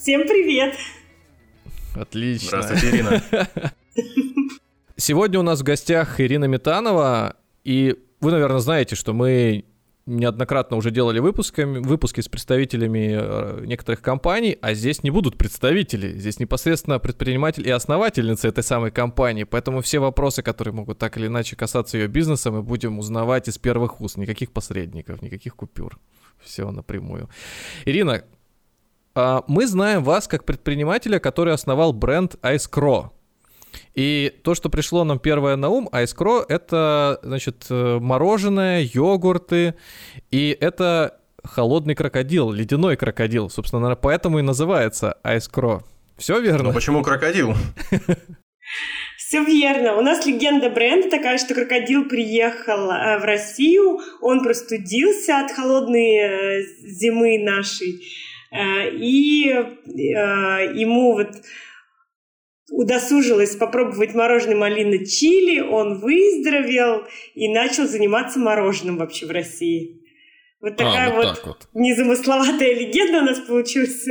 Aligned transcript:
Всем 0.00 0.22
привет. 0.22 0.74
Отлично. 1.94 2.60
Здравствуйте, 2.60 2.96
Ирина. 2.96 3.22
Сегодня 4.96 5.38
у 5.38 5.42
нас 5.42 5.60
в 5.60 5.62
гостях 5.62 6.20
Ирина 6.20 6.46
Метанова, 6.46 7.36
и 7.62 7.96
вы, 8.20 8.32
наверное, 8.32 8.58
знаете, 8.58 8.96
что 8.96 9.12
мы 9.14 9.64
неоднократно 10.04 10.76
уже 10.76 10.90
делали 10.90 11.20
выпусками, 11.20 11.78
выпуски 11.78 12.20
с 12.20 12.28
представителями 12.28 13.16
э, 13.18 13.64
некоторых 13.64 14.02
компаний, 14.02 14.58
а 14.60 14.74
здесь 14.74 15.02
не 15.04 15.10
будут 15.10 15.38
представители, 15.38 16.18
здесь 16.18 16.38
непосредственно 16.38 16.98
предприниматель 16.98 17.66
и 17.66 17.70
основательница 17.70 18.48
этой 18.48 18.64
самой 18.64 18.90
компании, 18.90 19.44
поэтому 19.44 19.80
все 19.80 20.00
вопросы, 20.00 20.42
которые 20.42 20.74
могут 20.74 20.98
так 20.98 21.16
или 21.16 21.28
иначе 21.28 21.56
касаться 21.56 21.96
ее 21.96 22.08
бизнеса, 22.08 22.50
мы 22.50 22.62
будем 22.62 22.98
узнавать 22.98 23.48
из 23.48 23.56
первых 23.58 24.00
уст, 24.00 24.18
никаких 24.18 24.52
посредников, 24.52 25.22
никаких 25.22 25.56
купюр, 25.56 25.98
все 26.42 26.70
напрямую. 26.70 27.30
Ирина, 27.86 28.24
мы 29.14 29.66
знаем 29.66 30.02
вас 30.02 30.28
как 30.28 30.44
предпринимателя, 30.44 31.18
который 31.18 31.54
основал 31.54 31.92
бренд 31.92 32.34
Ice 32.42 32.68
Crow. 32.70 33.10
И 33.94 34.32
то, 34.42 34.54
что 34.54 34.68
пришло 34.68 35.04
нам 35.04 35.18
первое 35.18 35.56
на 35.56 35.68
ум, 35.68 35.88
айскро, 35.92 36.44
это, 36.48 37.20
значит, 37.22 37.66
э, 37.70 37.98
мороженое, 38.00 38.88
йогурты, 38.92 39.74
и 40.30 40.56
это 40.60 41.20
холодный 41.44 41.94
крокодил, 41.94 42.50
ледяной 42.50 42.96
крокодил. 42.96 43.50
Собственно, 43.50 43.80
наверное, 43.80 44.00
поэтому 44.00 44.38
и 44.38 44.42
называется 44.42 45.18
айскро. 45.22 45.82
Все 46.16 46.40
верно? 46.40 46.68
Ну 46.68 46.72
почему 46.72 47.02
крокодил? 47.02 47.54
Все 49.18 49.44
верно. 49.44 49.96
У 49.96 50.00
нас 50.00 50.24
легенда 50.26 50.70
бренда 50.70 51.10
такая, 51.10 51.38
что 51.38 51.54
крокодил 51.54 52.08
приехал 52.08 52.90
э, 52.90 53.18
в 53.18 53.24
Россию, 53.24 54.00
он 54.20 54.42
простудился 54.42 55.40
от 55.40 55.50
холодной 55.52 56.16
э, 56.16 56.62
зимы 56.82 57.38
нашей, 57.38 58.02
и 58.54 59.48
ему 60.74 61.14
вот 61.14 61.30
удосужилась 62.70 63.56
попробовать 63.56 64.14
мороженое 64.14 64.56
малина 64.56 65.04
чили, 65.04 65.60
он 65.60 66.00
выздоровел 66.00 67.04
и 67.34 67.48
начал 67.48 67.86
заниматься 67.86 68.38
мороженым 68.38 68.96
вообще 68.96 69.26
в 69.26 69.30
России. 69.30 70.00
Вот 70.60 70.76
такая 70.76 71.10
а, 71.10 71.14
вот, 71.14 71.24
вот, 71.26 71.34
так 71.34 71.46
вот 71.46 71.68
незамысловатая 71.74 72.74
легенда 72.74 73.18
у 73.18 73.22
нас 73.22 73.38
получилась. 73.40 74.06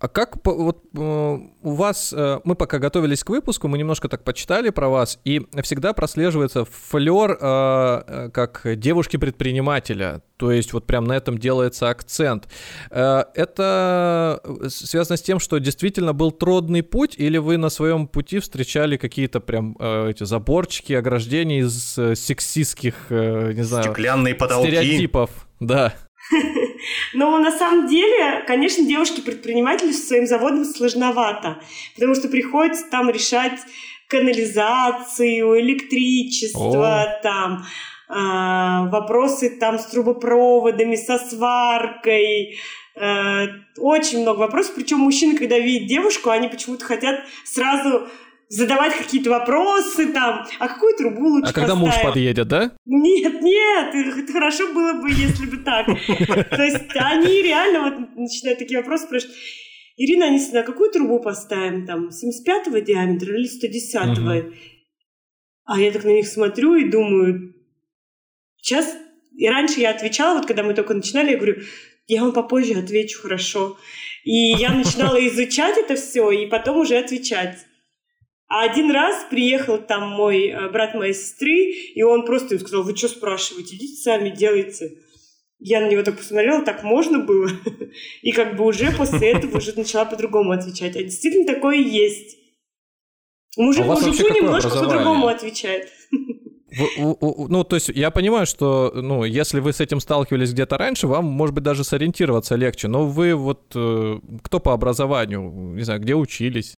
А 0.00 0.08
как 0.08 0.44
вот 0.44 0.84
э, 0.92 0.98
у 0.98 1.70
вас, 1.72 2.12
э, 2.12 2.40
мы 2.42 2.56
пока 2.56 2.80
готовились 2.80 3.22
к 3.22 3.30
выпуску, 3.30 3.68
мы 3.68 3.78
немножко 3.78 4.08
так 4.08 4.24
почитали 4.24 4.70
про 4.70 4.88
вас, 4.88 5.20
и 5.24 5.40
всегда 5.62 5.92
прослеживается 5.92 6.64
флер 6.64 7.38
э, 7.40 8.30
как 8.34 8.62
девушки-предпринимателя, 8.64 10.20
то 10.36 10.50
есть 10.50 10.72
вот 10.72 10.84
прям 10.86 11.04
на 11.04 11.12
этом 11.12 11.38
делается 11.38 11.90
акцент. 11.90 12.48
Это 12.90 14.42
связано 14.68 15.16
с 15.16 15.22
тем, 15.22 15.38
что 15.38 15.58
действительно 15.58 16.12
был 16.12 16.32
трудный 16.32 16.82
путь, 16.82 17.14
или 17.16 17.38
вы 17.38 17.56
на 17.56 17.68
своем 17.68 18.08
пути 18.08 18.40
встречали 18.40 18.96
какие-то 18.96 19.38
прям 19.38 19.76
эти 19.80 20.24
заборчики, 20.24 20.92
ограждения 20.92 21.60
из 21.60 21.94
сексистских, 22.18 22.94
не 23.10 23.62
знаю, 23.62 23.84
Стеклянные 23.84 24.34
потолки. 24.34 24.66
стереотипов? 24.66 25.30
Да. 25.60 25.94
Но 27.12 27.38
на 27.38 27.50
самом 27.50 27.86
деле, 27.86 28.44
конечно, 28.46 28.84
девушке-предпринимателю 28.84 29.92
со 29.92 30.06
своим 30.06 30.26
заводом 30.26 30.64
сложновато, 30.64 31.60
потому 31.94 32.14
что 32.14 32.28
приходится 32.28 32.88
там 32.90 33.10
решать 33.10 33.60
канализацию, 34.08 35.60
электричество, 35.60 37.02
О. 37.02 37.20
там 37.22 37.64
э, 38.08 38.90
вопросы 38.90 39.50
там 39.58 39.78
с 39.78 39.86
трубопроводами, 39.86 40.96
со 40.96 41.18
сваркой, 41.18 42.58
э, 42.96 43.46
очень 43.78 44.22
много 44.22 44.40
вопросов. 44.40 44.74
Причем 44.74 44.98
мужчины, 44.98 45.36
когда 45.36 45.58
видят 45.58 45.88
девушку, 45.88 46.30
они 46.30 46.48
почему-то 46.48 46.84
хотят 46.84 47.20
сразу 47.44 48.08
задавать 48.48 48.96
какие-то 48.96 49.30
вопросы 49.30 50.12
там, 50.12 50.46
а 50.58 50.68
какую 50.68 50.96
трубу 50.96 51.28
лучше 51.28 51.50
А 51.50 51.52
когда 51.52 51.74
муж 51.74 51.94
подъедет, 52.02 52.48
да? 52.48 52.72
Нет, 52.84 53.40
нет, 53.42 53.94
это 53.94 54.32
хорошо 54.32 54.72
было 54.72 54.94
бы, 54.94 55.10
если 55.10 55.46
бы 55.46 55.58
так. 55.58 55.86
То 55.86 56.62
есть 56.62 56.84
они 56.94 57.42
реально 57.42 57.82
вот 57.82 58.16
начинают 58.16 58.58
такие 58.58 58.78
вопросы 58.78 59.04
спрашивать. 59.04 59.34
Ирина 59.96 60.26
Анисовна, 60.26 60.60
а 60.60 60.64
какую 60.64 60.90
трубу 60.90 61.20
поставим 61.20 61.86
там, 61.86 62.08
75-го 62.08 62.78
диаметра 62.78 63.36
или 63.36 63.48
110-го? 63.48 64.52
А 65.66 65.80
я 65.80 65.92
так 65.92 66.04
на 66.04 66.10
них 66.10 66.26
смотрю 66.26 66.74
и 66.74 66.90
думаю, 66.90 67.54
сейчас... 68.60 68.96
И 69.36 69.48
раньше 69.48 69.80
я 69.80 69.90
отвечала, 69.90 70.38
вот 70.38 70.46
когда 70.46 70.62
мы 70.62 70.74
только 70.74 70.94
начинали, 70.94 71.32
я 71.32 71.36
говорю, 71.36 71.56
я 72.06 72.22
вам 72.22 72.32
попозже 72.32 72.74
отвечу 72.74 73.20
хорошо. 73.20 73.76
И 74.22 74.52
я 74.52 74.70
начинала 74.72 75.16
изучать 75.26 75.76
это 75.76 75.96
все, 75.96 76.30
и 76.30 76.46
потом 76.46 76.78
уже 76.78 76.96
отвечать. 76.96 77.58
А 78.48 78.64
один 78.64 78.90
раз 78.90 79.26
приехал 79.30 79.78
там 79.78 80.08
мой 80.10 80.48
э, 80.48 80.68
брат 80.68 80.94
моей 80.94 81.14
сестры, 81.14 81.72
и 81.94 82.02
он 82.02 82.24
просто 82.24 82.54
им 82.54 82.60
сказал, 82.60 82.82
вы 82.82 82.94
что 82.96 83.08
спрашиваете, 83.08 83.76
идите 83.76 83.96
сами, 83.96 84.30
делайте. 84.30 84.98
Я 85.58 85.80
на 85.80 85.88
него 85.88 86.02
так 86.02 86.18
посмотрела, 86.18 86.62
так 86.62 86.82
можно 86.82 87.20
было. 87.20 87.48
И 88.22 88.32
как 88.32 88.56
бы 88.56 88.66
уже 88.66 88.92
после 88.92 89.32
этого 89.32 89.56
уже 89.56 89.72
начала 89.76 90.04
по-другому 90.04 90.52
отвечать. 90.52 90.94
А 90.96 91.02
действительно 91.02 91.46
такое 91.46 91.76
есть. 91.76 92.36
Мужик 93.56 93.84
а 93.84 93.94
мужику 93.94 94.34
немножко 94.34 94.70
по-другому 94.70 95.28
отвечает. 95.28 95.88
Ну, 96.98 97.62
то 97.62 97.76
есть 97.76 97.88
я 97.90 98.10
понимаю, 98.10 98.46
что, 98.46 98.90
ну, 98.96 99.22
если 99.22 99.60
вы 99.60 99.72
с 99.72 99.80
этим 99.80 100.00
сталкивались 100.00 100.52
где-то 100.52 100.76
раньше, 100.76 101.06
вам, 101.06 101.24
может 101.24 101.54
быть, 101.54 101.62
даже 101.62 101.84
сориентироваться 101.84 102.56
легче. 102.56 102.88
Но 102.88 103.06
вы 103.06 103.36
вот 103.36 103.72
э, 103.76 104.18
кто 104.42 104.58
по 104.58 104.72
образованию, 104.72 105.52
не 105.76 105.82
знаю, 105.84 106.00
где 106.00 106.16
учились? 106.16 106.74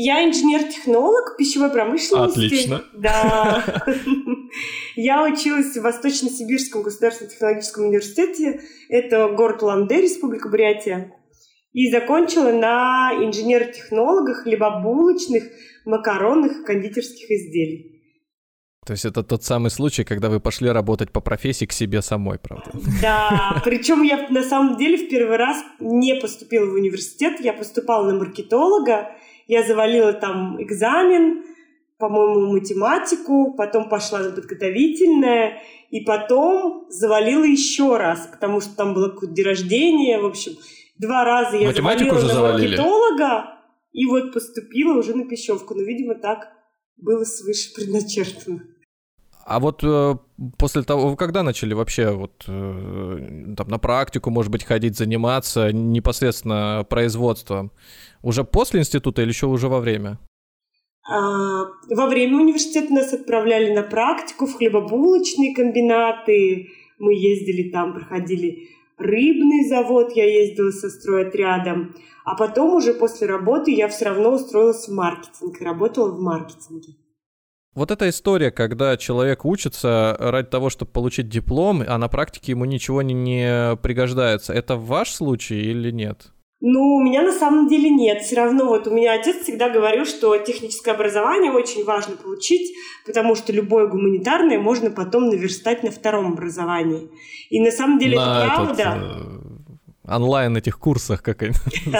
Я 0.00 0.24
инженер-технолог 0.24 1.36
пищевой 1.36 1.70
промышленности. 1.70 2.46
Отлично. 2.46 2.84
Да. 2.92 3.64
Я 4.94 5.24
училась 5.24 5.76
в 5.76 5.82
Восточно-Сибирском 5.82 6.84
государственном 6.84 7.32
технологическом 7.32 7.86
университете. 7.86 8.60
Это 8.88 9.26
город 9.26 9.60
Ланде, 9.62 10.00
Республика 10.00 10.48
Бурятия. 10.50 11.12
И 11.72 11.90
закончила 11.90 12.52
на 12.52 13.10
инженер-технологах, 13.12 14.44
хлебобулочных, 14.44 15.42
макаронных 15.84 16.60
и 16.60 16.64
кондитерских 16.64 17.28
изделий. 17.28 17.98
То 18.86 18.92
есть 18.92 19.04
это 19.04 19.24
тот 19.24 19.42
самый 19.42 19.72
случай, 19.72 20.04
когда 20.04 20.30
вы 20.30 20.38
пошли 20.38 20.70
работать 20.70 21.10
по 21.10 21.20
профессии 21.20 21.64
к 21.64 21.72
себе 21.72 22.02
самой, 22.02 22.38
правда? 22.38 22.70
Да, 23.02 23.60
причем 23.64 24.02
я 24.02 24.28
на 24.30 24.44
самом 24.44 24.76
деле 24.76 24.96
в 24.96 25.10
первый 25.10 25.38
раз 25.38 25.56
не 25.80 26.14
поступила 26.14 26.66
в 26.66 26.74
университет, 26.74 27.40
я 27.40 27.52
поступала 27.52 28.08
на 28.10 28.16
маркетолога, 28.16 29.08
я 29.48 29.66
завалила 29.66 30.12
там 30.12 30.62
экзамен, 30.62 31.44
по-моему, 31.98 32.52
математику, 32.52 33.54
потом 33.54 33.88
пошла 33.88 34.20
на 34.20 34.30
подготовительное, 34.30 35.60
и 35.90 36.02
потом 36.02 36.86
завалила 36.90 37.44
еще 37.44 37.96
раз, 37.96 38.28
потому 38.30 38.60
что 38.60 38.76
там 38.76 38.94
было 38.94 39.08
какое-то 39.08 39.34
день 39.34 39.44
рождения, 39.44 40.20
в 40.20 40.26
общем, 40.26 40.52
два 40.98 41.24
раза 41.24 41.56
я 41.56 41.66
Математику 41.66 42.14
завалила 42.14 42.28
на 42.28 42.34
завалили. 42.34 42.76
маркетолога, 42.76 43.58
и 43.92 44.06
вот 44.06 44.32
поступила 44.32 44.96
уже 44.96 45.16
на 45.16 45.24
пищевку. 45.24 45.74
Но, 45.74 45.82
видимо, 45.82 46.14
так 46.14 46.52
было 46.96 47.24
свыше 47.24 47.74
предначертано. 47.74 48.62
А 49.48 49.60
вот 49.60 49.82
э, 49.82 50.14
после 50.58 50.82
того, 50.82 51.16
когда 51.16 51.42
начали 51.42 51.72
вообще 51.72 52.10
вот 52.10 52.44
э, 52.46 53.54
там 53.56 53.68
на 53.68 53.78
практику, 53.78 54.28
может 54.28 54.52
быть, 54.52 54.62
ходить, 54.62 54.98
заниматься 54.98 55.72
непосредственно 55.72 56.84
производством? 56.86 57.72
Уже 58.22 58.44
после 58.44 58.80
института 58.80 59.22
или 59.22 59.30
еще 59.30 59.46
уже 59.46 59.68
во 59.68 59.80
время? 59.80 60.18
А, 61.10 61.64
во 61.88 62.06
время 62.08 62.36
университета 62.36 62.92
нас 62.92 63.14
отправляли 63.14 63.72
на 63.72 63.82
практику 63.82 64.46
в 64.46 64.54
хлебобулочные 64.54 65.54
комбинаты. 65.54 66.68
Мы 66.98 67.14
ездили 67.14 67.70
там, 67.70 67.94
проходили 67.94 68.68
рыбный 68.98 69.66
завод, 69.66 70.12
я 70.12 70.26
ездила 70.26 70.72
со 70.72 70.90
стройотрядом. 70.90 71.94
А 72.26 72.34
потом 72.34 72.74
уже 72.74 72.92
после 72.92 73.26
работы 73.26 73.70
я 73.70 73.88
все 73.88 74.04
равно 74.04 74.34
устроилась 74.34 74.88
в 74.88 74.94
маркетинг 74.94 75.58
работала 75.62 76.10
в 76.10 76.20
маркетинге. 76.20 76.96
Вот 77.78 77.92
эта 77.92 78.08
история, 78.08 78.50
когда 78.50 78.96
человек 78.96 79.44
учится 79.44 80.16
ради 80.18 80.48
того, 80.48 80.68
чтобы 80.68 80.90
получить 80.90 81.28
диплом, 81.28 81.84
а 81.86 81.96
на 81.96 82.08
практике 82.08 82.50
ему 82.50 82.64
ничего 82.64 83.02
не, 83.02 83.14
не 83.14 83.76
пригождается, 83.76 84.52
это 84.52 84.74
ваш 84.74 85.12
случай 85.12 85.60
или 85.60 85.92
нет? 85.92 86.32
Ну, 86.60 86.96
у 86.96 87.00
меня 87.00 87.22
на 87.22 87.32
самом 87.32 87.68
деле 87.68 87.88
нет. 87.88 88.22
Все 88.22 88.34
равно 88.34 88.64
вот 88.64 88.88
у 88.88 88.90
меня 88.90 89.12
отец 89.12 89.44
всегда 89.44 89.70
говорил, 89.70 90.06
что 90.06 90.36
техническое 90.38 90.90
образование 90.90 91.52
очень 91.52 91.84
важно 91.84 92.16
получить, 92.16 92.74
потому 93.06 93.36
что 93.36 93.52
любое 93.52 93.86
гуманитарное 93.86 94.58
можно 94.58 94.90
потом 94.90 95.28
наверстать 95.28 95.84
на 95.84 95.92
втором 95.92 96.32
образовании. 96.32 97.08
И 97.48 97.60
на 97.60 97.70
самом 97.70 98.00
деле 98.00 98.16
на 98.16 98.44
это 98.44 98.54
правда. 98.56 98.82
Этот, 98.82 100.16
онлайн 100.16 100.56
этих 100.56 100.80
курсах 100.80 101.22
как 101.22 101.42
они 101.42 101.52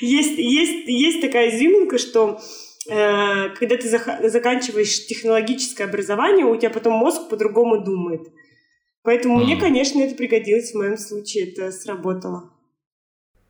есть, 0.00 0.38
есть, 0.38 0.88
есть 0.88 1.20
такая 1.20 1.50
изюминка, 1.50 1.98
что 1.98 2.40
когда 2.88 3.76
ты 3.76 3.88
заканчиваешь 3.88 5.06
технологическое 5.06 5.86
образование, 5.86 6.46
у 6.46 6.56
тебя 6.56 6.70
потом 6.70 6.94
мозг 6.94 7.28
по-другому 7.28 7.82
думает. 7.82 8.28
Поэтому 9.02 9.40
mm. 9.40 9.44
мне, 9.44 9.56
конечно, 9.56 10.00
это 10.00 10.16
пригодилось 10.16 10.72
в 10.72 10.78
моем 10.78 10.96
случае, 10.96 11.52
это 11.52 11.70
сработало. 11.70 12.50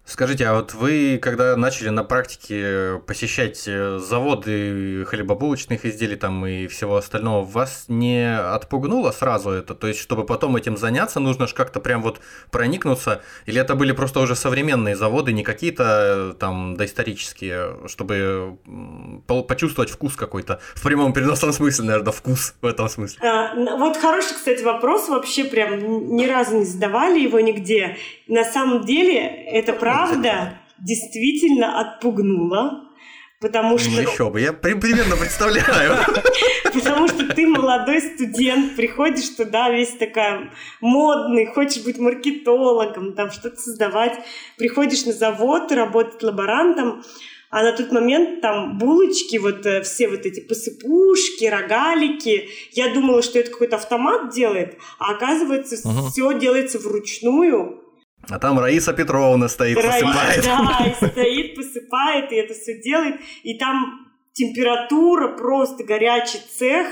Скажите, 0.09 0.47
а 0.47 0.55
вот 0.55 0.73
вы, 0.73 1.19
когда 1.21 1.57
начали 1.57 1.89
на 1.89 2.05
практике 2.05 3.03
посещать 3.09 3.65
э, 3.67 3.99
заводы 3.99 5.05
хлебобулочных 5.05 5.85
изделий 5.85 6.15
там 6.15 6.47
и 6.47 6.69
всего 6.69 6.97
остального, 6.97 7.45
вас 7.45 7.87
не 7.89 8.39
отпугнуло 8.39 9.11
сразу 9.11 9.51
это? 9.51 9.75
То 9.75 9.89
есть, 9.89 9.99
чтобы 9.99 10.25
потом 10.25 10.55
этим 10.55 10.77
заняться, 10.77 11.19
нужно 11.19 11.49
же 11.49 11.57
как-то 11.57 11.81
прям 11.81 12.03
вот 12.03 12.21
проникнуться? 12.53 13.21
Или 13.47 13.61
это 13.61 13.75
были 13.75 13.91
просто 13.91 14.21
уже 14.21 14.37
современные 14.37 14.95
заводы, 14.95 15.33
не 15.33 15.43
какие-то 15.43 16.35
э, 16.35 16.35
там 16.39 16.77
доисторические, 16.77 17.77
чтобы 17.89 18.59
почувствовать 19.27 19.91
вкус 19.91 20.15
какой-то? 20.15 20.61
В 20.77 20.85
прямом 20.85 21.15
переносном 21.15 21.53
смысле, 21.53 21.85
наверное, 21.85 22.13
вкус 22.13 22.55
в 22.63 22.67
этом 22.67 22.89
смысле. 22.89 23.29
А, 23.29 23.57
вот 23.77 23.97
хороший, 23.97 24.37
кстати, 24.37 24.63
вопрос. 24.63 25.09
Вообще 25.09 25.45
прям 25.47 26.15
ни 26.15 26.27
разу 26.27 26.59
не 26.59 26.65
задавали 26.65 27.19
его 27.19 27.41
нигде. 27.41 27.97
На 28.29 28.45
самом 28.45 28.85
деле, 28.85 29.19
это 29.47 29.73
правда 29.73 29.96
правда 29.97 30.59
действительно 30.79 31.81
отпугнула. 31.81 32.83
Потому 33.39 33.73
ну, 33.73 33.79
что... 33.79 33.91
Ну, 33.91 34.01
еще 34.01 34.31
бы, 34.31 34.41
я 34.41 34.55
примерно 34.55 35.15
представляю. 35.17 35.99
Потому 36.65 37.07
что 37.07 37.35
ты 37.35 37.47
молодой 37.47 38.01
студент, 38.01 38.77
приходишь 38.77 39.29
туда 39.29 39.69
весь 39.69 39.91
такая 39.91 40.51
модный, 40.81 41.45
хочешь 41.45 41.85
быть 41.85 41.99
маркетологом, 41.99 43.13
там 43.13 43.31
что-то 43.31 43.57
создавать. 43.57 44.19
Приходишь 44.57 45.05
на 45.05 45.13
завод, 45.13 45.71
работать 45.71 46.23
лаборантом, 46.23 47.03
а 47.51 47.63
на 47.63 47.73
тот 47.73 47.93
момент 47.93 48.41
там 48.41 48.79
булочки, 48.79 49.37
вот 49.37 49.67
э, 49.67 49.83
все 49.83 50.09
вот 50.09 50.25
эти 50.25 50.41
посыпушки, 50.41 51.45
рогалики. 51.45 52.49
Я 52.73 52.95
думала, 52.95 53.21
что 53.21 53.39
это 53.39 53.51
какой-то 53.51 53.77
автомат 53.77 54.35
делает, 54.35 54.79
а 54.99 55.13
оказывается, 55.13 55.75
uh-huh. 55.75 56.11
все 56.11 56.39
делается 56.39 56.79
вручную. 56.79 57.86
А 58.29 58.39
там 58.39 58.59
Раиса 58.59 58.93
Петровна 58.93 59.49
стоит, 59.49 59.77
Раиса, 59.77 60.07
посыпает. 60.07 60.45
Да, 60.45 60.87
и 60.87 61.11
стоит, 61.11 61.55
посыпает, 61.55 62.33
и 62.33 62.37
это 62.37 62.55
все 62.55 62.81
делает. 62.81 63.21
И 63.43 63.59
там 63.59 64.07
температура, 64.33 65.37
просто 65.37 65.85
горячий 65.85 66.41
цех, 66.59 66.87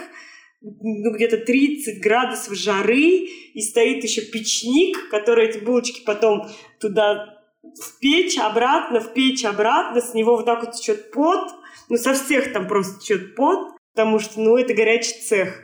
ну, 0.62 1.12
где-то 1.14 1.38
30 1.38 2.02
градусов 2.02 2.54
жары, 2.54 3.26
и 3.54 3.60
стоит 3.60 4.02
еще 4.02 4.22
печник, 4.22 5.10
который 5.10 5.48
эти 5.48 5.58
булочки 5.58 6.02
потом 6.04 6.48
туда 6.80 7.34
в 7.62 7.98
печь, 7.98 8.38
обратно, 8.38 9.00
в 9.00 9.12
печь, 9.12 9.44
обратно, 9.44 10.00
с 10.00 10.14
него 10.14 10.36
вот 10.36 10.46
так 10.46 10.64
вот 10.64 10.74
течет 10.74 11.10
пот, 11.12 11.50
ну, 11.88 11.96
со 11.96 12.14
всех 12.14 12.52
там 12.52 12.66
просто 12.66 13.00
течет 13.00 13.34
пот, 13.34 13.76
потому 13.94 14.18
что, 14.18 14.40
ну, 14.40 14.56
это 14.56 14.74
горячий 14.74 15.20
цех. 15.20 15.63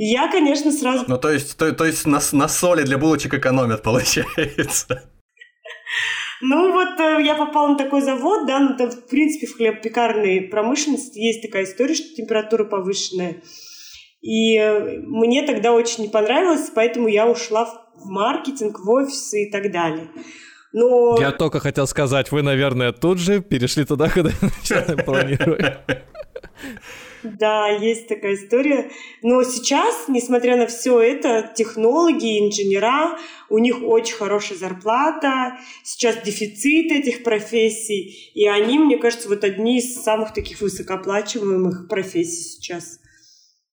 Я, 0.00 0.30
конечно, 0.30 0.70
сразу... 0.70 1.04
Ну, 1.08 1.18
то 1.18 1.28
есть, 1.28 1.58
то, 1.58 1.72
то 1.72 1.84
есть 1.84 2.06
на, 2.06 2.20
на 2.32 2.48
соли 2.48 2.84
для 2.84 2.98
булочек 2.98 3.34
экономят, 3.34 3.82
получается. 3.82 5.10
Ну 6.40 6.72
вот 6.72 7.00
э, 7.00 7.20
я 7.24 7.34
попала 7.34 7.70
на 7.70 7.76
такой 7.76 8.00
завод, 8.00 8.46
да, 8.46 8.60
ну 8.60 8.76
там 8.76 8.90
в 8.92 9.08
принципе 9.08 9.48
в 9.48 9.56
хлебопекарной 9.56 10.42
промышленности 10.42 11.18
есть 11.18 11.42
такая 11.42 11.64
история, 11.64 11.94
что 11.94 12.14
температура 12.14 12.64
повышенная. 12.64 13.42
И 14.20 14.56
э, 14.56 15.00
мне 15.00 15.42
тогда 15.42 15.72
очень 15.72 16.04
не 16.04 16.08
понравилось, 16.08 16.70
поэтому 16.72 17.08
я 17.08 17.28
ушла 17.28 17.64
в 17.64 18.06
маркетинг, 18.06 18.78
в 18.78 18.88
офисы 18.88 19.46
и 19.46 19.50
так 19.50 19.72
далее. 19.72 20.06
Но... 20.72 21.16
Я 21.18 21.32
только 21.32 21.58
хотел 21.58 21.88
сказать, 21.88 22.30
вы, 22.30 22.42
наверное, 22.42 22.92
тут 22.92 23.18
же 23.18 23.40
перешли 23.40 23.84
туда, 23.84 24.08
куда 24.08 24.30
планировали. 25.04 25.78
Да, 27.22 27.68
есть 27.68 28.08
такая 28.08 28.34
история. 28.34 28.90
Но 29.22 29.42
сейчас, 29.42 30.08
несмотря 30.08 30.56
на 30.56 30.66
все 30.66 31.00
это, 31.00 31.50
технологи, 31.54 32.46
инженера, 32.46 33.18
у 33.48 33.58
них 33.58 33.82
очень 33.82 34.14
хорошая 34.16 34.58
зарплата, 34.58 35.58
сейчас 35.82 36.22
дефицит 36.22 36.92
этих 36.92 37.22
профессий, 37.22 38.30
и 38.34 38.46
они, 38.46 38.78
мне 38.78 38.98
кажется, 38.98 39.28
вот 39.28 39.44
одни 39.44 39.78
из 39.78 40.02
самых 40.02 40.32
таких 40.32 40.60
высокооплачиваемых 40.60 41.88
профессий 41.88 42.42
сейчас. 42.42 43.00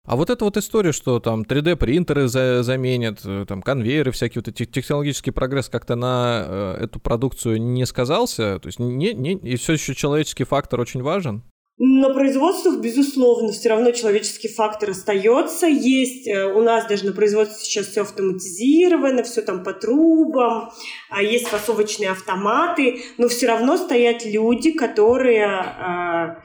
А 0.06 0.16
вот 0.16 0.30
эта 0.30 0.46
вот 0.46 0.56
история, 0.56 0.92
что 0.92 1.20
там 1.20 1.42
3D-принтеры 1.42 2.28
за 2.28 2.62
заменят, 2.62 3.22
э, 3.26 3.46
там 3.48 3.64
конвейеры 3.64 4.12
всякие, 4.12 4.44
вот 4.46 4.48
эти 4.48 4.66
технологический 4.66 5.32
прогресс 5.32 5.68
как-то 5.68 5.96
на 5.96 6.46
э, 6.48 6.84
эту 6.84 7.00
продукцию 7.00 7.60
не 7.60 7.86
сказался, 7.86 8.60
то 8.60 8.68
есть 8.68 8.78
не, 8.78 9.14
не, 9.14 9.34
и 9.34 9.56
все 9.56 9.74
еще 9.74 9.96
человеческий 9.96 10.44
фактор 10.44 10.80
очень 10.80 11.02
важен? 11.02 11.44
На 11.78 12.14
производствах, 12.14 12.80
безусловно, 12.80 13.52
все 13.52 13.68
равно 13.68 13.92
человеческий 13.92 14.48
фактор 14.48 14.92
остается. 14.92 15.68
Есть 15.68 16.26
э, 16.26 16.46
у 16.46 16.62
нас 16.62 16.88
даже 16.88 17.06
на 17.06 17.12
производстве 17.12 17.58
сейчас 17.66 17.88
все 17.88 18.02
автоматизировано, 18.04 19.24
все 19.24 19.42
там 19.42 19.62
по 19.62 19.74
трубам, 19.74 20.72
а 21.10 21.22
есть 21.22 21.48
фасовочные 21.48 22.12
автоматы, 22.12 23.02
но 23.18 23.28
все 23.28 23.48
равно 23.48 23.76
стоят 23.76 24.26
люди, 24.26 24.72
которые 24.72 25.48
э, 25.48 26.36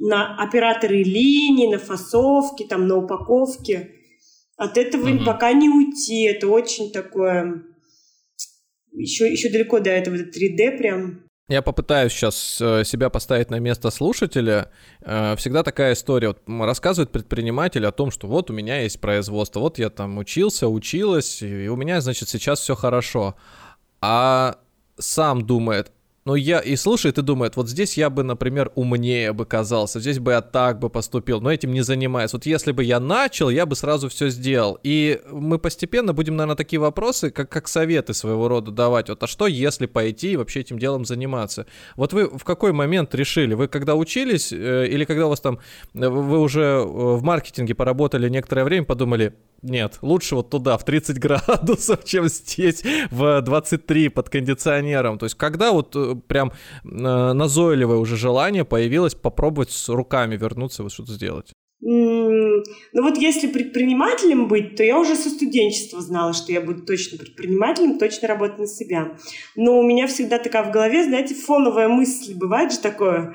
на 0.00 0.36
операторы 0.42 1.04
линии, 1.04 1.72
на 1.72 1.78
фасовке, 1.78 2.66
там, 2.66 2.88
на 2.88 2.96
упаковке. 2.96 3.92
От 4.56 4.76
этого 4.76 5.08
угу. 5.08 5.24
пока 5.24 5.52
не 5.52 5.68
уйти. 5.68 6.24
Это 6.24 6.48
очень 6.48 6.90
такое... 6.90 7.62
Еще, 8.90 9.30
еще 9.30 9.50
далеко 9.50 9.78
до 9.78 9.90
этого 9.90 10.16
3D 10.16 10.78
прям. 10.78 11.30
Я 11.48 11.60
попытаюсь 11.60 12.12
сейчас 12.12 12.60
э, 12.60 12.84
себя 12.84 13.10
поставить 13.10 13.50
на 13.50 13.58
место 13.58 13.90
слушателя. 13.90 14.70
Э, 15.00 15.34
всегда 15.36 15.62
такая 15.62 15.94
история. 15.94 16.28
Вот 16.28 16.42
рассказывает 16.46 17.10
предприниматель 17.10 17.84
о 17.84 17.92
том, 17.92 18.10
что 18.10 18.28
вот 18.28 18.50
у 18.50 18.54
меня 18.54 18.80
есть 18.80 19.00
производство, 19.00 19.60
вот 19.60 19.78
я 19.78 19.90
там 19.90 20.18
учился, 20.18 20.68
училась, 20.68 21.42
и 21.42 21.68
у 21.68 21.76
меня, 21.76 22.00
значит, 22.00 22.28
сейчас 22.28 22.60
все 22.60 22.76
хорошо. 22.76 23.34
А 24.00 24.58
сам 24.98 25.44
думает, 25.44 25.90
ну, 26.24 26.36
я 26.36 26.60
и 26.60 26.76
слушает 26.76 27.18
и 27.18 27.22
думает, 27.22 27.56
вот 27.56 27.68
здесь 27.68 27.96
я 27.96 28.08
бы, 28.08 28.22
например, 28.22 28.70
умнее 28.76 29.32
бы 29.32 29.44
казался, 29.44 29.98
здесь 29.98 30.20
бы 30.20 30.32
я 30.32 30.40
так 30.40 30.78
бы 30.78 30.88
поступил, 30.88 31.40
но 31.40 31.52
этим 31.52 31.72
не 31.72 31.82
занимаюсь. 31.82 32.32
Вот 32.32 32.46
если 32.46 32.70
бы 32.70 32.84
я 32.84 33.00
начал, 33.00 33.50
я 33.50 33.66
бы 33.66 33.74
сразу 33.74 34.08
все 34.08 34.28
сделал. 34.28 34.78
И 34.84 35.20
мы 35.30 35.58
постепенно 35.58 36.12
будем, 36.12 36.36
наверное, 36.36 36.56
такие 36.56 36.78
вопросы, 36.78 37.30
как, 37.30 37.48
как 37.48 37.66
советы 37.66 38.14
своего 38.14 38.46
рода 38.46 38.70
давать. 38.70 39.08
Вот, 39.08 39.22
а 39.22 39.26
что, 39.26 39.48
если 39.48 39.86
пойти 39.86 40.32
и 40.32 40.36
вообще 40.36 40.60
этим 40.60 40.78
делом 40.78 41.04
заниматься? 41.04 41.66
Вот 41.96 42.12
вы 42.12 42.28
в 42.28 42.44
какой 42.44 42.72
момент 42.72 43.14
решили? 43.14 43.54
Вы 43.54 43.66
когда 43.66 43.96
учились 43.96 44.52
э, 44.52 44.86
или 44.86 45.04
когда 45.04 45.26
у 45.26 45.30
вас 45.30 45.40
там, 45.40 45.58
э, 45.94 46.08
вы 46.08 46.38
уже 46.38 46.62
э, 46.62 46.84
в 46.84 47.22
маркетинге 47.22 47.74
поработали 47.74 48.28
некоторое 48.28 48.64
время, 48.64 48.86
подумали, 48.86 49.34
нет, 49.62 49.98
лучше 50.02 50.34
вот 50.34 50.50
туда, 50.50 50.76
в 50.76 50.84
30 50.84 51.18
градусов, 51.18 52.04
чем 52.04 52.28
здесь 52.28 52.82
в 53.10 53.40
23 53.40 54.08
под 54.08 54.28
кондиционером. 54.28 55.18
То 55.18 55.26
есть 55.26 55.36
когда 55.36 55.72
вот 55.72 55.94
э, 55.94 56.16
прям 56.26 56.52
э, 56.84 56.88
назойливое 57.32 57.98
уже 57.98 58.16
желание 58.16 58.64
появилось 58.64 59.14
попробовать 59.14 59.70
с 59.70 59.88
руками 59.88 60.36
вернуться, 60.36 60.82
вот 60.82 60.92
что-то 60.92 61.12
сделать? 61.12 61.52
Ну 61.84 62.62
вот 63.02 63.18
если 63.18 63.48
предпринимателем 63.48 64.46
быть, 64.46 64.76
то 64.76 64.84
я 64.84 64.98
уже 64.98 65.16
со 65.16 65.28
студенчества 65.30 66.00
знала, 66.00 66.32
что 66.32 66.52
я 66.52 66.60
буду 66.60 66.82
точно 66.82 67.18
предпринимателем, 67.18 67.98
точно 67.98 68.28
работать 68.28 68.58
на 68.58 68.66
себя. 68.68 69.16
Но 69.56 69.80
у 69.80 69.82
меня 69.82 70.06
всегда 70.06 70.38
такая 70.38 70.62
в 70.62 70.70
голове, 70.70 71.04
знаете, 71.04 71.34
фоновая 71.34 71.88
мысль, 71.88 72.34
бывает 72.34 72.72
же 72.72 72.78
такое, 72.78 73.34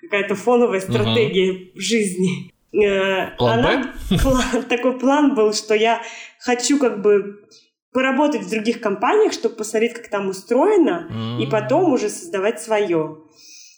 какая-то 0.00 0.36
фоновая 0.36 0.80
стратегия 0.80 1.52
uh-huh. 1.52 1.70
жизни. 1.74 2.52
Э, 2.72 3.36
план 3.36 3.58
Она, 3.60 3.94
план, 4.22 4.62
такой 4.68 4.98
план 4.98 5.34
был, 5.34 5.52
что 5.52 5.74
я 5.74 6.02
хочу 6.40 6.78
как 6.78 7.00
бы 7.00 7.40
поработать 7.92 8.42
в 8.42 8.50
других 8.50 8.80
компаниях, 8.80 9.32
чтобы 9.32 9.56
посмотреть, 9.56 9.94
как 9.94 10.08
там 10.08 10.28
устроено, 10.28 11.08
mm-hmm. 11.10 11.42
и 11.42 11.50
потом 11.50 11.92
уже 11.92 12.08
создавать 12.10 12.60
свое. 12.60 13.18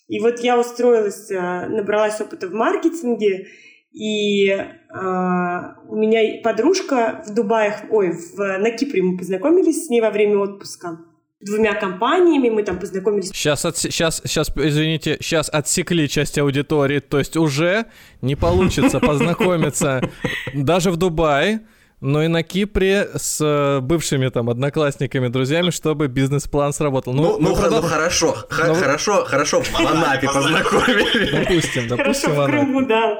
И 0.09 0.19
вот 0.19 0.41
я 0.41 0.59
устроилась, 0.59 1.31
э, 1.31 1.67
набралась 1.69 2.21
опыта 2.21 2.49
в 2.49 2.53
маркетинге, 2.53 3.47
и 3.93 4.49
э, 4.49 4.67
у 4.93 5.97
меня 5.97 6.43
подружка 6.43 7.23
в 7.27 7.35
Дубае, 7.35 7.77
ой, 7.91 8.13
в, 8.13 8.39
на 8.39 8.71
Кипре 8.71 9.03
мы 9.03 9.17
познакомились 9.17 9.87
с 9.87 9.89
ней 9.89 10.01
во 10.01 10.11
время 10.11 10.39
отпуска 10.39 10.99
двумя 11.41 11.75
компаниями, 11.75 12.51
мы 12.51 12.63
там 12.63 12.79
познакомились. 12.79 13.29
Сейчас, 13.29 13.65
от, 13.65 13.77
сейчас, 13.77 14.23
сейчас, 14.25 14.51
извините, 14.55 15.17
сейчас 15.21 15.49
отсекли 15.49 16.09
часть 16.09 16.39
аудитории, 16.39 17.01
то 17.01 17.19
есть 17.19 17.37
уже 17.37 17.87
не 18.23 18.37
получится 18.37 19.01
познакомиться 19.01 20.03
даже 20.55 20.91
в 20.91 20.97
Дубае 20.97 21.61
но 22.01 22.23
и 22.23 22.29
на 22.29 22.43
Кипре 22.43 23.09
с 23.15 23.41
э, 23.41 23.81
бывшими 23.81 24.29
там 24.29 24.49
одноклассниками, 24.49 25.29
друзьями, 25.29 25.71
чтобы 25.71 26.09
бизнес-план 26.09 26.73
сработал. 26.73 27.13
Ну, 27.13 27.39
ну, 27.39 27.55
ну, 27.55 27.71
ну 27.71 27.83
хорошо, 27.83 28.37
ну, 28.51 28.75
хорошо, 28.75 29.25
хорошо, 29.27 29.63
в 29.63 29.81
Анапе 29.81 30.27
познакомились. 30.35 31.31
Допустим, 31.31 31.89
допустим, 31.89 32.31
Хорошо, 32.31 32.43
в 32.43 32.47
Крыму, 32.47 32.87
да. 32.87 33.19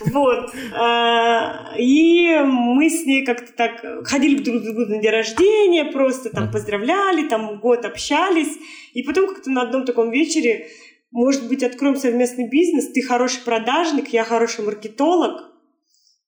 Вот. 0.00 0.50
А, 0.74 1.74
и 1.78 2.38
мы 2.44 2.90
с 2.90 3.04
ней 3.04 3.24
как-то 3.24 3.52
так 3.52 4.06
ходили 4.06 4.42
друг 4.42 4.60
к 4.60 4.64
другу 4.64 4.80
на 4.86 4.98
день 4.98 5.10
рождения, 5.10 5.84
просто 5.86 6.30
там 6.30 6.50
поздравляли, 6.50 7.28
там 7.28 7.58
год 7.58 7.84
общались. 7.84 8.56
И 8.92 9.02
потом 9.02 9.26
как-то 9.28 9.50
на 9.50 9.62
одном 9.62 9.84
таком 9.84 10.10
вечере, 10.10 10.68
может 11.10 11.48
быть, 11.48 11.62
откроем 11.62 11.96
совместный 11.96 12.48
бизнес, 12.48 12.92
ты 12.92 13.02
хороший 13.02 13.42
продажник, 13.44 14.08
я 14.08 14.24
хороший 14.24 14.64
маркетолог, 14.64 15.52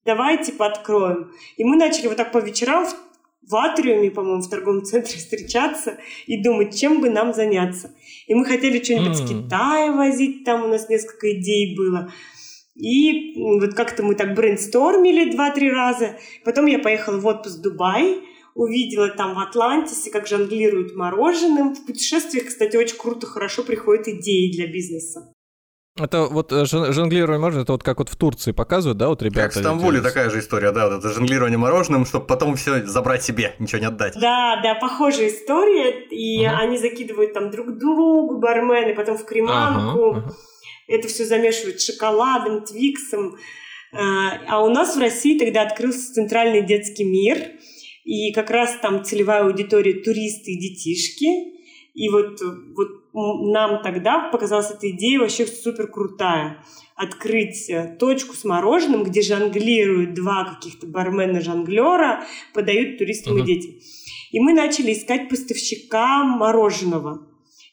давай, 0.04 0.42
типа, 0.42 0.66
откроем. 0.66 1.32
И 1.56 1.64
мы 1.64 1.76
начали 1.76 2.08
вот 2.08 2.16
так 2.16 2.32
по 2.32 2.38
вечерам 2.38 2.86
в 3.48 3.56
атриуме, 3.56 4.10
по-моему, 4.10 4.42
в 4.42 4.48
торговом 4.48 4.84
центре 4.84 5.16
встречаться 5.18 5.98
и 6.26 6.42
думать, 6.42 6.78
чем 6.78 7.00
бы 7.00 7.10
нам 7.10 7.32
заняться. 7.32 7.94
И 8.26 8.34
мы 8.34 8.44
хотели 8.44 8.82
что-нибудь 8.82 9.18
mm. 9.18 9.26
с 9.26 9.28
Китая 9.28 9.92
возить, 9.92 10.44
там 10.44 10.64
у 10.64 10.68
нас 10.68 10.88
несколько 10.88 11.32
идей 11.32 11.74
было. 11.76 12.12
И 12.78 13.34
вот 13.36 13.74
как-то 13.74 14.02
мы 14.02 14.14
так 14.14 14.34
брейнстормили 14.34 15.32
два-три 15.32 15.70
раза. 15.70 16.16
Потом 16.44 16.66
я 16.66 16.78
поехала 16.78 17.18
в 17.18 17.26
отпуск 17.26 17.58
в 17.58 17.62
Дубай, 17.62 18.20
увидела 18.54 19.08
там 19.08 19.34
в 19.34 19.38
Атлантисе, 19.40 20.10
как 20.10 20.28
жонглируют 20.28 20.94
мороженым. 20.94 21.74
В 21.74 21.84
путешествиях, 21.86 22.46
кстати, 22.46 22.76
очень 22.76 22.96
круто, 22.96 23.26
хорошо 23.26 23.64
приходят 23.64 24.06
идеи 24.06 24.52
для 24.52 24.68
бизнеса. 24.68 25.32
Это 26.00 26.26
вот 26.26 26.52
э, 26.52 26.64
жонглирование 26.64 27.40
мороженым, 27.40 27.64
это 27.64 27.72
вот 27.72 27.82
как 27.82 27.98
вот 27.98 28.08
в 28.08 28.14
Турции 28.14 28.52
показывают, 28.52 28.98
да, 28.98 29.08
вот 29.08 29.20
ребята? 29.20 29.48
Как 29.48 29.52
в 29.56 29.58
Стамбуле 29.58 30.00
такая 30.00 30.30
же 30.30 30.38
история, 30.38 30.70
да, 30.70 30.88
вот 30.88 31.00
это 31.00 31.08
жонглирование 31.12 31.58
мороженым, 31.58 32.06
чтобы 32.06 32.26
потом 32.26 32.54
все 32.54 32.86
забрать 32.86 33.24
себе, 33.24 33.56
ничего 33.58 33.80
не 33.80 33.86
отдать. 33.86 34.14
Да, 34.14 34.60
да, 34.62 34.76
похожая 34.76 35.26
история, 35.26 36.06
и 36.10 36.44
uh 36.44 36.50
они 36.50 36.78
закидывают 36.78 37.32
там 37.32 37.50
друг 37.50 37.76
другу, 37.78 38.38
бармены, 38.38 38.94
потом 38.94 39.18
в 39.18 39.24
креманку. 39.24 39.98
Uh-huh, 39.98 40.24
uh-huh 40.24 40.32
это 40.88 41.06
все 41.08 41.24
замешивают 41.24 41.80
шоколадом, 41.80 42.64
твиксом. 42.64 43.36
А, 43.92 44.40
а 44.48 44.64
у 44.64 44.70
нас 44.70 44.96
в 44.96 45.00
России 45.00 45.38
тогда 45.38 45.62
открылся 45.62 46.12
центральный 46.12 46.66
детский 46.66 47.04
мир, 47.04 47.38
и 48.04 48.32
как 48.32 48.50
раз 48.50 48.76
там 48.80 49.04
целевая 49.04 49.44
аудитория 49.44 50.02
туристы 50.02 50.52
и 50.52 50.58
детишки. 50.58 51.58
И 51.94 52.08
вот, 52.08 52.40
вот 52.76 52.98
нам 53.52 53.82
тогда 53.82 54.30
показалась 54.30 54.70
эта 54.70 54.90
идея 54.90 55.18
вообще 55.18 55.46
супер 55.46 55.88
крутая. 55.88 56.64
Открыть 56.94 57.68
э, 57.68 57.96
точку 57.98 58.34
с 58.34 58.44
мороженым, 58.44 59.04
где 59.04 59.20
жонглируют 59.20 60.14
два 60.14 60.44
каких-то 60.44 60.86
бармена-жонглера, 60.86 62.24
подают 62.54 62.98
туристам 62.98 63.36
uh-huh. 63.36 63.42
и 63.42 63.44
детям. 63.44 63.74
И 64.30 64.40
мы 64.40 64.52
начали 64.52 64.92
искать 64.92 65.28
поставщика 65.28 66.24
мороженого. 66.24 67.27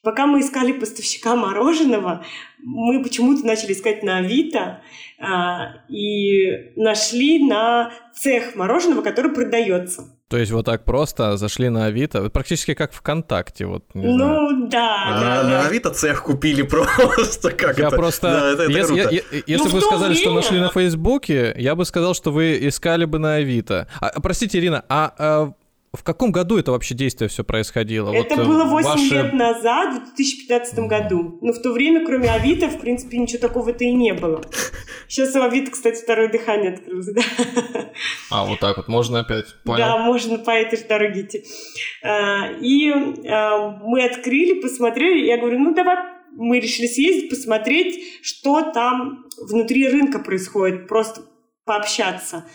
Пока 0.06 0.28
мы 0.28 0.42
искали 0.42 0.72
поставщика 0.72 1.36
мороженого, 1.36 2.24
мы 2.60 3.02
почему-то 3.02 3.44
начали 3.44 3.74
искать 3.74 4.04
на 4.04 4.18
Авито 4.18 4.82
а, 5.20 5.78
и 5.90 6.74
нашли 6.76 7.44
на 7.44 7.92
цех 8.14 8.54
мороженого, 8.56 9.02
который 9.02 9.34
продается. 9.34 10.16
То 10.30 10.38
есть 10.38 10.52
вот 10.52 10.66
так 10.66 10.86
просто 10.86 11.38
зашли 11.38 11.70
на 11.70 11.86
Авито, 11.86 12.30
практически 12.30 12.76
как 12.76 12.94
ВКонтакте, 12.94 13.66
вот. 13.66 13.86
ну 13.96 14.16
знаю. 14.16 14.68
да, 14.70 15.04
а, 15.08 15.20
да, 15.20 15.44
на 15.44 15.50
да. 15.50 15.62
Авито 15.68 15.90
цех 15.90 16.22
купили 16.22 16.62
просто 16.68 17.50
как 17.50 17.80
я 17.80 17.88
это? 17.88 17.96
просто, 17.96 18.28
да, 18.28 18.52
это, 18.52 18.64
это 18.64 18.72
если, 18.72 19.02
круто. 19.02 19.16
я, 19.16 19.22
если 19.48 19.58
ну, 19.58 19.66
бы 19.66 19.70
вы 19.72 19.82
сказали, 19.82 20.14
время... 20.14 20.22
что 20.22 20.34
нашли 20.34 20.60
на 20.60 20.70
Фейсбуке, 20.70 21.56
я 21.58 21.74
бы 21.74 21.84
сказал, 21.84 22.14
что 22.14 22.32
вы 22.32 22.60
искали 22.62 23.06
бы 23.06 23.18
на 23.18 23.36
Авито. 23.36 23.88
А, 24.00 24.20
простите, 24.22 24.60
Ирина, 24.60 24.86
а, 24.88 25.14
а 25.18 25.54
в 25.96 26.04
каком 26.04 26.32
году 26.32 26.58
это 26.58 26.72
вообще 26.72 26.96
действие 26.96 27.30
все 27.30 27.44
происходило? 27.44 28.12
Это 28.14 28.36
вот, 28.36 28.48
было 28.48 28.64
8 28.66 28.90
ваши... 28.90 29.14
лет 29.14 29.34
назад, 29.34 29.94
в 29.94 30.16
2015 30.16 30.80
году. 30.80 31.38
Но 31.42 31.54
в 31.54 31.62
то 31.62 31.72
время, 31.72 32.06
кроме 32.06 32.30
Авито, 32.32 32.68
в 32.70 32.80
принципе, 32.80 33.18
ничего 33.18 33.40
такого-то 33.40 33.84
и 33.84 33.92
не 33.92 34.14
было. 34.14 34.42
Сейчас 35.08 35.36
у 35.36 35.42
Авито, 35.42 35.72
кстати, 35.72 36.02
второе 36.02 36.30
дыхание 36.30 36.74
открылось, 36.74 37.08
да. 37.08 37.22
А, 38.32 38.46
вот 38.46 38.60
так 38.60 38.78
вот, 38.78 38.88
можно 38.88 39.20
опять, 39.20 39.46
понял. 39.64 39.80
Да, 39.80 39.98
можно 39.98 40.38
по 40.38 40.52
этой 40.52 40.78
же 40.78 40.86
дороге 40.86 41.22
идти. 41.22 41.44
А, 42.04 42.50
и 42.60 42.92
а, 43.30 43.70
мы 43.82 44.04
открыли, 44.06 44.62
посмотрели, 44.62 45.26
я 45.26 45.38
говорю, 45.38 45.60
ну 45.60 45.74
давай 45.74 45.98
мы 46.38 46.60
решили 46.60 46.88
съездить, 46.88 47.30
посмотреть, 47.30 48.20
что 48.22 48.62
там 48.74 49.26
внутри 49.42 49.88
рынка 49.88 50.20
происходит, 50.20 50.88
просто 50.88 51.22
пообщаться. 51.66 52.46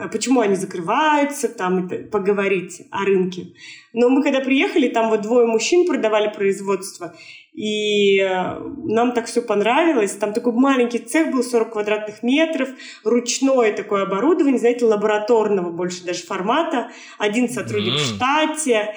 А 0.00 0.08
почему 0.08 0.40
они 0.40 0.54
закрываются, 0.54 1.48
там 1.48 1.88
поговорить 2.10 2.82
о 2.90 3.04
рынке. 3.04 3.48
Но 3.92 4.08
мы 4.08 4.22
когда 4.22 4.40
приехали, 4.40 4.88
там 4.88 5.10
вот 5.10 5.22
двое 5.22 5.46
мужчин 5.46 5.86
продавали 5.86 6.32
производство, 6.32 7.14
и 7.52 8.20
э, 8.20 8.60
нам 8.84 9.12
так 9.12 9.26
все 9.26 9.42
понравилось. 9.42 10.12
Там 10.12 10.32
такой 10.32 10.52
маленький 10.52 10.98
цех 10.98 11.32
был, 11.32 11.42
40 11.42 11.72
квадратных 11.72 12.22
метров, 12.22 12.68
ручное 13.02 13.72
такое 13.72 14.02
оборудование, 14.02 14.60
знаете, 14.60 14.84
лабораторного 14.84 15.70
больше 15.70 16.04
даже 16.04 16.22
формата, 16.22 16.90
один 17.18 17.48
сотрудник 17.48 17.94
mm-hmm. 17.94 17.96
в 17.96 18.14
штате. 18.14 18.94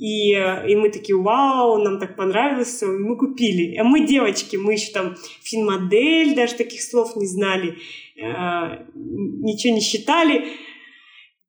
И, 0.00 0.32
э, 0.32 0.66
и 0.66 0.76
мы 0.76 0.88
такие, 0.88 1.14
вау, 1.14 1.76
нам 1.76 1.98
так 1.98 2.16
понравилось 2.16 2.82
и 2.82 2.86
мы 2.86 3.18
купили. 3.18 3.76
А 3.76 3.84
мы 3.84 4.06
девочки, 4.06 4.56
мы 4.56 4.72
еще 4.72 4.92
там 4.92 5.14
финмодель, 5.42 6.34
даже 6.34 6.54
таких 6.54 6.82
слов 6.82 7.16
не 7.16 7.26
знали. 7.26 7.76
Э, 8.16 8.86
ничего 8.94 9.74
не 9.74 9.82
считали. 9.82 10.46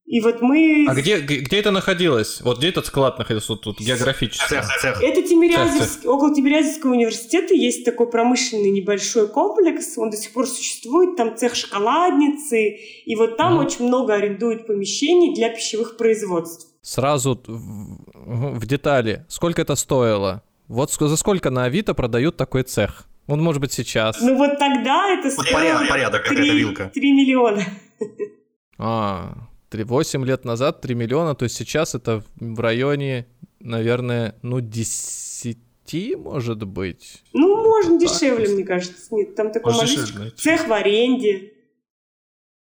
И 0.05 0.19
вот 0.19 0.41
мы... 0.41 0.85
А 0.89 0.93
где, 0.95 1.21
где 1.21 1.59
это 1.59 1.71
находилось? 1.71 2.41
Вот 2.41 2.57
где 2.57 2.67
этот 2.67 2.87
склад 2.87 3.17
находился 3.17 3.53
вот 3.53 3.61
тут 3.61 3.79
географически? 3.79 4.49
Цех, 4.49 4.65
цех. 4.81 5.01
Это 5.01 5.21
Тимирязевск, 5.21 6.05
около 6.05 6.35
Тимирязевского 6.35 6.91
университета 6.91 7.53
есть 7.53 7.85
такой 7.85 8.09
промышленный 8.09 8.71
небольшой 8.71 9.29
комплекс, 9.29 9.97
он 9.97 10.09
до 10.09 10.17
сих 10.17 10.33
пор 10.33 10.45
существует, 10.47 11.15
там 11.15 11.37
цех 11.37 11.55
шоколадницы, 11.55 12.77
и 13.05 13.15
вот 13.15 13.37
там 13.37 13.53
mm. 13.53 13.65
очень 13.65 13.85
много 13.85 14.15
арендуют 14.15 14.67
помещений 14.67 15.33
для 15.33 15.47
пищевых 15.47 15.95
производств. 15.95 16.70
Сразу 16.81 17.41
в, 17.45 18.59
в 18.59 18.65
детали, 18.65 19.25
сколько 19.27 19.61
это 19.61 19.75
стоило? 19.75 20.43
Вот 20.67 20.91
за 20.91 21.15
сколько 21.17 21.49
на 21.49 21.65
Авито 21.65 21.93
продают 21.93 22.37
такой 22.37 22.63
цех? 22.63 23.05
Он 23.27 23.41
может 23.41 23.61
быть 23.61 23.71
сейчас. 23.71 24.19
Ну 24.21 24.35
вот 24.35 24.57
тогда 24.57 25.09
это 25.09 25.29
стоило... 25.29 25.53
Порядок, 25.53 25.89
порядок 25.89 26.23
какая-то 26.23 26.53
вилка. 26.53 26.91
3 26.93 27.11
миллиона. 27.11 27.63
А, 28.77 29.47
3, 29.69 29.83
8 29.83 30.25
лет 30.25 30.43
назад 30.43 30.81
3 30.81 30.95
миллиона, 30.95 31.35
то 31.35 31.43
есть 31.43 31.55
сейчас 31.55 31.93
это 31.93 32.23
в 32.39 32.59
районе, 32.59 33.27
наверное, 33.59 34.35
ну 34.41 34.59
10 34.59 35.57
может 36.17 36.63
быть. 36.63 37.21
Ну, 37.33 37.57
можно 37.67 37.99
так, 37.99 38.07
дешевле, 38.07 38.47
мне 38.47 38.63
кажется. 38.63 39.13
Нет, 39.13 39.35
там 39.35 39.51
такой 39.51 39.73
маленький 39.73 40.31
цех 40.37 40.67
в 40.67 40.73
аренде. 40.73 41.50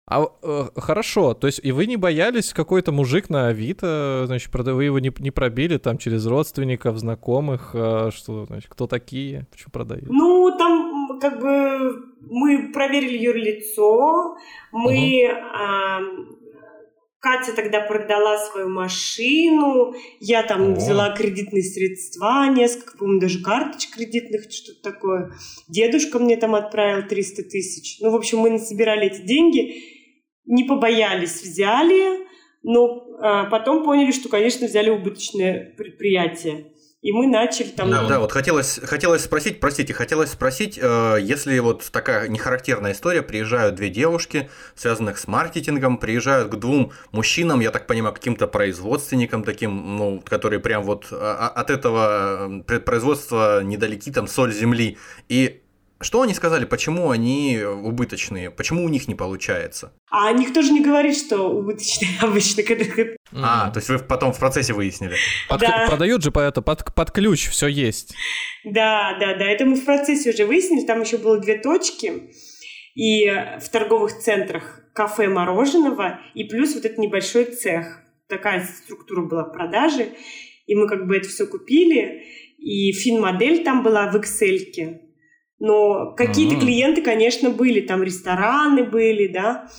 А 0.05 0.25
э, 0.41 0.65
хорошо, 0.75 1.33
то 1.33 1.47
есть 1.47 1.61
и 1.63 1.71
вы 1.71 1.85
не 1.85 1.95
боялись 1.95 2.53
какой-то 2.53 2.91
мужик 2.91 3.29
на 3.29 3.47
Авито, 3.47 4.23
значит, 4.25 4.53
вы 4.53 4.83
его 4.83 4.99
не, 4.99 5.13
не 5.19 5.31
пробили 5.31 5.77
там 5.77 5.97
через 5.97 6.25
родственников, 6.25 6.97
знакомых, 6.97 7.71
э, 7.73 8.09
что, 8.13 8.45
значит, 8.45 8.69
кто 8.69 8.85
такие, 8.85 9.47
почему 9.49 9.71
продают? 9.71 10.09
Ну, 10.09 10.53
там 10.57 11.19
как 11.21 11.39
бы 11.39 12.03
мы 12.29 12.71
проверили 12.73 13.17
юрлицо, 13.17 14.35
мы... 14.73 14.91
Угу. 14.91 16.33
Э, 16.33 16.42
Катя 17.23 17.53
тогда 17.53 17.79
продала 17.79 18.37
свою 18.37 18.67
машину, 18.67 19.95
я 20.19 20.43
там 20.43 20.73
О. 20.73 20.75
взяла 20.75 21.15
кредитные 21.15 21.63
средства, 21.63 22.49
несколько, 22.53 22.97
по-моему, 22.97 23.21
даже 23.21 23.41
карточек 23.41 23.95
кредитных, 23.95 24.51
что-то 24.51 24.91
такое. 24.91 25.31
Дедушка 25.69 26.19
мне 26.19 26.35
там 26.35 26.53
отправил 26.53 27.07
300 27.07 27.43
тысяч. 27.43 28.01
Ну, 28.01 28.11
в 28.11 28.15
общем, 28.15 28.39
мы 28.39 28.49
насобирали 28.49 29.05
эти 29.05 29.21
деньги, 29.21 29.83
не 30.45 30.65
побоялись, 30.65 31.41
взяли, 31.41 32.27
но 32.61 33.07
а, 33.21 33.45
потом 33.45 33.85
поняли, 33.85 34.11
что, 34.11 34.27
конечно, 34.27 34.67
взяли 34.67 34.89
убыточное 34.89 35.73
предприятие. 35.77 36.72
И 37.03 37.11
мы 37.11 37.27
начали 37.27 37.67
там... 37.67 37.91
Да, 37.91 38.07
да 38.07 38.19
вот 38.19 38.31
хотелось, 38.31 38.79
хотелось 38.81 39.25
спросить, 39.25 39.59
простите, 39.59 39.93
хотелось 39.93 40.31
спросить, 40.31 40.79
э, 40.81 41.17
если 41.21 41.59
вот 41.59 41.83
такая 41.91 42.29
нехарактерная 42.29 42.93
история, 42.93 43.21
приезжают 43.21 43.75
две 43.75 43.89
девушки, 43.89 44.49
связанных 44.73 45.17
с 45.17 45.27
маркетингом, 45.27 45.97
приезжают 45.97 46.47
к 46.47 46.55
двум 46.55 46.93
мужчинам, 47.11 47.59
я 47.59 47.71
так 47.71 47.87
понимаю, 47.87 48.13
каким-то 48.13 48.47
производственникам 48.47 49.43
таким, 49.43 49.97
ну, 49.97 50.23
которые 50.25 50.61
прям 50.61 50.83
вот 50.83 51.09
а, 51.11 51.51
а, 51.53 51.61
от 51.61 51.69
этого 51.71 52.63
э, 52.69 52.79
производства 52.79 53.61
недалеки, 53.61 54.09
там, 54.09 54.25
соль 54.25 54.53
земли, 54.53 54.97
и 55.27 55.62
что 56.03 56.21
они 56.21 56.33
сказали, 56.33 56.65
почему 56.65 57.09
они 57.09 57.59
убыточные, 57.63 58.51
почему 58.51 58.83
у 58.83 58.89
них 58.89 59.07
не 59.07 59.15
получается? 59.15 59.93
А 60.09 60.31
никто 60.31 60.61
же 60.61 60.71
не 60.71 60.81
говорит, 60.81 61.17
что 61.17 61.49
убыточные 61.49 62.11
обычно. 62.21 62.63
Когда... 62.63 62.85
А, 63.33 63.71
то 63.71 63.79
есть 63.79 63.89
вы 63.89 63.99
потом 63.99 64.33
в 64.33 64.39
процессе 64.39 64.73
выяснили? 64.73 65.15
Под, 65.49 65.61
да. 65.61 65.87
Продают 65.87 66.23
же 66.23 66.31
по 66.31 66.39
это, 66.39 66.61
под, 66.61 66.93
под 66.93 67.11
ключ 67.11 67.49
все 67.49 67.67
есть. 67.67 68.13
Да, 68.63 69.17
да, 69.19 69.35
да, 69.35 69.45
это 69.45 69.65
мы 69.65 69.75
в 69.75 69.85
процессе 69.85 70.31
уже 70.31 70.45
выяснили, 70.45 70.85
там 70.85 71.01
еще 71.01 71.17
было 71.17 71.39
две 71.39 71.57
точки, 71.57 72.31
и 72.95 73.27
в 73.59 73.69
торговых 73.69 74.19
центрах 74.19 74.83
кафе 74.93 75.27
мороженого 75.27 76.19
и 76.35 76.43
плюс 76.43 76.75
вот 76.75 76.85
этот 76.85 76.97
небольшой 76.97 77.45
цех. 77.45 78.01
Такая 78.27 78.65
структура 78.65 79.21
была 79.21 79.43
продажи. 79.43 80.09
И 80.65 80.75
мы 80.75 80.87
как 80.87 81.07
бы 81.07 81.17
это 81.17 81.27
все 81.27 81.45
купили. 81.45 82.23
И 82.57 82.91
фин-модель 82.93 83.63
там 83.63 83.83
была 83.83 84.09
в 84.09 84.15
Excel. 84.15 85.01
Но 85.59 86.13
какие-то 86.15 86.55
mm-hmm. 86.55 86.59
клиенты, 86.59 87.01
конечно, 87.01 87.49
были. 87.49 87.81
Там 87.81 88.03
рестораны 88.03 88.83
были, 88.83 89.27
да. 89.27 89.69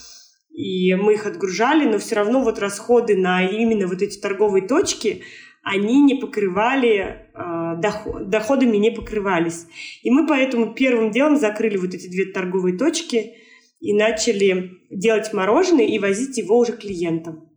И 0.51 0.95
мы 0.95 1.15
их 1.15 1.27
отгружали, 1.27 1.85
но 1.85 1.99
все 1.99 2.15
равно 2.15 2.41
вот 2.41 2.59
расходы 2.59 3.17
на 3.17 3.45
именно 3.45 3.89
вот 3.89 4.03
эти 4.03 4.19
торговые 4.19 4.67
точки, 4.67 5.23
они 5.65 6.03
не 6.03 6.15
покрывали, 6.15 7.29
э, 7.35 7.81
доход, 7.81 8.29
доходами 8.29 8.77
не 8.77 8.91
покрывались. 8.91 9.67
И 10.03 10.11
мы 10.11 10.27
поэтому 10.27 10.75
первым 10.75 11.11
делом 11.11 11.37
закрыли 11.37 11.77
вот 11.77 11.95
эти 11.95 12.07
две 12.09 12.27
торговые 12.27 12.79
точки 12.79 13.35
и 13.81 13.95
начали 13.95 14.79
делать 14.91 15.33
мороженое 15.33 15.87
и 15.87 15.99
возить 15.99 16.39
его 16.39 16.59
уже 16.59 16.73
клиентам. 16.73 17.49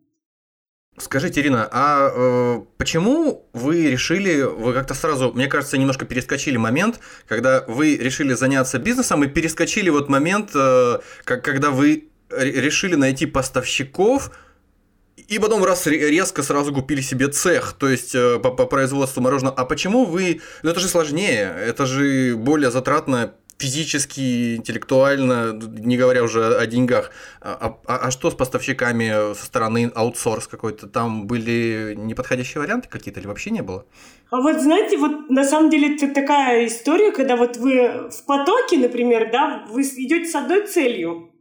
Скажите, 0.99 1.41
Ирина, 1.41 1.67
а 1.71 2.09
э, 2.11 2.61
почему 2.77 3.47
вы 3.53 3.87
решили, 3.87 4.41
вы 4.41 4.73
как-то 4.73 4.95
сразу, 4.95 5.31
мне 5.31 5.47
кажется, 5.47 5.77
немножко 5.77 6.05
перескочили 6.05 6.57
момент, 6.57 6.99
когда 7.27 7.63
вы 7.67 7.97
решили 7.97 8.33
заняться 8.33 8.79
бизнесом 8.79 9.23
и 9.23 9.27
перескочили 9.27 9.91
вот 9.91 10.09
момент, 10.09 10.51
э, 10.55 10.97
как, 11.23 11.43
когда 11.43 11.69
вы 11.69 12.09
решили 12.31 12.95
найти 12.95 13.27
поставщиков, 13.27 14.31
и 15.27 15.37
потом 15.37 15.63
раз 15.63 15.85
резко 15.85 16.41
сразу 16.41 16.73
купили 16.73 17.01
себе 17.01 17.27
цех, 17.27 17.73
то 17.77 17.87
есть 17.87 18.15
э, 18.15 18.39
по, 18.39 18.49
по 18.49 18.65
производству 18.65 19.21
мороженого. 19.21 19.55
А 19.55 19.65
почему 19.65 20.05
вы... 20.05 20.41
Ну 20.63 20.71
это 20.71 20.79
же 20.79 20.87
сложнее, 20.87 21.55
это 21.63 21.85
же 21.85 22.35
более 22.35 22.71
затратно 22.71 23.33
физически, 23.57 24.55
интеллектуально, 24.55 25.53
не 25.53 25.97
говоря 25.97 26.23
уже 26.23 26.55
о 26.57 26.65
деньгах. 26.67 27.11
А, 27.41 27.77
а, 27.85 27.97
а 27.97 28.11
что 28.11 28.29
с 28.29 28.35
поставщиками 28.35 29.33
со 29.33 29.45
стороны 29.45 29.91
аутсорс 29.95 30.47
какой-то? 30.47 30.87
Там 30.87 31.27
были 31.27 31.95
неподходящие 31.97 32.61
варианты 32.61 32.87
какие-то 32.89 33.19
или 33.19 33.27
вообще 33.27 33.51
не 33.51 33.61
было? 33.61 33.85
А 34.29 34.41
вот 34.41 34.61
знаете, 34.61 34.97
вот 34.97 35.29
на 35.29 35.43
самом 35.43 35.69
деле 35.69 35.95
это 35.95 36.13
такая 36.13 36.67
история, 36.67 37.11
когда 37.11 37.35
вот 37.35 37.57
вы 37.57 38.09
в 38.09 38.25
потоке, 38.25 38.77
например, 38.77 39.31
да, 39.31 39.65
вы 39.69 39.81
идете 39.81 40.25
с 40.25 40.35
одной 40.35 40.67
целью, 40.67 41.31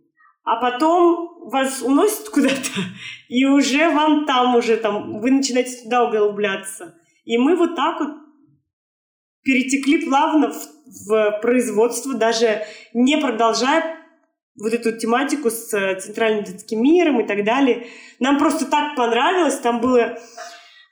а 0.45 0.57
потом 0.57 1.51
вас 1.51 1.83
уносят 1.83 2.29
куда-то, 2.29 2.81
и 3.29 3.45
уже 3.45 3.91
вам 3.91 4.27
там 4.27 4.55
уже 4.55 4.77
там, 4.77 5.21
вы 5.21 5.31
начинаете 5.31 5.83
туда 5.83 6.05
углубляться. 6.05 6.95
И 7.25 7.39
мы 7.39 7.57
вот 7.57 7.75
так 7.75 8.01
вот 8.01 8.26
перетекли 9.47 10.05
плавно 10.05 10.53
в, 10.53 11.09
в 11.09 11.41
производство, 11.41 12.15
даже 12.15 12.65
не 12.93 13.17
продолжая 13.17 13.97
вот 14.59 14.73
эту 14.73 14.93
тематику 14.99 15.51
с 15.51 15.73
э, 15.73 16.01
центральным 16.01 16.45
детским 16.45 16.83
миром 16.83 17.21
и 17.21 17.27
так 17.27 17.45
далее. 17.45 17.87
Нам 18.21 18.39
просто 18.39 18.67
так 18.67 18.97
понравилось, 18.97 19.59
там 19.59 19.81
было 19.81 20.19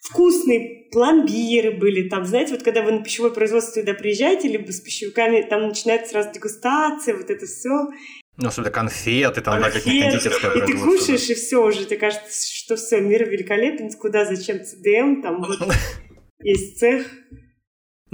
вкусные 0.00 0.84
пломбиры 0.92 1.72
были, 1.72 2.08
там, 2.08 2.24
знаете, 2.24 2.52
вот 2.52 2.62
когда 2.62 2.82
вы 2.82 2.92
на 2.92 3.02
пищевое 3.02 3.32
производство 3.32 3.82
туда 3.82 3.94
приезжаете, 3.94 4.48
либо 4.48 4.70
с 4.70 4.80
пищевиками, 4.80 5.42
там 5.42 5.68
начинается 5.68 6.10
сразу 6.12 6.30
дегустация, 6.32 7.16
вот 7.16 7.30
это 7.30 7.46
все. 7.46 7.88
Ну, 8.36 8.48
особенно 8.48 8.70
конфеты, 8.70 9.40
там, 9.40 9.60
да, 9.60 9.70
какие 9.70 10.02
кондитерское 10.02 10.52
И 10.52 10.66
ты 10.66 10.78
кушаешь, 10.78 11.30
и 11.30 11.34
все 11.34 11.64
уже, 11.64 11.86
ты 11.86 11.96
кажется, 11.96 12.54
что 12.54 12.76
все, 12.76 13.00
мир 13.00 13.28
великолепен, 13.28 13.90
куда, 13.92 14.24
зачем 14.24 14.62
ЦДМ, 14.62 15.22
там 15.22 15.42
вот 15.42 15.58
есть 16.42 16.78
цех. 16.78 17.06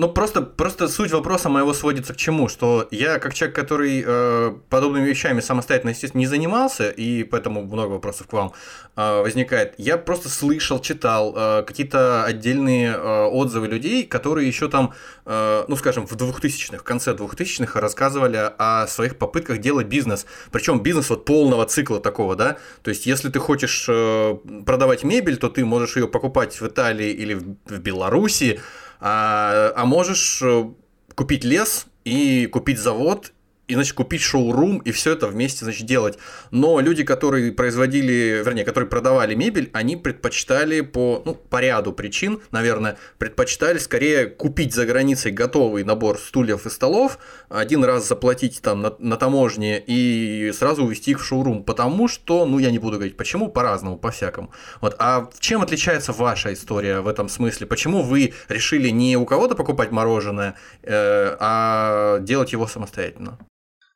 Ну, 0.00 0.08
просто, 0.08 0.40
просто 0.40 0.88
суть 0.88 1.12
вопроса 1.12 1.50
моего 1.50 1.74
сводится 1.74 2.14
к 2.14 2.16
чему? 2.16 2.48
Что 2.48 2.88
я, 2.90 3.18
как 3.18 3.34
человек, 3.34 3.54
который 3.54 4.02
э, 4.06 4.52
подобными 4.70 5.06
вещами 5.06 5.40
самостоятельно, 5.40 5.90
естественно, 5.90 6.20
не 6.20 6.26
занимался, 6.26 6.88
и 6.88 7.22
поэтому 7.22 7.64
много 7.64 7.90
вопросов 7.90 8.26
к 8.26 8.32
вам 8.32 8.54
э, 8.96 9.20
возникает, 9.20 9.74
я 9.76 9.98
просто 9.98 10.30
слышал, 10.30 10.80
читал 10.80 11.34
э, 11.36 11.64
какие-то 11.64 12.24
отдельные 12.24 12.94
э, 12.94 13.24
отзывы 13.26 13.66
людей, 13.66 14.06
которые 14.06 14.48
еще 14.48 14.70
там, 14.70 14.94
э, 15.26 15.64
ну, 15.68 15.76
скажем, 15.76 16.06
в 16.06 16.12
2000-х, 16.16 16.78
в 16.78 16.82
конце 16.82 17.12
2000-х 17.12 17.78
рассказывали 17.78 18.52
о 18.56 18.86
своих 18.86 19.18
попытках 19.18 19.58
делать 19.58 19.88
бизнес. 19.88 20.24
Причем 20.50 20.80
бизнес 20.80 21.10
вот 21.10 21.26
полного 21.26 21.66
цикла 21.66 22.00
такого, 22.00 22.36
да? 22.36 22.56
То 22.82 22.88
есть, 22.88 23.04
если 23.04 23.28
ты 23.28 23.38
хочешь 23.38 23.84
э, 23.86 24.34
продавать 24.64 25.04
мебель, 25.04 25.36
то 25.36 25.50
ты 25.50 25.62
можешь 25.66 25.96
ее 25.96 26.08
покупать 26.08 26.58
в 26.58 26.66
Италии 26.66 27.10
или 27.10 27.34
в, 27.34 27.56
в 27.66 27.78
Беларуси, 27.80 28.60
а, 29.00 29.72
а 29.74 29.84
можешь 29.86 30.40
э, 30.42 30.70
купить 31.14 31.44
лес 31.44 31.86
и 32.04 32.46
купить 32.46 32.78
завод 32.78 33.32
и, 33.70 33.74
значит, 33.74 33.94
купить 33.94 34.20
шоурум 34.20 34.78
и 34.78 34.90
все 34.90 35.12
это 35.12 35.28
вместе, 35.28 35.64
значит, 35.64 35.86
делать. 35.86 36.18
Но 36.50 36.80
люди, 36.80 37.04
которые 37.04 37.52
производили, 37.52 38.42
вернее, 38.44 38.64
которые 38.64 38.90
продавали 38.90 39.36
мебель, 39.36 39.70
они 39.72 39.96
предпочитали 39.96 40.80
по, 40.80 41.22
ну, 41.24 41.34
по 41.34 41.60
ряду 41.60 41.92
причин, 41.92 42.40
наверное, 42.50 42.98
предпочитали 43.18 43.78
скорее 43.78 44.26
купить 44.26 44.74
за 44.74 44.86
границей 44.86 45.30
готовый 45.30 45.84
набор 45.84 46.18
стульев 46.18 46.66
и 46.66 46.70
столов, 46.70 47.18
один 47.48 47.84
раз 47.84 48.08
заплатить 48.08 48.60
там 48.60 48.82
на, 48.82 48.94
на 48.98 49.16
таможне 49.16 49.80
и 49.86 50.50
сразу 50.52 50.84
увезти 50.84 51.12
их 51.12 51.20
в 51.20 51.24
шоурум, 51.24 51.62
потому 51.62 52.08
что, 52.08 52.46
ну, 52.46 52.58
я 52.58 52.72
не 52.72 52.80
буду 52.80 52.96
говорить 52.96 53.16
почему, 53.16 53.48
по-разному, 53.48 53.98
по-всякому. 53.98 54.50
Вот. 54.80 54.96
А 54.98 55.30
чем 55.38 55.62
отличается 55.62 56.12
ваша 56.12 56.52
история 56.52 57.00
в 57.00 57.06
этом 57.06 57.28
смысле? 57.28 57.68
Почему 57.68 58.02
вы 58.02 58.34
решили 58.48 58.88
не 58.88 59.16
у 59.16 59.24
кого-то 59.24 59.54
покупать 59.54 59.92
мороженое, 59.92 60.56
э, 60.82 61.36
а 61.38 62.18
делать 62.18 62.50
его 62.52 62.66
самостоятельно? 62.66 63.38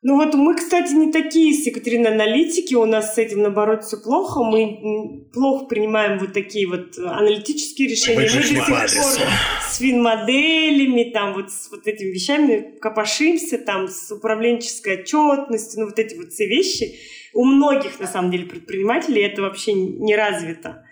Ну 0.07 0.17
вот 0.17 0.35
мы, 0.35 0.55
кстати, 0.55 0.93
не 0.93 1.11
такие 1.11 1.51
с 1.51 1.65
Екатериной 1.65 2.11
аналитики, 2.11 2.75
у 2.75 2.85
нас 2.85 3.15
с 3.15 3.17
этим, 3.17 3.41
наоборот, 3.41 3.83
все 3.83 3.97
плохо, 3.97 4.43
мы 4.43 5.25
плохо 5.33 5.65
принимаем 5.65 6.19
вот 6.19 6.31
такие 6.31 6.67
вот 6.67 6.95
аналитические 6.99 7.87
решения. 7.87 8.19
Мы 8.19 8.25
до 8.25 8.43
сих 8.43 8.67
пор 8.67 8.87
с 8.87 9.77
фин-моделями, 9.79 11.09
там 11.09 11.33
вот 11.33 11.51
с 11.51 11.71
вот 11.71 11.87
этими 11.87 12.09
вещами 12.09 12.77
копошимся, 12.79 13.57
там 13.57 13.87
с 13.87 14.11
управленческой 14.11 14.99
отчетностью, 14.99 15.79
ну 15.79 15.87
вот 15.87 15.97
эти 15.97 16.13
вот 16.13 16.31
все 16.31 16.45
вещи. 16.45 16.99
У 17.33 17.43
многих, 17.43 17.99
на 17.99 18.05
самом 18.05 18.29
деле, 18.29 18.45
предпринимателей 18.45 19.23
это 19.23 19.41
вообще 19.41 19.73
не 19.73 20.15
развито. 20.15 20.85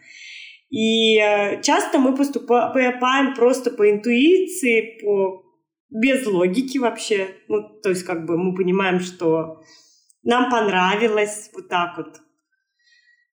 И 0.71 1.19
э, 1.19 1.61
часто 1.61 1.99
мы 1.99 2.15
поступаем 2.15 3.35
просто 3.35 3.69
по 3.69 3.87
интуиции, 3.91 4.97
по 5.03 5.42
без 5.93 6.25
логики 6.25 6.77
вообще. 6.79 7.35
Ну, 7.47 7.61
то 7.81 7.89
есть, 7.89 8.03
как 8.03 8.25
бы 8.25 8.37
мы 8.37 8.55
понимаем, 8.55 8.99
что 8.99 9.61
нам 10.23 10.49
понравилось 10.49 11.51
вот 11.53 11.69
так 11.69 11.97
вот. 11.97 12.19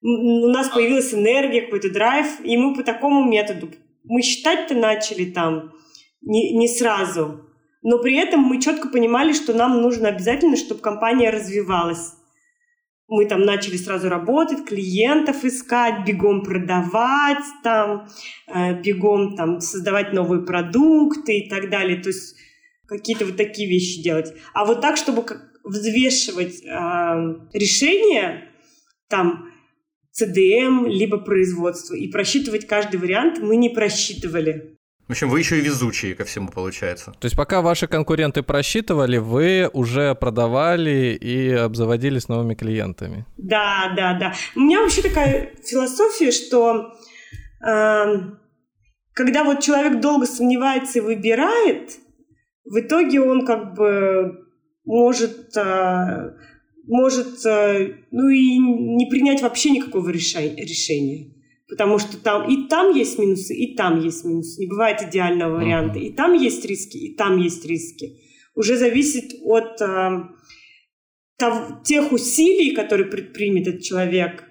У 0.03 0.49
нас 0.49 0.69
появилась 0.69 1.13
энергия, 1.13 1.63
какой-то 1.63 1.91
драйв, 1.91 2.27
и 2.43 2.57
мы 2.57 2.75
по 2.75 2.83
такому 2.83 3.29
методу. 3.29 3.71
Мы 4.05 4.23
считать-то 4.23 4.75
начали 4.75 5.27
там 5.27 5.73
не, 6.23 6.57
не 6.57 6.69
сразу, 6.69 7.47
но 7.83 7.99
при 7.99 8.17
этом 8.17 8.41
мы 8.41 8.61
четко 8.61 8.89
понимали, 8.89 9.33
что 9.33 9.53
нам 9.53 9.81
нужно 9.81 10.09
обязательно, 10.09 10.57
чтобы 10.57 10.81
компания 10.81 11.31
развивалась. 11.31 12.15
Мы 13.09 13.27
там 13.27 13.43
начали 13.43 13.77
сразу 13.77 14.09
работать, 14.09 14.65
клиентов 14.65 15.45
искать, 15.45 16.07
бегом 16.07 16.43
продавать, 16.43 17.45
там, 17.63 18.07
э, 18.47 18.81
бегом 18.81 19.35
там 19.35 19.61
создавать 19.61 20.13
новые 20.13 20.45
продукты 20.45 21.39
и 21.39 21.51
так 21.51 21.71
далее. 21.71 22.01
То 22.01 22.09
есть 22.11 22.37
какие-то 22.91 23.25
вот 23.25 23.37
такие 23.37 23.69
вещи 23.69 24.03
делать. 24.03 24.35
А 24.53 24.65
вот 24.65 24.81
так, 24.81 24.97
чтобы 24.97 25.23
как 25.23 25.51
взвешивать 25.65 26.63
э, 26.63 26.69
решение, 27.53 28.49
там, 29.09 29.49
CDM, 30.21 30.89
либо 30.89 31.19
производство, 31.19 31.95
и 31.95 32.09
просчитывать 32.09 32.67
каждый 32.67 32.99
вариант 32.99 33.39
мы 33.39 33.57
не 33.57 33.69
просчитывали. 33.69 34.77
В 35.07 35.13
общем, 35.13 35.29
вы 35.29 35.41
еще 35.41 35.59
и 35.59 35.61
везучие 35.61 36.15
ко 36.15 36.25
всему, 36.25 36.49
получается. 36.49 37.13
То 37.19 37.27
есть 37.27 37.37
пока 37.37 37.63
ваши 37.63 37.89
конкуренты 37.89 38.43
просчитывали, 38.43 39.19
вы 39.19 39.69
уже 39.73 40.15
продавали 40.15 41.19
и 41.21 41.51
обзаводились 41.51 42.29
новыми 42.29 42.55
клиентами. 42.55 43.27
Да, 43.37 43.93
да, 43.97 44.17
да. 44.19 44.35
У 44.55 44.61
меня 44.61 44.81
вообще 44.81 45.03
такая 45.03 45.53
философия, 45.65 46.31
что 46.31 46.93
э, 47.65 48.05
когда 49.13 49.45
вот 49.45 49.61
человек 49.61 50.01
долго 50.01 50.27
сомневается 50.27 50.99
и 50.99 51.03
выбирает, 51.03 51.99
в 52.71 52.79
итоге 52.79 53.21
он 53.21 53.45
как 53.45 53.75
бы 53.75 54.47
может, 54.85 55.57
а, 55.57 56.37
может 56.87 57.45
а, 57.45 57.77
ну 58.13 58.29
и 58.29 58.59
не 58.59 59.07
принять 59.11 59.43
вообще 59.43 59.71
никакого 59.71 60.09
решения. 60.11 61.35
Потому 61.69 61.99
что 61.99 62.17
там 62.17 62.49
и 62.49 62.69
там 62.69 62.95
есть 62.95 63.19
минусы, 63.19 63.57
и 63.57 63.75
там 63.75 64.01
есть 64.01 64.25
минусы. 64.25 64.61
Не 64.61 64.69
бывает 64.69 65.03
идеального 65.03 65.57
варианта. 65.57 65.99
И 65.99 66.13
там 66.13 66.35
есть 66.35 66.65
риски, 66.65 66.97
и 66.97 67.15
там 67.17 67.39
есть 67.39 67.67
риски. 67.67 68.21
Уже 68.55 68.77
зависит 68.77 69.35
от 69.43 69.81
э, 69.81 70.29
тех 71.85 72.13
усилий, 72.13 72.73
которые 72.73 73.09
предпримет 73.09 73.67
этот 73.67 73.83
человек, 73.83 74.45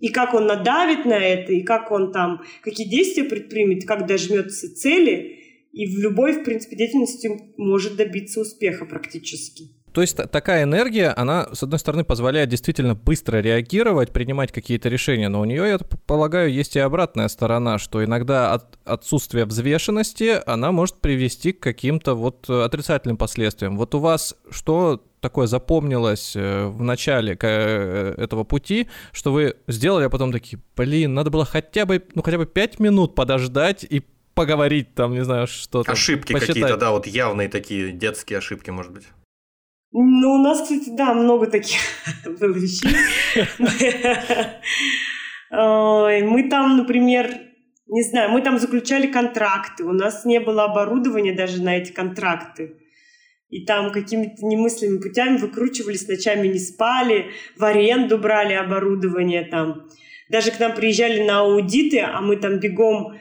и 0.00 0.08
как 0.08 0.32
он 0.32 0.46
надавит 0.46 1.04
на 1.04 1.18
это, 1.18 1.52
и 1.52 1.62
как 1.62 1.90
он 1.90 2.10
там, 2.10 2.42
какие 2.62 2.88
действия 2.88 3.24
предпримет, 3.24 3.86
как 3.86 4.06
дожмется 4.06 4.74
цели– 4.74 5.40
и 5.72 5.86
в 5.86 5.98
любой, 5.98 6.40
в 6.40 6.44
принципе, 6.44 6.76
деятельности 6.76 7.28
может 7.56 7.96
добиться 7.96 8.40
успеха 8.40 8.84
практически. 8.84 9.70
То 9.92 10.00
есть 10.00 10.16
такая 10.16 10.62
энергия, 10.62 11.10
она, 11.10 11.48
с 11.52 11.62
одной 11.62 11.78
стороны, 11.78 12.04
позволяет 12.04 12.48
действительно 12.48 12.94
быстро 12.94 13.38
реагировать, 13.38 14.10
принимать 14.10 14.50
какие-то 14.50 14.88
решения, 14.88 15.28
но 15.28 15.40
у 15.40 15.44
нее, 15.44 15.68
я 15.68 15.78
полагаю, 16.06 16.50
есть 16.50 16.76
и 16.76 16.78
обратная 16.78 17.28
сторона, 17.28 17.78
что 17.78 18.02
иногда 18.02 18.54
от 18.54 18.78
отсутствие 18.84 19.44
взвешенности, 19.44 20.40
она 20.46 20.72
может 20.72 20.96
привести 20.96 21.52
к 21.52 21.60
каким-то 21.60 22.14
вот 22.14 22.48
отрицательным 22.48 23.18
последствиям. 23.18 23.76
Вот 23.76 23.94
у 23.94 23.98
вас 23.98 24.34
что 24.50 25.04
такое 25.22 25.46
запомнилось 25.46 26.34
э, 26.34 26.66
в 26.66 26.82
начале 26.82 27.38
э, 27.40 28.14
этого 28.18 28.44
пути, 28.44 28.88
что 29.12 29.32
вы 29.32 29.54
сделали, 29.68 30.04
а 30.04 30.10
потом 30.10 30.32
такие, 30.32 30.60
блин, 30.76 31.14
надо 31.14 31.30
было 31.30 31.44
хотя 31.44 31.86
бы, 31.86 32.02
ну 32.14 32.22
хотя 32.22 32.38
бы 32.38 32.44
пять 32.44 32.80
минут 32.80 33.14
подождать 33.14 33.84
и 33.88 34.02
поговорить 34.34 34.94
там, 34.94 35.12
не 35.12 35.24
знаю, 35.24 35.46
что-то. 35.46 35.92
Ошибки 35.92 36.32
какие-то, 36.32 36.76
да, 36.76 36.90
вот 36.90 37.06
явные 37.06 37.48
такие 37.48 37.92
детские 37.92 38.38
ошибки, 38.38 38.70
может 38.70 38.92
быть. 38.92 39.04
Ну, 39.92 40.34
у 40.34 40.38
нас, 40.38 40.62
кстати, 40.62 40.88
да, 40.88 41.12
много 41.12 41.46
таких 41.46 41.80
было 42.24 42.52
вещей. 42.52 42.96
Мы 45.50 46.48
там, 46.48 46.78
например, 46.78 47.30
не 47.86 48.02
знаю, 48.02 48.30
мы 48.30 48.40
там 48.40 48.58
заключали 48.58 49.06
контракты, 49.06 49.84
у 49.84 49.92
нас 49.92 50.24
не 50.24 50.40
было 50.40 50.64
оборудования 50.64 51.34
даже 51.34 51.62
на 51.62 51.76
эти 51.76 51.92
контракты. 51.92 52.78
И 53.50 53.66
там 53.66 53.92
какими-то 53.92 54.46
немыслимыми 54.46 55.02
путями 55.02 55.36
выкручивались, 55.36 56.08
ночами 56.08 56.48
не 56.48 56.58
спали, 56.58 57.32
в 57.58 57.64
аренду 57.64 58.16
брали 58.16 58.54
оборудование 58.54 59.44
там. 59.44 59.90
Даже 60.30 60.52
к 60.52 60.58
нам 60.58 60.74
приезжали 60.74 61.22
на 61.22 61.40
аудиты, 61.40 61.98
а 62.00 62.22
мы 62.22 62.36
там 62.36 62.60
бегом 62.60 63.18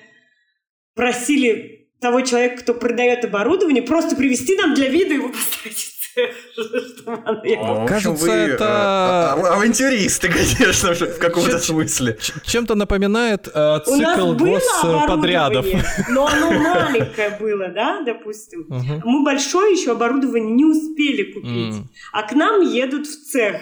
просили 0.96 1.90
того 2.00 2.22
человека, 2.22 2.62
кто 2.62 2.74
продает 2.74 3.26
оборудование, 3.26 3.84
просто 3.84 4.16
привезти 4.16 4.56
нам 4.58 4.74
для 4.74 4.90
вида 4.90 5.14
его 5.14 5.30
поставить 5.30 5.92
Кажется, 7.88 8.12
вы 8.12 8.30
это... 8.30 8.66
А, 8.68 9.34
а, 9.34 9.56
авантюристы, 9.56 10.30
конечно 10.32 10.94
же, 10.94 11.08
в 11.08 11.20
каком-то 11.20 11.60
смысле. 11.60 12.18
Чем-то 12.46 12.76
напоминает 12.76 13.48
э, 13.54 13.80
цикл 13.86 14.34
господрядов. 14.34 15.66
Но 16.10 16.28
оно 16.28 16.52
маленькое 16.52 17.38
было, 17.40 17.70
да, 17.70 18.02
допустим. 18.02 18.66
Мы 18.70 19.24
большое 19.24 19.74
еще 19.74 19.92
оборудование 19.92 20.54
не 20.54 20.66
успели 20.66 21.32
купить. 21.32 21.76
А 22.14 22.24
к 22.24 22.34
нам 22.34 22.62
едут 22.62 23.08
в 23.08 23.32
цех. 23.32 23.58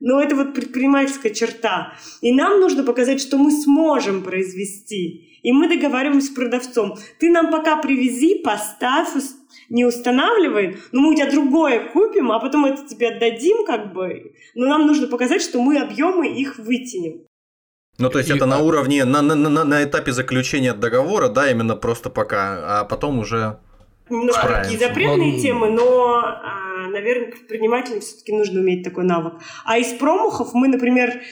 Но 0.00 0.20
это 0.20 0.34
вот 0.34 0.52
предпринимательская 0.54 1.32
черта. 1.32 1.94
И 2.22 2.32
нам 2.32 2.58
нужно 2.60 2.82
показать, 2.82 3.20
что 3.20 3.38
мы 3.38 3.52
сможем 3.52 4.22
произвести. 4.22 5.31
И 5.42 5.52
мы 5.52 5.68
договариваемся 5.68 6.28
с 6.28 6.34
продавцом. 6.34 6.96
Ты 7.18 7.30
нам 7.30 7.50
пока 7.50 7.76
привези, 7.76 8.40
поставь, 8.44 9.08
не 9.68 9.84
устанавливай, 9.84 10.78
но 10.92 11.00
мы 11.00 11.12
у 11.12 11.14
тебя 11.14 11.30
другое 11.30 11.88
купим, 11.92 12.30
а 12.30 12.38
потом 12.38 12.64
это 12.64 12.86
тебе 12.86 13.08
отдадим, 13.08 13.66
как 13.66 13.92
бы. 13.92 14.34
Но 14.54 14.66
нам 14.66 14.86
нужно 14.86 15.08
показать, 15.08 15.42
что 15.42 15.60
мы 15.60 15.78
объемы 15.78 16.28
их 16.28 16.58
вытянем. 16.58 17.22
Ну, 17.98 18.08
то 18.08 18.18
есть 18.18 18.30
и, 18.30 18.34
это 18.34 18.44
а... 18.44 18.48
на 18.48 18.58
уровне, 18.58 19.04
на, 19.04 19.20
на, 19.22 19.34
на, 19.34 19.64
на 19.64 19.84
этапе 19.84 20.12
заключения 20.12 20.72
договора, 20.72 21.28
да, 21.28 21.50
именно 21.50 21.76
просто 21.76 22.10
пока, 22.10 22.80
а 22.80 22.84
потом 22.84 23.18
уже 23.18 23.58
Немножко 24.08 24.62
такие 24.62 24.78
запретные 24.78 25.34
Он... 25.34 25.40
темы, 25.40 25.70
но, 25.70 26.16
а, 26.18 26.88
наверное, 26.88 27.30
предпринимателям 27.30 28.00
все-таки 28.00 28.32
нужно 28.32 28.60
уметь 28.60 28.84
такой 28.84 29.04
навык. 29.04 29.34
А 29.64 29.78
из 29.78 29.92
промахов 29.92 30.52
мы, 30.54 30.68
например, 30.68 31.22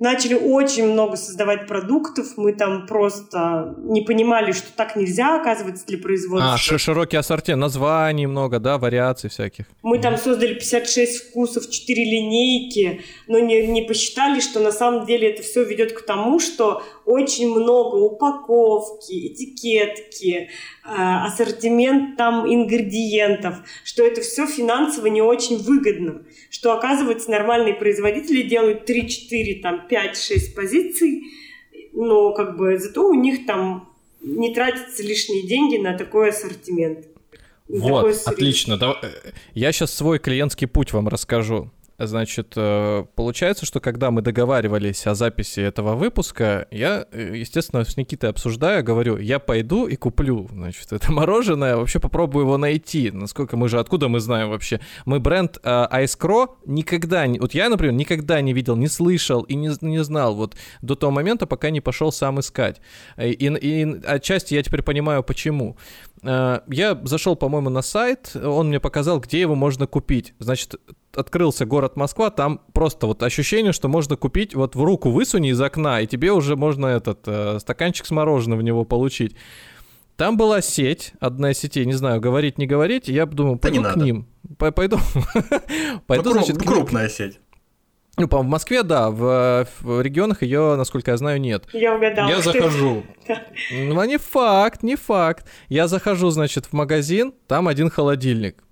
начали 0.00 0.34
очень 0.34 0.86
много 0.86 1.16
создавать 1.16 1.66
продуктов. 1.66 2.36
Мы 2.36 2.54
там 2.54 2.86
просто 2.86 3.74
не 3.78 4.00
понимали, 4.00 4.52
что 4.52 4.72
так 4.74 4.96
нельзя, 4.96 5.38
оказывается, 5.38 5.86
для 5.86 5.98
производства. 5.98 6.54
А, 6.54 6.56
широкий 6.56 7.18
ассортимент, 7.18 7.60
названий 7.60 8.26
много, 8.26 8.58
да, 8.58 8.78
вариаций 8.78 9.28
всяких. 9.28 9.66
Мы 9.82 10.00
там 10.00 10.16
создали 10.16 10.54
56 10.54 11.28
вкусов, 11.28 11.68
4 11.70 12.04
линейки, 12.04 13.02
но 13.28 13.38
не, 13.38 13.66
не 13.66 13.82
посчитали, 13.82 14.40
что 14.40 14.58
на 14.60 14.72
самом 14.72 15.06
деле 15.06 15.30
это 15.30 15.42
все 15.42 15.64
ведет 15.64 15.92
к 15.92 16.02
тому, 16.02 16.40
что 16.40 16.82
очень 17.04 17.50
много 17.50 17.96
упаковки, 17.96 19.28
этикетки, 19.28 20.48
ассортимент 20.92 22.16
там 22.16 22.52
ингредиентов, 22.52 23.56
что 23.84 24.04
это 24.04 24.20
все 24.20 24.46
финансово 24.46 25.06
не 25.06 25.22
очень 25.22 25.58
выгодно, 25.58 26.22
что 26.50 26.72
оказывается 26.72 27.30
нормальные 27.30 27.74
производители 27.74 28.42
делают 28.42 28.88
3-4, 28.88 29.60
там 29.62 29.86
5-6 29.88 30.54
позиций, 30.54 31.24
но 31.92 32.32
как 32.32 32.56
бы 32.56 32.78
зато 32.78 33.08
у 33.08 33.14
них 33.14 33.46
там 33.46 33.88
не 34.20 34.52
тратятся 34.54 35.02
лишние 35.02 35.46
деньги 35.46 35.76
на 35.76 35.96
такой 35.96 36.30
ассортимент. 36.30 37.06
Вот, 37.68 38.16
отлично. 38.26 38.78
Э, 39.02 39.32
я 39.54 39.72
сейчас 39.72 39.94
свой 39.94 40.18
клиентский 40.18 40.66
путь 40.66 40.92
вам 40.92 41.08
расскажу. 41.08 41.70
Значит, 42.02 42.54
э, 42.56 43.04
получается, 43.14 43.66
что 43.66 43.78
когда 43.78 44.10
мы 44.10 44.22
договаривались 44.22 45.06
о 45.06 45.14
записи 45.14 45.60
этого 45.60 45.96
выпуска, 45.96 46.66
я, 46.70 47.06
э, 47.12 47.36
естественно, 47.36 47.84
с 47.84 47.94
Никитой 47.98 48.30
обсуждаю, 48.30 48.82
говорю, 48.82 49.18
я 49.18 49.38
пойду 49.38 49.86
и 49.86 49.96
куплю, 49.96 50.48
значит, 50.50 50.92
это 50.92 51.12
мороженое, 51.12 51.76
вообще 51.76 52.00
попробую 52.00 52.46
его 52.46 52.56
найти. 52.56 53.10
Насколько 53.10 53.58
мы 53.58 53.68
же, 53.68 53.78
откуда 53.78 54.08
мы 54.08 54.20
знаем 54.20 54.48
вообще? 54.48 54.80
Мы 55.04 55.20
бренд 55.20 55.58
э, 55.62 55.68
Ice 55.68 56.18
Crow 56.18 56.48
никогда, 56.64 57.26
не, 57.26 57.38
вот 57.38 57.52
я, 57.52 57.68
например, 57.68 57.94
никогда 57.94 58.40
не 58.40 58.54
видел, 58.54 58.76
не 58.76 58.88
слышал 58.88 59.42
и 59.42 59.54
не, 59.54 59.70
не 59.82 60.02
знал, 60.02 60.34
вот 60.34 60.56
до 60.80 60.94
того 60.94 61.12
момента, 61.12 61.46
пока 61.46 61.68
не 61.68 61.82
пошел 61.82 62.12
сам 62.12 62.40
искать. 62.40 62.80
И, 63.18 63.32
и 63.32 64.00
отчасти 64.06 64.54
я 64.54 64.62
теперь 64.62 64.82
понимаю, 64.82 65.22
почему. 65.22 65.76
Я 66.22 67.00
зашел, 67.04 67.34
по-моему, 67.36 67.70
на 67.70 67.82
сайт, 67.82 68.36
он 68.36 68.68
мне 68.68 68.80
показал, 68.80 69.20
где 69.20 69.40
его 69.40 69.54
можно 69.54 69.86
купить. 69.86 70.34
Значит, 70.38 70.76
открылся 71.14 71.64
город 71.64 71.96
Москва, 71.96 72.30
там 72.30 72.60
просто 72.72 73.06
вот 73.06 73.22
ощущение, 73.22 73.72
что 73.72 73.88
можно 73.88 74.16
купить, 74.16 74.54
вот 74.54 74.76
в 74.76 74.82
руку 74.82 75.10
высуни 75.10 75.50
из 75.50 75.60
окна, 75.60 76.00
и 76.00 76.06
тебе 76.06 76.32
уже 76.32 76.56
можно 76.56 76.86
этот 76.86 77.20
э, 77.26 77.58
стаканчик 77.58 78.06
с 78.06 78.10
мороженым 78.10 78.58
в 78.58 78.62
него 78.62 78.84
получить. 78.84 79.34
Там 80.16 80.36
была 80.36 80.60
сеть, 80.60 81.14
одна 81.18 81.52
из 81.52 81.58
сетей, 81.58 81.86
не 81.86 81.94
знаю, 81.94 82.20
говорить, 82.20 82.58
не 82.58 82.66
говорить, 82.66 83.08
я 83.08 83.24
думаю, 83.24 83.58
пойду 83.58 83.82
да 83.82 83.92
к 83.94 83.96
ним. 83.96 84.26
Пойду, 84.58 84.98
пойду, 86.06 86.32
значит, 86.32 86.58
крупная 86.58 87.08
сеть. 87.08 87.40
Ну, 88.20 88.28
по 88.28 88.38
в 88.38 88.44
Москве, 88.44 88.82
да, 88.82 89.10
в, 89.10 89.66
в 89.80 90.00
регионах 90.02 90.42
ее, 90.42 90.76
насколько 90.76 91.10
я 91.10 91.16
знаю, 91.16 91.40
нет. 91.40 91.64
Я 91.72 91.94
угадал. 91.94 92.28
Я 92.28 92.40
захожу. 92.40 93.04
Ну, 93.72 94.00
а 94.00 94.06
не 94.06 94.18
факт, 94.18 94.82
не 94.82 94.96
факт. 94.96 95.46
Я 95.68 95.86
захожу, 95.86 96.30
значит, 96.30 96.66
в 96.66 96.72
магазин, 96.72 97.32
там 97.46 97.68
один 97.68 97.88
холодильник. 97.88 98.64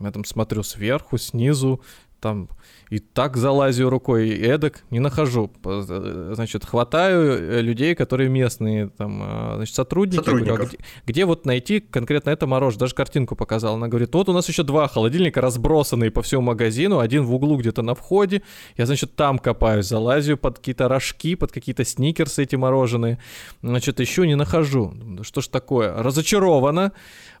Я 0.00 0.10
там 0.10 0.24
смотрю 0.24 0.62
сверху, 0.62 1.18
снизу, 1.18 1.82
там 2.20 2.48
и 2.90 2.98
так 2.98 3.36
залазю 3.36 3.88
рукой, 3.88 4.28
и 4.30 4.42
эдак 4.42 4.82
не 4.90 4.98
нахожу. 4.98 5.50
Значит, 5.62 6.64
хватаю 6.64 7.38
э, 7.38 7.60
людей, 7.60 7.94
которые 7.94 8.28
местные, 8.28 8.88
там, 8.88 9.20
а, 9.22 9.52
значит, 9.56 9.76
сотрудники. 9.76 10.28
Говорю, 10.28 10.54
а 10.54 10.66
где, 10.66 10.78
где 11.06 11.24
вот 11.24 11.46
найти 11.46 11.78
конкретно 11.78 12.30
это 12.30 12.48
мороженое? 12.48 12.80
Даже 12.80 12.96
картинку 12.96 13.36
показала. 13.36 13.76
Она 13.76 13.86
говорит, 13.86 14.12
вот 14.12 14.28
у 14.28 14.32
нас 14.32 14.48
еще 14.48 14.64
два 14.64 14.88
холодильника 14.88 15.40
разбросанные 15.40 16.10
по 16.10 16.22
всему 16.22 16.42
магазину, 16.42 16.98
один 16.98 17.22
в 17.22 17.32
углу 17.32 17.58
где-то 17.58 17.82
на 17.82 17.94
входе. 17.94 18.42
Я, 18.76 18.86
значит, 18.86 19.14
там 19.14 19.38
копаюсь, 19.38 19.86
залазю 19.86 20.36
под 20.36 20.58
какие-то 20.58 20.88
рожки, 20.88 21.36
под 21.36 21.52
какие-то 21.52 21.84
сникерсы 21.84 22.42
эти 22.42 22.56
мороженые. 22.56 23.20
Значит, 23.62 24.00
еще 24.00 24.26
не 24.26 24.34
нахожу. 24.34 24.92
Что 25.22 25.40
ж 25.40 25.46
такое? 25.46 26.02
Разочарована. 26.02 26.92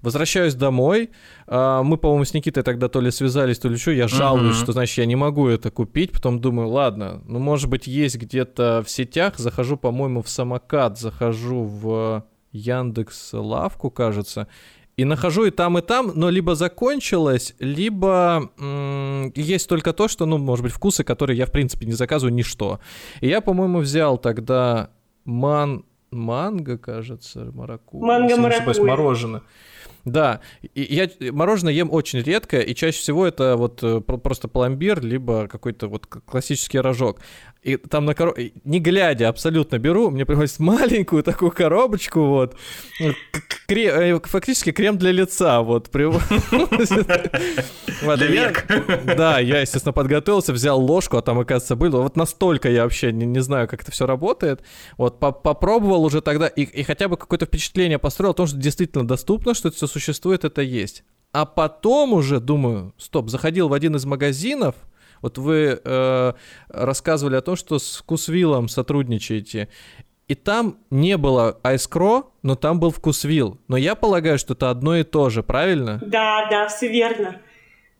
Возвращаюсь 0.02 0.54
домой. 0.54 1.10
А, 1.46 1.82
мы, 1.82 1.98
по-моему, 1.98 2.24
с 2.24 2.32
Никитой 2.32 2.62
тогда 2.62 2.88
то 2.88 3.00
ли 3.00 3.10
связались, 3.10 3.58
то 3.58 3.68
ли 3.68 3.76
что. 3.76 3.90
Я 3.90 4.08
жалуюсь, 4.08 4.56
uh-huh. 4.56 4.62
что, 4.62 4.72
значит, 4.72 4.98
я 4.98 5.06
не 5.06 5.16
могу 5.16 5.48
это 5.48 5.70
купить. 5.70 6.12
Потом 6.12 6.40
думаю, 6.40 6.68
ладно, 6.68 7.22
ну, 7.26 7.38
может 7.38 7.68
быть, 7.68 7.86
есть 7.86 8.16
где-то 8.16 8.82
в 8.84 8.90
сетях. 8.90 9.38
Захожу, 9.38 9.76
по-моему, 9.76 10.22
в 10.22 10.28
самокат, 10.28 10.98
захожу 10.98 11.64
в 11.64 12.24
Яндекс 12.52 13.30
Лавку, 13.34 13.90
кажется. 13.90 14.48
И 14.96 15.04
нахожу 15.04 15.44
и 15.44 15.50
там, 15.50 15.78
и 15.78 15.82
там, 15.82 16.12
но 16.14 16.28
либо 16.28 16.54
закончилось, 16.54 17.54
либо 17.58 18.50
м- 18.58 19.32
есть 19.34 19.68
только 19.68 19.92
то, 19.92 20.08
что, 20.08 20.26
ну, 20.26 20.36
может 20.36 20.62
быть, 20.62 20.72
вкусы, 20.72 21.04
которые 21.04 21.38
я, 21.38 21.46
в 21.46 21.52
принципе, 21.52 21.86
не 21.86 21.92
заказываю 21.92 22.34
ничто. 22.34 22.80
И 23.20 23.28
я, 23.28 23.40
по-моему, 23.40 23.78
взял 23.78 24.18
тогда 24.18 24.90
ман... 25.24 25.84
манго, 26.10 26.76
кажется, 26.76 27.50
маракуйя. 27.54 28.04
Манго-маракуйя. 28.04 28.84
Мороженое. 28.84 29.42
Да, 30.04 30.40
и 30.74 30.82
я 30.82 31.10
мороженое 31.32 31.72
ем 31.72 31.90
очень 31.92 32.20
редко, 32.20 32.58
и 32.58 32.74
чаще 32.74 32.98
всего 32.98 33.26
это 33.26 33.56
вот 33.56 33.82
э, 33.82 34.00
просто 34.00 34.48
пломбир, 34.48 35.04
либо 35.04 35.46
какой-то 35.46 35.88
вот 35.88 36.06
классический 36.06 36.78
рожок. 36.78 37.20
И 37.62 37.76
там 37.76 38.06
на 38.06 38.14
короб... 38.14 38.38
не 38.64 38.80
глядя 38.80 39.28
абсолютно 39.28 39.78
беру, 39.78 40.10
мне 40.10 40.24
приходится 40.24 40.62
маленькую 40.62 41.22
такую 41.22 41.50
коробочку, 41.50 42.20
вот, 42.22 42.56
Крем... 43.66 44.16
Э, 44.16 44.20
фактически 44.24 44.72
крем 44.72 44.98
для 44.98 45.12
лица, 45.12 45.60
вот. 45.60 45.90
Да, 49.16 49.38
я, 49.38 49.60
естественно, 49.60 49.92
подготовился, 49.92 50.52
взял 50.52 50.80
ложку, 50.80 51.18
а 51.18 51.22
там, 51.22 51.38
оказывается, 51.38 51.76
было. 51.76 52.00
Вот 52.00 52.16
настолько 52.16 52.70
я 52.70 52.84
вообще 52.84 53.12
не, 53.12 53.26
не 53.26 53.40
знаю, 53.40 53.68
как 53.68 53.82
это 53.82 53.92
все 53.92 54.06
работает. 54.06 54.62
Вот, 54.96 55.20
попробовал 55.20 56.04
уже 56.04 56.20
тогда, 56.20 56.48
и, 56.48 56.62
и 56.62 56.82
хотя 56.82 57.08
бы 57.08 57.16
какое-то 57.16 57.46
впечатление 57.46 57.98
построил 57.98 58.32
о 58.32 58.34
том, 58.34 58.46
что 58.46 58.56
действительно 58.56 59.06
доступно, 59.06 59.54
что 59.54 59.68
это 59.68 59.76
все 59.76 59.86
существует, 59.86 60.44
это 60.44 60.62
есть. 60.62 61.04
А 61.32 61.46
потом 61.46 62.12
уже 62.14 62.40
думаю, 62.40 62.92
стоп, 62.98 63.28
заходил 63.30 63.68
в 63.68 63.72
один 63.72 63.94
из 63.94 64.04
магазинов, 64.04 64.74
вот 65.22 65.38
вы 65.38 65.80
э, 65.82 66.32
рассказывали 66.68 67.36
о 67.36 67.40
том, 67.40 67.56
что 67.56 67.78
с 67.78 67.96
Вкусвиллом 67.96 68.68
сотрудничаете, 68.68 69.68
и 70.28 70.34
там 70.36 70.78
не 70.90 71.16
было 71.16 71.58
айскро, 71.64 72.24
но 72.42 72.54
там 72.54 72.78
был 72.78 72.90
Вкусвилл. 72.90 73.58
Но 73.66 73.76
я 73.76 73.96
полагаю, 73.96 74.38
что 74.38 74.54
это 74.54 74.70
одно 74.70 74.96
и 74.96 75.02
то 75.02 75.28
же, 75.28 75.42
правильно? 75.42 76.00
Да, 76.06 76.46
да, 76.48 76.68
все 76.68 76.88
верно. 76.88 77.40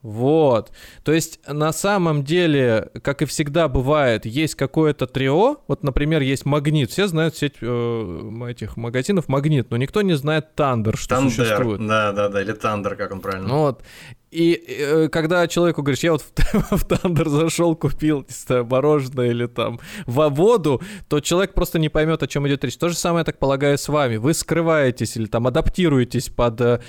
Вот. 0.02 0.72
То 1.04 1.12
есть 1.12 1.40
на 1.46 1.72
самом 1.72 2.24
деле, 2.24 2.90
как 3.02 3.22
и 3.22 3.26
всегда 3.26 3.68
бывает, 3.68 4.24
есть 4.24 4.54
какое-то 4.54 5.06
трио. 5.06 5.58
Вот, 5.68 5.82
например, 5.82 6.22
есть 6.22 6.46
Магнит. 6.46 6.90
Все 6.90 7.06
знают 7.06 7.36
сеть 7.36 7.56
э, 7.60 8.46
этих 8.48 8.76
магазинов 8.76 9.28
Магнит, 9.28 9.70
но 9.70 9.76
никто 9.76 10.00
не 10.02 10.14
знает 10.14 10.54
Тандер, 10.54 10.96
что 10.96 11.16
Тандер, 11.16 11.32
существует. 11.32 11.86
Да, 11.86 12.12
да, 12.12 12.28
да, 12.28 12.40
или 12.40 12.52
Тандер, 12.52 12.96
как 12.96 13.12
он 13.12 13.20
правильно. 13.20 13.48
Ну 13.48 13.58
вот. 13.58 13.82
И 14.30 14.52
э, 14.52 15.08
когда 15.08 15.48
человеку 15.48 15.82
говоришь, 15.82 16.04
я 16.04 16.12
вот 16.12 16.22
в, 16.22 16.32
в 16.76 16.84
Тандер 16.84 17.28
зашел, 17.28 17.74
купил, 17.74 18.20
не 18.20 18.34
знаю, 18.34 18.64
мороженое 18.64 19.30
или 19.30 19.46
там 19.46 19.80
во 20.06 20.28
воду, 20.28 20.80
то 21.08 21.20
человек 21.20 21.52
просто 21.52 21.78
не 21.78 21.88
поймет, 21.88 22.22
о 22.22 22.28
чем 22.28 22.46
идет 22.46 22.64
речь. 22.64 22.76
То 22.76 22.88
же 22.88 22.94
самое, 22.94 23.20
я 23.20 23.24
так 23.24 23.38
полагаю, 23.38 23.76
с 23.76 23.88
вами. 23.88 24.16
Вы 24.16 24.34
скрываетесь 24.34 25.16
или 25.16 25.26
там 25.26 25.46
адаптируетесь 25.48 26.28
под 26.28 26.60
э, 26.60 26.80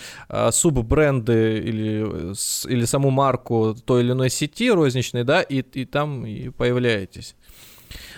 суббренды 0.51 1.58
или, 1.58 2.34
или 2.71 2.86
саму 2.86 3.10
марку 3.10 3.75
той 3.86 4.04
или 4.04 4.12
иной 4.12 4.30
сети 4.30 4.69
розничной, 4.69 5.23
да, 5.23 5.41
и, 5.41 5.62
и 5.62 5.86
там 5.86 6.25
и 6.25 6.49
появляетесь. 6.49 7.36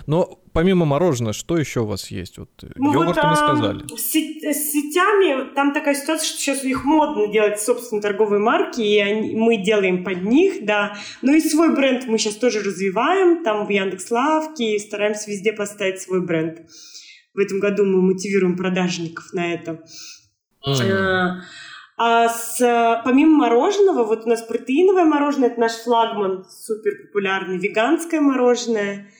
Но 0.07 0.43
помимо 0.53 0.85
мороженого, 0.85 1.33
что 1.33 1.57
еще 1.57 1.81
у 1.81 1.85
вас 1.85 2.09
есть? 2.11 2.37
Вот 2.37 2.49
э, 2.63 2.67
ну, 2.75 2.93
йогурт 2.93 3.17
вот, 3.17 3.25
мы 3.25 3.35
сказали. 3.35 3.83
С, 3.95 4.13
с 4.13 4.71
сетями 4.71 5.53
там 5.53 5.73
такая 5.73 5.95
ситуация, 5.95 6.25
что 6.25 6.37
сейчас 6.37 6.63
у 6.63 6.67
них 6.67 6.85
модно 6.85 7.27
делать 7.27 7.59
собственные 7.59 8.01
торговые 8.01 8.39
марки, 8.39 8.81
и 8.81 8.99
они, 8.99 9.35
мы 9.35 9.57
делаем 9.57 10.03
под 10.03 10.23
них, 10.23 10.65
да. 10.65 10.95
Ну 11.21 11.33
и 11.33 11.41
свой 11.41 11.75
бренд 11.75 12.05
мы 12.07 12.17
сейчас 12.17 12.35
тоже 12.35 12.61
развиваем, 12.61 13.43
там 13.43 13.65
в 13.65 13.69
Яндекс.Лавке, 13.69 14.75
и 14.75 14.79
стараемся 14.79 15.29
везде 15.29 15.51
поставить 15.53 16.01
свой 16.01 16.21
бренд. 16.25 16.61
В 17.33 17.39
этом 17.39 17.59
году 17.59 17.83
мы 17.83 18.01
мотивируем 18.01 18.55
продажников 18.55 19.33
на 19.33 19.53
это. 19.53 19.83
Mm. 20.65 21.39
А 21.95 22.27
с, 22.27 23.01
помимо 23.05 23.37
мороженого, 23.37 24.03
вот 24.03 24.25
у 24.25 24.29
нас 24.29 24.41
протеиновое 24.41 25.05
мороженое, 25.05 25.49
это 25.49 25.59
наш 25.59 25.73
флагман, 25.73 26.45
супер 26.49 27.07
популярный, 27.07 27.57
веганское 27.57 28.21
мороженое– 28.21 29.09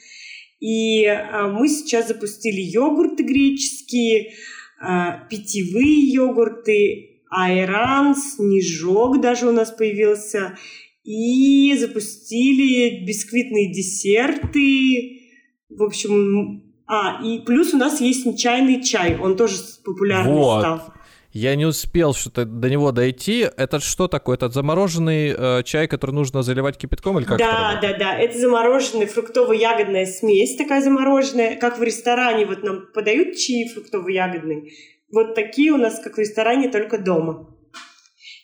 и 0.64 1.04
а, 1.04 1.48
мы 1.48 1.68
сейчас 1.68 2.08
запустили 2.08 2.62
йогурты 2.62 3.22
греческие, 3.22 4.32
а, 4.80 5.26
питьевые 5.28 6.10
йогурты, 6.10 7.20
айран, 7.30 8.16
снежок 8.16 9.20
даже 9.20 9.46
у 9.46 9.52
нас 9.52 9.70
появился. 9.70 10.56
И 11.02 11.76
запустили 11.78 13.04
бисквитные 13.04 13.74
десерты. 13.74 15.20
В 15.68 15.82
общем, 15.82 16.62
а, 16.86 17.22
и 17.22 17.40
плюс 17.40 17.74
у 17.74 17.76
нас 17.76 18.00
есть 18.00 18.38
чайный 18.38 18.82
чай, 18.82 19.18
он 19.18 19.36
тоже 19.36 19.56
популярный 19.84 20.32
вот. 20.32 20.60
стал. 20.60 20.93
Я 21.34 21.56
не 21.56 21.66
успел 21.66 22.14
что-то 22.14 22.44
до 22.44 22.70
него 22.70 22.92
дойти. 22.92 23.44
Это 23.56 23.80
что 23.80 24.06
такое? 24.06 24.36
Это 24.36 24.50
замороженный 24.50 25.34
э, 25.36 25.62
чай, 25.64 25.88
который 25.88 26.12
нужно 26.12 26.44
заливать 26.44 26.78
кипятком 26.78 27.18
или 27.18 27.24
как? 27.26 27.38
Да, 27.38 27.76
да, 27.82 27.98
да. 27.98 28.16
Это 28.16 28.38
замороженная 28.38 29.08
фруктово-ягодная 29.08 30.06
смесь, 30.06 30.54
такая 30.54 30.80
замороженная, 30.80 31.56
как 31.56 31.76
в 31.80 31.82
ресторане. 31.82 32.46
Вот 32.46 32.62
нам 32.62 32.86
подают 32.94 33.36
чаи 33.36 33.68
фруктово-ягодный. 33.74 34.70
Вот 35.12 35.34
такие 35.34 35.72
у 35.72 35.76
нас, 35.76 35.98
как 35.98 36.14
в 36.14 36.18
ресторане, 36.20 36.68
только 36.68 36.98
дома. 36.98 37.48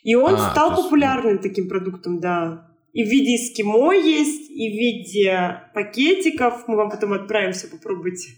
И 0.03 0.17
он 0.17 0.35
а, 0.35 0.51
стал 0.51 0.75
популярным 0.75 1.35
есть... 1.35 1.43
таким 1.45 1.69
продуктом, 1.69 2.19
да. 2.19 2.73
И 2.93 3.05
в 3.05 3.09
виде 3.09 3.37
эскимо 3.37 3.95
есть, 3.95 4.51
и 4.51 4.69
в 4.69 4.73
виде 4.73 5.61
пакетиков. 5.75 6.67
Мы 6.67 6.75
вам 6.75 6.91
потом 6.91 7.13
отправим 7.13 7.53
все 7.53 7.69
попробуйте. 7.69 8.31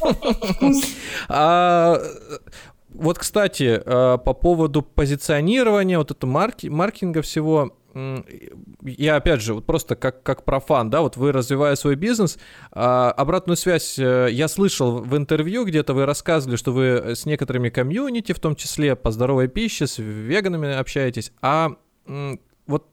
Вкус. 0.00 0.84
А, 1.28 2.00
вот, 2.94 3.18
кстати, 3.18 3.82
э, 3.84 4.18
по 4.18 4.32
поводу 4.34 4.82
позиционирования, 4.82 5.98
вот 5.98 6.12
это 6.12 6.26
марки, 6.26 6.68
маркетинга 6.68 7.22
всего, 7.22 7.76
я 8.82 9.16
опять 9.16 9.40
же, 9.40 9.54
вот 9.54 9.66
просто 9.66 9.96
как, 9.96 10.22
как 10.22 10.44
профан, 10.44 10.90
да, 10.90 11.00
вот 11.00 11.16
вы 11.16 11.32
развивая 11.32 11.76
свой 11.76 11.96
бизнес, 11.96 12.38
а, 12.72 13.12
обратную 13.12 13.56
связь 13.56 13.98
э, 13.98 14.28
я 14.30 14.48
слышал 14.48 14.98
в 14.98 15.16
интервью, 15.16 15.64
где-то 15.64 15.94
вы 15.94 16.06
рассказывали, 16.06 16.56
что 16.56 16.72
вы 16.72 17.14
с 17.14 17.26
некоторыми 17.26 17.68
комьюнити, 17.68 18.32
в 18.32 18.40
том 18.40 18.56
числе 18.56 18.96
по 18.96 19.10
здоровой 19.10 19.48
пище, 19.48 19.86
с 19.86 19.98
веганами 19.98 20.72
общаетесь, 20.72 21.32
а 21.40 21.76
вот 22.66 22.88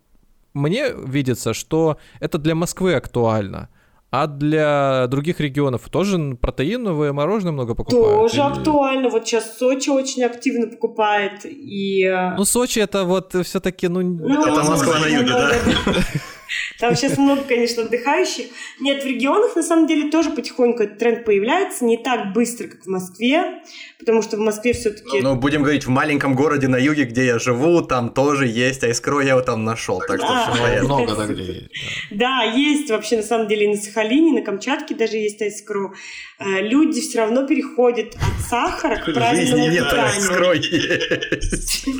мне 0.54 0.92
видится, 0.94 1.54
что 1.54 1.98
это 2.20 2.38
для 2.38 2.56
Москвы 2.56 2.96
актуально– 2.96 3.70
а 4.12 4.28
для 4.28 5.08
других 5.08 5.39
регионов 5.39 5.88
тоже 5.89 6.36
протеиновое 6.36 7.13
мороженое 7.13 7.54
много 7.54 7.76
покупают? 7.76 8.32
Тоже 8.32 8.36
или... 8.36 8.41
актуально. 8.41 9.10
Вот 9.10 9.26
сейчас 9.26 9.58
Сочи 9.58 9.89
очень 9.89 10.24
активно 10.24 10.67
покупает. 10.67 11.45
И... 11.45 12.04
Э, 12.04 12.36
ну, 12.36 12.43
Сочи 12.43 12.80
это 12.80 13.06
вот 13.06 13.34
все-таки, 13.45 13.88
ну... 13.88 14.02
ну 14.02 14.45
это 14.45 14.69
Москва 14.69 15.00
на 15.00 15.06
юге, 15.06 15.30
да? 15.30 15.52
Там 16.80 16.96
сейчас 16.96 17.18
много, 17.18 17.44
конечно, 17.44 17.84
отдыхающих. 17.84 18.48
Нет, 18.80 19.04
в 19.04 19.06
регионах 19.06 19.56
на 19.56 19.64
самом 19.64 19.88
деле 19.88 20.10
тоже 20.10 20.32
потихоньку 20.32 20.84
этот 20.84 20.98
тренд 20.98 21.26
появляется, 21.26 21.86
не 21.86 21.98
так 21.98 22.34
быстро, 22.34 22.68
как 22.68 22.84
в 22.84 22.88
Москве, 22.88 23.62
потому 24.00 24.22
что 24.22 24.38
в 24.38 24.40
Москве 24.40 24.74
все-таки... 24.74 25.22
Ну, 25.22 25.36
будем 25.36 25.62
говорить, 25.62 25.86
в 25.86 25.90
маленьком 25.90 26.36
городе 26.36 26.68
на 26.68 26.78
юге, 26.78 27.04
где 27.06 27.26
я 27.26 27.40
живу, 27.40 27.82
там 27.82 28.10
тоже 28.10 28.48
есть 28.48 28.84
айскро, 28.84 29.22
я 29.22 29.32
его 29.32 29.42
там 29.42 29.64
нашел, 29.64 30.00
так 30.00 30.20
что 30.20 30.54
все 30.54 30.82
Много 30.84 31.16
так 31.16 31.30
где 31.32 31.44
есть. 31.44 31.70
Да, 32.12 32.44
есть 32.44 32.90
вообще 32.90 33.18
на 33.18 33.24
самом 33.24 33.48
деле 33.48 33.66
и 33.66 33.70
на 33.70 33.78
Сахалине, 33.78 34.30
и 34.30 34.40
на 34.40 34.42
Камчатке 34.42 34.96
даже 34.96 35.18
есть 35.18 35.42
айскро. 35.42 35.94
Э, 36.40 36.62
люди 36.62 37.02
все 37.02 37.20
равно 37.20 37.46
переходят 37.46 38.16
от 38.16 38.46
сахара 38.50 38.98
к 38.98 39.06
правильному 39.14 39.64
жизни 39.64 39.74
нет, 39.74 39.94
айскро 39.94 40.54
есть. 40.54 41.86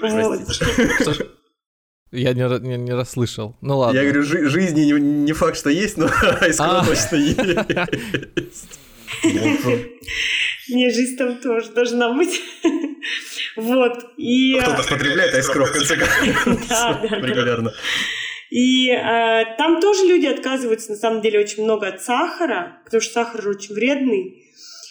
Вот. 0.00 0.40
Я 2.10 2.32
не, 2.32 2.60
не, 2.60 2.76
не 2.76 2.92
расслышал. 2.92 3.56
Ну 3.60 3.78
ладно. 3.78 3.98
Я 3.98 4.04
говорю, 4.04 4.22
жи- 4.22 4.48
жизни 4.48 4.80
не, 4.82 4.92
не 5.00 5.32
факт, 5.32 5.56
что 5.56 5.70
есть, 5.70 5.96
но 5.96 6.08
айскро 6.40 6.82
точно 6.86 7.16
есть. 7.16 7.38
Не, 10.70 10.90
жизнь 10.90 11.16
там 11.16 11.40
тоже 11.40 11.70
должна 11.72 12.12
быть. 12.12 12.40
Вот. 13.56 14.12
И... 14.16 14.54
Ну, 14.54 14.60
кто-то 14.60 14.88
потребляет 14.88 15.34
айскро, 15.34 15.64
в 15.64 15.72
конце 15.72 15.96
концов. 15.96 17.02
Регулярно. 17.10 17.72
И 18.50 18.88
э, 18.90 19.56
там 19.56 19.80
тоже 19.80 20.04
люди 20.04 20.26
отказываются, 20.26 20.92
на 20.92 20.96
самом 20.96 21.22
деле, 21.22 21.40
очень 21.40 21.64
много 21.64 21.88
от 21.88 22.00
сахара, 22.00 22.80
потому 22.84 23.00
что 23.00 23.12
сахар 23.14 23.48
очень 23.48 23.74
вредный. 23.74 24.44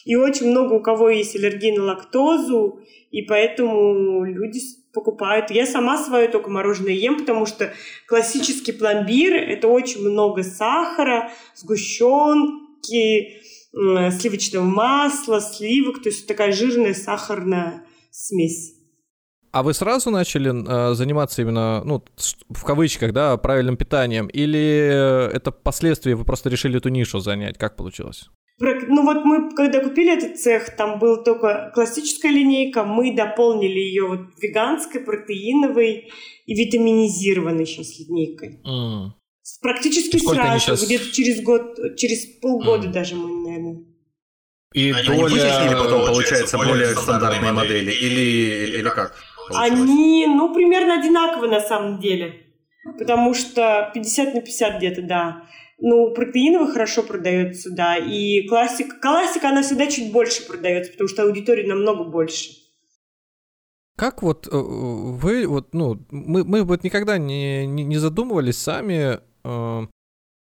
И 0.05 0.15
очень 0.15 0.49
много 0.49 0.73
у 0.73 0.81
кого 0.81 1.09
есть 1.09 1.35
аллергия 1.35 1.73
на 1.75 1.83
лактозу, 1.83 2.81
и 3.11 3.21
поэтому 3.21 4.25
люди 4.25 4.59
покупают. 4.97 5.51
Я 5.51 5.67
сама 5.67 6.03
свое 6.03 6.27
только 6.27 6.49
мороженое 6.49 6.93
ем, 6.93 7.19
потому 7.19 7.45
что 7.45 7.71
классический 8.07 8.71
пломбир– 8.71 9.35
это 9.35 9.67
очень 9.67 10.01
много 10.01 10.41
сахара, 10.41 11.31
сгущенки, 11.53 13.37
сливочного 13.71 14.63
масла, 14.63 15.39
сливок, 15.39 16.01
то 16.01 16.09
есть 16.09 16.25
такая 16.25 16.51
жирная 16.51 16.95
сахарная 16.95 17.85
смесь. 18.09 18.76
А 19.51 19.63
вы 19.63 19.73
сразу 19.73 20.09
начали 20.09 20.51
э, 20.51 20.93
заниматься 20.93 21.41
именно, 21.41 21.83
ну, 21.83 22.03
в 22.49 22.63
кавычках, 22.63 23.13
да, 23.13 23.37
правильным 23.37 23.77
питанием? 23.77 24.27
Или 24.27 25.29
это 25.33 25.51
впоследствии 25.51 26.13
вы 26.13 26.25
просто 26.25 26.49
решили 26.49 26.77
эту 26.77 26.89
нишу 26.89 27.19
занять? 27.19 27.57
Как 27.57 27.75
получилось? 27.75 28.29
Ну 28.59 29.03
вот 29.03 29.23
мы, 29.23 29.51
когда 29.55 29.81
купили 29.81 30.17
этот 30.17 30.39
цех, 30.39 30.75
там 30.75 30.97
была 30.97 31.23
только 31.23 31.71
классическая 31.75 32.31
линейка, 32.31 32.83
мы 32.83 33.15
дополнили 33.15 33.79
ее 33.79 34.07
вот 34.07 34.19
веганской, 34.41 35.01
протеиновой 35.01 36.09
и 36.47 36.55
витаминизированной 36.55 37.67
сейчас 37.67 37.99
линейкой. 37.99 38.59
Mm. 38.65 39.11
Практически 39.61 40.17
сразу, 40.17 40.59
сейчас... 40.59 40.85
где-то 40.85 41.11
через 41.11 41.41
год, 41.43 41.77
через 41.97 42.25
полгода 42.41 42.87
mm. 42.87 42.91
даже 42.91 43.15
мы, 43.15 43.47
наверное. 43.47 43.85
И 44.73 44.91
Они 44.91 45.21
вытеснили 45.21 45.75
потом, 45.75 46.07
получается, 46.07 46.57
более 46.57 46.95
стандартные 46.95 47.51
модели? 47.51 47.91
Или, 47.91 48.77
или 48.79 48.89
как? 48.89 49.15
Получилось? 49.47 49.71
Они, 49.71 50.25
ну, 50.27 50.53
примерно 50.53 50.99
одинаковые 50.99 51.51
на 51.51 51.59
самом 51.59 51.99
деле. 51.99 52.43
Потому 52.97 53.33
что 53.33 53.91
50 53.93 54.33
на 54.33 54.41
50 54.41 54.77
где-то, 54.77 55.01
да. 55.01 55.43
Ну, 55.79 56.11
протеиновый 56.13 56.71
хорошо 56.71 57.03
продается, 57.03 57.69
да. 57.71 57.97
И 57.97 58.47
классика, 58.47 58.95
классика, 58.99 59.49
она 59.49 59.61
всегда 59.61 59.87
чуть 59.87 60.11
больше 60.11 60.47
продается, 60.47 60.91
потому 60.91 61.07
что 61.07 61.23
аудитория 61.23 61.67
намного 61.67 62.03
больше. 62.03 62.51
Как 63.95 64.21
вот 64.21 64.47
э, 64.47 64.49
вы, 64.51 65.47
вот, 65.47 65.73
ну, 65.73 65.99
мы, 66.11 66.43
мы 66.43 66.63
вот 66.63 66.83
никогда 66.83 67.17
не, 67.17 67.65
не, 67.65 67.83
не 67.83 67.97
задумывались 67.97 68.57
сами, 68.57 69.19
э, 69.43 69.87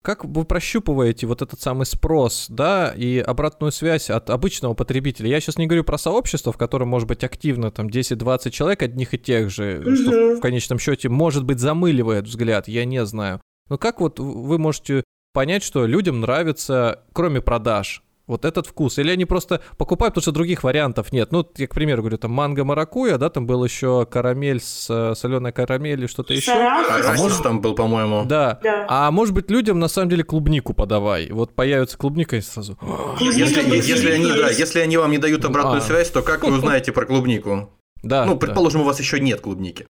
как 0.03 0.23
вы 0.23 0.45
прощупываете 0.45 1.27
вот 1.27 1.41
этот 1.41 1.60
самый 1.60 1.86
спрос, 1.86 2.45
да, 2.49 2.93
и 2.95 3.19
обратную 3.19 3.71
связь 3.71 4.10
от 4.10 4.29
обычного 4.29 4.73
потребителя? 4.73 5.29
Я 5.29 5.41
сейчас 5.41 5.57
не 5.57 5.67
говорю 5.67 5.83
про 5.83 5.97
сообщество, 5.97 6.53
в 6.53 6.57
котором 6.57 6.88
может 6.88 7.07
быть 7.07 7.23
активно 7.23 7.71
там 7.71 7.88
10-20 7.88 8.49
человек 8.51 8.83
одних 8.83 9.13
и 9.13 9.17
тех 9.17 9.49
же, 9.49 9.83
угу. 9.86 9.95
что 9.95 10.36
в 10.36 10.39
конечном 10.39 10.79
счете, 10.79 11.10
может 11.10 11.43
быть, 11.43 11.60
замыливает 11.60 12.25
взгляд, 12.25 12.67
я 12.67 12.86
не 12.86 13.05
знаю. 13.05 13.41
Но 13.69 13.77
как 13.77 13.99
вот 13.99 14.19
вы 14.19 14.57
можете 14.57 15.03
понять, 15.33 15.63
что 15.63 15.86
людям 15.86 16.21
нравится, 16.21 17.03
кроме 17.13 17.41
продаж, 17.41 18.03
вот 18.28 18.46
этот 18.46 18.68
вкус. 18.68 19.00
Или 19.00 19.12
они 19.12 19.26
просто 19.26 19.62
покупают, 19.78 20.13
потому 20.13 20.22
что 20.22 20.32
других 20.32 20.63
вариантов 20.63 21.12
нет. 21.12 21.32
Ну, 21.32 21.48
я, 21.56 21.68
к 21.68 21.74
примеру, 21.74 22.02
говорю, 22.02 22.18
там 22.18 22.32
манго 22.32 22.63
маракуя, 22.63 23.18
да, 23.18 23.30
там 23.30 23.48
был 23.48 23.63
еще 23.63 24.06
карамель 24.06 24.62
с 24.62 24.88
э, 24.90 25.16
соленой 25.16 25.54
карамелью, 25.54 26.08
что-то 26.08 26.34
еще. 26.34 26.52
А, 26.52 27.16
может, 27.18 27.42
там 27.42 27.62
был, 27.62 27.74
по-моему. 27.74 28.26
Да. 28.26 28.60
да. 28.62 28.86
А 28.90 29.12
может 29.12 29.34
быть, 29.34 29.50
людям 29.50 29.80
на 29.80 29.88
самом 29.88 30.10
деле 30.10 30.24
клубнику 30.24 30.74
подавай. 30.74 31.30
Вот 31.32 31.56
появится 31.56 31.98
клубника 31.98 32.36
и 32.36 32.42
сразу. 32.42 32.78
Если, 33.20 33.76
если, 33.76 34.12
они, 34.12 34.32
да, 34.32 34.50
если 34.50 34.80
они 34.80 34.98
вам 34.98 35.12
не 35.12 35.18
дают 35.18 35.46
обратную 35.46 35.80
а. 35.80 35.82
связь, 35.82 36.10
то 36.10 36.22
как 36.22 36.44
вы 36.44 36.54
узнаете 36.54 36.92
про 36.92 37.06
клубнику? 37.06 37.72
Да. 38.04 38.26
Ну, 38.26 38.38
предположим, 38.38 38.82
да. 38.82 38.84
у 38.84 38.88
вас 38.88 39.00
еще 39.00 39.20
нет 39.20 39.42
клубники. 39.42 39.88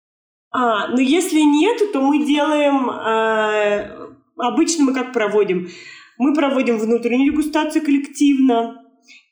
А, 0.52 0.88
ну 0.88 1.00
если 1.00 1.41
нет, 1.41 1.91
то 1.91 2.02
мы 2.02 2.26
делаем. 2.26 2.89
Э, 2.89 4.10
обычно 4.38 4.86
мы 4.86 4.93
как 4.93 5.12
проводим? 5.12 5.69
Мы 6.17 6.34
проводим 6.34 6.77
внутреннюю 6.77 7.32
дегустацию 7.32 7.84
коллективно. 7.84 8.84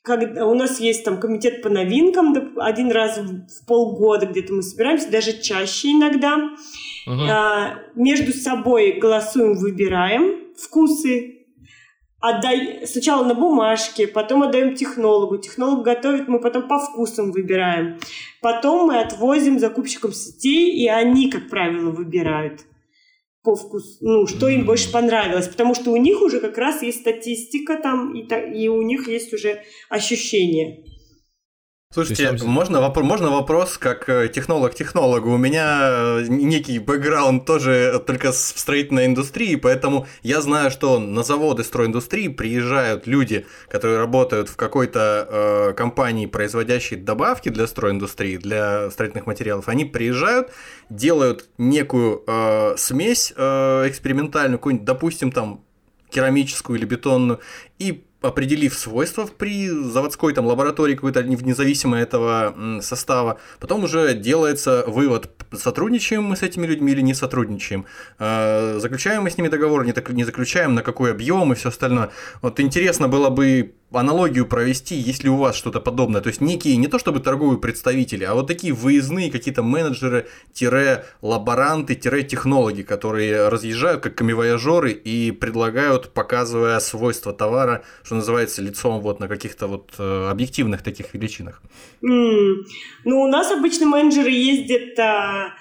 Когда 0.03 0.45
у 0.45 0.53
нас 0.53 0.79
есть 0.79 1.03
там 1.03 1.19
комитет 1.19 1.63
по 1.63 1.69
новинкам, 1.69 2.53
один 2.57 2.91
раз 2.91 3.17
в 3.17 3.65
полгода 3.65 4.27
где-то 4.27 4.53
мы 4.53 4.61
собираемся, 4.61 5.09
даже 5.09 5.41
чаще 5.41 5.93
иногда. 5.93 6.35
Угу. 7.07 7.21
А, 7.29 7.79
между 7.95 8.31
собой 8.31 8.99
голосуем, 8.99 9.57
выбираем 9.57 10.53
вкусы, 10.55 11.47
отдай, 12.19 12.85
сначала 12.85 13.25
на 13.25 13.33
бумажке, 13.33 14.07
потом 14.07 14.43
отдаем 14.43 14.75
технологу. 14.75 15.37
Технолог 15.37 15.83
готовит, 15.83 16.27
мы 16.27 16.39
потом 16.39 16.67
по 16.67 16.79
вкусам 16.79 17.31
выбираем. 17.31 17.99
Потом 18.41 18.87
мы 18.87 18.99
отвозим 18.99 19.59
закупщикам 19.59 20.11
сетей, 20.11 20.71
и 20.71 20.87
они, 20.87 21.29
как 21.29 21.49
правило, 21.49 21.89
выбирают 21.89 22.61
по 23.45 23.55
вкусу, 23.55 23.97
ну, 24.01 24.27
что 24.27 24.49
им 24.49 24.65
больше 24.65 24.91
понравилось, 24.91 25.47
потому 25.47 25.75
что 25.75 25.91
у 25.91 25.97
них 25.97 26.21
уже 26.21 26.41
как 26.41 26.57
раз 26.57 26.81
есть 26.81 26.99
статистика 26.99 27.77
там, 27.77 28.13
и, 28.13 28.25
и 28.53 28.67
у 28.67 28.81
них 28.81 29.07
есть 29.07 29.33
уже 29.33 29.61
ощущение. 29.87 30.83
Слушайте, 31.95 32.33
можно, 32.43 32.79
воп- 32.79 33.03
можно 33.03 33.29
вопрос 33.29 33.77
как 33.77 34.09
э, 34.09 34.27
технолог 34.27 34.75
технологу? 34.75 35.31
У 35.31 35.37
меня 35.37 36.17
э, 36.19 36.25
некий 36.27 36.77
бэкграунд 36.77 37.45
тоже 37.45 38.03
только 38.05 38.33
в 38.33 38.35
строительной 38.35 39.05
индустрии, 39.05 39.55
поэтому 39.55 40.05
я 40.21 40.41
знаю, 40.41 40.71
что 40.71 40.99
на 40.99 41.23
заводы 41.23 41.63
стройиндустрии 41.63 42.27
приезжают 42.27 43.07
люди, 43.07 43.45
которые 43.69 43.97
работают 43.97 44.49
в 44.49 44.57
какой-то 44.57 45.25
э, 45.29 45.73
компании, 45.77 46.25
производящей 46.25 46.97
добавки 46.97 47.47
для 47.47 47.65
стройиндустрии, 47.65 48.35
для 48.35 48.91
строительных 48.91 49.25
материалов. 49.25 49.69
Они 49.69 49.85
приезжают, 49.85 50.49
делают 50.89 51.47
некую 51.57 52.25
э, 52.27 52.73
смесь 52.75 53.31
э, 53.37 53.87
экспериментальную, 53.87 54.59
какую-нибудь, 54.59 54.85
допустим, 54.85 55.31
там 55.31 55.63
керамическую 56.09 56.77
или 56.77 56.85
бетонную, 56.85 57.39
и 57.79 58.03
определив 58.27 58.73
свойства 58.73 59.27
при 59.37 59.69
заводской 59.69 60.33
там 60.33 60.45
лаборатории 60.45 60.95
какой-то 60.95 61.23
независимо 61.23 61.97
этого 61.97 62.79
состава, 62.81 63.39
потом 63.59 63.83
уже 63.83 64.13
делается 64.13 64.83
вывод, 64.87 65.29
сотрудничаем 65.53 66.23
мы 66.23 66.35
с 66.35 66.43
этими 66.43 66.65
людьми 66.65 66.91
или 66.91 67.01
не 67.01 67.13
сотрудничаем, 67.13 67.85
а, 68.19 68.77
заключаем 68.79 69.23
мы 69.23 69.29
с 69.29 69.37
ними 69.37 69.47
договор, 69.47 69.85
не 69.85 70.23
заключаем, 70.23 70.75
на 70.75 70.81
какой 70.81 71.11
объем 71.11 71.51
и 71.51 71.55
все 71.55 71.69
остальное. 71.69 72.09
Вот 72.41 72.59
интересно 72.59 73.07
было 73.07 73.29
бы 73.29 73.73
аналогию 73.91 74.45
провести, 74.45 74.95
если 74.95 75.29
у 75.29 75.37
вас 75.37 75.55
что-то 75.55 75.79
подобное. 75.79 76.21
То 76.21 76.29
есть 76.29 76.41
некие, 76.41 76.75
не 76.77 76.87
то 76.87 76.99
чтобы 76.99 77.19
торговые 77.19 77.59
представители, 77.59 78.23
а 78.23 78.33
вот 78.33 78.47
такие 78.47 78.73
выездные 78.73 79.31
какие-то 79.31 79.63
менеджеры, 79.63 80.27
лаборанты, 81.21 81.95
технологи, 81.95 82.81
которые 82.81 83.49
разъезжают 83.49 84.01
как 84.01 84.15
камевояжеры 84.15 84.91
и 84.91 85.31
предлагают, 85.31 86.13
показывая 86.13 86.79
свойства 86.79 87.33
товара, 87.33 87.83
что 88.03 88.15
называется, 88.15 88.61
лицом 88.61 89.01
вот 89.01 89.19
на 89.19 89.27
каких-то 89.27 89.67
вот 89.67 89.93
э, 89.97 90.27
объективных 90.29 90.81
таких 90.81 91.13
величинах. 91.13 91.61
Mm. 92.03 92.65
Ну, 93.05 93.21
у 93.21 93.27
нас 93.27 93.51
обычно 93.51 93.85
менеджеры 93.85 94.29
ездят, 94.29 94.97
а, 94.99 95.53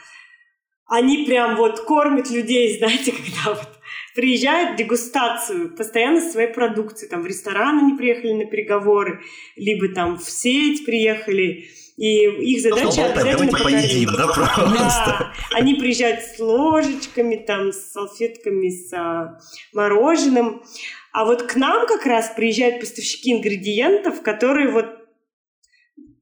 они 0.87 1.25
прям 1.25 1.57
вот 1.57 1.81
кормят 1.81 2.31
людей, 2.31 2.79
знаете, 2.79 3.13
когда 3.13 3.55
вот 3.55 3.74
приезжают 4.14 4.74
в 4.74 4.77
дегустацию 4.77 5.74
постоянно 5.77 6.20
своей 6.20 6.53
продукции. 6.53 7.07
Там 7.07 7.22
в 7.22 7.27
ресторан 7.27 7.79
они 7.79 7.96
приехали 7.96 8.33
на 8.33 8.44
переговоры, 8.46 9.20
либо 9.57 9.88
там 9.88 10.18
в 10.18 10.29
сеть 10.31 10.85
приехали. 10.85 11.68
И 11.96 12.24
их 12.24 12.61
задача 12.61 12.85
ну, 12.85 13.05
обязательно 13.05 13.53
давайте 13.53 13.57
поедим, 13.57 14.11
да, 14.16 14.27
просто. 14.27 14.70
Да, 14.77 15.33
они 15.53 15.74
приезжают 15.74 16.20
с 16.20 16.40
ложечками, 16.40 17.37
там, 17.37 17.72
с 17.72 17.92
салфетками, 17.92 18.68
с 18.68 18.92
а, 18.92 19.38
мороженым. 19.72 20.64
А 21.12 21.24
вот 21.24 21.44
к 21.44 21.55
нам 21.55 21.87
как 21.87 22.05
раз 22.07 22.33
приезжают 22.35 22.81
поставщики 22.81 23.33
ингредиентов, 23.33 24.22
которые 24.22 24.72
вот 24.72 24.87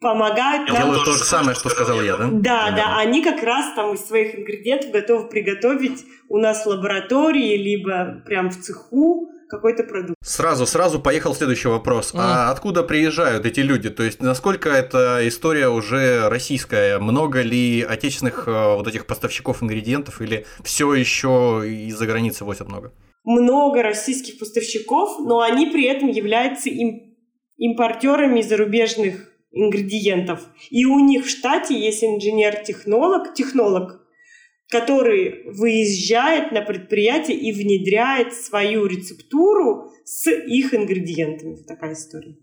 помогают 0.02 0.68
нам... 0.68 0.82
Делают 0.82 1.04
то 1.04 1.12
же 1.12 1.24
самое, 1.24 1.54
что 1.54 1.70
сказал 1.70 2.02
я, 2.02 2.16
да? 2.16 2.28
Да, 2.30 2.70
да, 2.72 2.98
они 2.98 3.22
как 3.22 3.42
раз 3.42 3.74
там 3.74 3.94
из 3.94 4.04
своих 4.04 4.34
ингредиентов 4.34 4.90
готовы 4.90 5.28
приготовить 5.28 6.04
у 6.28 6.38
нас 6.38 6.64
в 6.64 6.68
лаборатории, 6.68 7.56
либо 7.56 8.22
прям 8.26 8.50
в 8.50 8.60
цеху 8.60 9.28
какой-то 9.48 9.84
продукт. 9.84 10.16
Сразу, 10.24 10.66
сразу 10.66 10.98
поехал 10.98 11.34
следующий 11.34 11.68
вопрос. 11.68 12.14
Mm. 12.14 12.18
А 12.20 12.50
откуда 12.50 12.82
приезжают 12.82 13.44
эти 13.44 13.60
люди? 13.60 13.90
То 13.90 14.02
есть, 14.02 14.22
насколько 14.22 14.70
эта 14.70 15.20
история 15.28 15.68
уже 15.68 16.28
российская? 16.30 16.98
Много 16.98 17.42
ли 17.42 17.82
отечественных 17.82 18.48
э, 18.48 18.76
вот 18.76 18.88
этих 18.88 19.06
поставщиков 19.06 19.62
ингредиентов 19.62 20.22
или 20.22 20.46
все 20.64 20.94
еще 20.94 21.62
из-за 21.66 22.06
границы 22.06 22.44
возят 22.44 22.68
много? 22.68 22.92
Много 23.24 23.82
российских 23.82 24.38
поставщиков, 24.38 25.18
но 25.20 25.40
они 25.40 25.66
при 25.66 25.84
этом 25.84 26.08
являются 26.08 26.70
им, 26.70 27.14
импортерами 27.58 28.40
зарубежных 28.40 29.31
ингредиентов. 29.52 30.46
И 30.70 30.84
у 30.84 30.98
них 31.00 31.24
в 31.26 31.28
штате 31.28 31.78
есть 31.78 32.02
инженер-технолог, 32.02 33.34
технолог, 33.34 34.00
который 34.68 35.44
выезжает 35.44 36.52
на 36.52 36.62
предприятие 36.62 37.36
и 37.36 37.52
внедряет 37.52 38.32
свою 38.32 38.86
рецептуру 38.86 39.92
с 40.04 40.30
их 40.30 40.74
ингредиентами. 40.74 41.56
Такая 41.66 41.92
история. 41.92 42.36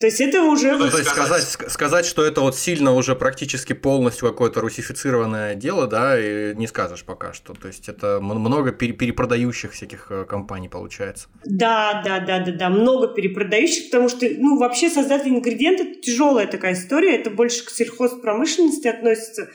То 0.00 0.06
есть 0.06 0.20
это 0.20 0.42
уже... 0.42 0.76
Ну, 0.76 0.88
то 0.88 0.98
есть 0.98 1.10
сказать, 1.10 1.42
сказать, 1.42 2.06
что 2.06 2.24
это 2.24 2.40
вот 2.40 2.56
сильно 2.56 2.94
уже 2.94 3.16
практически 3.16 3.72
полностью 3.72 4.28
какое-то 4.28 4.60
русифицированное 4.60 5.56
дело, 5.56 5.88
да, 5.88 6.16
и 6.16 6.54
не 6.54 6.68
скажешь 6.68 7.02
пока 7.02 7.32
что. 7.32 7.52
То 7.54 7.66
есть 7.66 7.88
это 7.88 8.20
много 8.20 8.70
перепродающих 8.70 9.72
всяких 9.72 10.06
э, 10.10 10.24
компаний 10.24 10.68
получается. 10.68 11.26
Да, 11.44 12.00
да, 12.04 12.20
да, 12.20 12.38
да, 12.38 12.52
да, 12.52 12.68
много 12.68 13.08
перепродающих, 13.08 13.86
потому 13.86 14.08
что, 14.08 14.24
ну, 14.38 14.56
вообще 14.56 14.88
создать 14.88 15.26
ингредиенты 15.26 15.82
это 15.82 16.00
тяжелая 16.00 16.46
такая 16.46 16.74
история, 16.74 17.16
это 17.16 17.30
больше 17.30 17.64
к 17.64 17.70
сельхозпромышленности 17.70 18.86
относится. 18.86 19.50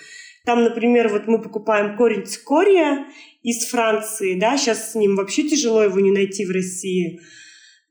Там, 0.45 0.65
например, 0.65 1.07
вот 1.07 1.25
мы 1.25 1.41
покупаем 1.41 1.95
корень 1.95 2.25
цикория 2.25 3.05
из 3.43 3.65
Франции, 3.67 4.37
да, 4.37 4.57
сейчас 4.57 4.91
с 4.91 4.95
ним 4.95 5.15
вообще 5.15 5.47
тяжело 5.47 5.83
его 5.83 6.01
не 6.01 6.11
найти 6.11 6.45
в 6.45 6.51
России. 6.51 7.21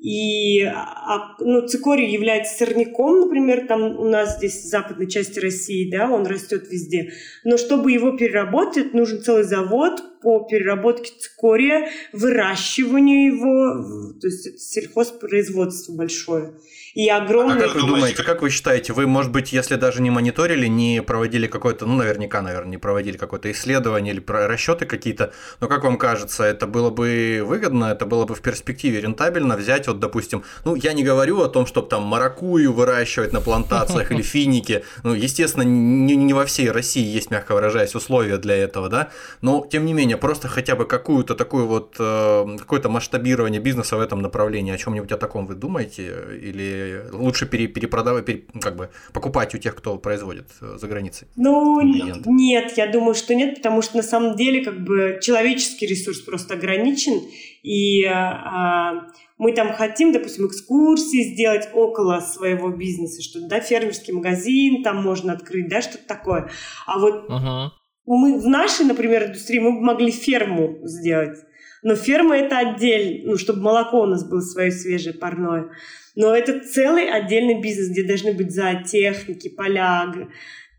И 0.03 0.63
а, 0.65 1.37
ну, 1.39 1.65
цикорий 1.69 2.11
является 2.11 2.57
сорняком, 2.57 3.21
например, 3.21 3.69
там 3.69 4.01
у 4.01 4.05
нас 4.05 4.37
здесь 4.37 4.65
в 4.65 4.67
западной 4.67 5.09
части 5.09 5.39
России, 5.39 5.89
да, 5.89 6.11
он 6.11 6.27
растет 6.27 6.69
везде. 6.69 7.13
Но 7.45 7.57
чтобы 7.57 7.93
его 7.93 8.11
переработать, 8.17 8.95
нужен 8.95 9.23
целый 9.23 9.45
завод 9.45 10.03
по 10.21 10.41
переработке 10.41 11.13
цикория, 11.17 11.89
выращиванию 12.13 13.33
его, 13.33 14.13
то 14.21 14.27
есть 14.27 14.49
это 14.49 14.59
сельхозпроизводство 14.59 15.95
большое 15.95 16.55
и 16.95 17.09
огромный... 17.09 17.65
А 17.65 17.69
как 17.69 17.75
вы 17.75 17.81
думаете, 17.81 18.23
как 18.23 18.43
вы 18.43 18.51
считаете, 18.51 18.93
вы, 18.93 19.07
может 19.07 19.33
быть, 19.33 19.53
если 19.53 19.77
даже 19.77 20.03
не 20.03 20.11
мониторили, 20.11 20.67
не 20.67 21.03
проводили 21.03 21.47
какое-то, 21.47 21.87
ну, 21.87 21.97
наверняка, 21.97 22.43
наверное, 22.43 22.73
не 22.73 22.79
проводили 22.79 23.17
какое-то 23.17 23.51
исследование 23.51 24.13
или 24.13 24.23
расчеты 24.27 24.85
какие-то, 24.85 25.33
но 25.61 25.69
как 25.69 25.85
вам 25.85 25.97
кажется, 25.97 26.45
это 26.45 26.67
было 26.67 26.91
бы 26.91 27.43
выгодно, 27.45 27.87
это 27.87 28.05
было 28.05 28.27
бы 28.27 28.35
в 28.35 28.43
перспективе 28.43 29.01
рентабельно 29.01 29.57
взять, 29.57 29.89
вот, 29.89 30.01
допустим, 30.01 30.45
ну, 30.65 30.75
я 30.75 30.93
не 30.93 31.03
говорю 31.03 31.41
о 31.41 31.49
том, 31.49 31.67
чтобы 31.67 31.89
там 31.89 32.03
маракую 32.03 32.73
выращивать 32.73 33.33
на 33.33 33.41
плантациях 33.41 34.13
или 34.13 34.23
финики, 34.35 34.85
ну, 35.03 35.15
естественно, 35.15 35.63
не, 35.63 36.15
не 36.15 36.35
во 36.35 36.45
всей 36.45 36.71
России 36.71 37.05
есть, 37.05 37.31
мягко 37.31 37.55
выражаясь, 37.55 37.95
условия 37.95 38.37
для 38.37 38.57
этого, 38.57 38.89
да, 38.91 39.09
но, 39.41 39.67
тем 39.71 39.87
не 39.87 39.95
менее, 39.95 40.19
просто 40.19 40.49
хотя 40.49 40.77
бы 40.77 40.85
какую-то 40.85 41.35
такую 41.35 41.67
вот, 41.67 41.97
э, 41.99 42.57
какое-то 42.59 42.91
масштабирование 42.91 43.61
бизнеса 43.61 43.97
в 43.97 44.01
этом 44.01 44.21
направлении, 44.21 44.75
о 44.75 44.79
чем-нибудь 44.79 45.13
о 45.13 45.17
таком 45.17 45.47
вы 45.47 45.55
думаете? 45.55 46.13
Или 46.43 46.82
лучше 47.13 47.47
пере, 47.47 47.67
перепродавать, 47.67 48.25
пере, 48.25 48.45
как 48.61 48.77
бы 48.77 48.91
покупать 49.13 49.55
у 49.55 49.59
тех, 49.59 49.75
кто 49.75 49.99
производит 49.99 50.49
э, 50.61 50.77
за 50.79 50.87
границей? 50.89 51.29
Ну, 51.37 51.81
нет, 51.81 52.77
я 52.77 52.87
думаю, 52.87 53.15
что 53.15 53.35
нет, 53.35 53.57
потому 53.57 53.83
что 53.83 53.97
на 53.97 54.03
самом 54.03 54.37
деле 54.37 54.65
как 54.65 54.83
бы 54.85 55.19
человеческий 55.21 55.87
ресурс 55.87 56.21
просто 56.21 56.55
ограничен, 56.55 57.21
и 57.63 58.05
а, 58.05 59.07
мы 59.39 59.53
там 59.53 59.73
хотим, 59.73 60.13
допустим, 60.13 60.47
экскурсии 60.47 61.33
сделать 61.33 61.69
около 61.73 62.21
своего 62.21 62.71
бизнеса, 62.71 63.23
что 63.23 63.41
да, 63.49 63.61
фермерский 63.61 64.13
магазин 64.13 64.83
там 64.83 65.03
можно 65.03 65.33
открыть, 65.33 65.69
да, 65.69 65.83
что-то 65.83 66.07
такое. 66.07 66.49
А 66.87 66.99
вот 66.99 67.29
uh-huh. 67.29 67.71
мы 68.07 68.39
в 68.39 68.47
нашей, 68.47 68.87
например, 68.87 69.27
индустрии 69.27 69.59
мы 69.59 69.73
бы 69.73 69.81
могли 69.81 70.11
ферму 70.11 70.79
сделать. 70.85 71.39
Но 71.83 71.97
ферма 71.97 72.37
это 72.37 72.59
отдельно, 72.59 73.33
ну, 73.33 73.37
чтобы 73.37 73.63
молоко 73.63 74.03
у 74.03 74.07
нас 74.07 74.25
было 74.25 74.41
свое 74.41 74.71
свежее, 74.71 75.15
парное. 75.15 75.71
Но 76.15 76.35
это 76.35 76.61
целый 76.61 77.11
отдельный 77.11 77.61
бизнес, 77.61 77.89
где 77.89 78.05
должны 78.05 78.33
быть 78.33 78.53
зоотехники, 78.53 79.49
поля, 79.49 80.13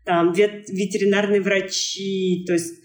там, 0.04 0.32
вет, 0.32 0.68
ветеринарные 0.68 1.40
врачи, 1.40 2.44
то 2.46 2.52
есть 2.52 2.83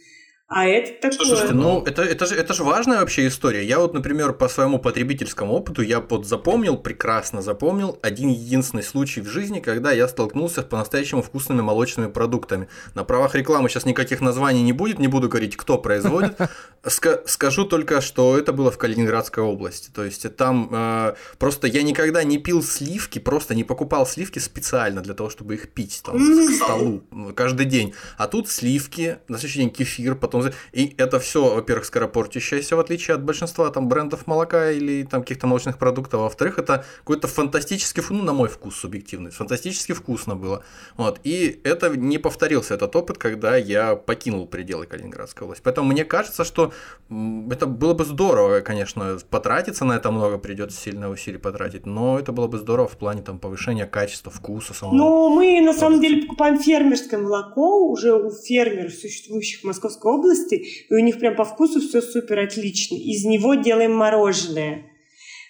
а 0.51 0.65
это 0.65 1.09
такое. 1.09 1.27
Слушайте, 1.27 1.53
ну 1.53 1.83
это, 1.85 2.01
это, 2.01 2.25
же, 2.25 2.33
это 2.33 2.55
же 2.55 2.63
важная 2.63 3.01
вообще 3.01 3.27
история. 3.27 3.63
Я 3.63 3.77
вот, 3.77 3.93
например, 3.93 4.33
по 4.33 4.49
своему 4.49 4.79
потребительскому 4.79 5.53
опыту, 5.53 5.83
я 5.83 5.99
вот 5.99 6.25
запомнил, 6.25 6.75
прекрасно 6.75 7.43
запомнил 7.43 7.99
один 8.01 8.29
единственный 8.29 8.81
случай 8.81 9.21
в 9.21 9.27
жизни, 9.27 9.59
когда 9.59 9.91
я 9.91 10.07
столкнулся 10.07 10.61
с 10.61 10.65
по-настоящему 10.65 11.21
вкусными 11.21 11.61
молочными 11.61 12.09
продуктами. 12.09 12.67
На 12.95 13.03
правах 13.03 13.35
рекламы 13.35 13.69
сейчас 13.69 13.85
никаких 13.85 14.21
названий 14.21 14.63
не 14.63 14.73
будет, 14.73 14.97
не 14.97 15.07
буду 15.07 15.29
говорить, 15.29 15.55
кто 15.55 15.77
производит. 15.77 16.35
Ска- 16.83 17.21
скажу 17.27 17.65
только, 17.65 18.01
что 18.01 18.35
это 18.35 18.51
было 18.51 18.71
в 18.71 18.79
Калининградской 18.79 19.43
области. 19.43 19.91
То 19.93 20.03
есть 20.03 20.35
там 20.35 20.69
э, 20.71 21.13
просто 21.37 21.67
я 21.67 21.83
никогда 21.83 22.23
не 22.23 22.39
пил 22.39 22.63
сливки, 22.63 23.19
просто 23.19 23.53
не 23.53 23.63
покупал 23.63 24.07
сливки 24.07 24.39
специально 24.39 25.01
для 25.01 25.13
того, 25.13 25.29
чтобы 25.29 25.53
их 25.53 25.69
пить 25.69 26.01
там, 26.03 26.17
к 26.17 26.51
столу 26.55 27.03
каждый 27.35 27.67
день. 27.67 27.93
А 28.17 28.27
тут 28.27 28.49
сливки, 28.49 29.19
на 29.27 29.37
следующий 29.37 29.59
день 29.59 29.69
кефир, 29.69 30.15
потом 30.15 30.38
и 30.71 30.95
это 30.97 31.19
все, 31.19 31.55
во-первых, 31.55 31.85
скоропортящееся, 31.85 32.75
в 32.75 32.79
отличие 32.79 33.15
от 33.15 33.23
большинства 33.23 33.69
там 33.69 33.87
брендов 33.87 34.27
молока 34.27 34.71
или 34.71 35.03
там 35.03 35.21
каких-то 35.21 35.47
молочных 35.47 35.77
продуктов. 35.77 36.19
А 36.19 36.23
во-вторых, 36.23 36.59
это 36.59 36.85
какой-то 36.99 37.27
фантастический, 37.27 38.03
ну, 38.09 38.23
на 38.23 38.33
мой 38.33 38.49
вкус 38.49 38.75
субъективный, 38.75 39.31
фантастически 39.31 39.93
вкусно 39.93 40.35
было. 40.35 40.63
Вот. 40.97 41.19
И 41.23 41.59
это 41.63 41.89
не 41.89 42.17
повторился 42.17 42.73
этот 42.73 42.95
опыт, 42.95 43.17
когда 43.17 43.57
я 43.57 43.95
покинул 43.95 44.47
пределы 44.47 44.85
Калининградской 44.85 45.45
области. 45.45 45.63
Поэтому 45.63 45.91
мне 45.91 46.05
кажется, 46.05 46.43
что 46.43 46.71
это 47.09 47.65
было 47.65 47.93
бы 47.93 48.05
здорово, 48.05 48.61
конечно, 48.61 49.17
потратиться 49.29 49.85
на 49.85 49.93
это 49.93 50.11
много, 50.11 50.37
придется 50.37 50.79
сильно 50.79 51.09
усилий 51.09 51.37
потратить, 51.37 51.85
но 51.85 52.19
это 52.19 52.31
было 52.31 52.47
бы 52.47 52.57
здорово 52.57 52.87
в 52.87 52.97
плане 52.97 53.21
там 53.21 53.39
повышения 53.39 53.85
качества, 53.85 54.31
вкуса 54.31 54.73
самого. 54.73 54.95
Ну, 54.95 55.29
мы 55.29 55.61
на 55.61 55.73
самом 55.73 56.01
деле 56.01 56.23
покупаем 56.23 56.59
фермерское 56.59 57.19
молоко 57.19 57.89
уже 57.89 58.13
у 58.13 58.31
фермеров, 58.31 58.93
существующих 58.93 59.61
в 59.61 59.63
Московской 59.65 60.11
области, 60.11 60.28
области, 60.29 60.55
и 60.89 60.93
у 60.93 60.99
них 60.99 61.19
прям 61.19 61.35
по 61.35 61.43
вкусу 61.43 61.81
все 61.81 62.01
супер 62.01 62.39
отлично. 62.39 62.95
Из 62.95 63.25
него 63.25 63.55
делаем 63.55 63.93
мороженое. 63.93 64.85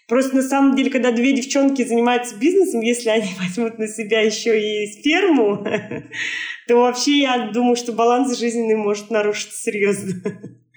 Просто 0.07 0.37
на 0.37 0.41
самом 0.41 0.75
деле, 0.75 0.89
когда 0.89 1.11
две 1.11 1.33
девчонки 1.33 1.83
занимаются 1.83 2.35
бизнесом, 2.35 2.81
если 2.81 3.09
они 3.09 3.29
возьмут 3.39 3.77
на 3.77 3.87
себя 3.87 4.21
еще 4.21 4.59
и 4.59 5.01
ферму, 5.01 5.63
то 6.67 6.75
вообще 6.75 7.19
я 7.19 7.51
думаю, 7.53 7.75
что 7.75 7.93
баланс 7.93 8.37
жизненный 8.37 8.75
может 8.75 9.11
нарушиться 9.11 9.61
серьезно. 9.61 10.13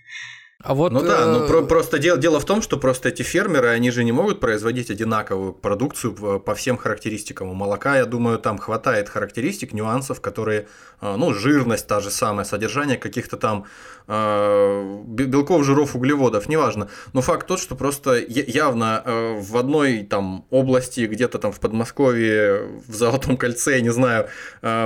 А 0.62 0.74
вот, 0.74 0.92
ну 0.92 1.02
да, 1.02 1.26
ну 1.26 1.46
про- 1.48 1.62
просто 1.62 1.98
дело, 1.98 2.18
дело 2.18 2.38
в 2.38 2.44
том, 2.44 2.62
что 2.62 2.78
просто 2.78 3.08
эти 3.08 3.22
фермеры, 3.22 3.68
они 3.68 3.90
же 3.90 4.04
не 4.04 4.12
могут 4.12 4.38
производить 4.38 4.90
одинаковую 4.90 5.52
продукцию 5.52 6.40
по 6.40 6.54
всем 6.54 6.76
характеристикам. 6.76 7.48
У 7.48 7.54
молока, 7.54 7.96
я 7.96 8.04
думаю, 8.04 8.38
там 8.38 8.58
хватает 8.58 9.08
характеристик, 9.08 9.72
нюансов, 9.72 10.20
которые, 10.20 10.68
э, 11.00 11.16
ну, 11.16 11.34
жирность 11.34 11.86
та 11.88 12.00
же 12.00 12.10
самая, 12.10 12.44
содержание 12.44 12.96
каких-то 12.96 13.36
там 13.36 13.64
э, 13.64 14.01
белков, 14.08 15.64
жиров, 15.64 15.94
углеводов, 15.96 16.48
неважно. 16.48 16.88
Но 17.12 17.20
факт 17.20 17.46
тот, 17.46 17.60
что 17.60 17.74
просто 17.74 18.22
явно 18.28 19.02
э, 19.04 19.40
в 19.40 19.56
одной 19.56 20.02
там 20.02 20.44
области, 20.50 21.06
где-то 21.06 21.38
там 21.38 21.52
в 21.52 21.60
Подмосковье, 21.60 22.68
в 22.86 22.94
Золотом 22.94 23.36
кольце, 23.36 23.80
не 23.80 23.90
знаю, 23.90 24.28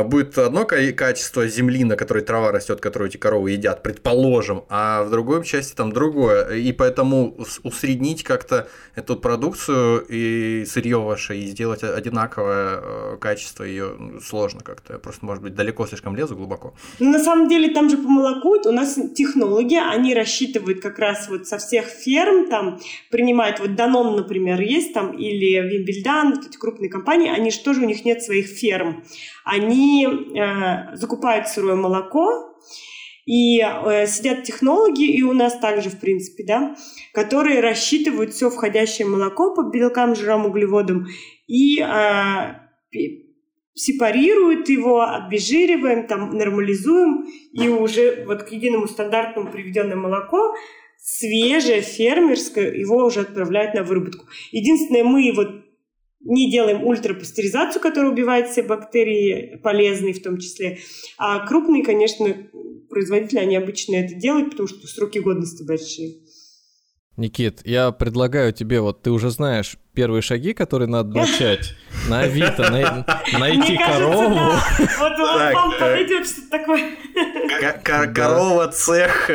будет 0.05 0.39
одно 0.39 0.65
качество 0.65 1.47
земли, 1.47 1.85
на 1.85 1.97
которой 1.97 2.23
трава 2.23 2.53
растет, 2.53 2.81
которую 2.81 3.09
эти 3.09 3.17
коровы 3.17 3.53
едят, 3.53 3.83
предположим, 3.83 4.65
а 4.69 5.03
в 5.03 5.11
другой 5.11 5.45
части 5.45 5.75
там 5.75 5.93
другое. 5.93 6.57
И 6.57 6.73
поэтому 6.73 7.37
усреднить 7.63 8.23
как-то 8.23 8.69
эту 8.95 9.17
продукцию 9.17 10.05
и 10.09 10.65
сырье 10.67 10.99
ваше 10.99 11.37
и 11.37 11.47
сделать 11.47 11.83
одинаковое 11.83 12.81
э, 12.83 13.17
качество 13.21 13.65
ее 13.65 13.97
сложно 14.23 14.61
как-то. 14.61 14.95
Я 14.95 14.99
просто, 14.99 15.25
может 15.25 15.43
быть, 15.43 15.55
далеко 15.55 15.87
слишком 15.87 16.17
лезу 16.17 16.37
глубоко. 16.37 16.75
На 16.99 17.19
самом 17.19 17.49
деле 17.49 17.73
там 17.73 17.91
же 17.91 17.97
по 17.97 18.09
молоку 18.09 18.57
у 18.65 18.73
нас 18.73 18.99
технология, 19.15 19.83
они 19.83 20.15
рассчитывают 20.15 20.81
как 20.81 20.99
раз 20.99 21.29
вот 21.29 21.47
со 21.47 21.59
всех 21.59 21.87
ферм, 21.87 22.49
там 22.49 22.81
принимают, 23.11 23.61
вот 23.61 23.75
Данон, 23.75 24.17
например, 24.17 24.61
есть 24.61 24.93
там, 24.93 25.17
или 25.17 25.61
Вимбельдан, 25.69 26.35
вот 26.35 26.47
эти 26.47 26.57
крупные 26.57 26.91
компании, 26.91 27.31
они 27.31 27.51
же 27.51 27.61
тоже, 27.61 27.83
у 27.83 27.87
них 27.87 28.05
нет 28.05 28.23
своих 28.23 28.47
ферм. 28.47 29.05
Они 29.45 30.07
э, 30.07 30.97
закупают 30.97 31.49
сырое 31.49 31.77
молоко, 31.77 32.57
и 33.27 33.61
э, 33.61 34.07
сидят 34.07 34.45
технологи, 34.45 35.05
и 35.05 35.23
у 35.23 35.33
нас 35.33 35.59
также, 35.59 35.91
в 35.91 35.99
принципе, 35.99 36.45
да, 36.45 36.77
которые 37.13 37.61
рассчитывают 37.61 38.33
все 38.33 38.51
входящее 38.51 39.09
молоко 39.09 39.53
по 39.55 39.63
белкам, 39.65 40.15
жирам, 40.15 40.47
углеводам 40.47 41.09
и 41.49 41.81
э, 41.81 42.55
сепарируют 43.77 44.69
его, 44.69 45.03
обезжириваем, 45.03 46.07
там, 46.07 46.31
нормализуем, 46.31 47.27
и 47.53 47.69
уже 47.69 48.25
вот 48.27 48.43
к 48.45 48.49
единому 48.51 48.89
стандартному 48.89 49.53
приведенное 49.53 49.97
молоко 49.97 50.55
свежее, 50.99 51.83
фермерское, 51.83 52.75
его 52.75 53.05
уже 53.05 53.21
отправляют 53.21 53.75
на 53.75 53.85
выработку. 53.85 54.27
Единственное, 54.51 55.05
мы 55.05 55.33
вот 55.37 55.63
не 56.21 56.51
делаем 56.51 56.83
ультрапастеризацию, 56.85 57.81
которая 57.81 58.11
убивает 58.11 58.49
все 58.49 58.63
бактерии, 58.63 59.61
полезные 59.63 60.15
в 60.15 60.23
том 60.23 60.39
числе. 60.39 60.79
А 61.19 61.47
крупные, 61.47 61.85
конечно, 61.85 62.27
производители, 62.89 63.39
они 63.39 63.57
обычно 63.57 63.97
это 63.97 64.15
делают, 64.15 64.51
потому 64.51 64.69
что 64.69 64.87
сроки 64.89 65.19
годности 65.19 65.63
большие. 65.63 66.15
Никит, 67.17 67.61
я 67.65 67.93
предлагаю 67.93 68.53
тебе, 68.53 68.81
вот 68.81 69.03
ты 69.03 69.11
уже 69.11 69.31
знаешь 69.31 69.79
первые 69.97 70.23
шаги, 70.23 70.53
которые 70.53 70.89
надо 70.89 71.17
начать 71.17 71.75
на 72.09 72.21
Авито, 72.21 72.71
найти 73.33 73.77
корову. 73.77 74.53
Вот 74.99 75.19
вам 75.19 75.73
подойдет 75.73 76.27
что-то 76.27 76.51
такое. 76.51 76.91
Корова, 78.15 78.69
цех. 78.69 79.31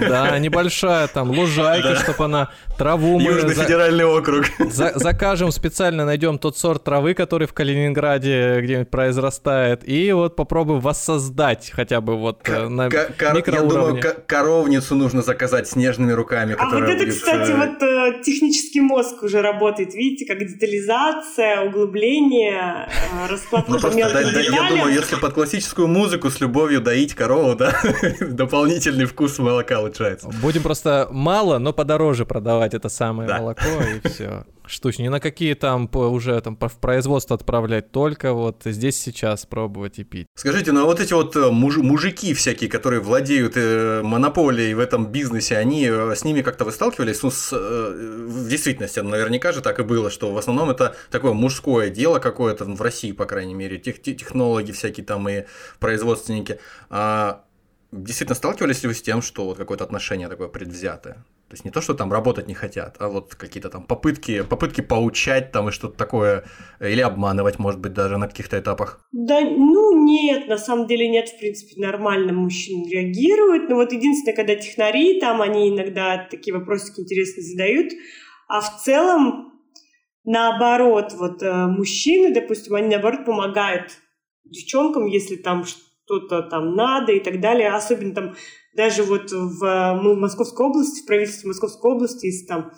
Да, 0.00 0.38
небольшая 0.38 1.08
там 1.08 1.30
лужайка, 1.30 1.96
чтобы 1.96 2.24
она 2.24 2.50
траву 2.78 3.18
мы... 3.18 3.32
Южный 3.32 3.54
федеральный 3.54 4.04
округ. 4.04 4.46
Закажем 4.70 5.50
специально, 5.50 6.04
найдем 6.04 6.38
тот 6.38 6.56
сорт 6.56 6.84
травы, 6.84 7.14
который 7.14 7.46
в 7.46 7.52
Калининграде 7.52 8.60
где-нибудь 8.60 8.90
произрастает, 8.90 9.86
и 9.88 10.12
вот 10.12 10.36
попробуем 10.36 10.80
воссоздать 10.80 11.72
хотя 11.74 12.00
бы 12.00 12.16
вот 12.16 12.48
э, 12.48 12.68
на 12.68 12.86
микроуровне. 12.86 13.52
Я 13.52 13.62
думаю, 13.62 14.02
коровницу 14.26 14.94
нужно 14.94 15.22
заказать 15.22 15.68
снежными 15.68 16.12
руками. 16.12 16.54
А 16.58 16.70
вот 16.70 16.84
это, 16.84 17.06
кстати, 17.06 17.50
э, 17.50 17.56
вот 17.56 17.82
э, 17.82 18.22
технический 18.24 18.80
мозг 18.80 19.22
уже 19.22 19.42
работает, 19.42 19.94
видите, 20.04 20.26
как 20.26 20.38
детализация, 20.38 21.62
углубление, 21.62 22.88
э, 22.88 23.26
расклад 23.28 23.68
ну, 23.68 23.80
по 23.80 23.86
мелким 23.86 24.32
да, 24.32 24.40
Я 24.40 24.68
думаю, 24.68 24.92
если 24.92 25.16
под 25.16 25.34
классическую 25.34 25.88
музыку 25.88 26.30
с 26.30 26.40
любовью 26.40 26.80
доить 26.80 27.14
корову, 27.14 27.54
да, 27.54 27.74
дополнительный 28.20 29.06
вкус 29.06 29.38
молока 29.38 29.80
улучшается. 29.80 30.28
Будем 30.42 30.62
просто 30.62 31.08
мало, 31.10 31.58
но 31.58 31.72
подороже 31.72 32.24
продавать 32.26 32.74
это 32.74 32.88
самое 32.88 33.28
да. 33.28 33.38
молоко, 33.38 33.68
и 33.94 34.08
все 34.08 34.44
штучные, 34.66 35.06
ни 35.06 35.08
на 35.10 35.20
какие 35.20 35.54
там 35.54 35.90
уже 35.94 36.40
там 36.40 36.56
в 36.56 36.78
производство 36.78 37.36
отправлять, 37.36 37.92
только 37.92 38.32
вот 38.32 38.62
здесь 38.64 38.96
сейчас 38.96 39.46
пробовать 39.46 39.98
и 39.98 40.04
пить. 40.04 40.26
Скажите, 40.36 40.72
ну 40.72 40.82
а 40.82 40.84
вот 40.84 41.00
эти 41.00 41.12
вот 41.12 41.36
э, 41.36 41.50
муж, 41.50 41.76
мужики 41.76 42.34
всякие, 42.34 42.70
которые 42.70 43.00
владеют 43.00 43.56
э, 43.56 44.02
монополией 44.02 44.74
в 44.74 44.78
этом 44.78 45.06
бизнесе, 45.06 45.56
они 45.56 45.86
э, 45.86 46.14
с 46.14 46.24
ними 46.24 46.42
как-то 46.42 46.64
вы 46.64 46.72
сталкивались? 46.72 47.22
Ну, 47.22 47.30
с, 47.30 47.52
э, 47.52 48.26
в 48.26 48.48
действительности, 48.48 49.00
наверняка 49.00 49.52
же 49.52 49.60
так 49.60 49.78
и 49.80 49.82
было, 49.82 50.10
что 50.10 50.32
в 50.32 50.38
основном 50.38 50.70
это 50.70 50.96
такое 51.10 51.32
мужское 51.32 51.90
дело 51.90 52.18
какое-то, 52.18 52.64
в 52.64 52.80
России, 52.82 53.12
по 53.12 53.26
крайней 53.26 53.54
мере, 53.54 53.78
тех, 53.78 54.00
технологи 54.02 54.72
всякие 54.72 55.04
там 55.04 55.28
и 55.28 55.44
производственники. 55.78 56.58
А, 56.90 57.44
действительно 57.92 58.34
сталкивались 58.34 58.82
ли 58.82 58.88
вы 58.88 58.94
с 58.94 59.02
тем, 59.02 59.22
что 59.22 59.44
вот 59.44 59.58
какое-то 59.58 59.84
отношение 59.84 60.28
такое 60.28 60.48
предвзятое? 60.48 61.24
То 61.54 61.56
есть 61.56 61.64
не 61.64 61.70
то, 61.70 61.80
что 61.80 61.94
там 61.94 62.12
работать 62.12 62.48
не 62.48 62.54
хотят, 62.54 62.96
а 62.98 63.08
вот 63.08 63.36
какие-то 63.36 63.70
там 63.70 63.84
попытки, 63.84 64.42
попытки 64.42 64.80
поучать 64.80 65.52
там 65.52 65.68
и 65.68 65.70
что-то 65.70 65.96
такое, 65.96 66.42
или 66.80 67.00
обманывать, 67.00 67.60
может 67.60 67.78
быть, 67.78 67.92
даже 67.92 68.18
на 68.18 68.26
каких-то 68.26 68.58
этапах. 68.58 69.06
Да, 69.12 69.40
ну 69.40 70.04
нет, 70.04 70.48
на 70.48 70.58
самом 70.58 70.88
деле 70.88 71.08
нет, 71.08 71.28
в 71.28 71.38
принципе, 71.38 71.80
нормально 71.80 72.32
мужчины 72.32 72.90
реагируют. 72.90 73.68
Но 73.68 73.76
вот 73.76 73.92
единственное, 73.92 74.34
когда 74.34 74.56
технари, 74.56 75.20
там 75.20 75.40
они 75.42 75.68
иногда 75.68 76.26
такие 76.28 76.52
вопросики 76.52 77.02
интересные 77.02 77.44
задают, 77.44 77.92
а 78.48 78.60
в 78.60 78.82
целом 78.82 79.52
наоборот, 80.24 81.12
вот 81.12 81.40
э, 81.40 81.66
мужчины, 81.68 82.34
допустим, 82.34 82.74
они 82.74 82.88
наоборот 82.88 83.24
помогают 83.24 83.92
девчонкам, 84.42 85.06
если 85.06 85.36
там 85.36 85.62
что-то 85.64 86.42
там 86.42 86.74
надо 86.74 87.12
и 87.12 87.20
так 87.20 87.40
далее. 87.40 87.70
Особенно 87.70 88.12
там 88.12 88.34
даже 88.76 89.02
вот 89.02 89.30
в, 89.30 90.00
мы 90.02 90.14
в 90.14 90.18
Московской 90.18 90.66
области, 90.66 91.02
в 91.02 91.06
правительстве 91.06 91.48
Московской 91.48 91.92
области, 91.92 92.26
если 92.26 92.46
там 92.46 92.72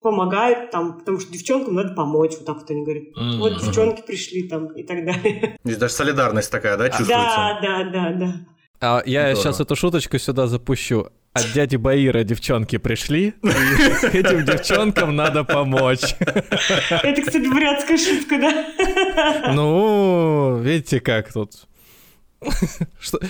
помогают 0.00 0.70
там, 0.70 0.98
потому 0.98 1.20
что 1.20 1.32
девчонкам 1.32 1.74
надо 1.74 1.94
помочь, 1.94 2.32
вот 2.36 2.46
так 2.46 2.56
вот 2.56 2.70
они 2.70 2.82
говорят. 2.82 3.04
Mm-hmm. 3.04 3.38
Вот 3.38 3.62
девчонки 3.62 4.02
пришли 4.02 4.48
там 4.48 4.68
и 4.68 4.82
так 4.82 5.04
далее. 5.04 5.58
Здесь 5.64 5.76
даже 5.76 5.92
солидарность 5.92 6.50
такая, 6.50 6.76
да, 6.76 6.88
чувствуется? 6.88 7.14
Да, 7.14 7.60
да, 7.62 7.84
да, 7.84 8.12
да. 8.12 8.34
А 8.82 9.02
я 9.04 9.20
Здорово. 9.20 9.36
сейчас 9.36 9.60
эту 9.60 9.76
шуточку 9.76 10.18
сюда 10.18 10.46
запущу. 10.46 11.08
От 11.32 11.52
дяди 11.52 11.76
Баира 11.76 12.24
девчонки 12.24 12.76
пришли, 12.78 13.34
и 13.42 13.48
этим 14.18 14.44
девчонкам 14.44 15.14
надо 15.14 15.44
помочь. 15.44 16.16
Это, 16.20 17.22
кстати, 17.22 17.46
бурятская 17.46 17.96
шутка, 17.96 18.40
да? 18.40 19.52
Ну, 19.52 20.58
видите, 20.60 20.98
как 20.98 21.32
тут 21.32 21.68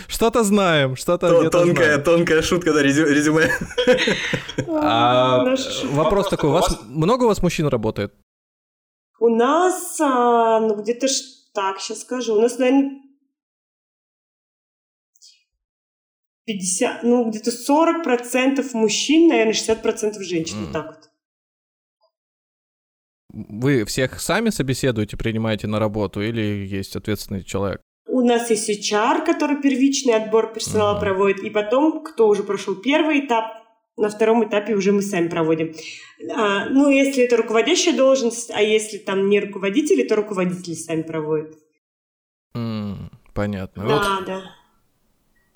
что-то 0.08 0.44
знаем, 0.44 0.96
что-то 0.96 1.50
тонкая, 1.50 1.98
тонкая 1.98 2.42
шутка, 2.42 2.72
да, 2.72 2.82
резюме. 2.82 3.50
Вопрос 5.94 6.28
такой, 6.28 6.50
у 6.50 6.52
вас 6.52 6.80
много 6.86 7.24
у 7.24 7.28
вас 7.28 7.42
мужчин 7.42 7.66
работает? 7.66 8.14
У 9.18 9.28
нас, 9.28 10.00
а, 10.00 10.61
ну 10.61 10.80
где-то 10.80 11.06
так, 11.52 11.80
сейчас 11.80 12.00
скажу, 12.00 12.34
у 12.36 12.40
нас, 12.40 12.58
наверное, 12.58 13.00
50, 16.46 17.02
ну 17.02 17.28
где-то 17.28 17.50
40% 17.50 18.64
мужчин, 18.72 19.28
наверное, 19.28 19.52
60% 19.52 20.20
женщин, 20.22 20.64
вот 20.64 20.72
так 20.72 20.86
вот. 20.86 21.11
Вы 23.32 23.84
всех 23.84 24.20
сами 24.20 24.50
собеседуете, 24.50 25.16
принимаете 25.16 25.66
на 25.66 25.78
работу 25.78 26.20
или 26.20 26.66
есть 26.66 26.96
ответственный 26.96 27.44
человек? 27.44 27.80
У 28.11 28.22
нас 28.22 28.50
есть 28.50 28.68
HR, 28.68 29.24
который 29.24 29.61
первичный 29.61 30.14
отбор 30.14 30.52
персонала 30.52 30.96
uh-huh. 30.96 31.00
проводит, 31.00 31.38
и 31.40 31.50
потом, 31.50 32.02
кто 32.02 32.28
уже 32.28 32.42
прошел 32.42 32.74
первый 32.74 33.20
этап, 33.20 33.61
на 33.96 34.08
втором 34.08 34.46
этапе 34.46 34.74
уже 34.74 34.92
мы 34.92 35.02
сами 35.02 35.28
проводим. 35.28 35.74
А, 36.34 36.68
ну, 36.70 36.88
если 36.90 37.24
это 37.24 37.36
руководящая 37.36 37.96
должность, 37.96 38.50
а 38.50 38.62
если 38.62 38.98
там 38.98 39.28
не 39.28 39.40
руководители, 39.40 40.02
то 40.02 40.16
руководители 40.16 40.74
сами 40.74 41.02
проводят. 41.02 41.54
Mm, 42.56 43.11
понятно. 43.34 43.86
Да, 43.86 44.16
вот. 44.16 44.26
да. 44.26 44.42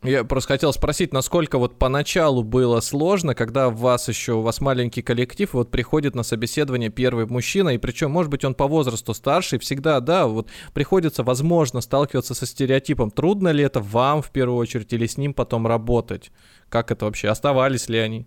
Я 0.04 0.22
просто 0.22 0.48
хотел 0.48 0.70
спросить, 0.74 1.14
насколько 1.14 1.56
вот 1.56 1.78
поначалу 1.78 2.42
было 2.42 2.80
сложно, 2.80 3.34
когда 3.34 3.68
у 3.68 3.70
вас 3.70 4.06
еще, 4.06 4.34
у 4.34 4.42
вас 4.42 4.60
маленький 4.60 5.00
коллектив, 5.00 5.48
вот 5.54 5.70
приходит 5.70 6.14
на 6.14 6.22
собеседование 6.22 6.90
первый 6.90 7.24
мужчина, 7.24 7.70
и 7.70 7.78
причем, 7.78 8.10
может 8.10 8.30
быть, 8.30 8.44
он 8.44 8.54
по 8.54 8.68
возрасту 8.68 9.14
старше, 9.14 9.56
и 9.56 9.58
всегда, 9.58 10.00
да, 10.00 10.26
вот 10.26 10.48
приходится, 10.74 11.22
возможно, 11.22 11.80
сталкиваться 11.80 12.34
со 12.34 12.44
стереотипом. 12.44 13.10
Трудно 13.10 13.48
ли 13.48 13.64
это 13.64 13.80
вам 13.80 14.20
в 14.20 14.30
первую 14.30 14.58
очередь 14.58 14.92
или 14.92 15.06
с 15.06 15.16
ним 15.16 15.32
потом 15.32 15.66
работать? 15.66 16.30
Как 16.68 16.90
это 16.90 17.06
вообще? 17.06 17.28
Оставались 17.28 17.88
ли 17.88 17.98
они? 17.98 18.26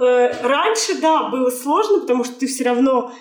Э, 0.00 0.42
раньше, 0.42 1.00
да, 1.00 1.28
было 1.28 1.50
сложно, 1.50 2.02
потому 2.02 2.22
что 2.22 2.38
ты 2.38 2.46
все 2.46 2.62
равно 2.62 3.12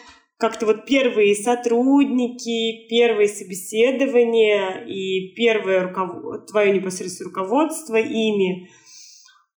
как-то 0.43 0.65
вот 0.65 0.85
первые 0.85 1.35
сотрудники, 1.35 2.85
первые 2.89 3.29
собеседования 3.29 4.83
и 4.85 5.33
первое 5.35 5.83
руков... 5.83 6.45
твое 6.51 6.73
непосредственное 6.73 7.29
руководство 7.29 7.95
ими, 7.95 8.67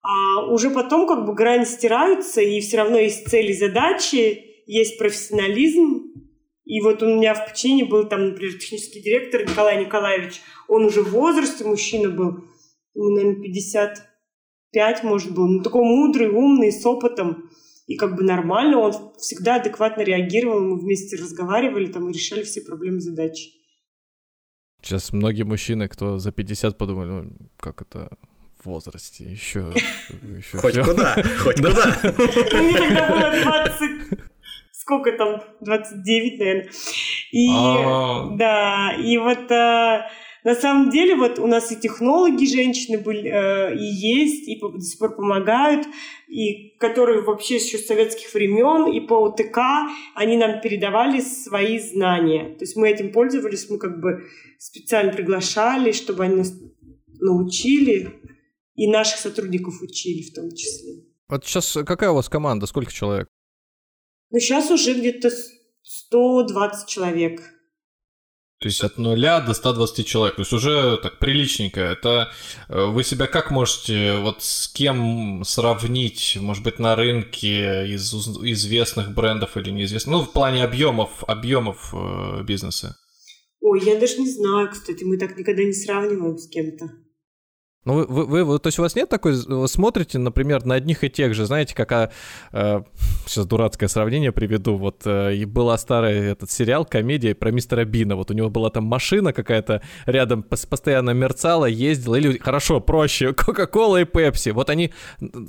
а 0.04 0.46
уже 0.46 0.70
потом 0.70 1.08
как 1.08 1.26
бы 1.26 1.34
грани 1.34 1.64
стираются, 1.64 2.40
и 2.40 2.60
все 2.60 2.78
равно 2.78 3.00
есть 3.00 3.28
цели, 3.28 3.52
задачи, 3.52 4.44
есть 4.68 5.00
профессионализм. 5.00 6.04
И 6.66 6.80
вот 6.82 7.02
у 7.02 7.08
меня 7.08 7.34
в 7.34 7.48
подчинении 7.48 7.82
был 7.82 8.08
там, 8.08 8.28
например, 8.28 8.54
технический 8.54 9.02
директор 9.02 9.42
Николай 9.42 9.84
Николаевич. 9.84 10.40
Он 10.68 10.86
уже 10.86 11.02
в 11.02 11.10
возрасте, 11.10 11.64
мужчина 11.64 12.10
был, 12.10 12.44
ему, 12.94 13.10
наверное, 13.10 13.42
55, 13.42 15.04
может, 15.04 15.34
был. 15.34 15.48
Ну, 15.48 15.64
такой 15.64 15.84
мудрый, 15.84 16.30
умный, 16.30 16.72
с 16.72 16.86
опытом 16.86 17.50
и 17.88 17.96
как 17.96 18.16
бы 18.16 18.24
нормально, 18.24 18.80
он 18.80 19.14
всегда 19.18 19.56
адекватно 19.56 20.02
реагировал, 20.02 20.60
мы 20.62 20.80
вместе 20.80 21.18
разговаривали 21.18 21.88
там 21.88 22.10
и 22.10 22.14
решали 22.14 22.44
все 22.44 22.62
проблемы 22.62 23.00
задачи. 23.00 23.52
Сейчас 24.82 25.14
многие 25.14 25.44
мужчины, 25.44 25.88
кто 25.88 26.20
за 26.20 26.32
50, 26.32 26.78
подумали, 26.78 27.08
ну, 27.08 27.32
как 27.58 27.82
это 27.82 28.10
в 28.60 28.68
возрасте, 28.68 29.24
еще... 29.24 29.74
еще 30.38 30.58
хоть 30.58 30.80
куда, 30.80 31.16
хоть 31.40 31.56
куда. 31.56 32.00
Мне 32.60 32.78
тогда 32.78 33.10
было 33.10 33.32
20... 33.44 34.20
Сколько 34.72 35.12
там? 35.14 35.42
29, 35.62 36.40
наверное. 36.40 36.70
И, 37.32 37.50
а. 37.52 38.30
да, 38.38 38.94
и 38.94 39.18
вот 39.18 39.50
э, 39.50 40.08
на 40.46 40.54
самом 40.54 40.92
деле 40.92 41.16
вот 41.16 41.40
у 41.40 41.48
нас 41.48 41.72
и 41.72 41.76
технологи 41.76 42.46
женщины 42.46 43.00
были, 43.00 43.32
э, 43.32 43.76
и 43.76 43.84
есть, 43.84 44.48
и 44.48 44.62
до 44.62 44.80
сих 44.80 45.00
пор 45.00 45.16
помогают, 45.16 45.88
и 46.28 46.78
которые 46.78 47.24
вообще 47.24 47.56
еще 47.56 47.80
с 47.80 47.88
советских 47.88 48.32
времен, 48.32 48.94
и 48.94 49.00
по 49.00 49.16
УТК 49.16 49.90
они 50.14 50.38
нам 50.38 50.62
передавали 50.62 51.20
свои 51.20 51.80
знания. 51.80 52.56
То 52.58 52.64
есть 52.64 52.76
мы 52.76 52.92
этим 52.92 53.12
пользовались, 53.12 53.68
мы 53.72 53.80
как 53.80 54.00
бы 54.00 54.26
специально 54.60 55.12
приглашали, 55.12 55.92
чтобы 55.92 56.26
они 56.26 56.36
нас 56.36 56.54
научили, 57.20 58.22
и 58.76 58.88
наших 58.88 59.18
сотрудников 59.18 59.82
учили 59.82 60.22
в 60.30 60.34
том 60.36 60.52
числе. 60.52 61.06
Вот 61.28 61.44
сейчас 61.44 61.76
какая 61.88 62.12
у 62.12 62.16
вас 62.16 62.30
команда, 62.30 62.68
сколько 62.68 62.94
человек? 62.94 63.28
Ну, 64.30 64.38
сейчас 64.38 64.70
уже 64.70 64.94
где-то 64.94 65.32
120 65.82 66.88
человек. 66.88 67.55
То 68.60 68.68
есть 68.68 68.82
от 68.82 68.98
нуля 68.98 69.42
до 69.42 69.54
120 69.54 70.08
человек. 70.08 70.36
То 70.36 70.42
есть 70.42 70.54
уже 70.54 70.98
так 70.98 71.20
приличненько. 71.20 71.82
Это 71.82 72.32
э, 72.70 72.86
вы 72.86 73.04
себя 73.04 73.28
как 73.28 73.52
можете, 73.52 74.18
вот 74.18 74.44
с 74.44 74.68
кем 74.70 75.44
сравнить, 75.44 76.38
может 76.40 76.64
быть, 76.64 76.80
на 76.80 76.96
рынке 76.96 77.88
из 77.88 78.14
известных 78.14 79.14
брендов 79.14 79.58
или 79.58 79.72
неизвестных? 79.72 80.16
Ну, 80.16 80.22
в 80.24 80.32
плане 80.32 80.64
объемов, 80.64 81.24
объемов 81.28 81.94
э, 81.94 82.44
бизнеса. 82.44 82.98
Ой, 83.60 83.82
я 83.84 84.00
даже 84.00 84.18
не 84.18 84.30
знаю, 84.30 84.70
кстати, 84.72 85.04
мы 85.04 85.18
так 85.18 85.38
никогда 85.38 85.64
не 85.64 85.74
сравниваем 85.74 86.38
с 86.38 86.48
кем-то. 86.48 87.05
Ну, 87.86 87.94
вы, 87.94 88.26
вы, 88.26 88.44
вы, 88.44 88.60
то 88.60 88.68
есть 88.68 88.80
у 88.80 88.82
вас 88.82 88.96
нет 88.96 89.10
такой, 89.10 89.34
вы 89.46 89.68
смотрите, 89.68 90.18
например, 90.18 90.66
на 90.66 90.74
одних 90.74 91.04
и 91.04 91.10
тех 91.10 91.36
же, 91.36 91.46
знаете, 91.46 91.76
как, 91.76 91.92
а, 91.92 92.12
э, 92.52 92.82
сейчас 93.28 93.46
дурацкое 93.46 93.88
сравнение 93.88 94.32
приведу, 94.32 94.76
вот 94.76 95.04
э, 95.06 95.36
и 95.36 95.46
была 95.46 95.78
старый 95.78 96.32
этот 96.32 96.50
сериал, 96.50 96.86
комедия 96.86 97.36
про 97.36 97.52
мистера 97.52 97.86
Бина, 97.86 98.16
вот 98.16 98.32
у 98.32 98.34
него 98.34 98.50
была 98.50 98.72
там 98.72 98.86
машина 98.86 99.34
какая-то 99.34 99.84
рядом, 100.08 100.42
постоянно 100.42 101.12
мерцала, 101.12 101.66
ездила, 101.66 102.16
или, 102.16 102.40
хорошо, 102.40 102.82
проще, 102.82 103.34
Кока-Кола 103.34 104.02
и 104.02 104.06
Пепси, 104.06 104.50
вот 104.50 104.72
они 104.72 104.92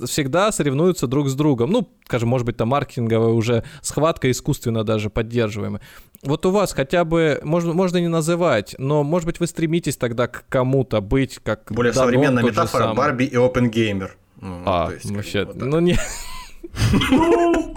всегда 0.05 0.51
соревнуются 0.51 1.07
друг 1.07 1.29
с 1.29 1.33
другом, 1.33 1.71
ну, 1.71 1.89
скажем, 2.05 2.29
может 2.29 2.45
быть, 2.45 2.57
там 2.57 2.67
маркетинговая 2.67 3.29
уже 3.29 3.63
схватка 3.81 4.29
искусственно 4.29 4.83
даже 4.83 5.09
поддерживаемая. 5.09 5.81
Вот 6.23 6.45
у 6.45 6.51
вас 6.51 6.73
хотя 6.73 7.05
бы, 7.05 7.39
можно, 7.43 7.73
можно 7.73 7.97
не 7.97 8.07
называть, 8.07 8.75
но, 8.79 9.03
может 9.03 9.27
быть, 9.27 9.39
вы 9.39 9.47
стремитесь 9.47 9.97
тогда 9.97 10.27
к 10.27 10.45
кому-то 10.49 10.99
быть 10.99 11.39
как 11.43 11.71
Более 11.71 11.93
Данон, 11.93 12.26
современная 12.27 12.51
метафора 12.51 12.93
Барби 12.93 13.25
и 13.25 13.35
OpenGamer. 13.35 14.11
Ну, 14.41 14.63
а, 14.65 14.91
есть, 14.93 15.09
вообще, 15.11 15.45
вот 15.45 15.55
ну 15.57 15.79
не... 15.79 15.97
Ну, 17.11 17.75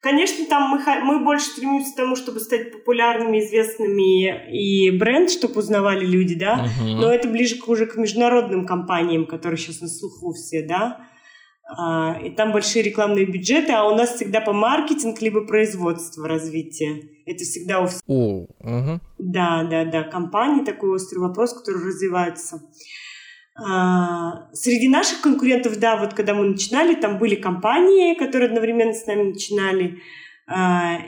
конечно, 0.00 0.46
там 0.46 0.70
мы, 0.70 0.80
мы 1.04 1.24
больше 1.24 1.46
стремимся 1.46 1.92
к 1.92 1.96
тому, 1.96 2.16
чтобы 2.16 2.40
стать 2.40 2.72
популярными, 2.72 3.40
известными 3.40 4.50
и 4.50 4.90
бренд, 4.90 5.30
чтобы 5.30 5.58
узнавали 5.58 6.06
люди, 6.06 6.34
да. 6.34 6.64
Uh-huh. 6.64 6.96
Но 6.96 7.12
это 7.12 7.28
ближе 7.28 7.56
к, 7.56 7.68
уже 7.68 7.86
к 7.86 7.96
международным 7.96 8.66
компаниям, 8.66 9.26
которые 9.26 9.58
сейчас 9.58 9.80
на 9.80 9.88
слуху 9.88 10.32
все, 10.32 10.62
да. 10.66 11.06
А, 11.78 12.18
и 12.20 12.30
там 12.30 12.52
большие 12.52 12.82
рекламные 12.82 13.26
бюджеты, 13.26 13.72
а 13.72 13.84
у 13.84 13.94
нас 13.94 14.14
всегда 14.14 14.40
по 14.40 14.52
маркетинг 14.52 15.20
либо 15.20 15.46
производство 15.46 16.26
развитие. 16.26 17.10
Это 17.26 17.44
всегда 17.44 17.80
у 17.80 17.86
всех. 17.86 18.02
О, 18.06 18.46
угу. 18.58 19.00
Да, 19.18 19.64
да, 19.70 19.84
да. 19.84 20.02
Компании 20.02 20.64
такой 20.64 20.90
острый 20.90 21.18
вопрос, 21.18 21.52
который 21.52 21.86
развивается. 21.86 22.62
А, 23.62 24.48
среди 24.54 24.88
наших 24.88 25.20
конкурентов, 25.20 25.78
да, 25.78 25.96
вот 25.96 26.14
когда 26.14 26.34
мы 26.34 26.46
начинали, 26.46 26.94
там 26.94 27.18
были 27.18 27.34
компании, 27.34 28.14
которые 28.14 28.48
одновременно 28.48 28.94
с 28.94 29.06
нами 29.06 29.32
начинали. 29.32 30.00
А, 30.46 30.98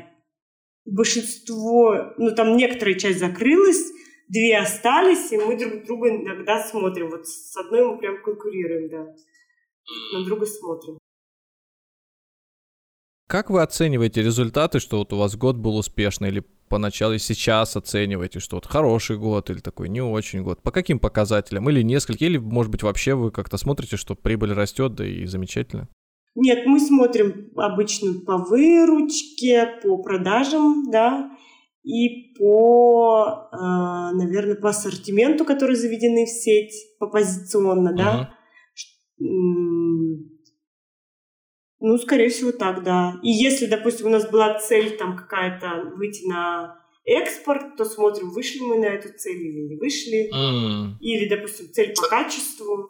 большинство, 0.85 2.13
ну 2.19 2.35
там 2.35 2.57
некоторая 2.57 2.95
часть 2.95 3.21
закрылась, 3.21 3.83
две 4.29 4.59
остались, 4.59 5.33
и 5.33 5.39
мы 5.39 5.59
друг 5.59 5.85
друга 5.87 6.11
иногда 6.11 6.63
смотрим. 6.63 7.11
Вот 7.11 7.27
с 7.27 7.57
одной 7.57 7.87
мы 7.87 7.99
прям 7.99 8.23
конкурируем, 8.23 8.89
да. 8.91 9.15
На 10.13 10.25
друга 10.25 10.47
смотрим. 10.47 10.99
Как 13.33 13.49
вы 13.49 13.63
оцениваете 13.63 14.23
результаты, 14.23 14.79
что 14.79 14.99
вот 14.99 15.15
у 15.15 15.17
вас 15.17 15.37
год 15.37 15.57
был 15.57 15.79
успешный, 15.79 16.29
или 16.29 16.45
поначалу 16.69 17.15
и 17.15 17.19
сейчас 17.19 17.75
оцениваете, 17.77 18.41
что 18.41 18.57
вот 18.57 18.67
хороший 18.67 19.17
год 19.17 19.49
или 19.49 19.61
такой 19.61 19.89
не 19.89 20.03
очень 20.03 20.43
год? 20.43 20.61
По 20.63 20.71
каким 20.71 20.99
показателям? 20.99 21.67
Или 21.71 21.81
несколько, 21.81 22.27
или, 22.27 22.37
может 22.37 22.71
быть, 22.71 22.83
вообще 22.83 23.15
вы 23.15 23.31
как-то 23.31 23.57
смотрите, 23.57 23.97
что 23.97 24.15
прибыль 24.15 24.53
растет, 24.53 24.95
да 24.97 25.07
и 25.07 25.25
замечательно? 25.25 25.89
Нет, 26.35 26.67
мы 26.67 26.79
смотрим 26.79 27.53
обычно 27.57 28.21
по 28.21 28.37
выручке, 28.37 29.81
по 29.83 29.97
продажам, 30.03 30.91
да, 30.91 31.31
и 31.85 32.35
по, 32.39 33.49
э, 33.51 33.57
наверное, 33.57 34.57
по 34.57 34.69
ассортименту, 34.69 35.47
который 35.47 35.77
заведены 35.77 36.27
в 36.27 36.29
сеть, 36.29 36.75
по 36.99 37.07
позиционно, 37.07 37.95
да. 37.95 38.35
Ну, 41.85 41.99
скорее 41.99 42.29
всего, 42.29 42.53
так, 42.53 42.85
да. 42.85 43.19
И 43.25 43.29
если, 43.29 43.67
допустим, 43.67 44.07
у 44.07 44.11
нас 44.11 44.31
была 44.31 44.57
цель 44.61 44.97
там 44.97 45.17
какая-то 45.17 45.91
выйти 45.97 46.25
на 46.29 46.79
экспорт, 47.05 47.77
то 47.77 47.85
смотрим, 47.85 48.31
вышли 48.31 48.61
мы 48.61 48.79
на 48.79 48.87
эту 48.87 49.09
цель 49.19 49.41
или 49.41 49.69
не 49.69 49.77
вышли. 49.77 50.31
Mm. 50.33 50.99
Или, 51.01 51.29
допустим, 51.29 51.67
цель 51.73 51.93
по 51.93 52.07
качеству. 52.07 52.89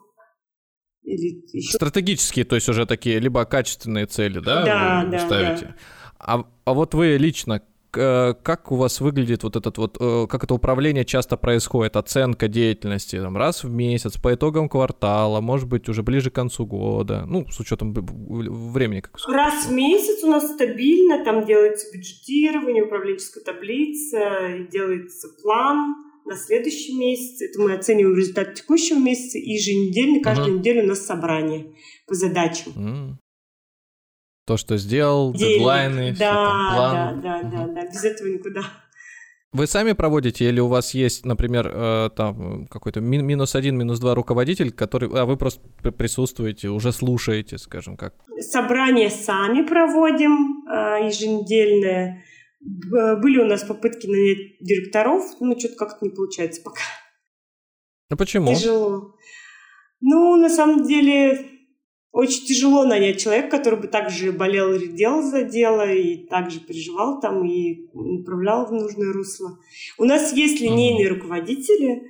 Или 1.05 1.43
еще... 1.55 1.75
Стратегические, 1.75 2.45
то 2.45 2.55
есть 2.55 2.69
уже 2.69 2.85
такие 2.85 3.19
либо 3.19 3.47
качественные 3.47 4.05
цели, 4.05 4.41
да, 4.41 4.63
да, 4.63 5.05
да 5.11 5.19
ставите. 5.19 5.65
Да. 5.65 5.77
А, 6.19 6.45
а 6.67 6.75
вот 6.75 6.93
вы 6.93 7.17
лично 7.17 7.63
как 7.93 8.73
у 8.73 8.77
вас 8.77 9.01
выглядит 9.01 9.43
вот 9.43 9.57
этот 9.57 9.79
вот, 9.79 9.97
э, 10.01 10.27
как 10.29 10.45
это 10.45 10.55
управление 10.55 11.05
часто 11.05 11.37
происходит, 11.37 11.97
оценка 11.97 12.49
деятельности, 12.49 13.21
там, 13.21 13.37
раз 13.37 13.65
в 13.65 13.71
месяц, 13.71 14.17
по 14.17 14.35
итогам 14.35 14.69
квартала, 14.69 15.41
может 15.41 15.69
быть, 15.69 15.89
уже 15.89 16.03
ближе 16.03 16.31
к 16.31 16.35
концу 16.35 16.67
года, 16.67 17.25
ну, 17.27 17.47
с 17.51 17.61
учетом 17.61 17.93
времени. 17.93 19.01
Как 19.01 19.29
раз 19.29 19.67
в 19.67 19.73
месяц 19.73 20.25
у 20.25 20.29
нас 20.29 20.53
стабильно, 20.53 21.25
там 21.25 21.45
делается 21.45 21.87
бюджетирование, 21.93 22.85
управленческая 22.85 23.45
таблица, 23.45 24.67
делается 24.71 25.29
план 25.43 25.95
на 26.25 26.37
следующий 26.37 26.97
месяц. 26.97 27.43
Это 27.43 27.61
мы 27.61 27.75
оцениваем 27.75 28.17
результат 28.17 28.55
текущего 28.55 28.99
месяца, 28.99 29.39
и 29.39 29.51
еженедельно, 29.51 30.23
каждую 30.23 30.57
uh-huh. 30.57 30.59
неделю 30.61 30.85
у 30.85 30.87
нас 30.89 31.05
собрание 31.05 31.75
по 32.07 32.15
задачам. 32.15 32.73
Uh-huh 32.77 33.22
то, 34.45 34.57
что 34.57 34.77
сделал, 34.77 35.33
Денег. 35.33 35.59
дедлайны, 35.59 36.17
да, 36.19 36.35
там, 36.35 36.75
план. 36.75 37.21
Да, 37.21 37.43
да, 37.43 37.51
да, 37.51 37.67
да, 37.67 37.83
без 37.89 38.05
этого 38.05 38.29
никуда. 38.29 38.63
Вы 39.53 39.67
сами 39.67 39.93
проводите 39.93 40.49
или 40.49 40.61
у 40.61 40.69
вас 40.69 40.95
есть, 40.95 41.27
например, 41.27 41.71
э, 41.71 42.11
там 42.17 42.67
какой-то 42.69 43.01
минус 43.01 43.55
один, 43.55 43.77
минус 43.77 43.99
два 44.01 44.15
руководитель, 44.15 44.73
который, 44.73 45.11
а 45.11 45.27
вы 45.27 45.37
просто 45.37 45.61
присутствуете, 45.93 46.69
уже 46.69 46.91
слушаете, 46.91 47.59
скажем 47.59 47.99
как? 47.99 48.15
Собрания 48.41 49.11
сами 49.11 49.63
проводим 49.63 50.65
э, 50.67 51.07
еженедельные. 51.07 52.25
Были 52.61 53.41
у 53.41 53.45
нас 53.45 53.63
попытки 53.63 54.07
нанять 54.07 54.57
директоров, 54.61 55.23
но 55.41 55.59
что-то 55.59 55.75
как-то 55.75 56.05
не 56.05 56.11
получается 56.11 56.63
пока. 56.63 56.81
Ну 58.09 58.17
почему? 58.17 58.55
Тяжело. 58.55 59.17
Ну, 60.01 60.37
на 60.37 60.49
самом 60.49 60.85
деле, 60.85 61.52
очень 62.13 62.47
тяжело 62.47 62.85
нанять 62.85 63.21
человека, 63.21 63.57
который 63.57 63.81
бы 63.81 63.89
также 63.89 64.33
болел 64.33 64.73
и 64.75 64.87
делал 64.87 65.23
за 65.23 65.43
дело, 65.45 65.91
и 65.91 66.27
также 66.27 66.61
переживал 66.61 67.21
там, 67.21 67.45
и 67.45 67.89
направлял 67.95 68.67
в 68.67 68.73
нужное 68.73 69.13
русло. 69.13 69.59
У 69.97 70.05
нас 70.05 70.33
есть 70.35 70.61
линейные 70.61 71.09
руководители, 71.09 72.03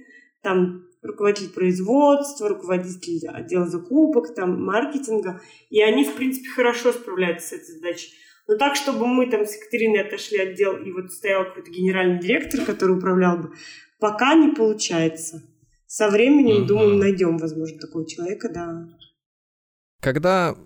там 0.42 0.86
руководитель 1.02 1.50
производства, 1.50 2.48
руководитель 2.48 3.28
отдела 3.28 3.66
закупок, 3.66 4.34
там, 4.34 4.64
маркетинга, 4.64 5.40
и 5.70 5.80
они, 5.80 6.04
в 6.04 6.14
принципе, 6.14 6.48
хорошо 6.48 6.92
справляются 6.92 7.48
с 7.48 7.52
этой 7.52 7.74
задачей. 7.76 8.10
Но 8.48 8.56
так, 8.56 8.74
чтобы 8.74 9.06
мы 9.06 9.30
там 9.30 9.46
с 9.46 9.54
Екатериной 9.54 10.00
отошли 10.00 10.38
отдел, 10.38 10.76
и 10.76 10.90
вот 10.90 11.12
стоял 11.12 11.44
какой-то 11.44 11.70
генеральный 11.70 12.18
директор, 12.18 12.64
который 12.64 12.96
управлял 12.96 13.38
бы, 13.38 13.52
пока 14.00 14.34
не 14.34 14.52
получается. 14.52 15.44
Со 15.86 16.08
временем, 16.08 16.62
mm-hmm. 16.62 16.66
думаю, 16.66 16.96
найдем, 16.96 17.38
возможно, 17.38 17.78
такого 17.78 18.08
человека, 18.08 18.48
да. 18.48 18.88
Когда 20.02 20.56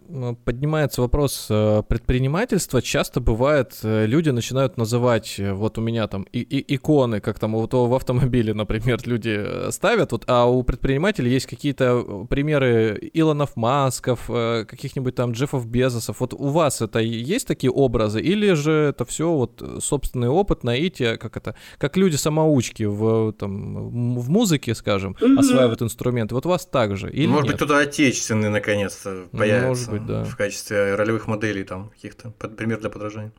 поднимается 0.47 1.03
вопрос 1.03 1.49
э, 1.51 1.83
предпринимательства, 1.87 2.81
часто 2.81 3.21
бывает, 3.21 3.79
э, 3.83 4.07
люди 4.07 4.31
начинают 4.31 4.79
называть, 4.79 5.35
э, 5.37 5.53
вот 5.53 5.77
у 5.77 5.83
меня 5.83 6.09
там 6.09 6.23
и, 6.33 6.41
и, 6.41 6.75
иконы, 6.75 7.21
как 7.21 7.39
там 7.39 7.53
вот 7.53 7.75
в 7.75 7.95
автомобиле, 7.95 8.55
например, 8.55 8.99
люди 9.05 9.71
ставят, 9.71 10.13
вот, 10.13 10.25
а 10.27 10.47
у 10.47 10.63
предпринимателей 10.63 11.31
есть 11.31 11.45
какие-то 11.45 12.27
примеры 12.31 12.99
Илонов 13.13 13.57
Масков, 13.57 14.27
каких-нибудь 14.27 15.15
там 15.15 15.33
Джеффов 15.33 15.67
Безосов. 15.67 16.21
Вот 16.21 16.33
у 16.33 16.49
вас 16.49 16.81
это 16.81 17.01
есть 17.01 17.47
такие 17.47 17.71
образы, 17.71 18.23
или 18.23 18.55
же 18.55 18.73
это 18.73 19.05
все 19.05 19.31
вот 19.31 19.63
собственный 19.81 20.29
опыт, 20.29 20.65
наитие, 20.65 21.19
как 21.19 21.37
это, 21.37 21.57
как 21.77 21.99
люди-самоучки 21.99 22.85
в, 22.85 23.35
там, 23.35 23.91
в 24.19 24.31
музыке, 24.31 24.75
скажем, 24.75 25.15
mm-hmm. 25.21 25.39
осваивают 25.39 25.83
инструменты. 25.83 26.35
Вот 26.35 26.47
у 26.47 26.49
вас 26.49 26.65
так 26.65 26.97
же, 26.97 27.11
или 27.11 27.27
Может 27.27 27.45
нет? 27.45 27.53
быть, 27.53 27.59
туда 27.59 27.81
отечественный, 27.81 28.49
наконец-то 28.49 29.26
появятся 29.31 29.91
Может 29.91 29.91
быть, 29.91 30.07
да. 30.07 30.25
в 30.25 30.37
качестве 30.37 30.95
ролевых 30.95 31.27
моделей 31.27 31.65
там 31.65 31.91
каких-то, 31.91 32.31
пример 32.31 32.81
для 32.81 32.91
подражания. 32.91 33.33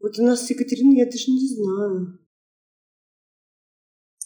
Вот 0.00 0.18
у 0.18 0.22
нас 0.22 0.46
с 0.46 0.50
Екатериной 0.50 0.98
я 0.98 1.06
даже 1.06 1.30
не 1.30 1.48
знаю. 1.48 2.18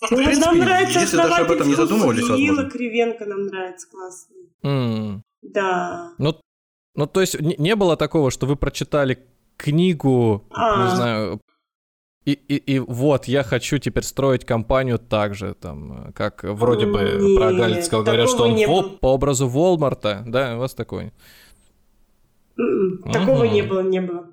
Ну, 0.01 0.17
принципе, 0.17 0.47
нам 0.47 0.59
нравится 0.59 1.01
если 1.01 1.17
даже 1.17 1.35
об 1.35 1.51
этом 1.51 1.69
не 1.69 1.75
задумывались, 1.75 2.29
возможно. 2.29 2.71
Кривенко 2.71 3.27
нам 3.27 3.47
нравится, 3.47 3.89
классно. 3.89 4.35
Mm. 4.65 5.21
Да. 5.43 6.15
Ну, 6.19 6.41
ну, 6.95 7.07
то 7.07 7.21
есть 7.21 7.41
не 7.41 7.77
было 7.77 7.97
такого, 7.97 8.31
что 8.31 8.47
вы 8.47 8.57
прочитали 8.57 9.25
книгу, 9.57 10.47
а. 10.51 10.85
не 10.85 10.97
знаю, 10.97 11.41
и, 12.29 12.33
и, 12.33 12.75
и 12.75 12.79
вот, 12.79 13.25
я 13.25 13.43
хочу 13.43 13.79
теперь 13.79 14.03
строить 14.03 14.45
компанию 14.45 14.99
так 14.99 15.35
же, 15.35 15.55
там, 15.55 16.13
как 16.15 16.45
вроде 16.45 16.85
бы 16.85 17.01
Нет, 17.01 17.39
про 17.39 17.53
Галицкого 17.55 18.03
говорят, 18.03 18.29
что 18.29 18.45
он 18.45 18.55
в, 18.55 18.99
по 18.99 19.15
образу 19.15 19.49
Волмарта, 19.49 20.25
да, 20.27 20.57
у 20.57 20.59
вас 20.59 20.75
такой? 20.75 21.13
М-м, 22.59 23.11
такого 23.11 23.45
угу. 23.45 23.55
не 23.55 23.63
было, 23.63 23.81
не 23.81 24.01
было. 24.01 24.27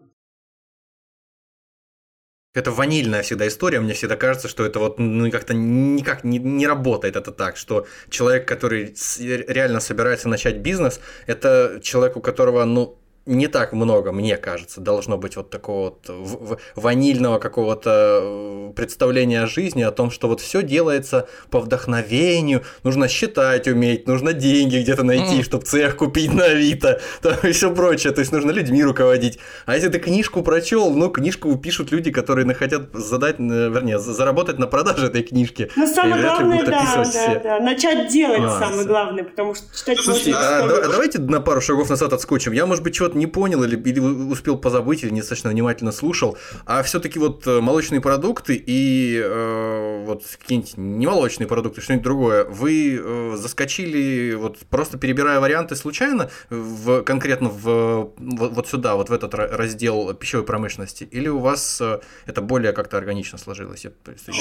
Это 2.54 2.72
ванильная 2.72 3.22
всегда 3.22 3.48
история. 3.48 3.80
Мне 3.80 3.94
всегда 3.94 4.18
кажется, 4.18 4.50
что 4.50 4.66
это 4.66 4.80
вот 4.80 5.00
ну, 5.00 5.32
как-то 5.32 5.54
никак 5.54 6.26
не, 6.26 6.38
не 6.38 6.68
работает 6.68 7.16
это 7.16 7.32
так, 7.32 7.56
что 7.56 7.86
человек, 8.10 8.46
который 8.46 8.94
реально 9.20 9.80
собирается 9.80 10.28
начать 10.28 10.58
бизнес, 10.58 11.00
это 11.28 11.80
человек, 11.82 12.18
у 12.18 12.22
которого, 12.22 12.66
ну, 12.66 12.98
не 13.26 13.48
так 13.48 13.74
много, 13.74 14.12
мне 14.12 14.38
кажется, 14.38 14.82
должно 14.82 15.18
быть 15.18 15.36
вот 15.36 15.50
такого 15.50 15.98
вот 16.08 16.60
ванильного 16.76 17.40
какого-то 17.40 18.20
э, 18.22 18.74
представления 18.76 19.42
о 19.42 19.48
жизни, 19.48 19.82
о 19.82 19.92
том, 19.92 20.12
что 20.12 20.28
вот 20.28 20.42
все 20.42 20.62
делается 20.62 21.28
по 21.50 21.60
вдохновению, 21.60 22.64
нужно 22.84 23.08
считать 23.08 23.68
уметь, 23.68 24.08
нужно 24.08 24.34
деньги 24.34 24.78
где-то 24.78 25.04
найти, 25.04 25.40
mm. 25.40 25.44
чтобы 25.44 25.66
цех 25.66 25.98
купить 25.98 26.34
на 26.34 26.46
Авито, 26.46 27.02
там 27.22 27.34
и 27.44 27.52
все 27.52 27.74
прочее, 27.74 28.14
то 28.14 28.20
есть 28.20 28.32
нужно 28.32 28.52
людьми 28.52 28.84
руководить. 28.84 29.40
А 29.66 29.74
если 29.74 29.90
ты 29.90 29.98
книжку 30.00 30.44
прочел, 30.44 30.92
ну, 30.92 31.10
книжку 31.10 31.56
пишут 31.56 31.92
люди, 31.92 32.12
которые 32.12 32.46
хотят 32.54 32.94
задать, 32.94 33.40
э, 33.40 33.44
вернее, 33.70 33.98
заработать 33.98 34.60
на 34.60 34.68
продаже 34.68 35.08
этой 35.08 35.24
книжки. 35.24 35.72
Ну, 35.76 35.88
самое 35.88 36.22
главное, 36.22 36.64
да, 36.64 37.04
да, 37.12 37.40
да, 37.44 37.60
начать 37.60 38.12
делать 38.12 38.42
а, 38.44 38.60
самое 38.60 38.88
главное, 38.88 39.24
потому 39.24 39.56
что 39.56 39.66
читать 39.76 40.00
Слушайте, 40.00 40.36
а, 40.36 40.68
давайте 40.68 41.20
на 41.20 41.42
пару 41.42 41.60
шагов 41.60 41.90
назад 41.90 42.14
отскочим. 42.14 42.52
Я, 42.52 42.68
может 42.68 42.84
быть, 42.84 42.94
чего-то 42.94 43.15
не 43.16 43.28
понял 43.28 43.64
или, 43.64 43.76
или 43.76 44.00
успел 44.00 44.58
позабыть, 44.58 45.04
или 45.04 45.12
недостаточно 45.12 45.50
внимательно 45.50 45.92
слушал, 45.92 46.38
а 46.66 46.84
все-таки 46.84 47.20
вот 47.20 47.48
э, 47.48 47.62
молочные 47.62 48.02
продукты 48.02 48.56
и 48.56 49.20
э, 49.24 50.04
вот 50.06 50.24
какие-нибудь 50.40 50.78
немолочные 50.78 51.48
продукты, 51.48 51.82
что-нибудь 51.82 52.04
другое, 52.04 52.46
вы 52.46 53.00
э, 53.02 53.36
заскочили, 53.38 54.34
вот 54.34 54.60
просто 54.70 54.98
перебирая 54.98 55.40
варианты 55.40 55.76
случайно, 55.76 56.30
в, 56.50 57.02
конкретно 57.04 57.50
в, 57.50 58.12
в, 58.18 58.48
вот 58.50 58.68
сюда, 58.68 58.96
вот 58.96 59.10
в 59.10 59.14
этот 59.14 59.34
раздел 59.34 60.14
пищевой 60.14 60.46
промышленности, 60.46 61.08
или 61.12 61.28
у 61.28 61.40
вас 61.40 61.80
э, 61.82 62.00
это 62.26 62.42
более 62.42 62.74
как-то 62.74 62.98
органично 62.98 63.38
сложилось? 63.38 63.86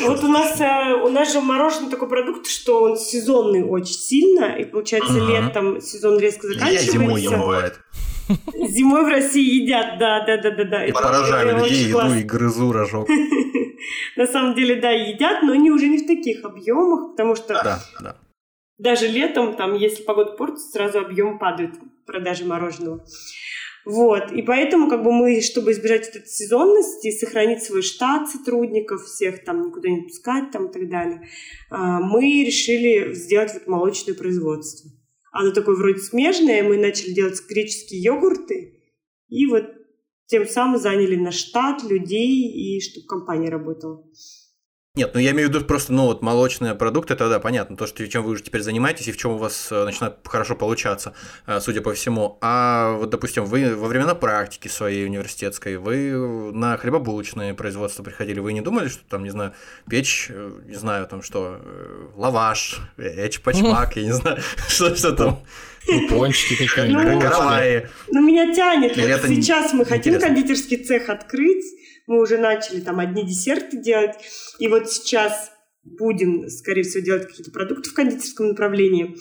Вот 0.03 0.25
у 0.25 0.29
нас, 0.29 0.61
э, 0.61 0.95
у 0.95 1.09
нас 1.09 1.33
же 1.33 1.41
мороженое 1.41 1.91
такой 1.91 2.09
продукт, 2.09 2.47
что 2.47 2.83
он 2.83 2.97
сезонный 2.97 3.63
очень 3.63 3.95
сильно, 3.95 4.57
и 4.57 4.65
получается 4.65 5.15
uh-huh. 5.15 5.43
летом 5.43 5.81
сезон 5.81 6.19
резко 6.19 6.49
заканчивается. 6.49 6.87
Я 6.87 6.93
зимой 6.93 7.23
ем 7.23 7.41
бывает. 7.41 7.81
Зимой 8.69 9.05
в 9.05 9.09
России 9.09 9.63
едят, 9.63 9.99
да, 9.99 10.25
да, 10.27 10.37
да, 10.39 10.51
да, 10.51 10.65
да. 10.65 10.87
И 10.87 10.93
поражаю 10.93 11.59
людей, 11.59 11.91
иду 11.91 12.15
и 12.15 12.23
грызу 12.23 12.73
рожок. 12.73 13.09
На 14.17 14.27
самом 14.27 14.55
деле, 14.55 14.77
да, 14.77 14.91
едят, 14.91 15.43
но 15.43 15.53
они 15.53 15.71
уже 15.71 15.89
не 15.89 15.99
в 15.99 16.07
таких 16.07 16.45
объемах, 16.45 17.11
потому 17.13 17.35
что 17.37 17.55
да, 17.55 17.81
да. 18.01 18.17
даже 18.79 19.09
летом, 19.09 19.57
там, 19.57 19.75
если 19.75 20.03
погода 20.03 20.33
портится, 20.33 20.71
сразу 20.71 21.01
объем 21.01 21.39
падает 21.39 21.75
продажи 22.07 22.45
мороженого. 22.45 23.05
Вот, 23.85 24.33
и 24.33 24.41
поэтому 24.41 24.89
как 24.89 25.03
бы 25.03 25.13
мы, 25.13 25.43
чтобы 25.43 25.73
избежать 25.73 26.09
этой 26.09 26.27
сезонности, 26.27 27.11
сохранить 27.11 27.63
свой 27.63 27.83
штат 27.83 28.31
сотрудников, 28.31 29.05
всех 29.05 29.45
там 29.45 29.67
никуда 29.67 29.91
не 29.91 30.03
пускать 30.03 30.51
там 30.51 30.69
и 30.69 30.73
так 30.73 30.89
далее, 30.89 31.29
а, 31.69 32.01
мы 32.01 32.45
решили 32.45 33.13
сделать 33.13 33.53
вот 33.53 33.67
молочное 33.67 34.15
производство. 34.15 34.91
Оно 35.37 35.51
такое 35.51 35.75
вроде 35.75 35.99
смежное, 35.99 36.63
мы 36.63 36.79
начали 36.79 37.13
делать 37.13 37.43
греческие 37.49 38.01
йогурты, 38.01 38.85
и 39.29 39.47
вот 39.47 39.65
тем 40.27 40.47
самым 40.47 40.81
заняли 40.81 41.17
наш 41.17 41.35
штат 41.35 41.83
людей, 41.83 42.49
и 42.49 42.81
чтобы 42.81 43.09
компания 43.09 43.51
работала. 43.51 44.09
Нет, 44.97 45.11
ну 45.13 45.19
я 45.19 45.33
имею 45.33 45.49
в 45.49 45.53
виду 45.53 45.65
просто, 45.65 45.93
ну 45.93 46.05
вот 46.05 46.23
молочные 46.23 46.77
продукты, 46.77 47.17
тогда 47.17 47.41
понятно, 47.41 47.77
то, 47.77 47.89
что 47.89 48.07
чем 48.07 48.23
вы 48.23 48.31
уже 48.31 48.45
теперь 48.45 48.61
занимаетесь 48.63 49.09
и 49.09 49.11
в 49.13 49.17
чем 49.17 49.33
у 49.33 49.39
вас 49.39 49.67
э, 49.73 49.85
начинает 49.85 50.19
хорошо 50.25 50.55
получаться, 50.55 51.15
э, 51.49 51.59
судя 51.59 51.81
по 51.81 51.93
всему. 51.95 52.39
А 52.41 52.93
вот, 52.93 53.11
допустим, 53.11 53.45
вы 53.45 53.75
во 53.75 53.89
времена 53.89 54.15
практики 54.15 54.69
своей 54.69 55.05
университетской, 55.05 55.79
вы 55.79 56.53
на 56.53 56.77
хлебобулочное 56.77 57.55
производство 57.55 58.05
приходили, 58.05 58.39
вы 58.39 58.53
не 58.53 58.61
думали, 58.61 58.87
что 58.87 59.03
там, 59.09 59.25
не 59.25 59.31
знаю, 59.31 59.55
печь, 59.91 60.29
э, 60.31 60.53
не 60.69 60.77
знаю, 60.77 61.09
там 61.09 61.23
что, 61.23 61.61
лаваш, 62.15 62.79
эчпачмак, 62.97 63.97
я 63.97 64.05
не 64.05 64.13
знаю, 64.13 64.39
что, 64.69 64.95
что 64.95 65.11
там. 65.11 65.43
Ну, 65.89 66.09
пончики 66.09 66.67
какие-нибудь. 66.67 67.21
Караваи. 67.21 67.89
Ну, 68.13 68.23
меня 68.25 68.55
тянет. 68.55 68.95
Сейчас 68.95 69.73
мы 69.73 69.85
хотим 69.85 70.21
кондитерский 70.21 70.77
цех 70.77 71.09
открыть, 71.09 71.65
мы 72.07 72.21
уже 72.21 72.39
начали 72.39 72.81
там 72.81 73.01
одни 73.01 73.25
десерты 73.27 73.77
делать, 73.79 74.15
и 74.59 74.69
вот 74.69 74.91
сейчас 74.91 75.51
будем, 75.85 76.49
скорее 76.49 76.83
всего, 76.83 77.05
делать 77.05 77.27
какие-то 77.27 77.51
продукты 77.51 77.91
в 77.91 77.95
кондитерском 77.95 78.49
направлении. 78.49 79.17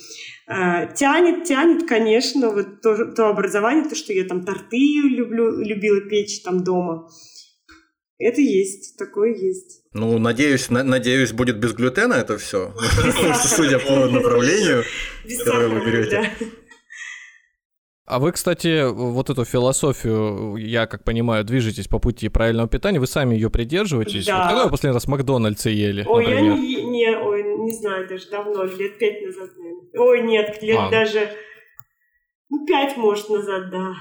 А, 0.48 0.86
тянет, 0.88 1.44
тянет, 1.46 1.88
конечно, 1.88 2.50
вот 2.50 2.82
то, 2.82 3.12
то 3.14 3.28
образование, 3.28 3.88
то, 3.88 3.96
что 3.96 4.14
я 4.14 4.26
там 4.26 4.46
торты 4.46 4.78
люблю, 4.78 5.60
любила 5.60 6.02
печь 6.02 6.42
там 6.42 6.64
дома. 6.64 7.10
Это 8.20 8.42
есть, 8.42 8.98
такое 8.98 9.36
есть. 9.36 9.82
Ну, 9.94 10.18
надеюсь, 10.18 10.70
на, 10.70 10.84
надеюсь, 10.84 11.34
будет 11.34 11.58
без 11.58 11.74
глютена 11.74 12.14
это 12.14 12.38
все, 12.38 12.74
судя 13.44 13.80
по 13.80 14.08
направлению, 14.08 14.84
которое 15.40 15.68
вы 15.68 15.86
берете. 15.86 16.32
А 18.06 18.20
вы, 18.20 18.34
кстати, 18.34 18.92
вот 18.92 19.30
эту 19.30 19.46
философию, 19.46 20.58
я 20.58 20.88
как 20.88 21.06
понимаю, 21.06 21.46
движетесь 21.46 21.88
по 21.88 22.00
пути 22.00 22.28
правильного 22.28 22.68
питания, 22.68 23.00
вы 23.00 23.08
сами 23.08 23.34
ее 23.36 23.50
придерживаетесь? 23.50 24.26
Да. 24.26 24.40
Вот 24.40 24.48
когда 24.50 24.64
вы 24.66 24.72
последний 24.72 24.94
раз 24.96 25.06
в 25.06 25.08
Макдональдсе 25.08 25.74
ели, 25.74 26.04
Ой, 26.06 26.26
например? 26.26 26.44
я 26.44 26.58
не, 26.60 26.84
не, 26.84 27.18
ой, 27.18 27.44
не 27.60 27.72
знаю, 27.72 28.08
даже 28.10 28.30
давно, 28.30 28.66
лет 28.66 28.98
пять 28.98 29.22
назад, 29.26 29.52
наверное. 29.58 30.00
Ой, 30.00 30.22
нет, 30.24 30.62
лет 30.62 30.80
А. 30.80 30.90
даже, 30.90 31.30
ну, 32.50 32.66
пять, 32.66 32.98
может, 32.98 33.30
назад, 33.30 33.70
да. 33.72 33.94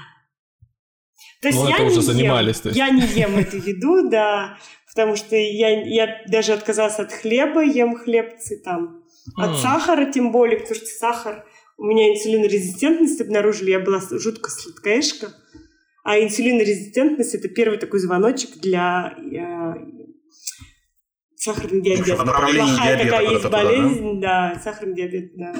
То 1.41 1.47
есть 1.47 1.59
Ну, 1.59 1.69
я 1.69 1.75
это 1.75 1.83
не 1.83 1.89
уже 1.89 1.95
ем, 1.95 2.03
занимались, 2.03 2.59
то 2.59 2.69
есть. 2.69 2.77
Я 2.77 2.89
не 2.89 3.05
ем 3.05 3.37
эту 3.37 3.55
еду, 3.55 4.09
да, 4.11 4.57
потому 4.93 5.15
что 5.15 5.37
я, 5.37 5.81
я 5.81 6.23
даже 6.27 6.51
отказалась 6.51 6.99
от 6.99 7.13
хлеба, 7.13 7.63
ем 7.63 7.95
хлебцы 7.95 8.61
там, 8.61 9.01
от 9.37 9.57
сахара 9.59 10.11
тем 10.11 10.33
более, 10.33 10.59
потому 10.59 10.75
что 10.75 10.87
сахар, 10.87 11.45
у 11.77 11.85
меня 11.85 12.11
инсулинорезистентность 12.11 13.21
обнаружили, 13.21 13.71
я 13.71 13.79
была 13.79 13.99
жутко 13.99 14.49
сладкоежка, 14.49 15.33
а 16.03 16.19
инсулинорезистентность 16.19 17.35
это 17.35 17.49
первый 17.49 17.77
такой 17.77 17.99
звоночек 17.99 18.59
для 18.59 19.15
э, 19.17 19.73
сахарный 21.35 21.81
диабет. 21.81 22.19
В 22.19 22.25
направлении 22.25 22.69
Плохая 22.69 22.97
диабета 22.97 23.11
такая 23.11 23.29
есть 23.29 23.43
туда, 23.43 23.49
да? 23.49 23.63
болезнь, 23.63 24.21
да, 24.21 24.61
сахарный 24.63 24.95
диабет, 24.95 25.31
да. 25.35 25.55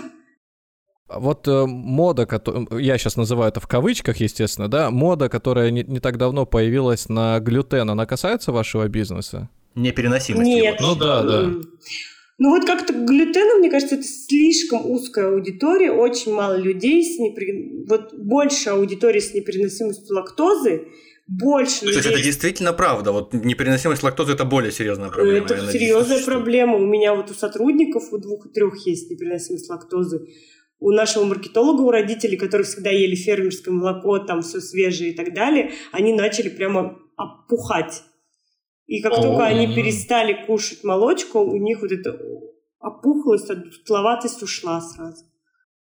Вот 1.09 1.47
э, 1.47 1.66
мода, 1.66 2.26
кото- 2.26 2.80
я 2.80 2.97
сейчас 2.97 3.18
называю 3.18 3.49
это 3.49 3.59
в 3.59 3.68
кавычках, 3.68 4.18
естественно, 4.18 4.68
да, 4.68 4.89
мода, 4.89 5.30
которая 5.30 5.70
не, 5.70 5.84
не 5.84 5.99
так 5.99 6.18
давно 6.18 6.45
появилась 6.45 7.09
на 7.09 7.39
глютен, 7.39 7.89
она 7.89 8.05
касается 8.05 8.51
вашего 8.51 8.88
бизнеса? 8.88 9.49
Непереносимость 9.76 10.47
Нет. 10.47 10.80
Ну 10.80 10.95
да, 10.95 11.24
да. 11.24 11.51
Ну 12.44 12.50
вот 12.50 12.66
как-то 12.66 12.91
глютена, 12.91 13.56
мне 13.56 13.72
кажется, 13.72 13.96
это 13.96 14.04
слишком 14.04 14.86
узкая 14.91 15.30
аудитория, 15.30 15.94
очень 15.94 16.34
мало 16.34 16.58
людей 16.58 17.02
с 17.02 17.18
непри... 17.18 17.86
Вот 17.88 18.14
больше 18.14 18.72
аудитории 18.72 19.22
с 19.22 19.34
непереносимостью 19.34 20.14
лактозы, 20.14 20.89
больше 21.26 21.80
То 21.80 21.86
есть 21.86 22.00
людей... 22.00 22.12
это 22.12 22.22
действительно 22.22 22.74
правда. 22.74 23.14
Вот 23.14 23.34
непереносимость 23.34 24.04
лактозы 24.04 24.34
это 24.34 24.44
более 24.44 24.74
серьезная 24.74 25.08
проблема. 25.08 25.46
Это 25.46 25.56
надеюсь, 25.56 25.72
серьезная 25.72 26.18
существует. 26.18 26.26
проблема. 26.26 26.76
У 26.76 26.86
меня 26.86 27.16
вот 27.16 27.32
у 27.32 27.34
сотрудников, 27.34 28.12
у 28.12 28.18
двух 28.18 28.48
и 28.48 28.50
трех 28.50 28.76
есть 28.86 29.10
непереносимость 29.10 29.70
лактозы. 29.70 30.28
У 30.82 30.91
нашего 30.91 31.24
маркетолога, 31.24 31.80
у 31.80 31.91
родителей, 31.91 32.36
которые 32.36 32.66
всегда 32.66 32.89
ели 32.89 33.16
фермерское 33.16 33.74
молоко, 33.74 34.20
там 34.20 34.41
все 34.41 34.60
свежее 34.60 35.12
и 35.12 35.16
так 35.16 35.34
далее, 35.34 35.72
они 35.94 36.12
начали 36.12 36.50
прямо 36.50 37.00
опухать. 37.16 38.04
И 38.86 39.01
как 39.01 39.13
О. 39.13 39.21
только 39.21 39.45
они 39.45 39.73
перестали 39.73 40.45
кушать 40.45 40.84
молочко, 40.84 41.41
у 41.43 41.55
них 41.57 41.81
вот 41.81 41.91
эта 41.91 42.19
опухлость, 42.79 43.47
дутловатость 43.47 44.43
ушла 44.43 44.81
сразу. 44.81 45.25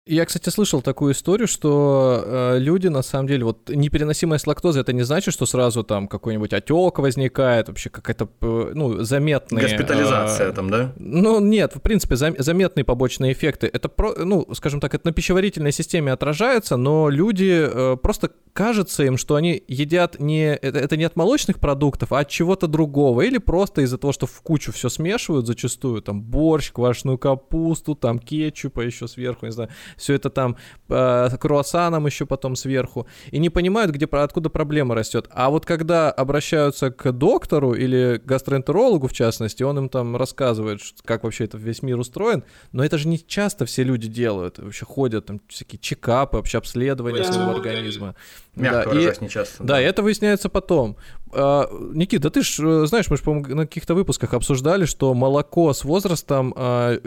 Я, 0.07 0.25
кстати, 0.25 0.49
слышал 0.49 0.81
такую 0.81 1.13
историю, 1.13 1.47
что 1.47 2.23
э, 2.25 2.57
люди, 2.57 2.87
на 2.87 3.03
самом 3.03 3.27
деле, 3.27 3.45
вот 3.45 3.69
непереносимость 3.69 4.47
лактозы, 4.47 4.79
это 4.79 4.93
не 4.93 5.03
значит, 5.03 5.31
что 5.31 5.45
сразу 5.45 5.83
там 5.83 6.07
какой-нибудь 6.07 6.53
отек 6.53 6.97
возникает, 6.97 7.67
вообще 7.67 7.91
какая-то, 7.91 8.27
э, 8.41 8.71
ну, 8.73 9.03
заметная... 9.03 9.61
Госпитализация 9.61 10.49
э, 10.49 10.53
там, 10.53 10.71
да? 10.71 10.93
Ну, 10.97 11.39
нет, 11.39 11.75
в 11.75 11.81
принципе, 11.81 12.15
зам- 12.15 12.35
заметные 12.39 12.83
побочные 12.83 13.33
эффекты. 13.33 13.69
Это, 13.71 13.89
про, 13.89 14.15
ну, 14.15 14.47
скажем 14.53 14.79
так, 14.79 14.95
это 14.95 15.05
на 15.05 15.13
пищеварительной 15.13 15.71
системе 15.71 16.11
отражается, 16.11 16.77
но 16.77 17.07
люди 17.07 17.69
э, 17.71 17.95
просто 17.97 18.31
кажется 18.53 19.03
им, 19.03 19.17
что 19.17 19.35
они 19.35 19.63
едят 19.67 20.19
не... 20.19 20.55
Это, 20.55 20.79
это 20.79 20.97
не 20.97 21.03
от 21.03 21.15
молочных 21.15 21.59
продуктов, 21.59 22.11
а 22.11 22.21
от 22.21 22.27
чего-то 22.29 22.65
другого. 22.65 23.21
Или 23.21 23.37
просто 23.37 23.81
из-за 23.81 23.99
того, 23.99 24.13
что 24.13 24.25
в 24.25 24.41
кучу 24.41 24.71
все 24.71 24.89
смешивают 24.89 25.45
зачастую. 25.45 26.01
Там 26.01 26.23
борщ, 26.23 26.71
квашеную 26.71 27.19
капусту, 27.19 27.93
там 27.93 28.17
кетчупа 28.17 28.81
еще 28.81 29.07
сверху, 29.07 29.45
не 29.45 29.51
знаю. 29.51 29.69
Все 29.97 30.13
это 30.15 30.29
там 30.29 30.57
э, 30.89 31.29
круассаном 31.39 32.05
еще 32.05 32.25
потом 32.25 32.55
сверху. 32.55 33.07
И 33.31 33.39
не 33.39 33.49
понимают, 33.49 33.91
где, 33.91 34.05
откуда 34.05 34.49
проблема 34.49 34.95
растет. 34.95 35.27
А 35.31 35.49
вот 35.49 35.65
когда 35.65 36.11
обращаются 36.11 36.91
к 36.91 37.11
доктору 37.11 37.73
или 37.73 38.21
гастроэнтерологу, 38.23 39.07
в 39.07 39.13
частности, 39.13 39.63
он 39.63 39.77
им 39.77 39.89
там 39.89 40.15
рассказывает, 40.15 40.81
как 41.05 41.23
вообще 41.23 41.45
это 41.45 41.57
весь 41.57 41.81
мир 41.81 41.99
устроен. 41.99 42.43
Но 42.71 42.83
это 42.83 42.97
же 42.97 43.07
не 43.07 43.19
часто 43.25 43.65
все 43.65 43.83
люди 43.83 44.07
делают. 44.07 44.59
Вообще 44.59 44.85
ходят 44.85 45.25
там 45.25 45.41
всякие 45.47 45.79
чекапы, 45.79 46.37
вообще 46.37 46.57
обследования 46.57 47.23
Да. 47.23 47.31
своего 47.33 47.51
организма. 47.51 48.15
Мягко 48.55 48.77
Да, 48.77 48.83
и- 48.83 48.87
выражаясь, 48.89 49.21
нечасто. 49.21 49.63
да, 49.63 49.81
и 49.81 49.85
это 49.85 50.01
выясняется 50.03 50.49
потом. 50.49 50.97
А, 51.33 51.69
Никита, 51.93 52.29
ты 52.29 52.41
ж 52.41 52.59
э, 52.59 52.85
знаешь, 52.85 53.09
мы 53.09 53.17
же, 53.17 53.23
по-моему, 53.23 53.55
на 53.55 53.65
каких-то 53.65 53.93
выпусках 53.95 54.33
обсуждали, 54.33 54.85
что 54.85 55.13
молоко 55.13 55.73
с 55.73 55.83
возрастом 55.83 56.53
а, 56.55 56.93
э, 56.93 56.97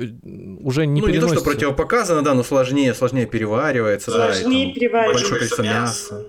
уже 0.61 0.87
не 0.87 1.01
ну, 1.01 1.07
не 1.09 1.13
то, 1.15 1.19
переносится. 1.19 1.41
что 1.41 1.51
противопоказано, 1.51 2.23
да, 2.23 2.35
но 2.35 2.43
сложнее, 2.43 2.95
сложнее 2.95 3.27
переваривается, 3.27 4.11
да, 4.11 4.31
и 4.31 4.35
Сложнее 4.35 4.67
там 4.67 4.75
переваривается. 4.75 5.23
большое 5.23 5.39
количество 5.39 5.63
мяса. 5.63 6.27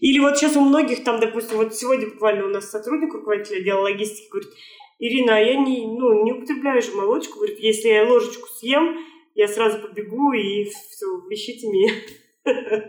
Или 0.00 0.18
вот 0.18 0.36
сейчас 0.36 0.56
у 0.56 0.60
многих 0.60 1.04
там, 1.04 1.20
допустим, 1.20 1.56
вот 1.56 1.74
сегодня 1.74 2.08
буквально 2.10 2.44
у 2.44 2.48
нас 2.48 2.70
сотрудник, 2.70 3.14
руководитель 3.14 3.60
отдела 3.60 3.80
логистики, 3.80 4.28
говорит, 4.30 4.50
Ирина, 4.98 5.36
а 5.36 5.40
я 5.40 5.56
не, 5.56 5.86
ну, 5.86 6.24
не 6.24 6.32
употребляю 6.32 6.82
же 6.82 6.92
молочку. 6.92 7.36
Говорит, 7.38 7.58
если 7.60 7.88
я 7.88 8.04
ложечку 8.04 8.48
съем, 8.48 8.96
я 9.34 9.48
сразу 9.48 9.78
побегу 9.78 10.32
и 10.32 10.64
все, 10.64 11.06
ищите 11.30 11.68
меня. 11.68 11.92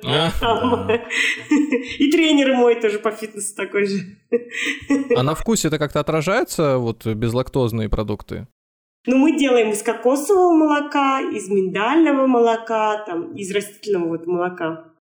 А. 0.05 0.99
И 1.99 2.11
тренер 2.11 2.53
мой 2.55 2.79
тоже 2.79 2.99
по 2.99 3.11
фитнесу 3.11 3.55
такой 3.55 3.85
же. 3.87 3.99
А 5.15 5.23
на 5.23 5.35
вкусе 5.35 5.67
это 5.67 5.79
как-то 5.79 5.99
отражается, 5.99 6.77
вот 6.77 7.05
безлактозные 7.05 7.89
продукты? 7.89 8.47
Ну, 9.05 9.17
мы 9.17 9.37
делаем 9.37 9.71
из 9.71 9.81
кокосового 9.83 10.53
молока, 10.53 11.21
из 11.21 11.49
миндального 11.49 12.27
молока, 12.27 13.03
там, 13.05 13.33
из 13.35 13.51
растительного 13.51 14.09
вот 14.09 14.27
молока. 14.27 14.93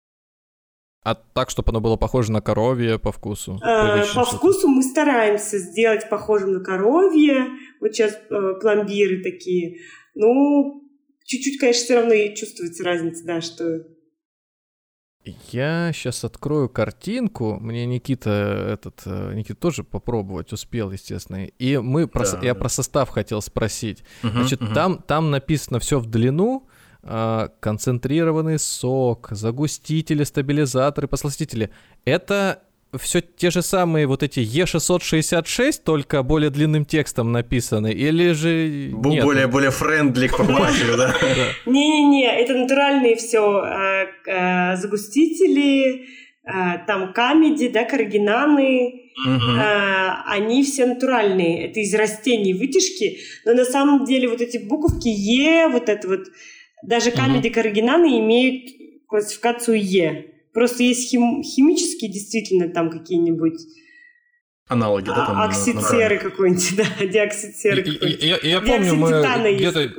А 1.04 1.16
так, 1.16 1.50
чтобы 1.50 1.70
оно 1.70 1.82
было 1.82 1.98
похоже 1.98 2.32
на 2.32 2.42
коровье 2.42 2.98
по 2.98 3.12
вкусу? 3.12 3.60
Э, 3.64 4.04
По 4.16 4.26
вкусу 4.26 4.68
мы 4.68 4.82
стараемся 4.82 5.60
сделать 5.60 6.10
похожим 6.10 6.54
на 6.54 6.60
коровье. 6.62 7.48
Вот 7.80 7.94
сейчас 7.94 8.14
э, 8.14 8.54
пломбиры 8.60 9.22
такие. 9.22 9.82
Ну, 10.16 10.84
чуть-чуть, 11.26 11.60
конечно, 11.60 11.84
все 11.84 11.96
равно 11.96 12.14
и 12.14 12.36
чувствуется 12.36 12.84
разница, 12.84 13.24
да, 13.26 13.42
что... 13.42 13.86
Я 15.52 15.92
сейчас 15.94 16.24
открою 16.24 16.70
картинку. 16.70 17.58
Мне 17.60 17.86
Никита 17.86 18.30
этот 18.74 19.02
э, 19.06 19.34
Никита 19.34 19.56
тоже 19.60 19.84
попробовать 19.84 20.54
успел, 20.54 20.92
естественно. 20.92 21.46
И 21.46 21.78
мы 21.78 22.08
про, 22.08 22.24
Да, 22.32 22.40
я 22.44 22.54
да. 22.54 22.60
про 22.60 22.70
состав 22.70 23.10
хотел 23.10 23.42
спросить. 23.42 24.04
Мгм, 24.24 24.34
Значит, 24.34 24.62
мгм. 24.62 24.74
там, 24.74 24.98
там 25.08 25.32
написано 25.32 25.80
все 25.80 26.00
в 26.00 26.06
длину. 26.06 26.68
а, 27.08 27.50
концентрированный 27.60 28.58
сок, 28.58 29.28
загустители, 29.30 30.24
стабилизаторы, 30.24 31.08
посластители. 31.08 31.70
Это 32.04 32.64
все 33.00 33.22
те 33.22 33.52
же 33.52 33.62
самые 33.62 34.08
вот 34.08 34.24
эти 34.24 34.40
Е666, 34.40 35.82
только 35.84 36.24
более 36.24 36.50
длинным 36.50 36.86
текстом 36.86 37.32
написаны, 37.32 37.92
или 37.92 38.34
же 38.34 38.90
Бу- 38.92 39.10
нет? 39.10 39.24
Более, 39.24 39.48
более 39.48 39.72
friendly 39.72 40.28
к 40.28 40.38
покупателю, 40.38 40.98
да? 40.98 41.16
Не-не-не, 41.66 42.26
это 42.26 42.54
натуральные 42.54 43.16
все 43.16 43.62
загустители, 44.78 46.06
э, 46.44 46.86
там 46.88 47.14
камеди, 47.14 47.70
да, 47.70 47.84
э, 49.28 50.10
они 50.28 50.64
все 50.64 50.86
натуральные. 50.86 51.68
Это 51.68 51.80
из 51.80 51.94
растений 51.96 52.54
вытяжки, 52.54 53.20
но 53.46 53.54
на 53.54 53.66
самом 53.66 54.06
деле 54.06 54.28
вот 54.28 54.42
эти 54.42 54.58
буковки 54.58 55.08
Е, 55.08 55.68
вот 55.68 55.90
это 55.90 56.08
вот 56.08 56.28
даже 56.84 57.12
камеди 57.12 57.50
карагинаны 57.50 58.20
имеют 58.20 58.70
классификацию 59.08 59.82
Е. 59.82 60.35
Просто 60.56 60.84
есть 60.84 61.14
хим- 61.14 61.44
химические 61.44 62.10
действительно 62.10 62.70
там 62.70 62.90
какие-нибудь 62.90 63.60
Аналоги, 64.70 65.06
да? 65.06 65.28
Там, 65.28 65.38
а, 65.38 65.46
оксид 65.46 65.80
серы 65.84 66.18
какой-нибудь, 66.18 66.76
да, 66.78 67.06
диоксид 67.06 67.56
серы 67.58 67.84
какой-нибудь. 67.84 68.24
Я, 68.24 68.40
я 68.42 68.62
помню, 68.62 68.96
мы 68.96 69.10
где-то 69.58 69.92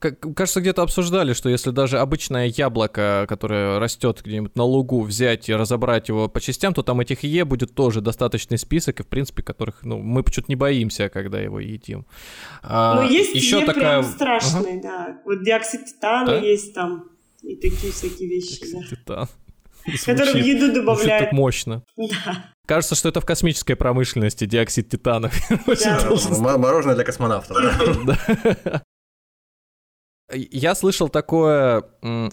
Кажется, 0.00 0.62
где-то 0.62 0.80
обсуждали, 0.80 1.34
что 1.34 1.50
если 1.50 1.72
даже 1.72 1.98
обычное 1.98 2.46
яблоко, 2.46 3.26
которое 3.28 3.78
растет 3.78 4.22
где-нибудь 4.24 4.56
на 4.56 4.64
лугу, 4.64 5.02
взять 5.02 5.50
и 5.50 5.54
разобрать 5.54 6.08
его 6.08 6.26
по 6.26 6.40
частям, 6.40 6.72
то 6.72 6.82
там 6.82 7.00
этих 7.00 7.22
Е 7.22 7.44
будет 7.44 7.74
тоже 7.74 8.00
достаточный 8.00 8.56
список, 8.56 9.00
и 9.00 9.02
в 9.02 9.08
принципе, 9.08 9.42
которых, 9.42 9.82
ну, 9.82 9.98
мы 9.98 10.22
почему-то 10.22 10.50
не 10.50 10.56
боимся, 10.56 11.10
когда 11.10 11.38
его 11.38 11.60
едим. 11.60 12.06
А, 12.62 12.94
Но 12.94 13.10
есть 13.10 13.34
еще 13.34 13.60
Е 13.60 13.66
такая... 13.66 14.00
прям 14.00 14.04
страшные, 14.04 14.80
да. 14.80 15.20
Вот 15.26 15.44
диоксид 15.44 15.84
титана 15.84 16.26
Да? 16.28 16.38
есть 16.38 16.72
там. 16.72 17.10
И 17.42 17.56
такие 17.56 17.92
всякие 17.92 18.28
вещи, 18.30 18.58
да. 18.72 18.82
Титан. 18.88 19.28
Которые 20.06 20.32
в 20.42 20.46
еду 20.46 20.72
добавляют. 20.72 21.24
так 21.26 21.32
мощно. 21.32 21.82
Да. 21.96 22.44
Кажется, 22.66 22.94
что 22.94 23.08
это 23.08 23.20
в 23.20 23.26
космической 23.26 23.74
промышленности 23.74 24.44
диоксид 24.46 24.88
титана. 24.88 25.30
Мороженое 26.58 26.94
для 26.94 27.04
космонавтов? 27.04 27.56
Я 30.32 30.76
слышал 30.76 31.08
такое 31.08 31.82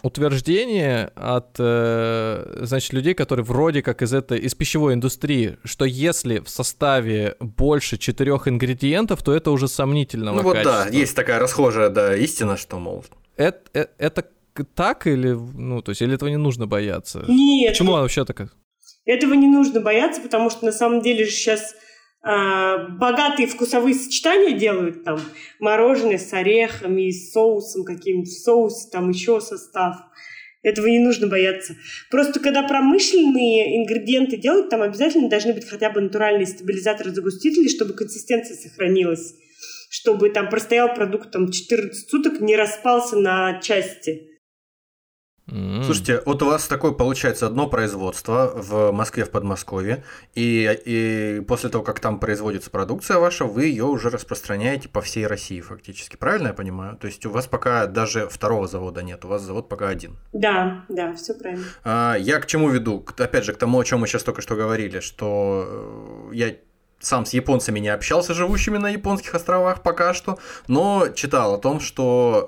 утверждение 0.03 1.07
от, 1.15 1.55
э, 1.57 2.59
значит, 2.61 2.93
людей, 2.93 3.15
которые 3.15 3.43
вроде 3.43 3.81
как 3.81 4.03
из 4.03 4.13
этой, 4.13 4.37
из 4.37 4.53
пищевой 4.53 4.93
индустрии, 4.93 5.57
что 5.63 5.83
если 5.83 6.37
в 6.37 6.47
составе 6.47 7.35
больше 7.39 7.97
четырех 7.97 8.47
ингредиентов, 8.47 9.23
то 9.23 9.33
это 9.33 9.49
уже 9.49 9.67
сомнительного 9.67 10.35
Ну 10.35 10.43
вот 10.43 10.57
качества. 10.57 10.85
да, 10.91 10.95
есть 10.95 11.15
такая 11.15 11.39
расхожая, 11.39 11.89
да, 11.89 12.15
истина, 12.15 12.55
что, 12.55 12.77
мол, 12.77 13.03
Это, 13.35 13.61
э- 13.73 13.87
это 13.97 14.21
к- 14.21 14.27
так 14.63 15.07
или, 15.07 15.31
ну, 15.31 15.81
то 15.81 15.91
есть, 15.91 16.01
или 16.01 16.13
этого 16.13 16.29
не 16.29 16.37
нужно 16.37 16.67
бояться? 16.67 17.25
Нет, 17.27 17.71
Почему 17.73 17.93
она 17.93 18.01
вообще 18.01 18.25
такая? 18.25 18.49
этого 19.05 19.33
не 19.35 19.47
нужно 19.47 19.79
бояться, 19.79 20.19
потому 20.21 20.49
что 20.49 20.65
на 20.65 20.71
самом 20.73 21.01
деле 21.01 21.25
же 21.25 21.31
сейчас 21.31 21.75
богатые 22.21 23.47
вкусовые 23.47 23.95
сочетания 23.95 24.51
делают 24.57 25.05
там 25.05 25.21
мороженое 25.59 26.17
с 26.17 26.33
орехами 26.33 27.09
с 27.09 27.31
соусом 27.31 27.85
каким-нибудь, 27.85 28.27
в 28.27 28.43
соусе 28.43 28.89
там 28.91 29.09
еще 29.11 29.39
состав. 29.39 29.95
Этого 30.61 30.87
не 30.87 30.99
нужно 30.99 31.27
бояться. 31.27 31.77
Просто 32.11 32.41
когда 32.41 32.63
промышленные 32.63 33.77
ингредиенты 33.81 34.35
делают, 34.35 34.69
там 34.69 34.81
обязательно 34.81 35.29
должны 35.29 35.53
быть 35.53 35.69
хотя 35.69 35.89
бы 35.89 36.01
натуральные 36.01 36.47
стабилизаторы-загустители, 36.47 37.69
чтобы 37.69 37.93
консистенция 37.93 38.57
сохранилась, 38.57 39.33
чтобы 39.89 40.29
там 40.29 40.49
простоял 40.49 40.93
продукт 40.93 41.31
там 41.31 41.49
14 41.49 42.09
суток, 42.09 42.41
не 42.41 42.57
распался 42.57 43.15
на 43.15 43.61
части. 43.61 44.26
М. 45.49 45.83
Слушайте, 45.83 46.21
вот 46.25 46.41
у 46.41 46.47
вас 46.47 46.67
такое 46.67 46.91
получается 46.91 47.47
одно 47.47 47.67
производство 47.67 48.51
в 48.53 48.91
Москве, 48.91 49.23
в 49.23 49.31
Подмосковье, 49.31 50.03
и, 50.35 50.77
и 50.85 51.41
после 51.47 51.69
того, 51.69 51.83
как 51.83 51.99
там 51.99 52.19
производится 52.19 52.69
продукция 52.69 53.17
ваша, 53.17 53.45
вы 53.45 53.65
ее 53.65 53.85
уже 53.85 54.09
распространяете 54.09 54.89
по 54.89 55.01
всей 55.01 55.25
России 55.25 55.61
фактически. 55.61 56.17
Правильно 56.17 56.47
я 56.47 56.53
понимаю? 56.53 56.97
То 56.97 57.07
есть 57.07 57.25
у 57.25 57.29
вас 57.29 57.47
пока 57.47 57.87
даже 57.87 58.27
второго 58.27 58.67
завода 58.67 59.03
нет, 59.03 59.23
у 59.23 59.29
вас 59.29 59.41
завод 59.41 59.69
пока 59.69 59.87
один. 59.87 60.17
Да, 60.33 60.85
да, 60.89 61.13
все 61.15 61.33
правильно. 61.33 61.63
А, 61.83 62.15
Я 62.15 62.39
к 62.39 62.45
чему 62.45 62.69
веду? 62.69 63.05
Опять 63.17 63.45
же, 63.45 63.53
к 63.53 63.57
тому, 63.57 63.79
о 63.79 63.83
чем 63.85 64.01
мы 64.01 64.07
сейчас 64.07 64.23
только 64.23 64.41
что 64.41 64.55
говорили, 64.55 64.99
что 64.99 66.29
э, 66.31 66.35
я 66.35 66.55
сам 66.99 67.25
с 67.25 67.33
японцами 67.33 67.79
не 67.79 67.89
общался, 67.89 68.33
живущими 68.33 68.77
на 68.77 68.89
японских 68.89 69.35
островах 69.35 69.83
пока 69.83 70.13
что, 70.13 70.39
но 70.67 71.07
читал 71.09 71.53
о 71.53 71.57
том, 71.57 71.79
что 71.79 72.47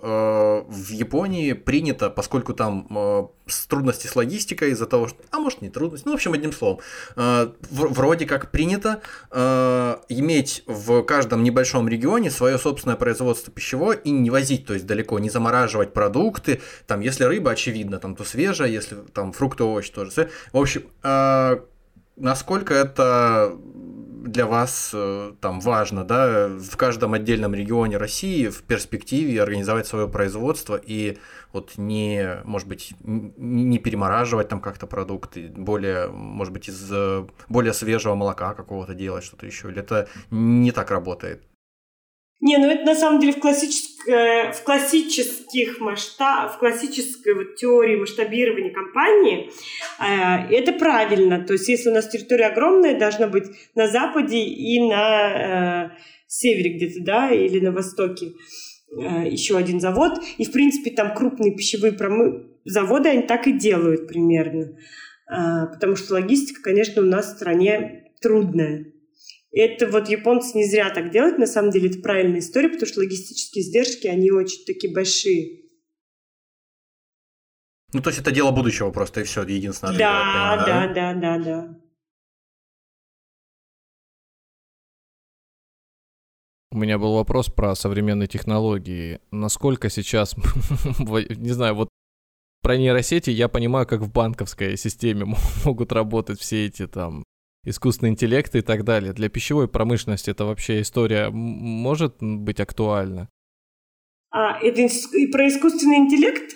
э, 0.67 0.71
в 0.71 0.89
Японии 0.89 1.53
принято, 1.53 2.09
поскольку 2.09 2.53
там 2.53 2.87
э, 2.89 3.27
трудности 3.67 4.07
с 4.07 4.15
логистикой 4.15 4.71
из-за 4.71 4.85
того, 4.87 5.07
что... 5.07 5.17
А 5.31 5.39
может 5.39 5.61
не 5.61 5.69
трудности, 5.69 6.05
ну 6.05 6.13
в 6.13 6.15
общем 6.15 6.33
одним 6.33 6.51
словом, 6.51 6.79
э, 7.15 7.51
в- 7.69 7.93
вроде 7.93 8.25
как 8.25 8.49
принято 8.49 9.01
э, 9.31 9.95
иметь 10.09 10.63
в 10.65 11.03
каждом 11.03 11.43
небольшом 11.43 11.87
регионе 11.87 12.31
свое 12.31 12.57
собственное 12.57 12.97
производство 12.97 13.53
пищевое 13.53 13.97
и 13.97 14.09
не 14.09 14.31
возить, 14.31 14.65
то 14.65 14.73
есть 14.73 14.85
далеко, 14.87 15.19
не 15.19 15.29
замораживать 15.29 15.93
продукты, 15.93 16.61
там, 16.87 17.01
если 17.01 17.23
рыба, 17.23 17.51
очевидно, 17.51 17.99
там, 17.99 18.15
то 18.15 18.23
свежая, 18.23 18.69
если 18.69 18.95
там 19.13 19.31
фрукты, 19.31 19.63
овощи 19.63 19.91
тоже. 19.91 20.29
В 20.51 20.57
общем, 20.57 20.83
э, 21.03 21.59
насколько 22.15 22.73
это 22.73 23.55
для 24.23 24.45
вас 24.45 24.91
э, 24.93 25.33
там 25.41 25.59
важно, 25.59 26.03
да, 26.03 26.47
в 26.47 26.75
каждом 26.77 27.13
отдельном 27.13 27.53
регионе 27.53 27.97
России 27.97 28.47
в 28.47 28.63
перспективе 28.63 29.41
организовать 29.41 29.87
свое 29.87 30.07
производство 30.07 30.79
и 30.81 31.17
вот 31.53 31.77
не, 31.77 32.41
может 32.43 32.67
быть, 32.67 32.93
не 33.03 33.79
перемораживать 33.79 34.49
там 34.49 34.61
как-то 34.61 34.87
продукты, 34.87 35.51
более, 35.55 36.07
может 36.07 36.53
быть, 36.53 36.69
из 36.69 36.89
э, 36.91 37.25
более 37.47 37.73
свежего 37.73 38.15
молока 38.15 38.53
какого-то 38.53 38.93
делать 38.93 39.23
что-то 39.23 39.45
еще, 39.45 39.69
или 39.69 39.79
это 39.79 40.07
не 40.29 40.71
так 40.71 40.91
работает? 40.91 41.48
Не, 42.41 42.57
ну 42.57 42.69
это 42.69 42.85
на 42.85 42.95
самом 42.95 43.19
деле 43.19 43.33
в, 43.33 43.39
классической, 43.39 44.53
в 44.53 44.63
классических 44.63 45.79
масштабах, 45.81 46.55
в 46.55 46.59
классической 46.59 47.33
вот 47.33 47.55
теории 47.55 47.97
масштабирования 47.97 48.71
компании 48.71 49.51
э, 49.99 50.55
это 50.55 50.71
правильно. 50.71 51.43
То 51.43 51.53
есть 51.53 51.67
если 51.67 51.89
у 51.89 51.93
нас 51.93 52.07
территория 52.07 52.45
огромная, 52.45 52.97
должна 52.97 53.27
быть 53.27 53.43
на 53.75 53.87
западе 53.87 54.39
и 54.39 54.79
на 54.89 55.89
э, 55.91 55.99
севере 56.27 56.75
где-то, 56.75 57.03
да, 57.03 57.29
или 57.29 57.59
на 57.59 57.73
востоке 57.73 58.33
э, 58.97 59.27
еще 59.27 59.57
один 59.57 59.81
завод. 59.81 60.13
И, 60.37 60.45
в 60.45 60.51
принципе, 60.53 60.91
там 60.91 61.13
крупные 61.13 61.53
пищевые 61.53 61.91
промы... 61.91 62.45
заводы, 62.63 63.09
они 63.09 63.23
так 63.23 63.47
и 63.47 63.51
делают 63.51 64.07
примерно. 64.07 64.77
Э, 65.29 65.67
потому 65.73 65.97
что 65.97 66.13
логистика, 66.13 66.61
конечно, 66.61 67.01
у 67.01 67.05
нас 67.05 67.33
в 67.33 67.35
стране 67.35 68.13
трудная. 68.21 68.85
Это 69.51 69.87
вот 69.87 70.09
японцы 70.09 70.57
не 70.57 70.65
зря 70.65 70.89
так 70.91 71.11
делают, 71.11 71.39
на 71.39 71.47
самом 71.47 71.71
деле 71.71 71.89
это 71.89 71.99
правильная 71.99 72.39
история, 72.39 72.69
потому 72.69 72.87
что 72.87 72.99
логистические 72.99 73.63
издержки, 73.63 74.07
они 74.07 74.31
очень 74.31 74.63
такие 74.65 74.93
большие. 74.93 75.63
Ну, 77.91 78.01
то 78.01 78.09
есть 78.09 78.19
это 78.19 78.31
дело 78.31 78.51
будущего 78.51 78.91
просто, 78.91 79.21
и 79.21 79.23
все, 79.23 79.43
единственное. 79.43 79.97
Да, 79.97 79.99
я 79.99 80.57
понимаю, 80.57 80.93
да, 80.93 81.13
да, 81.13 81.37
да, 81.37 81.43
да. 81.43 81.79
У 86.71 86.77
меня 86.77 86.99
был 86.99 87.15
вопрос 87.15 87.49
про 87.49 87.73
современные 87.73 88.27
технологии. 88.27 89.19
Насколько 89.31 89.89
сейчас, 89.89 90.35
не 90.99 91.49
знаю, 91.49 91.73
вот 91.73 91.89
про 92.61 92.77
нейросети 92.77 93.31
я 93.31 93.47
понимаю, 93.47 93.87
как 93.87 94.01
в 94.01 94.11
банковской 94.11 94.77
системе 94.77 95.25
могут 95.65 95.91
работать 95.91 96.39
все 96.39 96.67
эти 96.67 96.85
там 96.85 97.23
искусственный 97.63 98.11
интеллект 98.11 98.55
и 98.55 98.61
так 98.61 98.83
далее. 98.83 99.13
Для 99.13 99.29
пищевой 99.29 99.67
промышленности 99.67 100.29
это 100.29 100.45
вообще 100.45 100.81
история 100.81 101.29
может 101.29 102.17
быть 102.21 102.59
актуальна? 102.59 103.29
А, 104.31 104.59
это 104.59 104.81
и 104.81 105.27
про 105.27 105.47
искусственный 105.47 105.97
интеллект? 105.97 106.55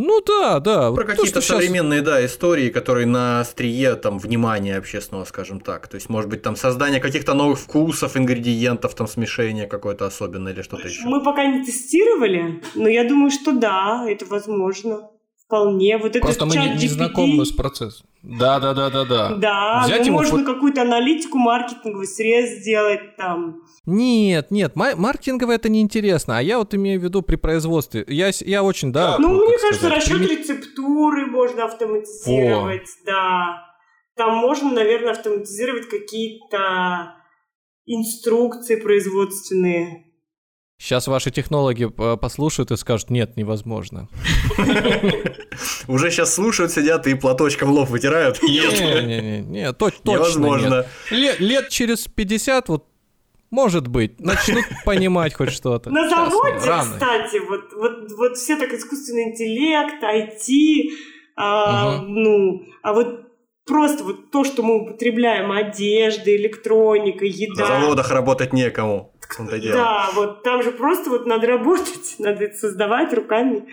Ну 0.00 0.20
да, 0.20 0.60
да. 0.60 0.92
Про 0.92 1.04
какие-то 1.04 1.40
современные, 1.40 2.02
да, 2.02 2.24
истории, 2.24 2.68
которые 2.68 3.06
на 3.06 3.40
острие 3.40 3.96
там 3.96 4.20
внимания 4.20 4.76
общественного, 4.76 5.24
скажем 5.24 5.58
так. 5.58 5.88
То 5.88 5.96
есть, 5.96 6.08
может 6.08 6.30
быть, 6.30 6.40
там 6.40 6.54
создание 6.54 7.00
каких-то 7.00 7.34
новых 7.34 7.58
вкусов, 7.58 8.16
ингредиентов, 8.16 8.94
там 8.94 9.08
смешение 9.08 9.66
какое-то 9.66 10.06
особенное 10.06 10.52
или 10.52 10.62
что-то 10.62 10.86
еще. 10.86 11.02
Мы 11.04 11.20
пока 11.24 11.46
не 11.46 11.64
тестировали, 11.64 12.62
но 12.76 12.88
я 12.88 13.08
думаю, 13.08 13.32
что 13.32 13.50
да, 13.50 14.04
это 14.08 14.24
возможно. 14.26 15.10
Вполне. 15.48 15.96
Вот 15.96 16.10
это 16.10 16.20
Просто 16.20 16.44
мы 16.44 16.56
не, 16.56 16.74
не 16.74 16.88
знакомы 16.88 17.46
с 17.46 17.52
процессом. 17.52 18.06
Да, 18.22 18.60
да, 18.60 18.74
да, 18.74 18.90
да, 18.90 19.04
да. 19.06 19.34
Да, 19.36 19.82
Взять 19.86 20.00
ну, 20.00 20.06
ему 20.06 20.16
можно 20.18 20.38
фот- 20.38 20.44
какую-то 20.44 20.82
аналитику, 20.82 21.38
маркетинговый 21.38 22.06
срез 22.06 22.60
сделать 22.60 23.16
там. 23.16 23.62
Нет, 23.86 24.50
нет, 24.50 24.76
ма- 24.76 24.94
маркетингово 24.94 25.52
это 25.52 25.70
неинтересно, 25.70 26.36
а 26.36 26.42
я 26.42 26.58
вот 26.58 26.74
имею 26.74 27.00
в 27.00 27.04
виду 27.04 27.22
при 27.22 27.36
производстве. 27.36 28.04
Я, 28.08 28.30
я 28.40 28.62
очень, 28.62 28.92
да. 28.92 29.16
ну, 29.18 29.38
как 29.38 29.48
мне 29.48 29.58
кажется, 29.58 29.86
сказать, 29.86 29.96
расчет 29.96 30.18
прими- 30.18 30.36
рецептуры 30.36 31.26
можно 31.26 31.64
автоматизировать, 31.64 32.88
да. 33.06 33.62
Там 34.16 34.34
можно, 34.36 34.70
наверное, 34.70 35.12
автоматизировать 35.12 35.88
какие-то 35.88 37.14
инструкции 37.86 38.76
производственные. 38.76 40.07
Сейчас 40.80 41.08
ваши 41.08 41.32
технологи 41.32 41.86
э, 41.86 42.16
послушают 42.16 42.70
и 42.70 42.76
скажут, 42.76 43.10
нет, 43.10 43.36
невозможно. 43.36 44.08
Уже 45.88 46.10
сейчас 46.10 46.34
слушают, 46.34 46.70
сидят 46.70 47.06
и 47.08 47.14
платочком 47.14 47.70
лоб 47.70 47.88
вытирают. 47.88 48.40
Нет, 48.42 48.80
Не-не-не, 48.80 49.72
то- 49.72 49.90
точно 49.90 50.12
невозможно. 50.12 50.68
нет. 50.68 50.86
Лет, 51.10 51.40
лет 51.40 51.68
через 51.68 52.06
50 52.06 52.68
вот 52.68 52.86
может 53.50 53.88
быть, 53.88 54.20
начнут 54.20 54.64
понимать 54.84 55.34
хоть 55.34 55.50
что-то. 55.50 55.90
На 55.90 56.08
заводе, 56.08 56.58
кстати, 56.58 57.38
вот, 57.48 57.72
вот, 57.74 58.12
вот 58.16 58.36
все 58.36 58.56
так 58.56 58.72
искусственный 58.72 59.30
интеллект, 59.32 60.02
IT, 60.02 60.90
а, 61.34 62.02
ну, 62.02 62.62
а 62.82 62.92
вот 62.92 63.22
просто 63.66 64.04
вот 64.04 64.30
то, 64.30 64.44
что 64.44 64.62
мы 64.62 64.82
употребляем, 64.82 65.50
одежда, 65.50 66.36
электроника, 66.36 67.24
На 67.24 67.28
еда, 67.28 67.66
заводах 67.66 68.10
работать 68.10 68.52
некому. 68.52 69.14
Да, 69.72 70.10
вот 70.14 70.42
там 70.42 70.62
же 70.62 70.72
просто 70.72 71.10
вот 71.10 71.26
надо 71.26 71.46
работать, 71.46 72.16
надо 72.18 72.50
создавать 72.52 73.12
руками. 73.12 73.64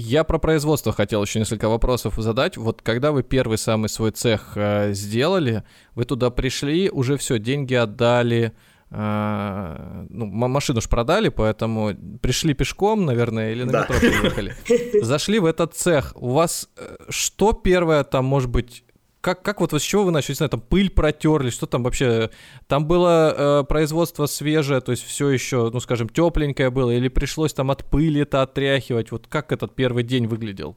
Я 0.00 0.22
про 0.22 0.38
производство 0.38 0.92
хотел 0.92 1.24
еще 1.24 1.40
несколько 1.40 1.68
вопросов 1.68 2.14
задать. 2.18 2.56
Вот 2.56 2.82
когда 2.82 3.10
вы 3.10 3.24
первый 3.24 3.58
самый 3.58 3.88
свой 3.88 4.12
цех 4.12 4.52
э, 4.54 4.92
сделали, 4.92 5.64
вы 5.96 6.04
туда 6.04 6.30
пришли, 6.30 6.88
уже 6.88 7.16
все, 7.16 7.40
деньги 7.40 7.74
отдали, 7.74 8.52
э, 8.90 10.06
ну, 10.08 10.26
машину 10.26 10.80
ж 10.80 10.88
продали, 10.88 11.30
поэтому 11.30 11.96
пришли 12.22 12.54
пешком, 12.54 13.06
наверное, 13.06 13.50
или 13.50 13.64
на 13.64 13.72
да. 13.72 13.80
метро 13.80 13.98
приехали. 13.98 14.54
Зашли 15.02 15.40
в 15.40 15.46
этот 15.46 15.74
цех. 15.74 16.12
У 16.14 16.28
вас 16.28 16.68
э, 16.76 16.96
что 17.08 17.52
первое 17.52 18.04
там, 18.04 18.24
может 18.24 18.50
быть, 18.50 18.84
как, 19.20 19.42
как 19.42 19.60
вот, 19.60 19.72
вот 19.72 19.82
с 19.82 19.84
чего 19.84 20.04
вы 20.04 20.10
начали? 20.12 20.32
Не 20.32 20.36
знаю, 20.36 20.50
там 20.50 20.60
пыль 20.60 20.90
протерли, 20.90 21.50
что 21.50 21.66
там 21.66 21.82
вообще? 21.82 22.30
Там 22.66 22.86
было 22.86 23.62
э, 23.62 23.64
производство 23.64 24.26
свежее, 24.26 24.80
то 24.80 24.92
есть 24.92 25.04
все 25.04 25.28
еще, 25.28 25.70
ну 25.72 25.80
скажем, 25.80 26.08
тепленькое 26.08 26.70
было, 26.70 26.90
или 26.90 27.08
пришлось 27.08 27.52
там 27.52 27.70
от 27.70 27.84
пыли 27.84 28.22
это 28.22 28.42
отряхивать? 28.42 29.10
Вот 29.10 29.26
как 29.26 29.52
этот 29.52 29.74
первый 29.74 30.04
день 30.04 30.26
выглядел? 30.26 30.76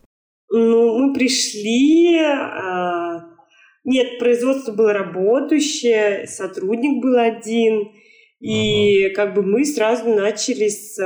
Ну, 0.49 0.99
мы 0.99 1.13
пришли, 1.13 2.17
э, 2.19 3.19
нет, 3.83 4.19
производство 4.19 4.71
было 4.71 4.93
работающее, 4.93 6.27
сотрудник 6.27 7.01
был 7.01 7.17
один, 7.17 7.91
и 8.39 9.07
uh 9.07 9.13
как 9.13 9.35
бы 9.35 9.43
мы 9.43 9.65
сразу 9.65 10.09
начали 10.09 10.67
с 10.67 10.97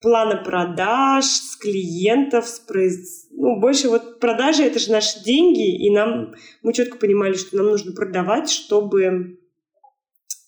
плана 0.00 0.42
продаж, 0.42 1.24
с 1.24 1.56
клиентов, 1.56 2.46
с 2.46 2.58
произ... 2.60 3.28
ну, 3.40 3.58
больше 3.58 3.88
вот 3.88 4.20
продажи 4.20 4.62
это 4.62 4.78
же 4.78 4.92
наши 4.92 5.22
деньги, 5.24 5.86
и 5.86 5.90
нам 5.90 6.34
мы 6.62 6.72
четко 6.72 6.98
понимали, 6.98 7.34
что 7.34 7.56
нам 7.56 7.66
нужно 7.66 7.92
продавать, 7.92 8.50
чтобы 8.50 9.38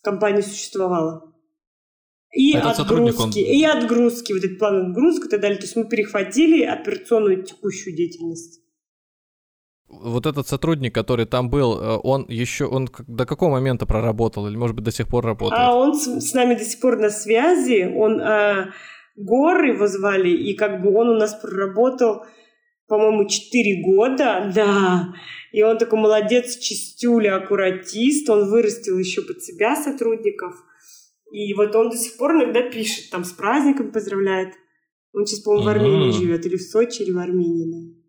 компания 0.02 0.42
существовала. 0.42 1.32
И 2.32 2.54
Этот 2.54 2.80
отгрузки, 2.80 3.20
он... 3.22 3.30
и 3.32 3.64
отгрузки, 3.64 4.32
вот 4.32 4.44
этот 4.44 4.58
план 4.58 4.90
отгрузки 4.90 5.26
и 5.26 5.30
так 5.30 5.40
далее. 5.40 5.58
То 5.58 5.64
есть 5.64 5.76
мы 5.76 5.84
перехватили 5.86 6.64
операционную 6.64 7.42
текущую 7.42 7.96
деятельность. 7.96 8.60
Вот 9.88 10.26
этот 10.26 10.46
сотрудник, 10.48 10.94
который 10.94 11.26
там 11.26 11.50
был, 11.50 11.78
э, 11.78 11.98
он 12.02 12.24
еще, 12.28 12.64
он 12.64 12.88
до 13.06 13.26
какого 13.26 13.50
момента 13.50 13.84
проработал 13.84 14.46
или, 14.48 14.56
может 14.56 14.74
быть, 14.74 14.84
до 14.84 14.92
сих 14.92 15.08
пор 15.08 15.26
работает? 15.26 15.60
А 15.62 15.74
он 15.74 15.94
с, 15.94 16.06
с 16.06 16.32
нами 16.32 16.54
до 16.54 16.64
сих 16.64 16.80
пор 16.80 16.98
на 16.98 17.10
связи. 17.10 17.92
Он 17.94 18.20
а, 18.20 18.70
Гор 19.16 19.62
его 19.64 19.86
звали, 19.86 20.30
и 20.30 20.54
как 20.54 20.80
бы 20.80 20.94
он 20.94 21.10
у 21.10 21.14
нас 21.16 21.34
проработал, 21.34 22.24
по-моему, 22.88 23.28
4 23.28 23.82
года, 23.82 24.52
да. 24.54 25.14
И 25.52 25.62
он 25.62 25.78
такой 25.78 26.00
молодец, 26.00 26.58
чистюля, 26.58 27.36
аккуратист, 27.36 28.28
он 28.30 28.50
вырастил 28.50 28.98
еще 28.98 29.22
под 29.22 29.42
себя 29.42 29.76
сотрудников. 29.76 30.54
И 31.30 31.54
вот 31.54 31.74
он 31.74 31.90
до 31.90 31.96
сих 31.96 32.16
пор 32.16 32.32
иногда 32.32 32.62
пишет, 32.62 33.10
там, 33.10 33.24
с 33.24 33.32
праздником 33.32 33.92
поздравляет. 33.92 34.54
Он 35.14 35.26
сейчас, 35.26 35.40
по-моему, 35.40 35.66
в 35.66 35.68
Армении 35.68 36.08
mm-hmm. 36.08 36.20
живет, 36.20 36.46
или 36.46 36.56
в 36.56 36.62
Сочи, 36.62 37.02
или 37.02 37.12
в 37.12 37.18
Армении. 37.18 38.01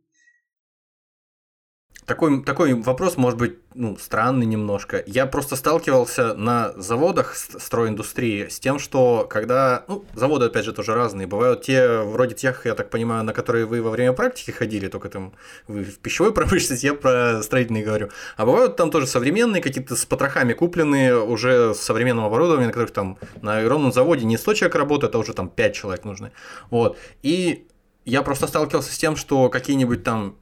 Такой, 2.06 2.44
такой 2.44 2.74
вопрос 2.74 3.18
может 3.18 3.40
быть 3.40 3.58
ну, 3.76 3.98
странный 3.98 4.46
немножко. 4.46 5.04
Я 5.06 5.26
просто 5.26 5.56
сталкивался 5.56 6.34
на 6.34 6.74
заводах 6.76 7.36
стройиндустрии 7.36 8.48
с 8.48 8.60
тем, 8.60 8.80
что 8.80 9.26
когда... 9.30 9.84
Ну, 9.88 10.06
заводы, 10.14 10.46
опять 10.46 10.66
же, 10.66 10.74
тоже 10.74 10.94
разные. 10.94 11.28
Бывают 11.28 11.62
те, 11.62 12.00
вроде 12.00 12.36
тех, 12.36 12.66
я 12.66 12.76
так 12.76 12.90
понимаю, 12.90 13.24
на 13.24 13.34
которые 13.34 13.66
вы 13.66 13.82
во 13.82 13.90
время 13.90 14.14
практики 14.14 14.52
ходили, 14.52 14.88
только 14.88 15.10
там 15.10 15.34
вы 15.68 15.84
в 15.84 16.00
пищевой 16.00 16.34
промышленности, 16.34 16.86
я 16.86 16.94
про 16.94 17.42
строительные 17.42 17.84
говорю. 17.84 18.10
А 18.38 18.46
бывают 18.46 18.76
там 18.76 18.92
тоже 18.92 19.08
современные, 19.08 19.62
какие-то 19.62 19.96
с 19.96 20.06
потрохами 20.06 20.54
купленные, 20.54 21.18
уже 21.18 21.74
с 21.74 21.80
современным 21.80 22.26
оборудованием, 22.26 22.68
на 22.68 22.74
которых 22.74 22.92
там 22.92 23.18
на 23.42 23.58
огромном 23.58 23.92
заводе 23.92 24.26
не 24.26 24.38
100 24.38 24.54
человек 24.56 24.76
работает, 24.76 25.16
а 25.16 25.20
уже 25.20 25.34
там 25.34 25.50
5 25.50 25.76
человек 25.76 26.06
нужны. 26.06 26.32
Вот. 26.70 26.98
И 27.22 27.68
я 28.06 28.22
просто 28.22 28.48
сталкивался 28.48 28.94
с 28.94 28.98
тем, 28.98 29.16
что 29.16 29.50
какие-нибудь 29.50 30.04
там 30.04 30.36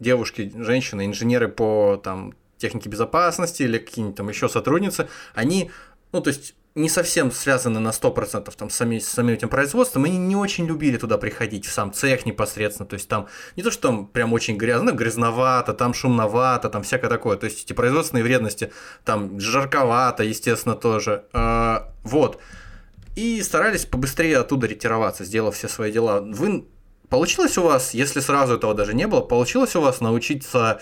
девушки, 0.00 0.52
женщины, 0.56 1.06
инженеры 1.06 1.48
по 1.48 2.00
там, 2.02 2.34
технике 2.58 2.88
безопасности 2.88 3.62
или 3.62 3.78
какие-нибудь 3.78 4.16
там 4.16 4.28
еще 4.28 4.48
сотрудницы, 4.48 5.08
они, 5.34 5.70
ну, 6.12 6.20
то 6.20 6.28
есть 6.28 6.54
не 6.76 6.90
совсем 6.90 7.32
связаны 7.32 7.80
на 7.80 7.88
100% 7.88 8.52
там, 8.54 8.68
с, 8.68 8.76
сами, 8.76 8.98
с 8.98 9.08
самим 9.08 9.34
этим 9.34 9.48
производством, 9.48 10.04
они 10.04 10.18
не 10.18 10.36
очень 10.36 10.66
любили 10.66 10.98
туда 10.98 11.16
приходить, 11.16 11.64
в 11.64 11.72
сам 11.72 11.90
цех 11.90 12.26
непосредственно, 12.26 12.86
то 12.86 12.94
есть 12.94 13.08
там 13.08 13.28
не 13.56 13.62
то, 13.62 13.70
что 13.70 13.88
там 13.88 14.06
прям 14.06 14.34
очень 14.34 14.58
грязно, 14.58 14.92
грязновато, 14.92 15.72
там 15.72 15.94
шумновато, 15.94 16.68
там 16.68 16.82
всякое 16.82 17.08
такое, 17.08 17.38
то 17.38 17.46
есть 17.46 17.64
эти 17.64 17.72
производственные 17.72 18.24
вредности, 18.24 18.72
там 19.04 19.40
жарковато, 19.40 20.22
естественно, 20.22 20.74
тоже, 20.74 21.24
а, 21.32 21.94
вот. 22.02 22.38
И 23.16 23.40
старались 23.40 23.86
побыстрее 23.86 24.36
оттуда 24.36 24.66
ретироваться, 24.66 25.24
сделав 25.24 25.56
все 25.56 25.68
свои 25.68 25.90
дела. 25.90 26.20
Вы 26.20 26.66
Получилось 27.08 27.56
у 27.56 27.62
вас, 27.62 27.94
если 27.94 28.20
сразу 28.20 28.54
этого 28.54 28.74
даже 28.74 28.92
не 28.92 29.06
было, 29.06 29.20
получилось 29.20 29.76
у 29.76 29.80
вас 29.80 30.00
научиться, 30.00 30.80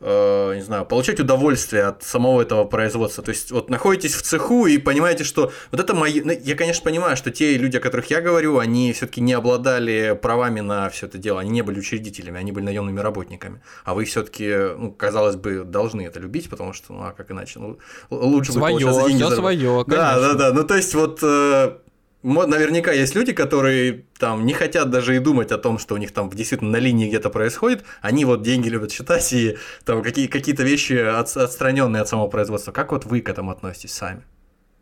э, 0.00 0.54
не 0.54 0.62
знаю, 0.62 0.84
получать 0.86 1.18
удовольствие 1.18 1.84
от 1.84 2.04
самого 2.04 2.42
этого 2.42 2.64
производства? 2.64 3.24
То 3.24 3.30
есть, 3.30 3.50
вот 3.50 3.68
находитесь 3.68 4.14
в 4.14 4.22
цеху 4.22 4.66
и 4.66 4.78
понимаете, 4.78 5.24
что 5.24 5.50
вот 5.72 5.80
это 5.80 5.94
мои... 5.94 6.20
Ну, 6.20 6.32
я, 6.32 6.54
конечно, 6.54 6.84
понимаю, 6.84 7.16
что 7.16 7.32
те 7.32 7.56
люди, 7.56 7.76
о 7.76 7.80
которых 7.80 8.08
я 8.10 8.20
говорю, 8.20 8.58
они 8.58 8.92
все-таки 8.92 9.20
не 9.20 9.32
обладали 9.32 10.16
правами 10.20 10.60
на 10.60 10.88
все 10.90 11.06
это 11.06 11.18
дело, 11.18 11.40
они 11.40 11.50
не 11.50 11.62
были 11.62 11.80
учредителями, 11.80 12.38
они 12.38 12.52
были 12.52 12.64
наемными 12.64 13.00
работниками. 13.00 13.60
А 13.84 13.94
вы 13.94 14.04
все-таки, 14.04 14.54
ну, 14.76 14.92
казалось 14.92 15.36
бы, 15.36 15.64
должны 15.64 16.02
это 16.02 16.20
любить, 16.20 16.48
потому 16.48 16.72
что, 16.72 16.92
ну, 16.92 17.02
а 17.02 17.12
как 17.12 17.32
иначе? 17.32 17.58
Ну, 17.58 17.78
лучше 18.10 18.52
свое, 18.52 18.76
бы 18.76 18.80
получать 18.80 19.08
деньги. 19.08 19.22
За... 19.22 19.36
свое, 19.36 19.84
Да, 19.86 20.20
да, 20.20 20.34
да. 20.34 20.52
Ну, 20.52 20.64
то 20.64 20.76
есть, 20.76 20.94
вот 20.94 21.18
э, 21.22 21.78
Наверняка 22.22 22.92
есть 22.92 23.14
люди, 23.14 23.32
которые 23.32 24.04
там 24.18 24.44
не 24.44 24.52
хотят 24.52 24.90
даже 24.90 25.14
и 25.14 25.20
думать 25.20 25.52
о 25.52 25.58
том, 25.58 25.78
что 25.78 25.94
у 25.94 25.98
них 25.98 26.12
там 26.12 26.28
действительно 26.30 26.72
на 26.72 26.78
линии 26.78 27.08
где-то 27.08 27.30
происходит. 27.30 27.84
Они 28.02 28.24
вот 28.24 28.42
деньги 28.42 28.68
любят 28.68 28.90
считать 28.90 29.32
и 29.32 29.56
там 29.84 30.02
какие, 30.02 30.26
какие-то 30.26 30.64
вещи 30.64 30.94
от, 30.94 31.36
отстраненные 31.36 32.02
от 32.02 32.08
самого 32.08 32.28
производства. 32.28 32.72
Как 32.72 32.90
вот 32.90 33.04
вы 33.04 33.20
к 33.20 33.28
этому 33.28 33.52
относитесь 33.52 33.92
сами? 33.92 34.24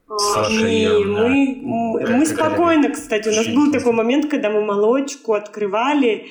Слушай, 0.09 1.05
мы, 1.05 1.59
мы, 1.63 2.07
мы 2.07 2.27
спокойно, 2.27 2.91
кстати, 2.91 3.29
у 3.29 3.35
нас 3.35 3.47
был 3.49 3.73
такой 3.73 3.93
момент, 3.93 4.31
когда 4.31 4.51
мы 4.51 4.65
молочку 4.65 5.35
открывали, 5.35 6.29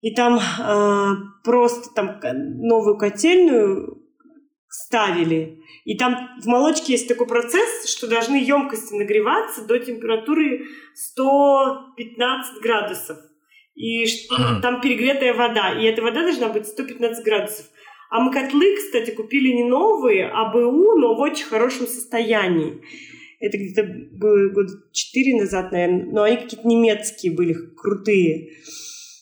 и 0.00 0.14
там 0.14 0.38
э, 0.38 1.14
просто 1.44 1.90
там 1.94 2.20
новую 2.22 2.96
котельную 2.96 3.99
ставили. 4.70 5.62
И 5.84 5.98
там 5.98 6.30
в 6.40 6.46
молочке 6.46 6.92
есть 6.92 7.08
такой 7.08 7.26
процесс, 7.26 7.90
что 7.90 8.06
должны 8.06 8.36
емкости 8.36 8.94
нагреваться 8.94 9.66
до 9.66 9.78
температуры 9.78 10.66
115 10.94 12.62
градусов. 12.62 13.18
И 13.74 14.04
там 14.62 14.80
перегретая 14.80 15.34
вода. 15.34 15.72
И 15.78 15.84
эта 15.84 16.02
вода 16.02 16.22
должна 16.22 16.48
быть 16.48 16.66
115 16.66 17.24
градусов. 17.24 17.66
А 18.10 18.20
мы 18.20 18.32
котлы, 18.32 18.76
кстати, 18.76 19.10
купили 19.10 19.48
не 19.52 19.64
новые, 19.64 20.28
а 20.28 20.52
БУ, 20.52 20.96
но 20.96 21.14
в 21.14 21.20
очень 21.20 21.46
хорошем 21.46 21.86
состоянии. 21.86 22.80
Это 23.40 23.56
где-то 23.56 23.82
было 24.12 24.50
года 24.50 24.72
4 24.92 25.40
назад, 25.40 25.72
наверное. 25.72 26.06
Но 26.06 26.22
они 26.22 26.36
какие-то 26.36 26.68
немецкие 26.68 27.32
были, 27.32 27.54
крутые. 27.54 28.50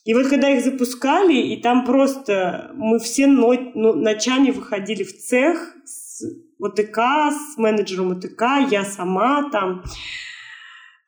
И 0.08 0.14
вот 0.14 0.28
когда 0.28 0.48
их 0.48 0.64
запускали, 0.64 1.34
и 1.34 1.60
там 1.60 1.84
просто 1.84 2.70
мы 2.72 2.98
все 2.98 3.26
ну, 3.26 3.92
ночами 3.92 4.50
выходили 4.50 5.04
в 5.04 5.14
цех 5.14 5.74
с 5.84 6.22
ОТК, 6.58 6.96
с 7.30 7.58
менеджером 7.58 8.12
ОТК, 8.12 8.70
я 8.70 8.86
сама 8.86 9.50
там 9.50 9.84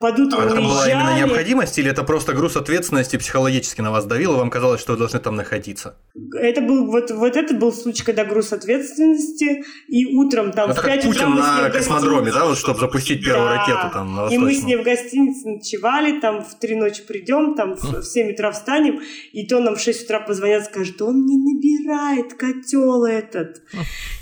под 0.01 0.19
утро 0.19 0.41
а 0.41 0.45
это 0.45 0.55
была 0.55 0.89
именно 0.89 1.15
необходимость 1.15 1.77
или 1.77 1.91
это 1.91 2.03
просто 2.03 2.33
груз 2.33 2.57
ответственности 2.57 3.17
психологически 3.17 3.81
на 3.81 3.91
вас 3.91 4.05
давил, 4.05 4.33
и 4.33 4.37
вам 4.37 4.49
казалось, 4.49 4.81
что 4.81 4.93
вы 4.93 4.97
должны 4.97 5.19
там 5.19 5.35
находиться? 5.35 5.95
Это 6.33 6.61
был 6.61 6.87
вот, 6.87 7.11
вот 7.11 7.37
это 7.37 7.53
был 7.53 7.71
случай, 7.71 8.03
когда 8.03 8.25
груз 8.25 8.51
ответственности, 8.51 9.63
и 9.87 10.05
утром 10.15 10.51
там 10.51 10.71
это 10.71 10.81
в 10.81 10.85
5 10.85 11.05
утра 11.05 11.27
мы 11.27 11.37
на 11.37 11.69
космодроме, 11.69 12.31
да, 12.31 12.45
вот 12.45 12.57
чтобы 12.57 12.79
запустить 12.79 13.23
первую 13.23 13.47
да. 13.47 13.57
ракету 13.57 13.93
там 13.93 14.15
на 14.15 14.27
И 14.27 14.37
мы 14.37 14.53
с 14.53 14.63
ней 14.63 14.75
в 14.75 14.83
гостинице 14.83 15.47
ночевали, 15.47 16.19
там 16.19 16.43
в 16.43 16.55
3 16.55 16.75
ночи 16.75 17.03
придем, 17.07 17.55
там 17.55 17.75
в 17.75 18.03
7 18.03 18.31
утра 18.33 18.51
встанем, 18.51 19.01
и 19.31 19.45
то 19.45 19.59
нам 19.59 19.75
в 19.75 19.79
6 19.79 20.05
утра 20.05 20.19
позвонят, 20.19 20.65
скажут, 20.65 21.01
он 21.01 21.25
не 21.25 21.37
набирает 21.37 22.33
котел 22.33 23.05
этот. 23.05 23.61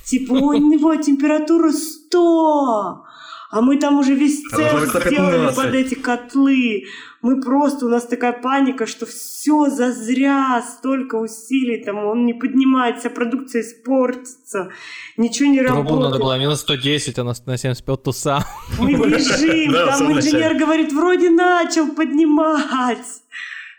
Типа 0.04 0.34
у 0.34 0.54
него 0.54 0.96
температура 0.98 1.72
100 1.72 3.09
а 3.52 3.62
мы 3.62 3.78
там 3.78 3.98
уже 3.98 4.14
весь 4.14 4.44
цех 4.44 4.88
сделали 4.88 5.54
под 5.56 5.74
эти 5.74 5.96
котлы. 5.96 6.84
Мы 7.22 7.42
просто, 7.42 7.88
у 7.88 7.90
нас 7.90 8.06
такая 8.06 8.32
паника, 8.32 8.86
что 8.86 9.06
все 9.06 9.70
зазря, 9.70 10.62
столько 10.62 11.16
усилий, 11.16 11.84
там 11.84 11.98
он 11.98 12.26
не 12.26 12.34
поднимается, 12.34 13.10
продукция 13.10 13.62
испортится, 13.62 14.70
ничего 15.18 15.50
не 15.50 15.62
работает. 15.62 15.88
Трубу 15.88 16.02
надо 16.02 16.20
было 16.20 16.38
минус 16.38 16.62
110, 16.62 17.20
а 17.20 17.24
на, 17.24 17.34
на 17.46 17.58
75 17.58 18.04
туса. 18.04 18.46
Мы 18.78 18.94
бежим, 18.94 19.74
там 19.88 20.12
инженер 20.14 20.54
говорит, 20.56 20.94
вроде 20.94 21.30
начал 21.30 21.88
поднимать. 21.88 23.24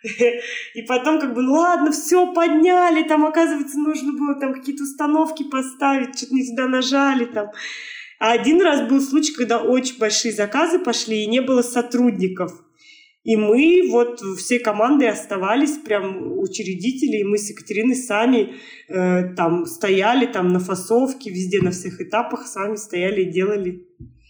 И 0.75 0.83
потом 0.83 1.21
как 1.21 1.35
бы, 1.35 1.43
ну 1.43 1.53
ладно, 1.53 1.93
все 1.93 2.33
подняли, 2.33 3.05
там, 3.05 3.25
оказывается, 3.25 3.79
нужно 3.79 4.13
было 4.13 4.35
там 4.35 4.53
какие-то 4.53 4.83
установки 4.83 5.45
поставить, 5.45 6.17
что-то 6.17 6.35
не 6.35 6.49
туда 6.49 6.67
нажали 6.67 7.25
там. 7.25 7.49
А 8.21 8.33
один 8.33 8.61
раз 8.61 8.87
был 8.87 9.01
случай, 9.01 9.33
когда 9.33 9.63
очень 9.63 9.99
большие 9.99 10.33
заказы 10.33 10.79
пошли, 10.79 11.25
и 11.25 11.27
не 11.27 11.41
было 11.41 11.63
сотрудников. 11.63 12.53
И 13.25 13.35
мы 13.35 13.89
вот 13.91 14.21
всей 14.39 14.59
командой 14.59 15.09
оставались, 15.09 15.79
прям 15.79 16.39
учредители, 16.39 17.19
и 17.19 17.25
мы 17.25 17.39
с 17.39 17.49
Екатериной 17.49 17.97
сами 17.97 18.57
э, 18.89 19.35
там 19.35 19.65
стояли 19.65 20.27
там 20.27 20.49
на 20.49 20.61
фасовке, 20.61 21.31
везде 21.31 21.63
на 21.63 21.71
всех 21.71 22.01
этапах 22.01 22.47
сами 22.47 22.77
стояли 22.77 23.23
и 23.23 23.33
делали. 23.33 23.87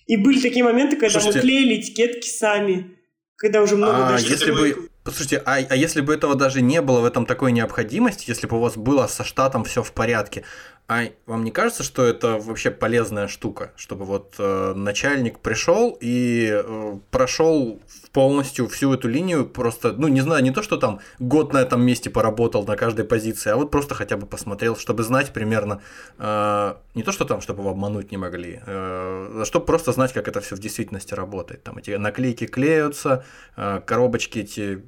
И 0.07 0.16
были 0.16 0.41
такие 0.41 0.64
моменты, 0.64 0.97
когда 0.97 1.20
Слушайте, 1.20 1.38
мы 1.38 1.43
клеили 1.43 1.80
этикетки 1.80 2.28
сами, 2.28 2.97
когда 3.36 3.61
уже 3.61 3.76
много 3.76 4.14
а, 4.14 4.18
если 4.18 4.53
бы, 4.53 4.88
Послушайте, 5.03 5.43
а, 5.47 5.57
а 5.57 5.76
если 5.76 6.03
бы 6.03 6.12
этого 6.12 6.34
даже 6.34 6.61
не 6.61 6.82
было 6.82 7.01
в 7.01 7.05
этом 7.07 7.24
такой 7.24 7.53
необходимости, 7.53 8.28
если 8.28 8.47
бы 8.47 8.59
у 8.59 8.61
вас 8.61 8.76
было 8.76 9.07
со 9.07 9.24
штатом 9.24 9.64
все 9.64 9.82
в 9.82 9.93
порядке, 9.93 10.45
а 10.91 11.05
вам 11.26 11.45
не 11.45 11.53
кажется, 11.53 11.84
что 11.84 12.05
это 12.05 12.38
вообще 12.38 12.72
полезная 12.72 13.28
штука, 13.28 13.70
чтобы 13.76 14.05
вот 14.05 14.34
э, 14.38 14.72
начальник 14.74 15.38
пришел 15.38 15.97
и 16.01 16.51
э, 16.53 16.99
прошел 17.12 17.80
полностью 18.11 18.66
всю 18.66 18.93
эту 18.93 19.07
линию, 19.07 19.47
просто, 19.47 19.93
ну 19.93 20.09
не 20.09 20.20
знаю, 20.20 20.43
не 20.43 20.51
то, 20.51 20.64
что 20.64 20.76
там 20.78 20.99
год 21.20 21.53
на 21.53 21.59
этом 21.59 21.80
месте 21.80 22.11
поработал 22.11 22.66
на 22.66 22.76
каждой 22.76 23.05
позиции, 23.05 23.51
а 23.51 23.57
вот 23.57 23.70
просто 23.70 23.95
хотя 23.95 24.16
бы 24.16 24.26
посмотрел, 24.26 24.74
чтобы 24.74 25.05
знать 25.05 25.32
примерно, 25.32 25.80
э, 26.18 26.74
не 26.97 27.05
то, 27.05 27.12
что 27.12 27.24
там, 27.24 27.41
чтобы 27.41 27.61
его 27.61 27.70
обмануть 27.70 28.11
не 28.11 28.16
могли, 28.16 28.55
э, 28.55 28.62
а 28.66 29.45
чтобы 29.45 29.66
просто 29.66 29.93
знать, 29.93 30.12
как 30.12 30.26
это 30.26 30.41
все 30.41 30.57
в 30.57 30.59
действительности 30.59 31.14
работает. 31.14 31.62
Там 31.62 31.78
эти 31.78 31.93
наклейки 31.93 32.49
клеются, 32.49 33.24
э, 33.57 33.80
коробочки 33.86 34.41
эти 34.41 34.82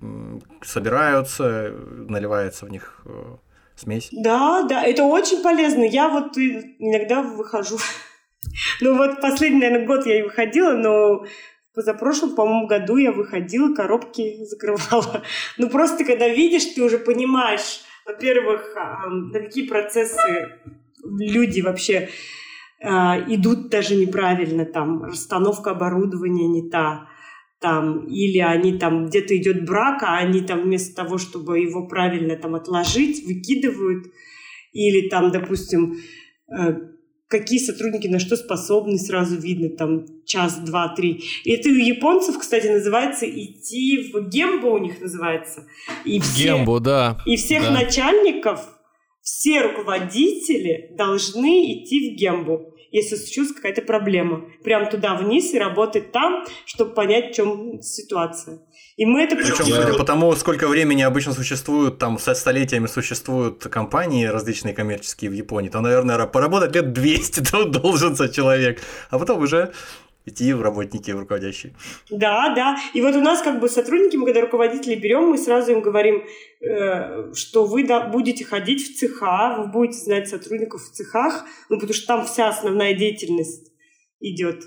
собираются, 0.64 1.72
наливается 2.08 2.66
в 2.66 2.70
них 2.70 3.02
э, 3.04 3.36
смесь. 3.76 4.08
Да, 4.12 4.62
да, 4.62 4.82
это 4.84 5.04
очень 5.04 5.42
полезно. 5.42 5.84
Я 5.84 6.08
вот 6.08 6.36
иногда 6.36 7.22
выхожу. 7.22 7.78
Ну 8.80 8.96
вот 8.96 9.20
последний, 9.20 9.60
наверное, 9.60 9.86
год 9.86 10.04
я 10.04 10.18
и 10.18 10.22
выходила, 10.22 10.72
но 10.72 11.24
позапрошлом, 11.74 12.34
по-моему, 12.34 12.66
году 12.66 12.96
я 12.96 13.12
выходила, 13.12 13.72
коробки 13.74 14.44
закрывала. 14.44 15.22
Ну 15.58 15.68
просто 15.68 16.04
когда 16.04 16.28
видишь, 16.28 16.66
ты 16.66 16.82
уже 16.82 16.98
понимаешь, 16.98 17.82
во-первых, 18.04 18.74
а, 18.76 19.06
на 19.08 19.38
какие 19.40 19.66
процессы 19.66 20.58
люди 21.04 21.60
вообще 21.60 22.08
а, 22.82 23.18
идут 23.28 23.68
даже 23.68 23.94
неправильно, 23.94 24.64
там 24.64 25.04
расстановка 25.04 25.70
оборудования 25.70 26.48
не 26.48 26.68
та, 26.68 27.08
там, 27.62 28.06
или 28.08 28.38
они 28.38 28.78
там 28.78 29.06
где-то 29.06 29.36
идет 29.36 29.64
брак, 29.64 30.02
а 30.02 30.18
они 30.18 30.42
там 30.42 30.62
вместо 30.62 30.94
того, 30.94 31.16
чтобы 31.16 31.60
его 31.60 31.86
правильно 31.86 32.36
там 32.36 32.54
отложить, 32.54 33.24
выкидывают, 33.24 34.08
или 34.72 35.08
там, 35.08 35.30
допустим, 35.30 35.96
э, 36.54 36.74
какие 37.28 37.58
сотрудники 37.58 38.08
на 38.08 38.18
что 38.18 38.36
способны, 38.36 38.98
сразу 38.98 39.36
видно, 39.36 39.70
там, 39.70 40.04
час, 40.26 40.58
два, 40.58 40.88
три. 40.94 41.22
И 41.44 41.52
это 41.52 41.70
у 41.70 41.72
японцев, 41.72 42.38
кстати, 42.38 42.66
называется 42.66 43.26
идти 43.26 44.12
в 44.12 44.28
гембо 44.28 44.66
у 44.66 44.78
них 44.78 45.00
называется. 45.00 45.64
И 46.04 46.20
все, 46.20 46.58
гембо, 46.58 46.80
да. 46.80 47.18
И 47.24 47.36
всех 47.36 47.62
да. 47.62 47.70
начальников, 47.70 48.60
все 49.22 49.62
руководители 49.62 50.94
должны 50.98 51.72
идти 51.72 52.10
в 52.10 52.18
гембу 52.18 52.71
если 52.92 53.16
случилась 53.16 53.52
какая-то 53.52 53.82
проблема. 53.82 54.44
Прям 54.62 54.88
туда 54.88 55.16
вниз 55.16 55.52
и 55.52 55.58
работать 55.58 56.12
там, 56.12 56.44
чтобы 56.66 56.94
понять, 56.94 57.32
в 57.32 57.34
чем 57.34 57.82
ситуация. 57.82 58.60
И 58.96 59.06
мы 59.06 59.22
это 59.22 59.34
Причем, 59.34 59.64
я... 59.64 59.82
судя 59.82 59.98
по 59.98 60.04
тому, 60.04 60.34
сколько 60.36 60.68
времени 60.68 61.02
обычно 61.02 61.32
существуют, 61.32 61.98
там, 61.98 62.18
со 62.18 62.34
столетиями 62.34 62.86
существуют 62.86 63.64
компании 63.64 64.26
различные 64.26 64.74
коммерческие 64.74 65.30
в 65.30 65.34
Японии, 65.34 65.70
то, 65.70 65.80
наверное, 65.80 66.26
поработать 66.26 66.74
лет 66.74 66.92
200 66.92 67.40
должен 67.70 68.12
человек, 68.30 68.80
а 69.10 69.18
потом 69.18 69.42
уже 69.42 69.72
идти 70.26 70.52
в 70.52 70.62
работники, 70.62 71.10
в 71.10 71.18
руководящие. 71.18 71.74
Да, 72.10 72.54
да. 72.54 72.78
И 72.94 73.00
вот 73.00 73.14
у 73.14 73.20
нас 73.20 73.42
как 73.42 73.60
бы 73.60 73.68
сотрудники, 73.68 74.16
мы 74.16 74.26
когда 74.26 74.40
руководителей 74.40 74.96
берем, 74.96 75.30
мы 75.30 75.38
сразу 75.38 75.72
им 75.72 75.80
говорим, 75.80 76.24
э, 76.60 77.32
что 77.34 77.64
вы 77.64 77.86
да, 77.86 78.08
будете 78.08 78.44
ходить 78.44 78.82
в 78.82 78.98
цеха, 78.98 79.56
вы 79.58 79.66
будете 79.66 79.98
знать 79.98 80.28
сотрудников 80.28 80.82
в 80.82 80.92
цехах, 80.92 81.44
ну, 81.68 81.76
потому 81.76 81.94
что 81.94 82.06
там 82.06 82.24
вся 82.24 82.48
основная 82.48 82.94
деятельность 82.94 83.72
идет. 84.20 84.64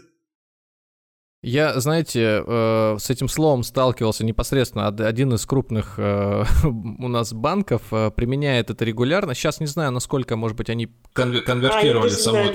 Я, 1.45 1.79
знаете, 1.79 2.43
э, 2.43 2.95
с 2.99 3.11
этим 3.11 3.27
словом 3.29 3.61
сталкивался 3.61 4.25
непосредственно. 4.25 4.87
Один 4.87 5.35
из 5.35 5.45
крупных 5.45 5.93
э, 5.97 6.43
у 6.63 7.07
нас 7.07 7.33
банков 7.33 7.83
э, 7.91 8.09
применяет 8.09 8.71
это 8.71 8.83
регулярно. 8.83 9.35
Сейчас 9.35 9.59
не 9.59 9.67
знаю, 9.67 9.91
насколько, 9.91 10.37
может 10.37 10.57
быть, 10.57 10.71
они 10.71 10.89
кон- 11.13 11.43
конвертировали 11.43 12.09
а, 12.09 12.13
само. 12.13 12.45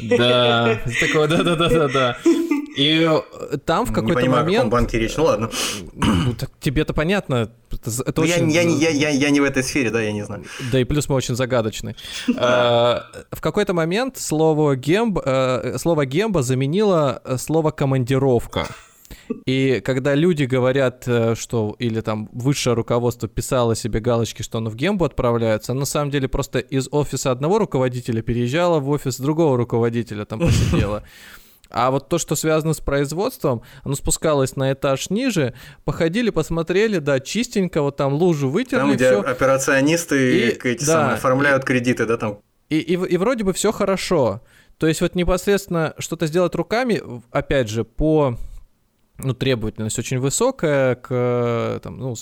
Да, 0.00 0.80
такого, 1.00 1.28
да-да-да-да-да. 1.28 2.18
И 2.76 3.08
э, 3.08 3.56
там 3.64 3.86
в 3.86 3.92
какой-то 3.92 4.20
не 4.20 4.26
понимаю, 4.26 4.44
момент... 4.44 4.60
о 4.60 4.64
каком 4.64 4.70
банке 4.70 4.98
речь, 4.98 5.16
ну 5.16 5.24
ладно. 5.24 5.50
Ну, 5.94 6.34
так 6.34 6.50
тебе-то 6.60 6.92
понятно. 6.92 7.50
Это, 7.72 8.12
ну, 8.16 8.22
очень... 8.22 8.50
я, 8.50 8.60
я, 8.62 8.90
я, 8.90 9.08
я 9.08 9.30
не 9.30 9.40
в 9.40 9.44
этой 9.44 9.62
сфере, 9.62 9.90
да, 9.90 10.02
я 10.02 10.12
не 10.12 10.24
знаю. 10.24 10.44
Да, 10.70 10.78
и 10.78 10.84
плюс 10.84 11.08
мы 11.08 11.14
очень 11.14 11.34
загадочны. 11.34 11.96
А, 12.36 13.06
в 13.32 13.40
какой-то 13.40 13.72
момент 13.72 14.18
слово 14.18 14.76
гемб, 14.76 15.18
э, 15.24 15.78
слово 15.78 16.04
гемба 16.04 16.42
заменило 16.42 17.22
э, 17.24 17.38
слово 17.38 17.70
командировка. 17.70 18.66
И 19.46 19.80
когда 19.84 20.14
люди 20.14 20.44
говорят, 20.44 21.08
что 21.38 21.76
или 21.78 22.00
там 22.00 22.28
высшее 22.32 22.74
руководство 22.74 23.28
писало 23.28 23.74
себе 23.76 24.00
галочки, 24.00 24.42
что 24.42 24.58
оно 24.58 24.68
в 24.68 24.74
гембу 24.74 25.04
отправляется, 25.04 25.74
на 25.74 25.84
самом 25.84 26.10
деле 26.10 26.28
просто 26.28 26.58
из 26.58 26.88
офиса 26.90 27.30
одного 27.30 27.58
руководителя 27.58 28.20
переезжало 28.20 28.80
в 28.80 28.90
офис 28.90 29.18
другого 29.18 29.56
руководителя, 29.56 30.24
там 30.24 30.40
посидела. 30.40 31.04
А 31.70 31.90
вот 31.90 32.08
то, 32.08 32.18
что 32.18 32.36
связано 32.36 32.74
с 32.74 32.80
производством, 32.80 33.62
оно 33.82 33.94
спускалось 33.94 34.56
на 34.56 34.72
этаж 34.72 35.10
ниже, 35.10 35.54
походили, 35.84 36.30
посмотрели, 36.30 36.98
да, 36.98 37.20
чистенько, 37.20 37.82
вот 37.82 37.96
там 37.96 38.14
лужу 38.14 38.48
вытерли. 38.48 38.80
Там, 38.80 38.94
где 38.94 39.08
всё. 39.10 39.20
операционисты 39.20 40.38
и, 40.38 40.68
эти 40.68 40.84
да, 40.84 40.92
самые, 40.92 41.14
оформляют 41.14 41.64
и, 41.64 41.66
кредиты, 41.66 42.06
да, 42.06 42.16
там. 42.16 42.38
И, 42.68 42.78
и, 42.78 42.94
и 42.94 43.16
вроде 43.16 43.44
бы 43.44 43.52
все 43.52 43.72
хорошо. 43.72 44.42
То 44.78 44.86
есть 44.86 45.00
вот 45.00 45.14
непосредственно 45.14 45.94
что-то 45.98 46.26
сделать 46.26 46.54
руками, 46.54 47.02
опять 47.30 47.68
же, 47.68 47.84
по 47.84 48.36
ну, 49.18 49.34
требовательность 49.34 49.98
очень 49.98 50.18
высокая 50.18 50.94
к, 50.96 51.80
там, 51.82 51.98
ну, 51.98 52.14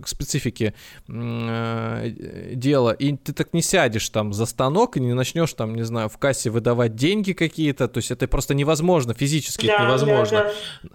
к 0.00 0.08
специфике 0.08 0.74
э, 1.08 2.52
дела, 2.54 2.92
и 2.92 3.16
ты 3.16 3.32
так 3.32 3.52
не 3.52 3.62
сядешь 3.62 4.08
там 4.10 4.32
за 4.32 4.46
станок 4.46 4.96
и 4.96 5.00
не 5.00 5.14
начнешь 5.14 5.52
там, 5.54 5.74
не 5.74 5.82
знаю, 5.82 6.08
в 6.08 6.18
кассе 6.18 6.50
выдавать 6.50 6.94
деньги 6.94 7.32
какие-то, 7.32 7.88
то 7.88 7.98
есть 7.98 8.10
это 8.10 8.28
просто 8.28 8.54
невозможно, 8.54 9.14
физически 9.14 9.66
да, 9.66 9.74
это 9.74 9.84
невозможно. 9.84 10.38
Да, 10.38 10.52
да. 10.82 10.88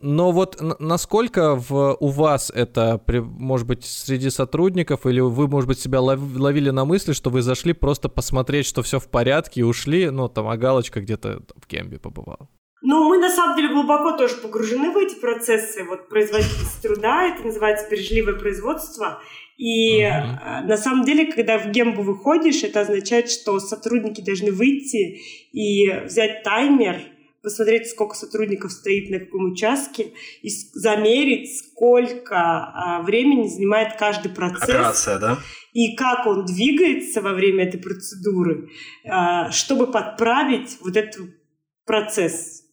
Но 0.00 0.30
вот 0.30 0.60
насколько 0.78 1.56
в, 1.56 1.96
у 1.98 2.08
вас 2.08 2.50
это, 2.54 3.00
может 3.06 3.66
быть, 3.66 3.84
среди 3.84 4.28
сотрудников, 4.28 5.06
или 5.06 5.20
вы, 5.20 5.48
может 5.48 5.68
быть, 5.68 5.80
себя 5.80 6.00
ловили 6.00 6.70
на 6.70 6.84
мысли, 6.84 7.12
что 7.12 7.30
вы 7.30 7.40
зашли 7.40 7.72
просто 7.72 8.08
посмотреть, 8.10 8.66
что 8.66 8.82
все 8.82 9.00
в 9.00 9.08
порядке 9.08 9.60
и 9.60 9.64
ушли, 9.64 10.10
ну, 10.10 10.28
там, 10.28 10.48
а 10.48 10.56
галочка 10.58 11.00
где-то 11.00 11.42
в 11.56 11.66
Кембе 11.66 11.98
побывала? 11.98 12.48
Ну, 12.88 13.08
мы 13.08 13.18
на 13.18 13.28
самом 13.28 13.56
деле 13.56 13.70
глубоко 13.70 14.12
тоже 14.12 14.36
погружены 14.36 14.92
в 14.92 14.96
эти 14.96 15.16
процессы. 15.16 15.82
Вот 15.82 16.08
производительность 16.08 16.80
труда, 16.80 17.24
это 17.24 17.44
называется 17.44 17.90
бережливое 17.90 18.34
производство. 18.34 19.20
И 19.56 20.02
uh-huh. 20.02 20.62
на 20.68 20.76
самом 20.76 21.04
деле, 21.04 21.32
когда 21.32 21.58
в 21.58 21.72
гембу 21.72 22.02
выходишь, 22.02 22.62
это 22.62 22.82
означает, 22.82 23.28
что 23.28 23.58
сотрудники 23.58 24.20
должны 24.20 24.52
выйти 24.52 25.20
и 25.52 25.90
взять 26.04 26.44
таймер, 26.44 27.00
посмотреть, 27.42 27.88
сколько 27.88 28.14
сотрудников 28.14 28.70
стоит 28.70 29.10
на 29.10 29.18
каком 29.18 29.50
участке, 29.50 30.12
и 30.42 30.48
замерить, 30.48 31.58
сколько 31.58 32.36
а, 32.36 33.02
времени 33.02 33.48
занимает 33.48 33.96
каждый 33.98 34.30
процесс. 34.30 34.62
Операция, 34.62 35.18
да? 35.18 35.38
И 35.72 35.96
как 35.96 36.24
он 36.28 36.44
двигается 36.44 37.20
во 37.20 37.32
время 37.32 37.64
этой 37.64 37.80
процедуры, 37.80 38.68
а, 39.04 39.50
чтобы 39.50 39.88
подправить 39.88 40.78
вот 40.82 40.96
этот 40.96 41.16
процесс. 41.84 42.65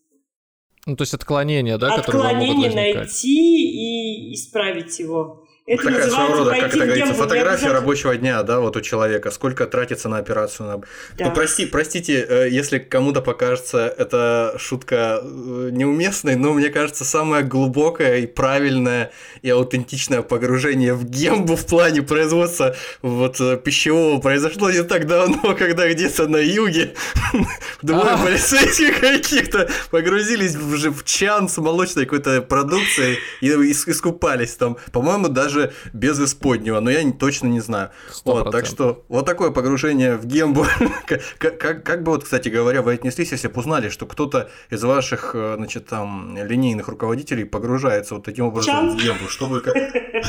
Ну, 0.86 0.96
то 0.98 1.04
есть 1.04 1.14
отклонение, 1.14 1.78
да, 1.78 1.96
Отклонение 1.96 2.74
найти 2.74 4.30
и 4.30 4.34
исправить 4.34 5.00
его. 5.00 5.43
Это 5.66 5.84
Такая 5.84 6.10
своего 6.10 6.34
рода, 6.34 6.52
как 6.52 6.76
это 6.76 6.86
говорится, 6.86 7.14
фотография 7.14 7.72
рабочего 7.72 8.18
дня, 8.18 8.44
да, 8.44 8.60
вот 8.60 8.76
у 8.76 8.82
человека, 8.82 9.32
сколько 9.32 9.66
тратится 9.66 10.10
на 10.10 10.18
операцию. 10.18 10.68
На... 10.68 10.78
Да. 11.18 11.26
Ну, 11.26 11.32
прости, 11.32 11.66
простите, 11.66 12.26
э, 12.28 12.50
если 12.50 12.80
кому-то 12.80 13.22
покажется 13.22 13.88
эта 13.98 14.56
шутка 14.58 15.22
э, 15.24 15.70
неуместной, 15.72 16.36
но 16.36 16.52
мне 16.52 16.70
кажется, 16.70 17.06
самое 17.06 17.46
глубокое 17.46 18.18
и 18.18 18.28
правильное 18.28 19.14
и 19.42 19.50
аутентичное 19.50 20.22
погружение 20.22 20.96
в 20.96 21.06
гембу 21.06 21.56
в 21.56 21.66
плане 21.66 22.02
производства 22.02 22.76
вот 23.02 23.40
э, 23.40 23.56
пищевого 23.56 24.20
произошло 24.20 24.70
не 24.70 24.84
так 24.84 25.08
давно, 25.08 25.56
когда 25.58 25.88
где-то 25.90 26.28
на 26.28 26.38
юге 26.38 26.94
двое 27.82 28.18
полицейских 28.18 29.00
каких-то 29.00 29.70
погрузились 29.92 30.56
в 30.56 31.06
чан 31.06 31.48
с 31.48 31.58
молочной 31.58 32.04
какой-то 32.04 32.42
продукцией 32.42 33.20
и 33.40 33.48
искупались 33.48 34.56
там. 34.56 34.76
По-моему, 34.92 35.30
даже 35.30 35.53
даже 35.54 35.74
без 35.94 36.20
исподнего, 36.20 36.80
но 36.80 36.90
я 36.90 37.12
точно 37.12 37.48
не 37.48 37.60
знаю. 37.60 37.92
Вот, 38.26 38.52
так 38.52 38.66
что 38.66 39.06
вот 39.08 39.26
такое 39.26 39.52
погружение 39.52 40.18
в 40.18 40.26
гембу. 40.26 40.66
как, 41.06 41.58
как, 41.58 41.84
как 41.84 42.04
бы 42.04 42.12
вот, 42.12 42.24
кстати 42.24 42.50
говоря, 42.50 42.82
вы 42.82 42.94
отнеслись, 42.94 43.32
если 43.32 43.48
бы 43.48 43.60
узнали, 43.60 43.90
что 43.90 44.06
кто-то 44.06 44.50
из 44.70 44.84
ваших, 44.84 45.32
э, 45.36 45.56
значит, 45.58 45.88
там, 45.88 46.36
линейных 46.38 46.88
руководителей 46.88 47.44
погружается 47.44 48.16
вот 48.16 48.26
таким 48.26 48.46
образом 48.46 48.74
Чан? 48.74 48.98
в 48.98 49.02
гембу? 49.02 49.28
Что 49.28 49.48
бы, 49.48 49.64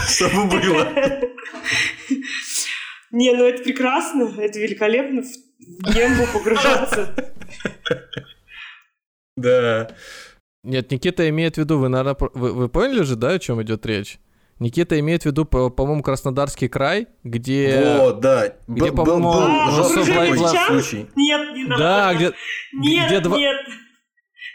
что 0.09 0.28
бы 0.28 0.44
было? 0.46 0.88
Не, 3.10 3.32
ну 3.32 3.44
это 3.44 3.62
прекрасно, 3.62 4.32
это 4.38 4.59
великолепно 4.59 5.22
в 5.22 5.94
гембу 5.94 6.26
погружаться. 6.32 7.14
Да. 9.36 9.88
Нет, 10.62 10.92
Никита 10.92 11.28
имеет 11.28 11.56
в 11.56 11.59
виду, 11.59 11.78
вы, 11.78 11.88
наверное, 11.88 12.16
вы, 12.34 12.52
вы 12.52 12.68
поняли 12.68 13.02
же, 13.02 13.16
да, 13.16 13.30
о 13.30 13.38
чем 13.40 13.60
идет 13.60 13.84
речь? 13.84 14.20
Никита 14.59 14.98
имеет 15.01 15.22
в 15.22 15.26
виду, 15.26 15.44
по-моему, 15.44 16.02
Краснодарский 16.02 16.68
край, 16.68 17.09
где... 17.24 17.98
О, 18.01 18.12
да. 18.12 18.55
Где, 18.68 18.93
по-моему, 18.93 19.31
а, 19.32 19.85
случай. 19.85 21.09
Нет, 21.16 21.55
не 21.56 21.64
надо. 21.64 21.82
Да, 21.82 22.14
где... 22.14 22.32
Нет, 22.72 23.06
где 23.06 23.20
два... 23.20 23.36
нет. 23.36 23.56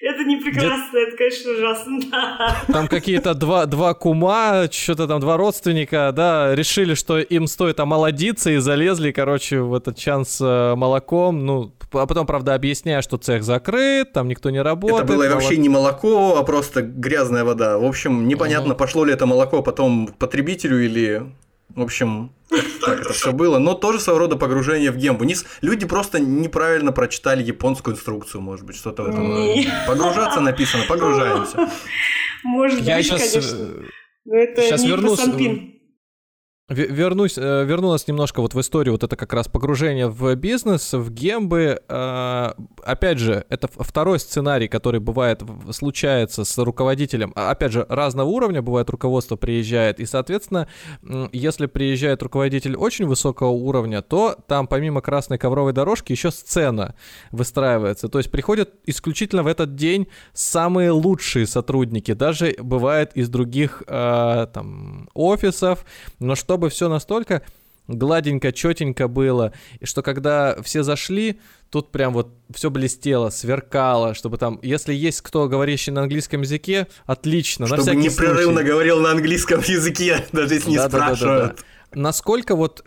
Это 0.02 0.24
не 0.24 0.38
прекрасно, 0.38 0.90
Где... 0.92 1.02
это, 1.04 1.18
конечно, 1.18 1.52
ужасно, 1.52 2.00
да. 2.12 2.56
Там 2.68 2.88
какие-то 2.88 3.34
два, 3.34 3.66
два 3.66 3.94
кума, 3.94 4.68
что-то 4.72 5.08
там, 5.08 5.20
два 5.20 5.36
родственника, 5.36 6.12
да, 6.16 6.56
решили, 6.56 6.94
что 6.94 7.20
им 7.20 7.48
стоит 7.48 7.80
омолодиться 7.80 8.50
и 8.50 8.58
залезли, 8.58 9.12
короче, 9.12 9.60
в 9.60 9.74
этот 9.74 9.98
чан 9.98 10.26
с 10.26 10.40
э, 10.42 10.76
молоком, 10.76 11.46
ну, 11.46 11.74
а 11.92 12.06
потом, 12.06 12.26
правда, 12.26 12.54
объясняя, 12.54 13.02
что 13.02 13.18
цех 13.18 13.44
закрыт, 13.44 14.14
там 14.14 14.28
никто 14.30 14.50
не 14.50 14.62
работает. 14.62 15.04
Это 15.04 15.14
было 15.14 15.24
молок... 15.24 15.34
вообще 15.36 15.58
не 15.58 15.70
молоко, 15.70 16.38
а 16.38 16.44
просто 16.44 16.82
грязная 16.82 17.44
вода. 17.44 17.78
В 17.78 17.86
общем, 17.86 18.28
непонятно, 18.28 18.72
угу. 18.72 18.80
пошло 18.80 19.04
ли 19.04 19.14
это 19.14 19.26
молоко 19.26 19.62
потом 19.62 20.08
потребителю 20.08 20.84
или 20.84 21.24
в 21.76 21.82
общем, 21.82 22.34
так 22.82 23.02
это 23.02 23.14
все 23.14 23.32
было, 23.32 23.60
но 23.60 23.74
тоже 23.74 24.00
своего 24.00 24.20
рода 24.20 24.36
погружение 24.36 24.92
в 24.92 24.98
гембу. 24.98 25.24
Не, 25.24 25.36
люди 25.62 25.86
просто 25.86 26.20
неправильно 26.20 26.92
прочитали 26.92 27.44
японскую 27.44 27.96
инструкцию, 27.96 28.42
может 28.42 28.66
быть, 28.66 28.76
что-то 28.76 29.04
в 29.04 29.08
этом. 29.08 29.66
Погружаться 29.88 30.42
написано, 30.42 30.84
погружаемся. 30.88 31.70
Может 32.44 32.80
быть, 32.80 33.10
конечно. 33.10 33.50
Но 34.26 34.36
это 34.36 34.62
сейчас 34.62 34.82
не 34.82 34.90
вернусь. 34.90 35.20
Вернусь, 36.70 37.36
э, 37.36 37.66
верну 37.66 37.90
нас 37.90 38.08
немножко 38.08 38.42
вот 38.42 38.54
в 38.54 38.60
историю, 38.60 38.94
вот 38.94 39.04
это 39.04 39.16
как 39.16 39.34
раз 39.34 39.48
погружение 39.48 40.08
в 40.08 40.36
бизнес, 40.36 40.94
в 40.94 41.10
гембы. 41.12 41.82
А, 41.88 42.56
опять 42.84 43.18
же, 43.18 43.44
это 43.50 43.68
второй 43.68 44.20
сценарий, 44.20 44.68
который 44.68 45.00
бывает, 45.00 45.42
случается 45.72 46.46
с 46.46 46.58
руководителем. 46.60 47.34
А, 47.36 47.50
опять 47.50 47.72
же, 47.72 47.88
разного 47.90 48.28
уровня, 48.28 48.62
бывает 48.62 48.88
руководство 48.92 49.36
приезжает, 49.36 50.00
и, 50.00 50.06
соответственно, 50.06 50.68
если 51.32 51.66
приезжает 51.66 52.22
руководитель 52.22 52.76
очень 52.76 53.08
высокого 53.08 53.50
уровня, 53.50 54.04
то 54.04 54.38
там 54.48 54.68
помимо 54.68 55.02
красной 55.02 55.40
ковровой 55.40 55.74
дорожки 55.74 56.12
еще 56.12 56.30
сцена 56.30 56.94
выстраивается. 57.32 58.10
То 58.10 58.20
есть 58.20 58.30
приходят 58.30 58.76
исключительно 58.86 59.42
в 59.42 59.48
этот 59.48 59.74
день 59.74 60.08
самые 60.34 60.92
лучшие 60.92 61.48
сотрудники, 61.48 62.14
даже 62.14 62.56
бывает 62.60 63.14
из 63.16 63.28
других 63.28 63.82
а, 63.88 64.46
там 64.46 65.10
офисов, 65.16 65.84
но 66.20 66.36
что 66.36 66.59
чтобы 66.60 66.70
все 66.70 66.90
настолько 66.90 67.42
гладенько, 67.88 68.52
четенько 68.52 69.08
было, 69.08 69.54
и 69.80 69.86
что 69.86 70.02
когда 70.02 70.62
все 70.62 70.84
зашли, 70.84 71.40
тут 71.70 71.90
прям 71.90 72.12
вот 72.14 72.34
все 72.54 72.70
блестело, 72.70 73.30
сверкало, 73.30 74.14
чтобы 74.14 74.38
там, 74.38 74.60
если 74.62 74.94
есть 74.94 75.22
кто 75.22 75.48
говорящий 75.48 75.94
на 75.94 76.02
английском 76.02 76.42
языке, 76.42 76.88
отлично. 77.06 77.66
Чтобы 77.66 77.86
на 77.86 77.92
непрерывно 77.92 78.56
случай. 78.56 78.68
говорил 78.68 79.00
на 79.00 79.12
английском 79.12 79.62
языке, 79.66 80.26
даже 80.34 80.56
если 80.56 80.72
не 80.72 80.76
да, 80.76 80.90
спрашивают. 80.90 81.20
Да, 81.20 81.48
да, 81.48 81.48
да, 81.48 81.54
да. 81.94 82.00
Насколько 82.02 82.56
вот 82.56 82.86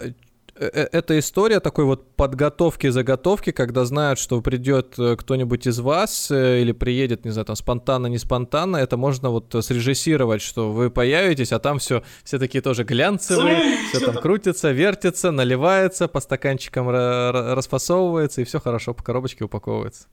э, 0.57 0.71
Э, 0.73 0.89
эта 0.93 1.19
история 1.19 1.61
такой 1.61 1.85
вот 1.85 2.17
подготовки-заготовки, 2.17 3.53
когда 3.53 3.85
знают, 3.85 4.19
что 4.19 4.41
придет 4.41 4.99
э, 4.99 5.17
кто-нибудь 5.17 5.67
из 5.67 5.81
вас 5.81 6.31
или 6.31 6.73
приедет, 6.73 7.25
не 7.25 7.31
знаю, 7.31 7.47
там 7.47 7.57
спонтанно, 7.57 8.07
не 8.07 8.19
спонтанно, 8.19 8.77
это 8.77 8.97
можно 8.97 9.31
вот 9.31 9.55
срежиссировать, 9.61 10.43
что 10.43 10.71
вы 10.71 10.91
появитесь, 10.91 11.53
а 11.53 11.59
там 11.59 11.79
все, 11.79 12.03
все 12.25 12.39
такие 12.39 12.63
тоже 12.63 12.85
глянцевые, 12.85 13.79
все 13.89 14.01
там 14.01 14.17
крутится, 14.17 14.71
вертится, 14.73 15.31
наливается, 15.31 16.09
по 16.09 16.21
стаканчикам 16.21 16.89
расфасовывается, 16.89 18.41
и 18.41 18.45
все 18.45 18.61
хорошо 18.61 18.95
по 18.95 19.03
коробочке 19.03 19.45
упаковывается. 19.45 20.09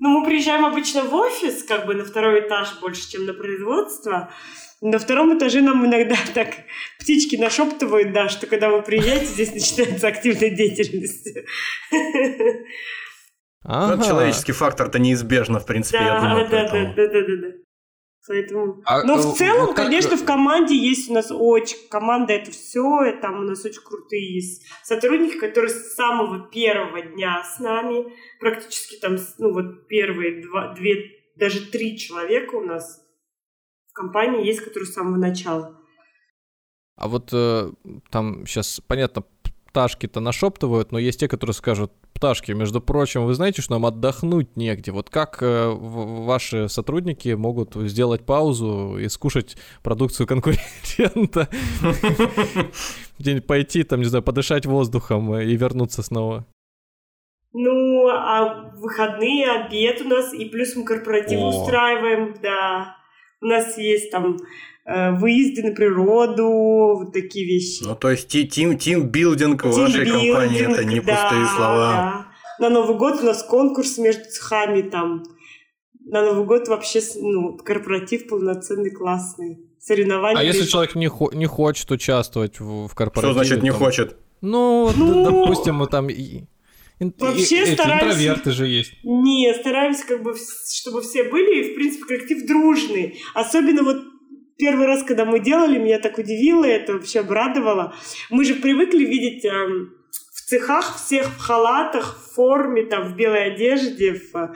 Ну, 0.00 0.20
мы 0.20 0.26
приезжаем 0.26 0.66
обычно 0.66 1.04
в 1.04 1.14
офис, 1.14 1.62
как 1.62 1.86
бы 1.86 1.94
на 1.94 2.04
второй 2.04 2.46
этаж 2.46 2.68
больше, 2.80 3.08
чем 3.10 3.26
на 3.26 3.32
производство, 3.32 4.30
на 4.84 4.98
втором 4.98 5.36
этаже 5.36 5.62
нам 5.62 5.86
иногда 5.86 6.14
так 6.34 6.54
птички 6.98 7.36
нашептывают, 7.36 8.12
да, 8.12 8.28
что 8.28 8.46
когда 8.46 8.68
вы 8.68 8.82
приезжаете, 8.82 9.24
здесь 9.24 9.52
начинается 9.52 10.06
активная 10.06 10.50
деятельность. 10.50 11.28
Ага. 13.66 13.96
Ну, 13.96 14.04
человеческий 14.04 14.52
фактор-то 14.52 14.98
неизбежно, 14.98 15.58
в 15.58 15.64
принципе, 15.64 15.98
да, 15.98 16.04
я 16.04 16.20
думаю. 16.20 16.48
Да, 16.50 16.68
да, 16.68 16.84
да, 16.94 17.06
да, 17.08 17.20
да, 17.22 17.36
да. 17.36 17.48
Поэтому... 18.26 18.82
А, 18.84 19.02
Но 19.04 19.16
в 19.16 19.36
целом, 19.36 19.66
вот 19.66 19.76
как... 19.76 19.86
конечно, 19.86 20.18
в 20.18 20.24
команде 20.24 20.76
есть 20.76 21.10
у 21.10 21.14
нас 21.14 21.30
очень... 21.30 21.78
Команда 21.90 22.34
это 22.34 22.50
все, 22.50 23.04
и 23.04 23.20
там 23.20 23.40
у 23.40 23.42
нас 23.42 23.64
очень 23.64 23.82
крутые 23.82 24.34
есть 24.34 24.66
сотрудники, 24.82 25.38
которые 25.38 25.70
с 25.70 25.94
самого 25.94 26.46
первого 26.48 27.00
дня 27.00 27.42
с 27.42 27.58
нами, 27.58 28.12
практически 28.38 28.96
там, 28.96 29.16
ну 29.38 29.52
вот 29.52 29.88
первые 29.88 30.42
два, 30.42 30.74
две, 30.74 31.10
даже 31.36 31.70
три 31.70 31.96
человека 31.98 32.56
у 32.56 32.64
нас 32.64 33.03
компании 33.94 34.46
есть, 34.46 34.60
которые 34.60 34.86
с 34.86 34.94
самого 34.94 35.16
начала. 35.16 35.76
А 36.96 37.08
вот 37.08 37.30
э, 37.32 37.72
там 38.10 38.46
сейчас, 38.46 38.80
понятно, 38.86 39.24
пташки-то 39.66 40.20
нашептывают, 40.20 40.92
но 40.92 40.98
есть 40.98 41.18
те, 41.18 41.26
которые 41.26 41.54
скажут, 41.54 41.92
пташки, 42.12 42.52
между 42.52 42.80
прочим, 42.80 43.26
вы 43.26 43.34
знаете, 43.34 43.60
что 43.60 43.72
нам 43.74 43.86
отдохнуть 43.86 44.56
негде. 44.56 44.92
Вот 44.92 45.10
как 45.10 45.38
э, 45.42 45.68
ваши 45.68 46.68
сотрудники 46.68 47.30
могут 47.30 47.74
сделать 47.74 48.24
паузу 48.24 48.98
и 48.98 49.08
скушать 49.08 49.56
продукцию 49.82 50.28
конкурента? 50.28 51.48
Где-нибудь 53.18 53.46
пойти, 53.46 53.82
там, 53.82 54.00
не 54.00 54.06
знаю, 54.06 54.22
подышать 54.22 54.64
воздухом 54.64 55.36
и 55.36 55.56
вернуться 55.56 56.02
снова? 56.04 56.46
Ну, 57.52 58.08
а 58.08 58.70
выходные, 58.76 59.50
обед 59.50 60.00
у 60.00 60.08
нас, 60.08 60.32
и 60.32 60.44
плюс 60.46 60.74
мы 60.76 60.84
корпоратив 60.84 61.40
устраиваем, 61.40 62.36
да. 62.42 62.96
У 63.44 63.46
нас 63.46 63.76
есть 63.76 64.10
там 64.10 64.38
э, 64.86 65.12
выезды 65.18 65.62
на 65.62 65.74
природу, 65.74 66.48
вот 66.98 67.12
такие 67.12 67.46
вещи. 67.46 67.84
Ну, 67.84 67.94
то 67.94 68.10
есть 68.10 68.28
тим, 68.28 68.78
тимбилдинг 68.78 69.64
в 69.64 69.70
вашей 69.70 70.06
компании– 70.06 70.62
это 70.72 70.84
не 70.84 71.00
да, 71.00 71.12
пустые 71.12 71.46
слова. 71.46 71.92
Да. 71.92 72.26
На 72.58 72.70
Новый 72.70 72.96
год 72.96 73.20
у 73.20 73.26
нас 73.26 73.42
конкурс 73.42 73.98
между 73.98 74.24
цехами 74.24 74.80
там. 74.80 75.24
На 76.06 76.22
Новый 76.22 76.46
год 76.46 76.68
вообще 76.68 77.00
ну, 77.16 77.58
корпоратив 77.58 78.28
полноценный, 78.28 78.90
классный. 78.90 79.58
Соревнования. 79.78 80.40
А 80.40 80.42
если 80.42 80.64
человек 80.64 80.94
не, 80.94 81.08
хо- 81.08 81.30
не 81.34 81.44
хочет 81.44 81.90
участвовать 81.90 82.58
в, 82.58 82.88
в 82.88 82.94
корпоративе? 82.94 83.34
Что 83.34 83.44
значит 83.44 83.62
не 83.62 83.70
там... 83.70 83.78
хочет? 83.78 84.16
Ну, 84.40 84.90
ну, 84.96 85.24
допустим, 85.24 85.86
там 85.86 86.08
Вообще 87.00 87.62
и, 87.62 87.74
стараемся... 87.74 88.06
Интроверты 88.06 88.50
же 88.52 88.66
есть. 88.66 88.92
Не, 89.02 89.52
стараемся, 89.54 90.06
как 90.06 90.22
бы, 90.22 90.34
чтобы 90.72 91.02
все 91.02 91.24
были, 91.24 91.60
и, 91.60 91.72
в 91.72 91.74
принципе, 91.74 92.04
коллектив 92.04 92.46
дружный. 92.46 93.20
Особенно 93.34 93.82
вот 93.82 94.02
первый 94.56 94.86
раз, 94.86 95.02
когда 95.02 95.24
мы 95.24 95.40
делали, 95.40 95.78
меня 95.78 95.98
так 95.98 96.18
удивило, 96.18 96.64
это 96.64 96.94
вообще 96.94 97.20
обрадовало. 97.20 97.94
Мы 98.30 98.44
же 98.44 98.54
привыкли 98.54 99.04
видеть 99.04 99.44
э, 99.44 99.50
в 99.50 100.40
цехах 100.40 100.96
всех 100.96 101.26
в 101.26 101.38
халатах, 101.38 102.16
в 102.16 102.34
форме, 102.34 102.84
там, 102.84 103.12
в 103.12 103.16
белой 103.16 103.52
одежде, 103.52 104.14
в 104.14 104.54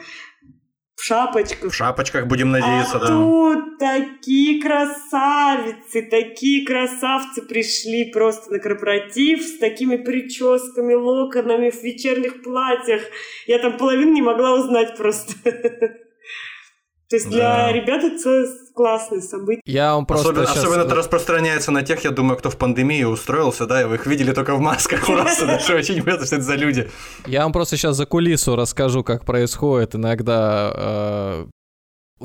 в 0.98 1.04
шапочках. 1.04 1.70
В 1.70 1.74
шапочках 1.74 2.26
будем 2.26 2.50
надеяться, 2.50 2.96
а 2.96 3.00
да. 3.00 3.06
тут 3.06 3.78
такие 3.78 4.60
красавицы, 4.60 6.02
такие 6.02 6.66
красавцы 6.66 7.42
пришли 7.42 8.10
просто 8.10 8.52
на 8.52 8.58
корпоратив 8.58 9.42
с 9.42 9.58
такими 9.58 9.96
прическами, 9.96 10.94
локонами 10.94 11.70
в 11.70 11.80
вечерних 11.84 12.42
платьях. 12.42 13.02
Я 13.46 13.60
там 13.60 13.76
половину 13.76 14.12
не 14.12 14.22
могла 14.22 14.54
узнать 14.54 14.96
просто. 14.96 15.34
То 17.08 17.16
есть 17.16 17.30
для 17.30 17.56
да. 17.56 17.72
ребят 17.72 18.04
это 18.04 18.46
классное 18.74 19.22
событие. 19.22 19.62
Я 19.64 19.94
вам 19.94 20.04
просто 20.04 20.28
особенно, 20.28 20.46
сейчас... 20.46 20.58
особенно 20.58 20.82
это 20.82 20.94
распространяется 20.94 21.70
на 21.70 21.82
тех, 21.82 22.04
я 22.04 22.10
думаю, 22.10 22.36
кто 22.36 22.50
в 22.50 22.58
пандемии 22.58 23.02
устроился, 23.04 23.66
да, 23.66 23.80
и 23.80 23.84
вы 23.86 23.94
их 23.94 24.06
видели 24.06 24.32
только 24.32 24.54
в 24.54 24.60
масках 24.60 25.06
просто, 25.06 25.46
даже 25.46 25.74
очень 25.74 25.96
непонятно, 25.96 26.26
что 26.26 26.36
это 26.36 26.44
за 26.44 26.54
люди. 26.54 26.90
Я 27.26 27.44
вам 27.44 27.52
просто 27.52 27.76
сейчас 27.76 27.96
за 27.96 28.04
кулису 28.04 28.56
расскажу, 28.56 29.02
как 29.04 29.24
происходит 29.24 29.94
иногда 29.94 30.70
э, 30.74 31.46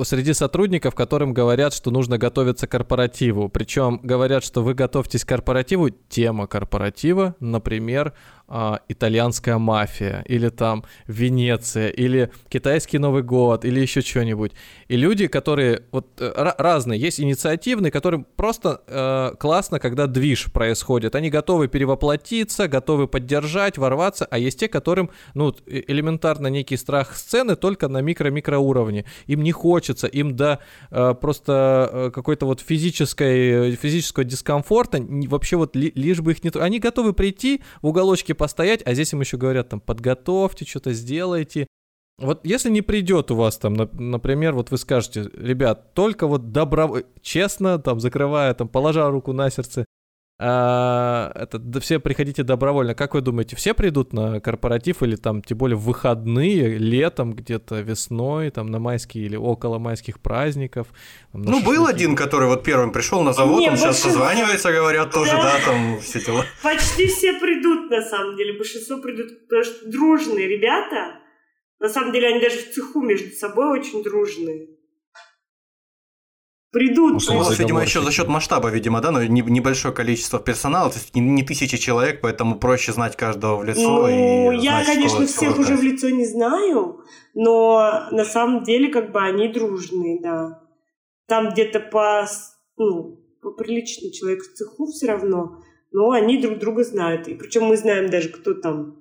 среди 0.03 0.33
сотрудников, 0.33 0.95
которым 0.95 1.33
говорят, 1.33 1.73
что 1.73 1.91
нужно 1.91 2.17
готовиться 2.17 2.67
к 2.67 2.71
корпоративу. 2.71 3.49
Причем 3.49 3.99
говорят, 4.03 4.43
что 4.43 4.63
вы 4.63 4.73
готовьтесь 4.73 5.23
к 5.23 5.29
корпоративу. 5.29 5.89
Тема 5.89 6.47
корпоратива, 6.47 7.35
например, 7.39 8.13
а, 8.47 8.81
итальянская 8.89 9.57
мафия, 9.57 10.23
или 10.27 10.49
там 10.49 10.83
Венеция, 11.07 11.89
или 11.89 12.31
китайский 12.49 12.99
Новый 12.99 13.23
год, 13.23 13.65
или 13.65 13.79
еще 13.79 14.01
что-нибудь. 14.01 14.51
И 14.89 14.97
люди, 14.97 15.27
которые 15.27 15.83
вот 15.91 16.07
э, 16.19 16.53
разные, 16.57 16.99
есть 16.99 17.19
инициативные, 17.19 17.91
которым 17.91 18.27
просто 18.35 18.81
э, 18.85 19.35
классно, 19.39 19.79
когда 19.79 20.07
движ 20.07 20.51
происходит. 20.51 21.15
Они 21.15 21.29
готовы 21.29 21.67
перевоплотиться, 21.67 22.67
готовы 22.67 23.07
поддержать, 23.07 23.77
ворваться, 23.77 24.27
а 24.29 24.37
есть 24.37 24.59
те, 24.59 24.67
которым, 24.67 25.09
ну, 25.33 25.55
э, 25.65 25.81
элементарно 25.87 26.47
некий 26.47 26.77
страх 26.77 27.15
сцены 27.15 27.55
только 27.55 27.87
на 27.87 28.01
микро-микро 28.01 28.57
уровне. 28.57 29.05
Им 29.25 29.41
не 29.41 29.51
хочется, 29.51 30.07
им 30.07 30.35
до 30.35 30.59
э, 30.91 31.15
просто 31.19 31.89
э, 31.91 32.11
какой-то 32.13 32.45
вот 32.45 32.59
физической, 32.59 33.71
физического 33.77 34.25
дискомфорта 34.25 34.99
вообще 35.01 35.55
вот 35.55 35.75
ли, 35.75 35.91
лишь 35.95 36.19
бы 36.19 36.33
их 36.33 36.43
не... 36.43 36.51
Они 36.59 36.79
готовы 36.79 37.13
прийти 37.13 37.61
в 37.81 37.87
уголочке 37.87 38.32
постоять, 38.33 38.81
а 38.85 38.93
здесь 38.93 39.13
им 39.13 39.21
еще 39.21 39.37
говорят 39.37 39.69
там, 39.69 39.79
подготовьте, 39.79 40.65
что-то 40.65 40.93
сделайте. 40.93 41.67
Вот 42.19 42.45
если 42.45 42.69
не 42.69 42.81
придет 42.81 43.31
у 43.31 43.35
вас 43.35 43.57
там, 43.57 43.73
например, 43.73 44.53
вот 44.53 44.71
вы 44.71 44.77
скажете, 44.77 45.29
ребят, 45.33 45.93
только 45.93 46.27
вот 46.27 46.51
добро... 46.51 46.99
честно, 47.21 47.79
там, 47.79 47.99
закрывая, 47.99 48.53
там, 48.53 48.67
положа 48.67 49.09
руку 49.09 49.33
на 49.33 49.49
сердце, 49.49 49.85
это, 50.43 51.57
да 51.59 51.79
все 51.79 51.99
приходите 51.99 52.43
добровольно. 52.43 52.95
Как 52.95 53.13
вы 53.13 53.21
думаете, 53.21 53.55
все 53.55 53.73
придут 53.73 54.13
на 54.13 54.39
корпоратив 54.39 55.01
или 55.03 55.15
там, 55.15 55.41
тем 55.41 55.57
более 55.57 55.77
в 55.77 55.81
выходные, 55.81 56.77
летом, 56.77 57.33
где-то 57.33 57.81
весной, 57.81 58.49
там 58.49 58.67
на 58.67 58.79
майские 58.79 59.25
или 59.25 59.35
около 59.35 59.79
майских 59.79 60.19
праздников? 60.19 60.87
Там, 61.31 61.43
ну, 61.43 61.63
был 61.63 61.85
один, 61.85 62.15
который 62.15 62.47
вот 62.47 62.63
первым 62.63 62.91
пришел 62.91 63.21
на 63.23 63.33
завод, 63.33 63.61
Не, 63.61 63.69
он 63.69 63.77
сейчас 63.77 63.99
созванивается, 63.99 64.71
говорят, 64.71 65.11
тоже, 65.11 65.31
да, 65.31 65.43
да 65.43 65.59
там 65.65 65.99
все 66.01 66.19
дела. 66.19 66.45
Почти 66.61 67.07
все 67.07 67.39
придут, 67.39 67.89
на 67.89 68.01
самом 68.01 68.35
деле, 68.35 68.57
большинство 68.57 68.97
придут, 68.97 69.47
потому 69.47 69.63
что 69.63 69.89
дружные 69.89 70.47
ребята, 70.47 71.19
на 71.79 71.89
самом 71.89 72.11
деле 72.11 72.27
они 72.27 72.41
даже 72.41 72.57
в 72.57 72.71
цеху 72.73 73.01
между 73.01 73.31
собой 73.31 73.79
очень 73.79 74.03
дружные 74.03 74.67
придут. 76.73 77.23
Ну, 77.29 77.35
у 77.35 77.37
вас, 77.39 77.57
видимо, 77.57 77.81
еще 77.83 78.01
за 78.01 78.11
счет 78.11 78.27
масштаба, 78.27 78.69
видимо, 78.69 78.99
да, 78.99 79.11
но 79.11 79.23
небольшое 79.23 79.93
количество 79.93 80.39
персонала, 80.39 80.89
то 80.89 80.97
есть 80.97 81.15
не 81.15 81.43
тысячи 81.43 81.77
человек, 81.77 82.19
поэтому 82.21 82.59
проще 82.59 82.91
знать 82.91 83.15
каждого 83.15 83.57
в 83.57 83.63
лицо. 83.63 83.81
Ну, 83.81 84.09
и 84.51 84.57
я, 84.57 84.83
знать, 84.83 84.87
конечно, 84.87 85.25
всех 85.25 85.59
уже 85.59 85.77
в 85.77 85.83
лицо 85.83 86.09
не 86.09 86.25
знаю, 86.25 86.99
но 87.35 88.07
на 88.11 88.25
самом 88.25 88.63
деле 88.63 88.89
как 88.89 89.11
бы 89.11 89.21
они 89.21 89.47
дружные, 89.47 90.19
да. 90.21 90.61
Там 91.27 91.51
где-то 91.51 91.79
по, 91.79 92.27
ну, 92.77 93.19
по 93.41 93.51
приличный 93.51 94.11
человек 94.11 94.43
в 94.43 94.53
цеху 94.53 94.87
все 94.87 95.07
равно, 95.07 95.61
но 95.91 96.11
они 96.11 96.41
друг 96.41 96.57
друга 96.57 96.83
знают. 96.83 97.27
И 97.27 97.35
причем 97.35 97.65
мы 97.65 97.77
знаем 97.77 98.09
даже, 98.09 98.29
кто 98.29 98.55
там. 98.55 98.97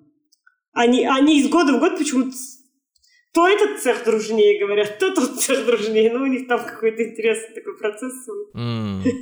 Они, 0.72 1.06
они 1.06 1.40
из 1.40 1.48
года 1.48 1.72
в 1.72 1.80
год 1.80 1.98
почему-то 1.98 2.36
то 3.32 3.48
этот 3.48 3.80
цех 3.80 4.04
дружнее, 4.04 4.60
говорят, 4.60 4.98
то 4.98 5.14
тот 5.14 5.40
цех 5.40 5.64
дружнее. 5.64 6.12
Ну, 6.12 6.22
у 6.22 6.26
них 6.26 6.46
там 6.46 6.64
какой-то 6.64 7.02
интересный 7.02 7.54
такой 7.54 7.76
процесс. 7.78 8.28
Mm. 8.54 9.02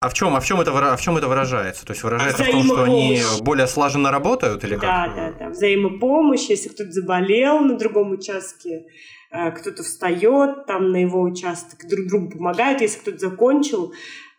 А 0.00 0.08
в 0.08 0.14
чем, 0.14 0.36
а 0.36 0.40
в 0.40 0.46
чем 0.46 0.60
это, 0.60 0.70
а 0.92 0.96
в 0.96 1.00
чем 1.00 1.16
это 1.16 1.26
выражается? 1.26 1.84
То 1.84 1.92
есть 1.92 2.04
выражается 2.04 2.44
в 2.44 2.50
том, 2.50 2.62
что 2.62 2.84
они 2.84 3.20
более 3.40 3.66
слаженно 3.66 4.12
работают 4.12 4.62
или 4.62 4.74
как? 4.74 4.82
Да, 4.82 5.12
да, 5.12 5.32
да. 5.36 5.48
Взаимопомощь, 5.48 6.48
если 6.48 6.68
кто-то 6.68 6.92
заболел 6.92 7.58
на 7.58 7.76
другом 7.76 8.12
участке, 8.12 8.86
э, 9.32 9.50
кто-то 9.50 9.82
встает 9.82 10.66
там 10.66 10.92
на 10.92 10.98
его 10.98 11.20
участок, 11.20 11.80
друг 11.88 12.06
другу 12.06 12.30
помогает, 12.30 12.80
если 12.80 13.00
кто-то 13.00 13.18
закончил, 13.18 13.92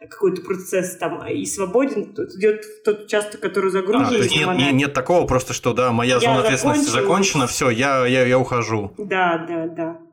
какой-то 0.07 0.41
процесс 0.41 0.95
там 0.95 1.26
и 1.27 1.45
свободен, 1.45 2.13
то 2.13 2.23
идет 2.23 2.63
в 2.63 2.84
тот 2.84 3.05
участок, 3.05 3.41
который 3.41 3.69
загружен. 3.69 4.05
А, 4.05 4.09
то 4.09 4.17
есть 4.17 4.35
нет, 4.35 4.47
нет, 4.55 4.73
нет 4.73 4.93
такого 4.93 5.27
просто, 5.27 5.53
что 5.53 5.73
да, 5.73 5.91
моя 5.91 6.15
я 6.15 6.19
зона 6.19 6.39
ответственности 6.39 6.89
закончена, 6.89 7.47
все, 7.47 7.69
я, 7.69 8.05
я, 8.05 8.26
я 8.26 8.39
ухожу. 8.39 8.93
Да, 8.97 9.45
да, 9.47 9.67
да. 9.67 10.09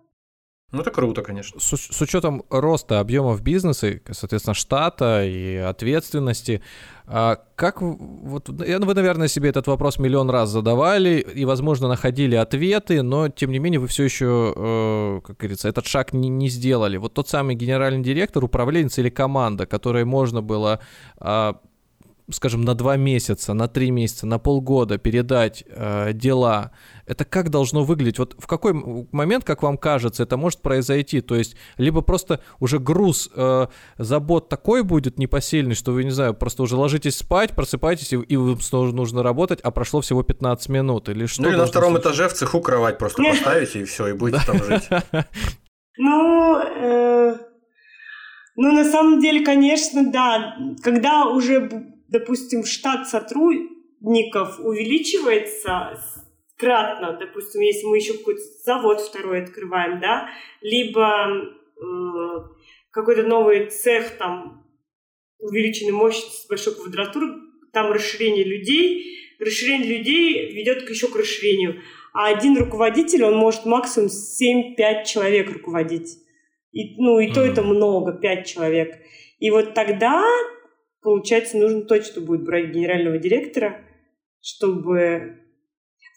Ну, 0.77 0.82
это 0.82 0.90
круто, 0.90 1.23
конечно. 1.23 1.59
С, 1.59 1.74
с 1.77 2.01
учетом 2.03 2.44
роста 2.51 3.01
объемов 3.01 3.40
бизнеса, 3.40 4.01
соответственно, 4.11 4.53
штата 4.53 5.24
и 5.24 5.57
ответственности, 5.57 6.62
а 7.09 7.39
как 7.55 7.81
вот 7.81 8.48
вы, 8.48 8.94
наверное, 8.94 9.28
себе 9.28 9.48
этот 9.48 9.69
вопрос 9.69 9.98
миллион 9.98 10.28
раз 10.28 10.51
задавали 10.51 11.20
и, 11.20 11.44
возможно, 11.44 11.89
находили 11.89 12.35
ответы, 12.35 13.03
но 13.03 13.28
тем 13.28 13.53
не 13.53 13.61
менее 13.61 13.78
вы 13.78 13.86
все 13.86 14.05
еще, 14.05 14.53
э, 14.57 15.20
как 15.24 15.36
говорится, 15.36 15.69
этот 15.69 15.86
шаг 15.86 16.12
не, 16.12 16.28
не 16.28 16.48
сделали. 16.48 16.97
Вот 16.97 17.15
тот 17.15 17.28
самый 17.28 17.55
генеральный 17.55 18.03
директор, 18.03 18.44
управленец 18.44 18.98
или 18.98 19.09
команда, 19.09 19.66
которой 19.66 20.05
можно 20.05 20.43
было 20.43 20.81
э, 21.20 21.53
скажем, 22.31 22.62
на 22.62 22.74
два 22.74 22.97
месяца, 22.97 23.55
на 23.55 23.69
три 23.69 23.90
месяца, 23.90 24.27
на 24.27 24.39
полгода 24.39 24.98
передать 24.98 25.65
э, 25.69 26.12
дела, 26.12 26.73
это 27.07 27.24
как 27.24 27.51
должно 27.51 27.85
выглядеть? 27.85 28.19
Вот 28.19 28.35
в 28.39 28.47
какой 28.47 28.73
момент, 29.12 29.44
как 29.44 29.62
вам 29.62 29.78
кажется, 29.78 30.24
это 30.24 30.36
может 30.36 30.61
произойти? 30.61 31.20
То 31.20 31.36
есть, 31.36 31.57
либо 31.77 32.01
просто 32.01 32.40
уже 32.59 32.78
груз 32.78 33.31
э, 33.35 33.66
забот 33.98 34.48
такой 34.48 34.82
будет 34.82 35.19
непосильный, 35.19 35.74
что 35.74 35.93
вы, 35.93 36.05
не 36.05 36.11
знаю, 36.11 36.35
просто 36.35 36.62
уже 36.62 36.77
ложитесь 36.77 37.16
спать, 37.16 37.55
просыпаетесь, 37.55 38.12
и, 38.12 38.16
и 38.16 38.36
вам 38.36 38.61
снова 38.61 38.90
нужно 38.93 39.23
работать, 39.23 39.61
а 39.61 39.70
прошло 39.70 40.01
всего 40.01 40.23
15 40.23 40.69
минут, 40.69 41.09
или 41.09 41.27
что? 41.27 41.43
Ну, 41.43 41.51
или 41.51 41.57
на 41.57 41.66
втором 41.66 41.90
случиться? 41.90 42.11
этаже 42.11 42.28
в 42.28 42.32
цеху 42.32 42.61
кровать 42.61 42.98
просто 42.98 43.23
поставите, 43.23 43.81
и 43.81 43.85
все, 43.85 44.09
и 44.09 44.12
будете 44.12 44.44
там 44.47 44.62
жить. 44.62 44.89
Ну, 45.98 46.59
э, 46.59 47.39
ну, 48.57 48.73
на 48.73 48.85
самом 48.85 49.19
деле, 49.19 49.43
конечно, 49.43 50.11
да. 50.12 50.55
Когда 50.82 51.24
уже 51.24 51.95
допустим, 52.08 52.64
штат 52.64 53.08
сотрудников 53.08 54.60
увеличивается 54.60 56.00
кратно, 56.56 57.16
допустим, 57.18 57.60
если 57.60 57.86
мы 57.86 57.96
еще 57.96 58.14
какой-то 58.14 58.40
завод 58.64 59.00
второй 59.00 59.42
открываем, 59.42 60.00
да, 60.00 60.28
либо 60.60 61.28
э, 61.76 62.56
какой-то 62.90 63.24
новый 63.24 63.66
цех, 63.66 64.16
там, 64.18 64.64
увеличенной 65.38 65.92
мощности, 65.92 66.48
большой 66.48 66.74
квадратуры, 66.74 67.34
там 67.72 67.92
расширение 67.92 68.44
людей, 68.44 69.36
расширение 69.38 69.98
людей 69.98 70.52
ведет 70.52 70.84
к 70.84 70.90
еще 70.90 71.08
к 71.08 71.16
расширению. 71.16 71.82
А 72.14 72.28
один 72.28 72.56
руководитель, 72.56 73.24
он 73.24 73.36
может 73.36 73.66
максимум 73.66 74.08
7-5 74.08 75.04
человек 75.04 75.52
руководить. 75.52 76.16
И, 76.72 76.96
ну, 76.96 77.20
и 77.20 77.30
то 77.30 77.42
это 77.42 77.62
много, 77.62 78.12
5 78.12 78.46
человек. 78.46 78.94
И 79.38 79.50
вот 79.50 79.74
тогда 79.74 80.24
получается, 81.06 81.56
нужно 81.56 81.82
точно 81.82 82.20
будет 82.20 82.42
брать 82.42 82.72
генерального 82.72 83.16
директора, 83.16 83.80
чтобы, 84.40 85.38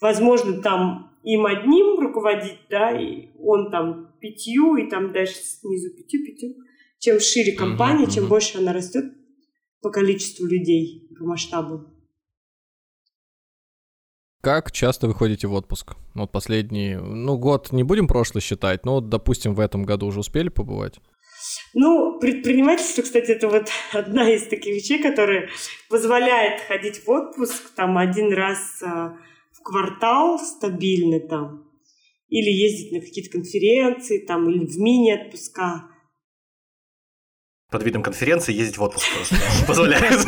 возможно, 0.02 0.64
там 0.64 1.16
им 1.24 1.46
одним 1.46 2.00
руководить, 2.00 2.58
да, 2.72 3.00
и 3.00 3.28
он 3.38 3.70
там 3.70 4.16
пятью, 4.20 4.78
и 4.78 4.90
там 4.90 5.14
дальше 5.14 5.36
снизу 5.36 5.96
пятью-пятью. 5.96 6.56
Чем 6.98 7.20
шире 7.20 7.52
компания, 7.52 8.06
uh-huh, 8.06 8.16
чем 8.16 8.28
больше 8.28 8.58
она 8.58 8.74
растет 8.74 9.14
по 9.80 9.92
количеству 9.92 10.48
людей, 10.48 11.08
по 11.16 11.24
масштабу. 11.24 11.86
Как 14.42 14.72
часто 14.72 15.06
вы 15.06 15.14
ходите 15.14 15.46
в 15.46 15.54
отпуск? 15.54 15.94
Вот 16.16 16.32
последний, 16.32 16.96
ну, 16.96 17.38
год 17.38 17.72
не 17.72 17.84
будем 17.84 18.08
прошлый 18.08 18.42
считать, 18.42 18.86
но, 18.86 18.96
вот, 18.96 19.10
допустим, 19.10 19.54
в 19.54 19.60
этом 19.60 19.84
году 19.84 20.08
уже 20.08 20.22
успели 20.22 20.50
побывать? 20.50 21.00
Ну, 21.74 22.20
предпринимательство, 22.20 23.02
кстати, 23.02 23.32
это 23.32 23.48
вот 23.48 23.70
одна 23.94 24.30
из 24.30 24.48
таких 24.48 24.76
вещей, 24.76 25.02
которая 25.02 25.50
позволяет 25.90 26.62
ходить 26.62 27.06
в 27.06 27.10
отпуск 27.10 27.74
там 27.76 27.98
один 27.98 28.34
раз 28.34 28.82
а, 28.82 29.18
в 29.52 29.62
квартал 29.62 30.40
стабильно 30.40 31.20
там, 31.20 31.70
или 32.28 32.50
ездить 32.50 32.92
на 32.92 33.02
какие-то 33.02 33.32
конференции 33.32 34.20
там, 34.20 34.50
или 34.50 34.66
в 34.66 34.78
мини-отпуска 34.78 35.90
под 37.70 37.84
видом 37.84 38.02
конференции 38.02 38.54
ездить 38.54 38.78
в 38.78 38.84
отпуск 38.84 39.06
просто 39.16 39.36
позволяет. 39.68 40.28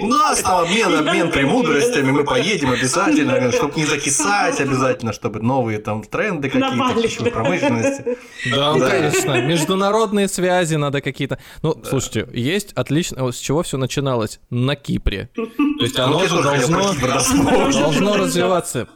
У 0.00 0.06
нас 0.06 0.40
там 0.40 0.64
обмен, 0.64 0.94
обмен 0.94 1.30
премудростями, 1.30 2.10
мы 2.10 2.24
поедем 2.24 2.70
обязательно, 2.70 3.50
чтобы 3.56 3.74
не 3.76 3.86
закисать 3.86 4.60
обязательно, 4.60 5.12
чтобы 5.12 5.40
новые 5.40 5.78
там 5.78 6.02
тренды 6.02 6.50
какие-то, 6.50 7.30
промышленности. 7.30 8.18
Да, 8.50 8.78
конечно, 8.78 9.40
международные 9.40 10.28
связи 10.28 10.74
надо 10.74 11.00
какие-то. 11.00 11.38
Ну, 11.62 11.82
слушайте, 11.88 12.28
есть 12.34 12.72
отлично, 12.74 13.32
с 13.32 13.38
чего 13.38 13.62
все 13.62 13.78
начиналось? 13.78 14.40
На 14.50 14.76
Кипре. 14.76 15.30
То 15.34 15.84
есть 15.84 15.98
оно 15.98 16.26
же 16.26 16.42
должно 16.42 18.16
развиваться. 18.16 18.88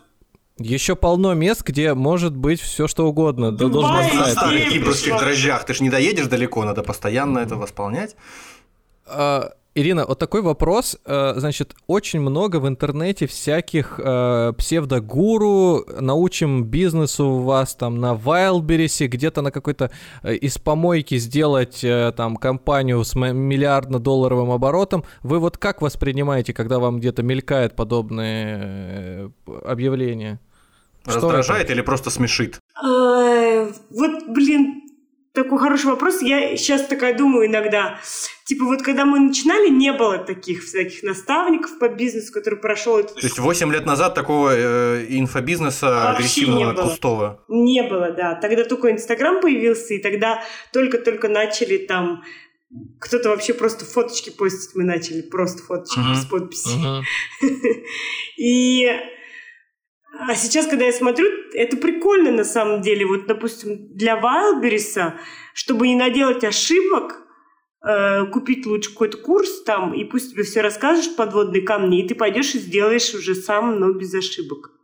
Еще 0.61 0.95
полно 0.95 1.33
мест, 1.33 1.63
где 1.65 1.95
может 1.95 2.37
быть 2.37 2.61
все 2.61 2.87
что 2.87 3.07
угодно. 3.09 3.51
Да, 3.51 3.69
должен 3.69 3.95
на 3.95 4.27
старых 4.27 4.69
кипрских 4.69 5.19
дрожжах 5.19 5.65
ты 5.65 5.73
ж 5.73 5.81
не 5.81 5.89
доедешь 5.89 6.27
далеко, 6.27 6.65
надо 6.65 6.83
постоянно 6.83 7.39
это 7.39 7.57
восполнять. 7.57 8.15
А, 9.07 9.53
Ирина, 9.75 10.05
вот 10.05 10.19
такой 10.19 10.43
вопрос. 10.43 10.99
Э, 11.07 11.33
значит, 11.37 11.75
очень 11.87 12.21
много 12.21 12.57
в 12.57 12.69
интернете 12.69 13.27
всяких 13.27 13.99
э, 14.03 14.53
псевдогуру, 14.59 15.87
научим 15.99 16.65
бизнесу 16.65 17.39
вас 17.39 17.75
там 17.77 17.99
на 17.99 18.13
Wildberries, 18.13 19.07
где-то 19.07 19.41
на 19.41 19.51
какой-то 19.51 19.91
э, 20.23 20.35
из 20.35 20.59
помойки 20.59 21.17
сделать 21.17 21.83
э, 21.83 22.13
там 22.15 22.37
компанию 22.37 23.03
с 23.03 23.15
миллиардно-долларовым 23.15 24.51
оборотом. 24.51 25.05
Вы 25.23 25.39
вот 25.39 25.57
как 25.57 25.81
воспринимаете, 25.81 26.53
когда 26.53 26.79
вам 26.79 26.99
где-то 26.99 27.23
мелькает 27.23 27.77
подобные 27.77 28.59
э, 28.61 29.31
объявления? 29.65 30.39
Раздражает 31.05 31.71
или 31.71 31.81
просто 31.81 32.11
смешит? 32.11 32.59
А, 32.75 33.69
вот, 33.91 34.29
блин, 34.29 34.83
такой 35.33 35.59
хороший 35.59 35.87
вопрос. 35.87 36.23
Я 36.23 36.57
сейчас 36.57 36.87
такая 36.87 37.17
думаю 37.17 37.47
иногда. 37.47 37.99
Типа 38.45 38.65
вот 38.65 38.83
когда 38.83 39.05
мы 39.05 39.21
начинали, 39.21 39.69
не 39.69 39.93
было 39.93 40.19
таких 40.19 40.65
всяких 40.65 41.03
наставников 41.03 41.79
по 41.79 41.89
бизнесу, 41.89 42.33
который 42.33 42.59
прошел 42.59 42.99
этот... 42.99 43.15
То 43.15 43.27
есть 43.27 43.39
8 43.39 43.73
лет 43.73 43.87
назад 43.87 44.15
такого 44.15 44.51
э, 44.53 45.07
инфобизнеса 45.09 45.87
Вообще 45.87 46.17
агрессивного, 46.17 46.73
не 46.73 46.77
пустого? 46.77 47.45
Не 47.49 47.83
было, 47.83 48.11
да. 48.11 48.35
Тогда 48.35 48.65
только 48.65 48.91
Инстаграм 48.91 49.41
появился, 49.41 49.95
и 49.95 49.99
тогда 49.99 50.43
только-только 50.73 51.29
начали 51.29 51.79
там 51.79 52.25
кто-то 53.01 53.31
вообще 53.31 53.53
просто 53.53 53.85
фоточки 53.85 54.31
постить 54.31 54.75
мы 54.75 54.85
начали, 54.85 55.23
просто 55.23 55.63
фоточки 55.63 55.99
uh-huh. 55.99 56.15
с 56.15 56.25
подписью. 56.25 56.79
Uh-huh. 56.81 57.03
И 58.37 58.89
а 60.29 60.35
сейчас, 60.35 60.67
когда 60.67 60.85
я 60.85 60.93
смотрю, 60.93 61.27
это 61.53 61.77
прикольно 61.77 62.31
на 62.31 62.45
самом 62.45 62.83
деле. 62.83 63.07
Вот, 63.07 63.27
допустим, 63.27 63.95
для 63.95 64.17
Вайлбериса, 64.17 65.15
чтобы 65.55 65.89
не 65.89 65.97
наделать 65.97 66.45
ошибок, 66.45 67.27
э, 67.87 68.27
купить 68.27 68.67
лучше 68.67 68.91
какой-то 68.91 69.19
курс 69.19 69.63
там, 69.63 69.95
и 69.95 70.05
пусть 70.05 70.33
тебе 70.33 70.43
все 70.43 70.61
расскажешь 70.61 71.15
подводные 71.17 71.63
камни, 71.63 72.05
и 72.05 72.09
ты 72.09 72.15
пойдешь 72.15 72.55
и 72.55 72.59
сделаешь 72.59 73.15
уже 73.15 73.35
сам, 73.35 73.79
но 73.81 73.93
без 73.93 74.15
ошибок. 74.15 74.80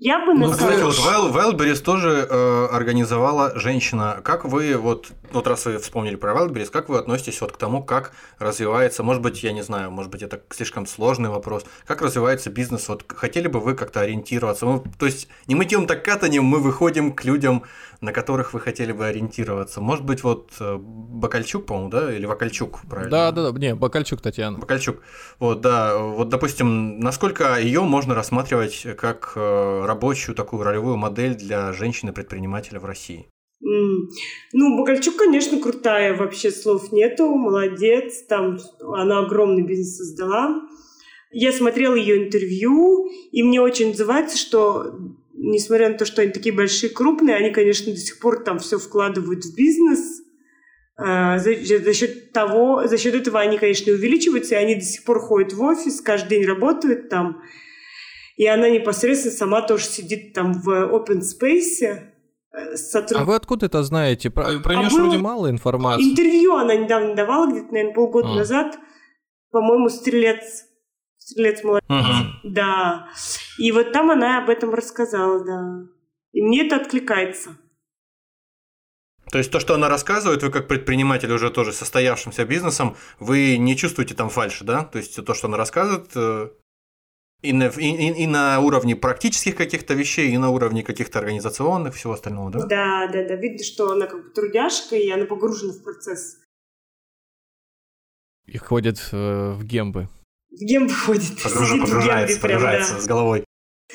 Я 0.00 0.24
бы 0.24 0.32
ну, 0.32 0.50
кстати, 0.50 0.80
вот 0.80 0.94
Wildberries 0.94 1.82
тоже 1.82 2.26
э, 2.28 2.66
организовала 2.72 3.52
женщина. 3.58 4.22
Как 4.24 4.46
вы, 4.46 4.78
вот, 4.78 5.08
вот 5.30 5.46
раз 5.46 5.66
вы 5.66 5.76
вспомнили 5.76 6.16
про 6.16 6.32
Wildberries, 6.32 6.70
как 6.70 6.88
вы 6.88 6.96
относитесь 6.96 7.38
вот 7.42 7.52
к 7.52 7.58
тому, 7.58 7.82
как 7.82 8.12
развивается, 8.38 9.02
может 9.02 9.20
быть, 9.20 9.42
я 9.42 9.52
не 9.52 9.60
знаю, 9.60 9.90
может 9.90 10.10
быть, 10.10 10.22
это 10.22 10.40
слишком 10.48 10.86
сложный 10.86 11.28
вопрос, 11.28 11.66
как 11.86 12.00
развивается 12.00 12.48
бизнес, 12.48 12.88
вот 12.88 13.04
хотели 13.14 13.46
бы 13.46 13.60
вы 13.60 13.74
как-то 13.74 14.00
ориентироваться? 14.00 14.64
Мы, 14.64 14.82
то 14.98 15.04
есть 15.04 15.28
не 15.46 15.54
мы 15.54 15.64
идем 15.64 15.86
так 15.86 16.02
катанием, 16.02 16.44
мы 16.44 16.60
выходим 16.60 17.12
к 17.12 17.22
людям, 17.24 17.64
на 18.00 18.12
которых 18.12 18.54
вы 18.54 18.60
хотели 18.60 18.92
бы 18.92 19.06
ориентироваться. 19.06 19.82
Может 19.82 20.04
быть, 20.04 20.24
вот 20.24 20.52
э, 20.58 20.78
Бакальчук, 20.80 21.66
по-моему, 21.66 21.90
да, 21.90 22.14
или 22.14 22.24
Вакальчук, 22.24 22.80
правильно? 22.88 23.10
Да, 23.10 23.30
да, 23.32 23.50
да, 23.50 23.58
не, 23.58 23.74
Бакальчук 23.74 24.22
Татьяна. 24.22 24.58
Бакальчук, 24.58 25.02
вот, 25.38 25.60
да, 25.60 25.98
вот, 25.98 26.30
допустим, 26.30 26.98
насколько 27.00 27.60
ее 27.60 27.82
можно 27.82 28.14
рассматривать 28.14 28.86
как 28.96 29.32
э, 29.36 29.84
рабочую 29.90 30.34
такую 30.34 30.62
ролевую 30.62 30.96
модель 30.96 31.34
для 31.34 31.72
женщины-предпринимателя 31.72 32.80
в 32.80 32.84
России? 32.84 33.26
Mm. 33.62 34.08
Ну, 34.52 34.78
Бакальчук, 34.78 35.16
конечно, 35.16 35.60
крутая, 35.60 36.16
вообще 36.16 36.50
слов 36.50 36.92
нету, 36.92 37.28
молодец, 37.34 38.22
там 38.26 38.58
она 38.80 39.18
огромный 39.18 39.62
бизнес 39.62 39.96
создала. 39.96 40.62
Я 41.32 41.52
смотрела 41.52 41.94
ее 41.94 42.24
интервью, 42.24 43.08
и 43.32 43.42
мне 43.42 43.60
очень 43.60 43.90
отзывается, 43.90 44.38
что 44.38 44.94
несмотря 45.34 45.88
на 45.90 45.98
то, 45.98 46.04
что 46.04 46.22
они 46.22 46.32
такие 46.32 46.54
большие, 46.54 46.90
крупные, 46.90 47.36
они, 47.36 47.50
конечно, 47.50 47.92
до 47.92 47.98
сих 47.98 48.18
пор 48.18 48.42
там 48.42 48.58
все 48.58 48.78
вкладывают 48.78 49.44
в 49.44 49.54
бизнес. 49.54 50.22
А, 50.96 51.38
за, 51.38 51.54
за 51.54 51.94
счет 51.94 52.32
того, 52.32 52.86
за 52.86 52.98
счет 52.98 53.14
этого 53.14 53.40
они, 53.40 53.58
конечно, 53.58 53.92
увеличиваются, 53.92 54.54
и 54.54 54.58
они 54.58 54.74
до 54.74 54.84
сих 54.84 55.04
пор 55.04 55.20
ходят 55.20 55.52
в 55.52 55.62
офис, 55.62 56.00
каждый 56.00 56.30
день 56.30 56.44
работают 56.44 57.08
там. 57.08 57.42
И 58.40 58.46
она 58.46 58.70
непосредственно 58.70 59.34
сама 59.34 59.60
тоже 59.60 59.84
сидит 59.84 60.32
там 60.32 60.54
в 60.54 60.66
open 60.66 61.20
space. 61.20 61.84
Э, 62.54 62.74
сотруд... 62.74 63.20
А 63.20 63.24
вы 63.26 63.34
откуда 63.34 63.66
это 63.66 63.82
знаете? 63.82 64.30
Про, 64.30 64.60
про 64.60 64.76
нее 64.76 64.86
а 64.86 64.94
вроде 64.94 65.18
мало 65.18 65.50
информации. 65.50 66.10
Интервью 66.10 66.56
она 66.56 66.74
недавно 66.74 67.14
давала, 67.14 67.50
где-то, 67.50 67.70
наверное, 67.70 67.94
полгода 67.94 68.30
а. 68.30 68.36
назад. 68.36 68.78
По-моему, 69.50 69.90
«Стрелец». 69.90 70.64
«Стрелец 71.18 71.62
молодец». 71.62 71.84
Угу. 71.90 72.54
Да. 72.54 73.08
И 73.58 73.72
вот 73.72 73.92
там 73.92 74.10
она 74.10 74.42
об 74.42 74.48
этом 74.48 74.72
рассказала, 74.72 75.44
да. 75.44 75.90
И 76.32 76.40
мне 76.40 76.64
это 76.66 76.76
откликается. 76.76 77.58
То 79.30 79.36
есть 79.36 79.50
то, 79.50 79.60
что 79.60 79.74
она 79.74 79.90
рассказывает, 79.90 80.42
вы 80.42 80.50
как 80.50 80.66
предприниматель 80.66 81.30
уже 81.30 81.50
тоже 81.50 81.74
состоявшимся 81.74 82.46
бизнесом, 82.46 82.96
вы 83.18 83.58
не 83.58 83.76
чувствуете 83.76 84.14
там 84.14 84.30
фальши, 84.30 84.64
да? 84.64 84.84
То 84.84 84.96
есть 84.96 85.22
то, 85.22 85.34
что 85.34 85.46
она 85.46 85.58
рассказывает, 85.58 86.10
э, 86.14 86.48
и 87.42 87.52
на, 87.52 87.68
и, 87.68 88.22
и 88.22 88.26
на 88.26 88.60
уровне 88.60 88.96
практических 88.96 89.56
каких-то 89.56 89.94
вещей, 89.94 90.30
и 90.30 90.38
на 90.38 90.50
уровне 90.50 90.82
каких-то 90.82 91.18
организационных, 91.18 91.94
всего 91.94 92.12
остального, 92.12 92.50
да? 92.50 92.66
Да, 92.66 93.08
да, 93.12 93.26
да. 93.26 93.34
Видно, 93.36 93.64
что 93.64 93.92
она 93.92 94.06
как 94.06 94.24
бы 94.24 94.30
трудяшка, 94.30 94.96
и 94.96 95.08
она 95.10 95.24
погружена 95.24 95.72
в 95.72 95.82
процесс. 95.82 96.38
И 98.46 98.58
ходит 98.58 98.98
э, 99.12 99.52
в 99.52 99.64
гембы. 99.64 100.08
В 100.50 100.64
гембы 100.64 100.92
ходит. 100.92 101.42
Погруж... 101.42 101.70
Погружается, 101.80 102.40
прям, 102.40 102.58
погружается 102.58 102.94
да. 102.94 103.00
с 103.00 103.06
головой. 103.06 103.44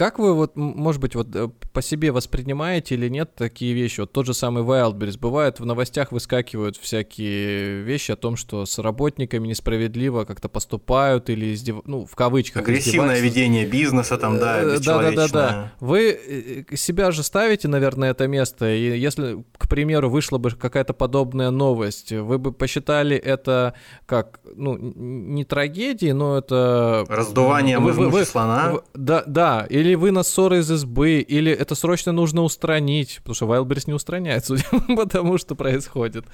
Как 0.00 0.18
вы 0.18 0.32
вот, 0.32 0.56
может 0.56 0.98
быть, 0.98 1.14
вот 1.14 1.36
э, 1.36 1.50
по 1.74 1.82
себе 1.82 2.10
воспринимаете 2.10 2.94
или 2.94 3.10
нет 3.10 3.34
такие 3.34 3.74
вещи? 3.74 4.00
Вот 4.00 4.10
тот 4.10 4.24
же 4.24 4.32
самый 4.32 4.62
Wildberries. 4.62 5.18
Бывает, 5.18 5.60
в 5.60 5.66
новостях 5.66 6.10
выскакивают 6.10 6.78
всякие 6.78 7.82
вещи 7.82 8.12
о 8.12 8.16
том, 8.16 8.36
что 8.36 8.64
с 8.64 8.78
работниками 8.78 9.46
несправедливо 9.46 10.24
как-то 10.24 10.48
поступают 10.48 11.28
или, 11.28 11.52
издев... 11.52 11.82
ну, 11.84 12.06
в 12.06 12.16
кавычках, 12.16 12.62
Агрессивное 12.62 13.20
ведение 13.20 13.66
бизнеса 13.66 14.16
там, 14.16 14.38
да, 14.38 14.62
э, 14.62 14.78
Да, 14.78 15.02
да, 15.02 15.10
да, 15.10 15.28
да. 15.28 15.72
Вы 15.80 16.64
э, 16.70 16.76
себя 16.76 17.10
же 17.10 17.22
ставите, 17.22 17.68
наверное, 17.68 18.12
это 18.12 18.26
место, 18.26 18.72
и 18.72 18.98
если, 18.98 19.44
к 19.58 19.68
примеру, 19.68 20.08
вышла 20.08 20.38
бы 20.38 20.48
какая-то 20.48 20.94
подобная 20.94 21.50
новость, 21.50 22.10
вы 22.12 22.38
бы 22.38 22.52
посчитали 22.52 23.18
это 23.18 23.74
как, 24.06 24.40
ну, 24.56 24.78
не 24.78 25.44
трагедией, 25.44 26.14
но 26.14 26.38
это... 26.38 27.04
Раздувание 27.06 27.78
вы, 27.78 27.92
вы, 27.92 28.24
слона? 28.24 28.80
Да, 28.94 29.24
да, 29.26 29.66
или 29.68 29.89
или 29.90 29.96
вы 29.96 30.12
на 30.12 30.22
ссоры 30.22 30.58
из 30.58 30.70
избы, 30.70 31.20
или 31.20 31.50
это 31.50 31.74
срочно 31.74 32.12
нужно 32.12 32.42
устранить, 32.42 33.18
потому 33.18 33.34
что 33.34 33.46
Wildberries 33.46 33.84
не 33.88 33.94
устраняется, 33.94 34.56
потому 34.96 35.36
что 35.38 35.54
происходит. 35.56 36.24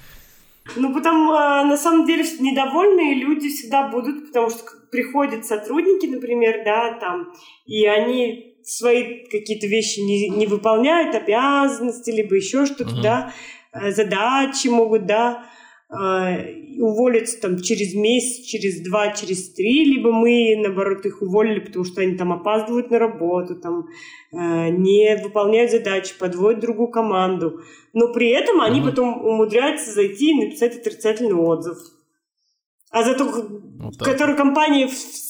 Ну, 0.75 0.93
потому, 0.93 1.31
а, 1.31 1.63
на 1.63 1.77
самом 1.77 2.05
деле, 2.05 2.23
недовольные 2.39 3.15
люди 3.15 3.49
всегда 3.49 3.87
будут, 3.87 4.27
потому 4.27 4.49
что 4.49 4.59
приходят 4.91 5.45
сотрудники, 5.45 6.05
например, 6.05 6.63
да, 6.65 6.93
там, 6.99 7.33
и 7.65 7.85
они 7.87 8.57
свои 8.63 9.25
какие-то 9.31 9.65
вещи 9.65 10.01
не, 10.01 10.29
не 10.29 10.45
выполняют, 10.45 11.15
обязанности, 11.15 12.11
либо 12.11 12.35
еще 12.35 12.65
что-то, 12.65 12.95
uh-huh. 12.95 13.01
да, 13.01 13.33
э, 13.73 13.91
задачи 13.91 14.67
могут, 14.67 15.05
да, 15.05 15.45
уволятся 15.89 17.39
там 17.41 17.61
через 17.61 17.93
месяц, 17.93 18.45
через 18.45 18.81
два, 18.81 19.13
через 19.13 19.53
три, 19.53 19.85
либо 19.85 20.11
мы, 20.11 20.55
наоборот, 20.57 21.05
их 21.05 21.21
уволили, 21.21 21.59
потому 21.59 21.85
что 21.85 22.01
они 22.01 22.17
там 22.17 22.33
опаздывают 22.33 22.91
на 22.91 22.99
работу, 22.99 23.55
там 23.55 23.87
а, 24.33 24.69
не 24.69 25.17
выполняют 25.23 25.71
задачи, 25.71 26.13
подводят 26.19 26.59
другую 26.59 26.89
команду. 26.89 27.61
Но 27.93 28.11
при 28.11 28.29
этом 28.29 28.59
они 28.61 28.81
mm-hmm. 28.81 28.85
потом 28.85 29.25
умудряются 29.25 29.91
зайти 29.91 30.31
и 30.31 30.45
написать 30.45 30.77
отрицательный 30.77 31.35
отзыв. 31.35 31.77
А 32.91 33.03
зато, 33.03 33.25
вот 33.25 33.97
который 33.97 34.35
компания 34.35 34.89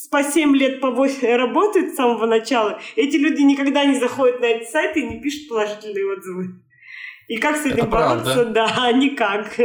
по 0.10 0.24
7 0.24 0.56
лет 0.56 0.80
по 0.80 0.92
8 0.92 1.36
работает 1.36 1.94
с 1.94 1.96
самого 1.96 2.26
начала, 2.26 2.80
эти 2.96 3.18
люди 3.18 3.42
никогда 3.42 3.86
не 3.86 4.00
заходят 4.00 4.40
на 4.40 4.46
эти 4.46 4.70
сайты 4.70 5.02
и 5.02 5.08
не 5.08 5.20
пишут 5.20 5.50
положительные 5.50 6.14
отзывы. 6.14 6.62
И 7.28 7.38
как 7.38 7.58
с 7.58 7.66
этим 7.66 7.80
это 7.80 7.88
бороться? 7.88 8.34
Правда. 8.34 8.54
Да, 8.54 8.92
никак. 8.94 9.60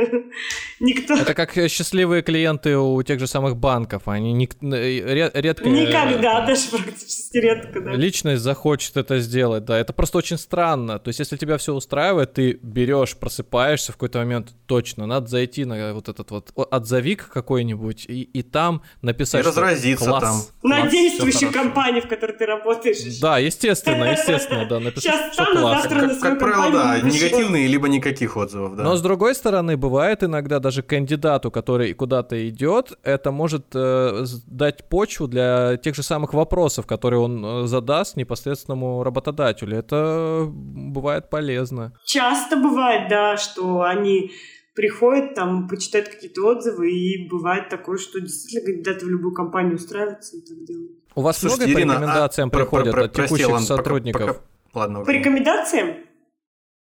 Никто. 0.80 1.14
Это 1.14 1.34
как 1.34 1.52
счастливые 1.52 2.22
клиенты 2.22 2.76
у 2.76 3.00
тех 3.02 3.20
же 3.20 3.26
самых 3.28 3.56
банков. 3.56 4.08
Они 4.08 4.32
не, 4.32 4.48
редко... 4.60 5.68
Никогда, 5.68 6.44
даже 6.44 6.68
практически 6.70 7.21
редко, 7.34 7.80
да. 7.80 7.92
Личность 7.92 8.42
захочет 8.42 8.96
это 8.96 9.18
сделать, 9.20 9.64
да. 9.64 9.78
Это 9.78 9.92
просто 9.92 10.18
очень 10.18 10.38
странно. 10.38 10.98
То 10.98 11.08
есть, 11.08 11.18
если 11.18 11.36
тебя 11.36 11.58
все 11.58 11.74
устраивает, 11.74 12.34
ты 12.34 12.58
берешь, 12.62 13.16
просыпаешься 13.16 13.92
в 13.92 13.96
какой-то 13.96 14.18
момент, 14.18 14.52
точно, 14.66 15.06
надо 15.06 15.26
зайти 15.28 15.64
на 15.64 15.94
вот 15.94 16.08
этот 16.08 16.30
вот 16.30 16.52
отзовик 16.54 17.28
какой-нибудь 17.28 18.06
и, 18.08 18.22
и 18.22 18.42
там 18.42 18.82
написать, 19.02 19.44
И 19.44 19.48
разразиться 19.48 20.04
класс, 20.04 20.52
там. 20.62 20.70
На 20.70 20.88
действующую 20.88 21.52
компанию, 21.52 22.02
в 22.02 22.08
которой 22.08 22.36
ты 22.36 22.46
работаешь. 22.46 23.20
Да, 23.20 23.38
естественно, 23.38 24.04
естественно, 24.04 24.66
да. 24.66 24.80
Написать, 24.80 25.02
Сейчас 25.02 25.32
что 25.32 25.46
классно. 25.46 26.00
Как, 26.00 26.20
как 26.20 26.38
правило, 26.38 26.70
да, 26.72 27.00
негативные, 27.00 27.66
либо 27.66 27.88
никаких 27.88 28.36
отзывов, 28.36 28.76
да. 28.76 28.82
Но 28.82 28.96
с 28.96 29.02
другой 29.02 29.34
стороны, 29.34 29.76
бывает 29.76 30.22
иногда 30.22 30.58
даже 30.58 30.82
кандидату, 30.82 31.50
который 31.50 31.92
куда-то 31.94 32.48
идет, 32.48 32.98
это 33.02 33.30
может 33.30 33.66
э, 33.74 34.24
дать 34.46 34.88
почву 34.88 35.28
для 35.28 35.76
тех 35.76 35.94
же 35.94 36.02
самых 36.02 36.34
вопросов, 36.34 36.86
которые 36.86 37.20
он 37.22 37.44
э, 37.44 37.66
задаст 37.66 38.16
непосредственному 38.16 39.02
работодателю. 39.02 39.76
Это 39.76 40.46
бывает 40.48 41.30
полезно. 41.30 41.92
Часто 42.04 42.56
бывает, 42.56 43.08
да, 43.08 43.36
что 43.36 43.82
они 43.82 44.32
приходят 44.74 45.34
там, 45.34 45.68
почитают 45.68 46.08
какие-то 46.08 46.46
отзывы, 46.46 46.90
и 46.90 47.28
бывает 47.28 47.68
такое, 47.68 47.98
что 47.98 48.20
действительно 48.20 48.64
кандидаты 48.64 49.06
в 49.06 49.08
любую 49.08 49.34
компанию 49.34 49.76
устраиваются 49.76 50.36
и 50.36 50.40
так 50.40 50.64
делают. 50.64 50.92
У 51.14 51.20
вас 51.20 51.38
Слушайте, 51.38 51.66
много 51.66 51.80
Ирина, 51.80 51.94
по 51.94 51.98
рекомендациям 51.98 52.48
а, 52.48 52.50
приходят 52.50 52.92
про, 52.92 53.02
про, 53.02 53.08
про, 53.08 53.22
от 53.22 53.28
текущих 53.28 53.48
прости, 53.48 53.66
сотрудников? 53.66 54.20
Пока, 54.20 54.32
пока... 54.32 54.46
Ладно, 54.74 55.04
по 55.04 55.10
рекомендациям? 55.10 55.96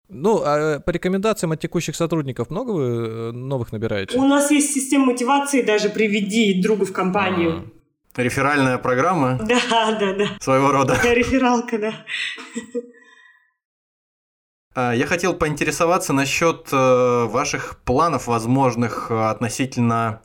Ну, 0.08 0.42
а 0.44 0.80
по 0.80 0.90
рекомендациям 0.90 1.52
от 1.52 1.60
текущих 1.60 1.94
сотрудников 1.94 2.50
много 2.50 2.70
вы 2.72 2.84
э, 2.84 3.30
новых 3.32 3.72
набираете? 3.72 4.18
У 4.18 4.24
нас 4.24 4.50
есть 4.50 4.72
система 4.72 5.06
мотивации 5.06 5.62
даже 5.62 5.88
«Приведи 5.88 6.60
друга 6.60 6.84
в 6.84 6.92
компанию». 6.92 7.50
А, 7.50 7.79
реферальная 8.16 8.78
программа? 8.78 9.38
Да, 9.46 9.98
да, 9.98 10.14
да. 10.14 10.26
Своего 10.40 10.72
рода. 10.72 10.98
Рефералка, 11.02 11.78
да. 11.78 11.92
А, 14.74 14.92
я 14.94 15.06
хотел 15.06 15.34
поинтересоваться 15.34 16.12
насчет 16.12 16.68
э, 16.72 17.24
ваших 17.24 17.80
планов 17.84 18.26
возможных 18.26 19.10
э, 19.10 19.28
относительно 19.28 20.22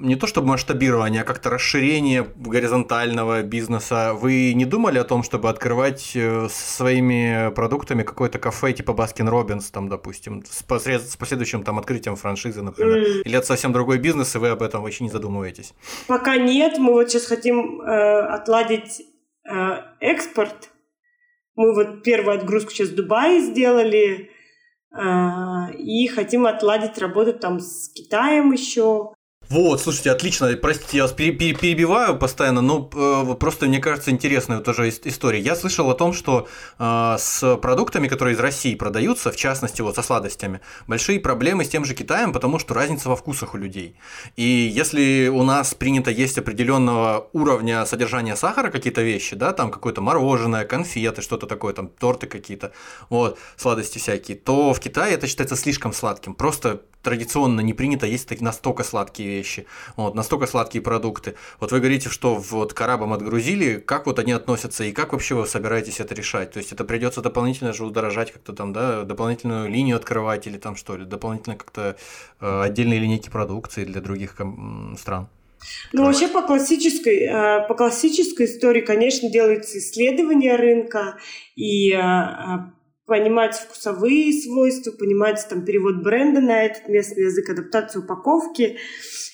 не 0.00 0.16
то 0.16 0.26
чтобы 0.26 0.48
масштабирование, 0.48 1.22
а 1.22 1.24
как-то 1.24 1.50
расширение 1.50 2.26
горизонтального 2.36 3.42
бизнеса. 3.42 4.12
Вы 4.14 4.52
не 4.54 4.64
думали 4.64 4.98
о 4.98 5.04
том, 5.04 5.22
чтобы 5.22 5.48
открывать 5.48 6.12
э, 6.14 6.48
своими 6.50 7.52
продуктами 7.54 8.02
какое-то 8.02 8.38
кафе 8.38 8.72
типа 8.72 8.92
Baskin 8.92 9.28
Robbins, 9.28 9.70
там, 9.70 9.88
допустим, 9.88 10.44
с, 10.48 10.62
посред... 10.62 11.02
с 11.02 11.16
последующим 11.16 11.62
там 11.62 11.78
открытием 11.78 12.16
франшизы, 12.16 12.62
например? 12.62 12.98
Mm. 12.98 13.22
Или 13.24 13.36
это 13.36 13.46
совсем 13.46 13.72
другой 13.72 13.98
бизнес, 13.98 14.34
и 14.34 14.38
вы 14.38 14.48
об 14.48 14.62
этом 14.62 14.82
вообще 14.82 15.04
не 15.04 15.10
задумываетесь? 15.10 15.74
Пока 16.06 16.36
нет. 16.36 16.78
Мы 16.78 16.92
вот 16.92 17.10
сейчас 17.10 17.26
хотим 17.26 17.80
э, 17.80 18.20
отладить 18.20 19.02
э, 19.50 19.82
экспорт. 20.00 20.70
Мы 21.56 21.74
вот 21.74 22.02
первую 22.02 22.36
отгрузку 22.36 22.70
сейчас 22.70 22.88
в 22.88 22.94
Дубае 22.94 23.40
сделали. 23.40 24.30
Э, 24.92 25.72
и 25.76 26.06
хотим 26.08 26.46
отладить 26.46 26.98
работу 26.98 27.32
там 27.32 27.60
с 27.60 27.88
Китаем 27.88 28.52
еще. 28.52 29.12
Вот, 29.50 29.80
слушайте, 29.80 30.10
отлично. 30.10 30.54
Простите, 30.60 30.98
я 30.98 31.04
вас 31.04 31.12
перебиваю 31.12 32.18
постоянно, 32.18 32.60
но 32.60 32.90
э, 32.94 33.34
просто 33.36 33.64
мне 33.64 33.78
кажется 33.78 34.10
интересная 34.10 34.60
тоже 34.60 34.90
история. 34.90 35.40
Я 35.40 35.56
слышал 35.56 35.88
о 35.88 35.94
том, 35.94 36.12
что 36.12 36.46
э, 36.78 37.16
с 37.18 37.56
продуктами, 37.56 38.08
которые 38.08 38.34
из 38.34 38.40
России 38.40 38.74
продаются, 38.74 39.32
в 39.32 39.36
частности 39.36 39.80
вот 39.80 39.94
со 39.94 40.02
сладостями, 40.02 40.60
большие 40.86 41.18
проблемы 41.18 41.64
с 41.64 41.70
тем 41.70 41.86
же 41.86 41.94
Китаем, 41.94 42.34
потому 42.34 42.58
что 42.58 42.74
разница 42.74 43.08
во 43.08 43.16
вкусах 43.16 43.54
у 43.54 43.56
людей. 43.56 43.96
И 44.36 44.42
если 44.42 45.28
у 45.28 45.42
нас 45.42 45.74
принято 45.74 46.10
есть 46.10 46.36
определенного 46.36 47.30
уровня 47.32 47.86
содержания 47.86 48.36
сахара 48.36 48.70
какие-то 48.70 49.00
вещи, 49.00 49.34
да, 49.34 49.54
там 49.54 49.70
какое-то 49.70 50.02
мороженое, 50.02 50.66
конфеты, 50.66 51.22
что-то 51.22 51.46
такое, 51.46 51.72
там 51.72 51.88
торты 51.88 52.26
какие-то, 52.26 52.72
вот, 53.08 53.38
сладости 53.56 53.96
всякие, 53.96 54.36
то 54.36 54.74
в 54.74 54.80
Китае 54.80 55.14
это 55.14 55.26
считается 55.26 55.56
слишком 55.56 55.94
сладким. 55.94 56.34
Просто 56.34 56.82
традиционно 57.02 57.60
не 57.60 57.72
принято 57.72 58.06
есть 58.06 58.28
настолько 58.42 58.84
сладкие 58.84 59.37
вещи, 59.38 59.66
вот, 59.96 60.14
настолько 60.14 60.46
сладкие 60.46 60.82
продукты. 60.82 61.34
Вот 61.60 61.72
вы 61.72 61.78
говорите, 61.78 62.08
что 62.08 62.34
вот 62.34 62.72
к 62.74 62.80
арабам 62.80 63.12
отгрузили, 63.12 63.78
как 63.78 64.06
вот 64.06 64.18
они 64.18 64.32
относятся 64.32 64.84
и 64.84 64.92
как 64.92 65.12
вообще 65.12 65.34
вы 65.34 65.46
собираетесь 65.46 66.00
это 66.00 66.14
решать? 66.14 66.52
То 66.52 66.58
есть 66.58 66.72
это 66.72 66.84
придется 66.84 67.22
дополнительно 67.22 67.72
же 67.72 67.84
удорожать 67.84 68.32
как-то 68.32 68.52
там, 68.52 68.72
да, 68.72 69.04
дополнительную 69.04 69.68
линию 69.68 69.96
открывать 69.96 70.46
или 70.46 70.58
там 70.58 70.76
что 70.76 70.96
ли, 70.96 71.04
дополнительно 71.04 71.56
как-то 71.56 71.96
э, 72.40 72.60
отдельные 72.62 73.00
линейки 73.00 73.30
продукции 73.30 73.84
для 73.84 74.00
других 74.00 74.36
стран? 74.98 75.28
Ну, 75.92 76.04
вообще 76.04 76.28
по 76.28 76.42
классической, 76.42 77.18
э, 77.22 77.66
по 77.68 77.74
классической 77.74 78.46
истории, 78.46 78.80
конечно, 78.80 79.28
делаются 79.30 79.78
исследования 79.78 80.56
рынка, 80.56 81.18
и 81.56 81.92
э, 81.92 81.98
понимать 83.08 83.56
вкусовые 83.56 84.32
свойства, 84.34 84.92
понимать 84.92 85.44
там 85.48 85.64
перевод 85.64 86.02
бренда 86.02 86.40
на 86.40 86.64
этот 86.64 86.88
местный 86.88 87.24
язык, 87.24 87.48
адаптацию 87.48 88.04
упаковки, 88.04 88.76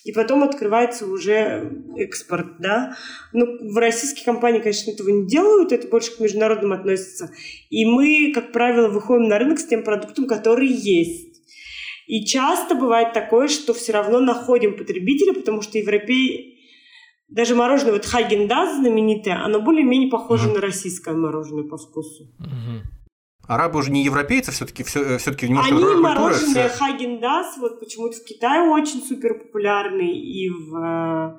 и 0.05 0.13
потом 0.13 0.45
открывается 0.45 1.07
уже 1.07 1.83
экспорт, 1.97 2.59
да. 2.61 2.97
Ну, 3.33 3.47
в 3.73 3.77
российские 3.77 4.25
компании, 4.25 4.61
конечно, 4.61 4.93
этого 4.93 5.09
не 5.09 5.27
делают, 5.27 5.73
это 5.73 5.89
больше 5.89 6.17
к 6.17 6.21
международным 6.21 6.73
относится. 6.73 7.33
И 7.69 7.85
мы, 7.85 8.33
как 8.33 8.53
правило, 8.53 8.89
выходим 8.89 9.29
на 9.29 9.39
рынок 9.39 9.59
с 9.59 9.67
тем 9.67 9.83
продуктом, 9.83 10.27
который 10.27 10.69
есть. 10.69 11.43
И 12.07 12.25
часто 12.25 12.75
бывает 12.75 13.13
такое, 13.13 13.49
что 13.49 13.75
все 13.75 13.93
равно 13.93 14.21
находим 14.21 14.77
потребителя, 14.77 15.33
потому 15.33 15.63
что 15.63 15.79
европей 15.79 16.61
даже 17.29 17.57
мороженое, 17.57 17.95
вот 17.95 18.05
Хаген-Даз 18.05 18.77
знаменитое, 18.77 19.43
оно 19.43 19.61
более-менее 19.61 20.11
похоже 20.11 20.49
mm-hmm. 20.49 20.55
на 20.55 20.61
российское 20.61 21.15
мороженое 21.15 21.65
по 21.65 21.77
вкусу. 21.77 22.31
Mm-hmm. 22.39 23.04
Арабы 23.47 23.79
уже 23.81 23.91
не 23.91 24.05
европейцы, 24.05 24.53
все-таки 24.53 24.83
все, 24.83 25.19
все-таки 25.19 25.49
немножко 25.49 25.71
Они 25.71 25.81
другая 25.81 26.03
культура. 26.03 26.21
мороженое 26.21 26.69
все... 26.69 26.79
Хаген 26.79 27.21
Дас, 27.21 27.59
вот 27.59 27.79
почему-то 27.79 28.17
в 28.17 28.25
Китае 28.25 28.71
очень 28.71 29.03
супер 29.03 29.39
популярный 29.39 30.17
и 30.17 30.49
в, 30.49 30.75
э, 30.77 31.37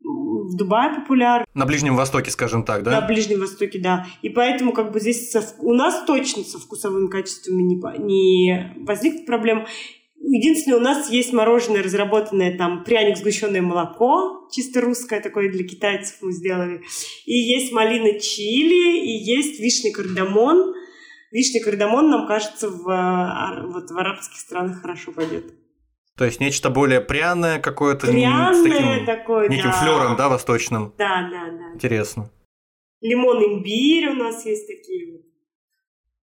в 0.00 0.56
Дубае 0.56 0.94
популярный. 0.94 1.46
На 1.52 1.66
Ближнем 1.66 1.96
Востоке, 1.96 2.30
скажем 2.30 2.64
так, 2.64 2.82
да? 2.82 3.00
На 3.00 3.06
Ближнем 3.06 3.40
Востоке, 3.40 3.78
да. 3.78 4.06
И 4.22 4.30
поэтому 4.30 4.72
как 4.72 4.92
бы 4.92 5.00
здесь 5.00 5.30
со, 5.30 5.44
у 5.58 5.74
нас 5.74 6.04
точно 6.06 6.44
со 6.44 6.58
вкусовыми 6.58 7.08
качествами 7.08 7.62
не, 7.62 7.76
не 7.98 8.84
возникнет 8.86 9.26
проблем. 9.26 9.66
Единственное, 10.18 10.78
у 10.78 10.82
нас 10.82 11.10
есть 11.10 11.34
мороженое, 11.34 11.82
разработанное 11.82 12.56
там 12.56 12.84
пряник 12.84 13.18
сгущенное 13.18 13.60
молоко, 13.60 14.48
чисто 14.50 14.80
русское 14.80 15.20
такое 15.20 15.52
для 15.52 15.62
китайцев 15.62 16.16
мы 16.22 16.32
сделали. 16.32 16.80
И 17.26 17.34
есть 17.34 17.70
малина 17.70 18.18
чили, 18.18 18.98
и 18.98 19.12
есть 19.12 19.60
вишня 19.60 19.92
кардамон– 19.92 20.72
Вишня 21.30 21.62
кардамон, 21.62 22.10
нам 22.10 22.26
кажется, 22.26 22.70
в, 22.70 22.88
а, 22.88 23.62
вот, 23.66 23.90
в 23.90 23.98
арабских 23.98 24.38
странах 24.38 24.80
хорошо 24.80 25.12
пойдет. 25.12 25.54
То 26.16 26.24
есть 26.24 26.40
нечто 26.40 26.70
более 26.70 27.00
пряное 27.00 27.58
какое-то, 27.58 28.06
пряное 28.06 28.54
с 28.54 28.62
таким 28.62 29.04
такое, 29.04 29.48
неким 29.48 29.70
да. 29.70 29.72
флером, 29.72 30.16
да, 30.16 30.28
восточным. 30.28 30.94
Да, 30.96 31.28
да, 31.30 31.50
да. 31.50 31.74
Интересно. 31.74 32.30
Лимон, 33.02 33.38
имбирь 33.44 34.08
у 34.08 34.14
нас 34.14 34.46
есть 34.46 34.66
такие 34.66 35.12
вот. 35.12 35.22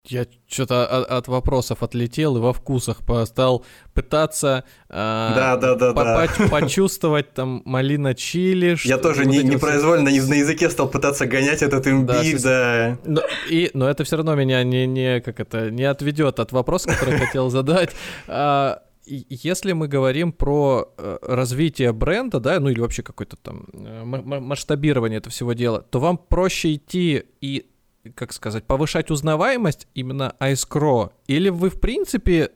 Я 0.09 0.27
что-то 0.49 0.85
от, 0.85 1.09
от 1.09 1.29
вопросов 1.29 1.85
отлетел 1.85 2.37
и 2.37 2.41
во 2.41 2.53
вкусах 2.53 3.03
стал 3.25 3.65
пытаться 3.95 4.65
э, 4.89 4.95
да, 4.95 5.57
да, 5.57 5.77
да, 5.77 5.93
по 5.93 6.03
да. 6.03 6.29
почувствовать 6.51 7.33
там 7.35 7.63
малина 7.65 8.13
чили. 8.17 8.77
Я 8.85 8.99
тоже 8.99 9.27
не, 9.27 9.45
непроизвольно 9.45 10.11
на 10.11 10.35
языке 10.35 10.71
стал 10.71 10.89
пытаться 10.89 11.27
гонять 11.27 11.63
этот 11.63 11.87
имбирь, 11.87 12.43
да. 12.43 12.99
да. 12.99 12.99
Но, 13.05 13.23
и, 13.49 13.71
но 13.75 13.89
это 13.89 14.03
все 14.03 14.17
равно 14.17 14.35
меня 14.35 14.65
не, 14.65 14.89
не, 14.89 15.21
как 15.21 15.39
это, 15.39 15.71
не 15.71 15.85
отведет 15.85 16.41
от 16.41 16.51
вопроса, 16.51 16.89
который 16.89 17.19
хотел 17.19 17.51
задать. 17.51 17.91
А, 18.29 18.83
если 19.05 19.73
мы 19.73 19.89
говорим 19.89 20.33
про 20.33 20.93
э, 20.97 21.19
развитие 21.23 21.93
бренда, 21.93 22.41
да, 22.41 22.61
ну 22.61 22.69
или 22.69 22.81
вообще 22.81 23.03
какое-то 23.03 23.37
там 23.37 23.67
э, 23.73 24.05
масштабирование 24.05 25.19
этого 25.19 25.33
всего 25.33 25.53
дела, 25.53 25.83
то 25.83 25.99
вам 25.99 26.17
проще 26.17 26.75
идти 26.75 27.25
и 27.41 27.67
как 28.15 28.33
сказать, 28.33 28.65
повышать 28.65 29.11
узнаваемость 29.11 29.89
именно 29.95 30.35
iScrow? 30.41 31.11
Или 31.27 31.49
вы, 31.49 31.71
в 31.71 31.81
принципе, 31.81 32.51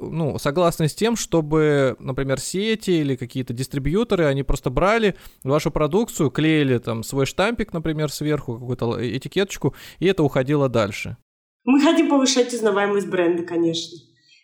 ну, 0.00 0.38
согласны 0.38 0.88
с 0.88 0.94
тем, 0.94 1.16
чтобы, 1.16 1.96
например, 1.98 2.40
сети 2.40 2.90
или 2.90 3.16
какие-то 3.16 3.52
дистрибьюторы, 3.52 4.24
они 4.26 4.42
просто 4.42 4.70
брали 4.70 5.16
вашу 5.44 5.70
продукцию, 5.70 6.30
клеили 6.30 6.78
там 6.78 7.02
свой 7.02 7.26
штампик, 7.26 7.72
например, 7.72 8.10
сверху, 8.10 8.54
какую-то 8.54 8.96
этикеточку, 9.16 9.74
и 9.98 10.06
это 10.06 10.22
уходило 10.22 10.68
дальше? 10.68 11.16
Мы 11.64 11.80
хотим 11.80 12.08
повышать 12.08 12.52
узнаваемость 12.54 13.08
бренда, 13.08 13.42
конечно. 13.42 13.98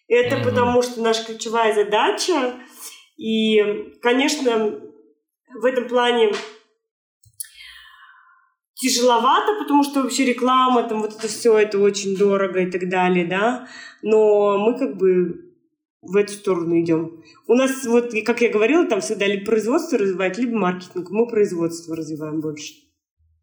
Это 0.08 0.36
mm-hmm. 0.36 0.44
потому 0.44 0.82
что 0.82 1.00
наша 1.00 1.24
ключевая 1.24 1.74
задача. 1.74 2.54
И, 3.16 3.94
конечно, 4.02 4.78
в 5.60 5.64
этом 5.64 5.88
плане 5.88 6.32
тяжеловато, 8.76 9.58
потому 9.58 9.82
что 9.82 10.02
вообще 10.02 10.26
реклама, 10.26 10.82
там 10.82 11.00
вот 11.00 11.16
это 11.18 11.26
все, 11.28 11.58
это 11.58 11.78
очень 11.78 12.16
дорого 12.16 12.60
и 12.60 12.70
так 12.70 12.88
далее, 12.88 13.26
да, 13.26 13.68
но 14.02 14.58
мы 14.58 14.78
как 14.78 14.96
бы 14.96 15.46
в 16.02 16.14
эту 16.14 16.32
сторону 16.32 16.78
идем. 16.80 17.22
У 17.48 17.54
нас, 17.54 17.84
вот, 17.86 18.12
как 18.24 18.42
я 18.42 18.50
говорила, 18.50 18.86
там 18.86 19.00
всегда 19.00 19.26
либо 19.26 19.44
производство 19.46 19.98
развивает, 19.98 20.38
либо 20.38 20.56
маркетинг. 20.56 21.10
Мы 21.10 21.26
производство 21.26 21.96
развиваем 21.96 22.40
больше 22.40 22.85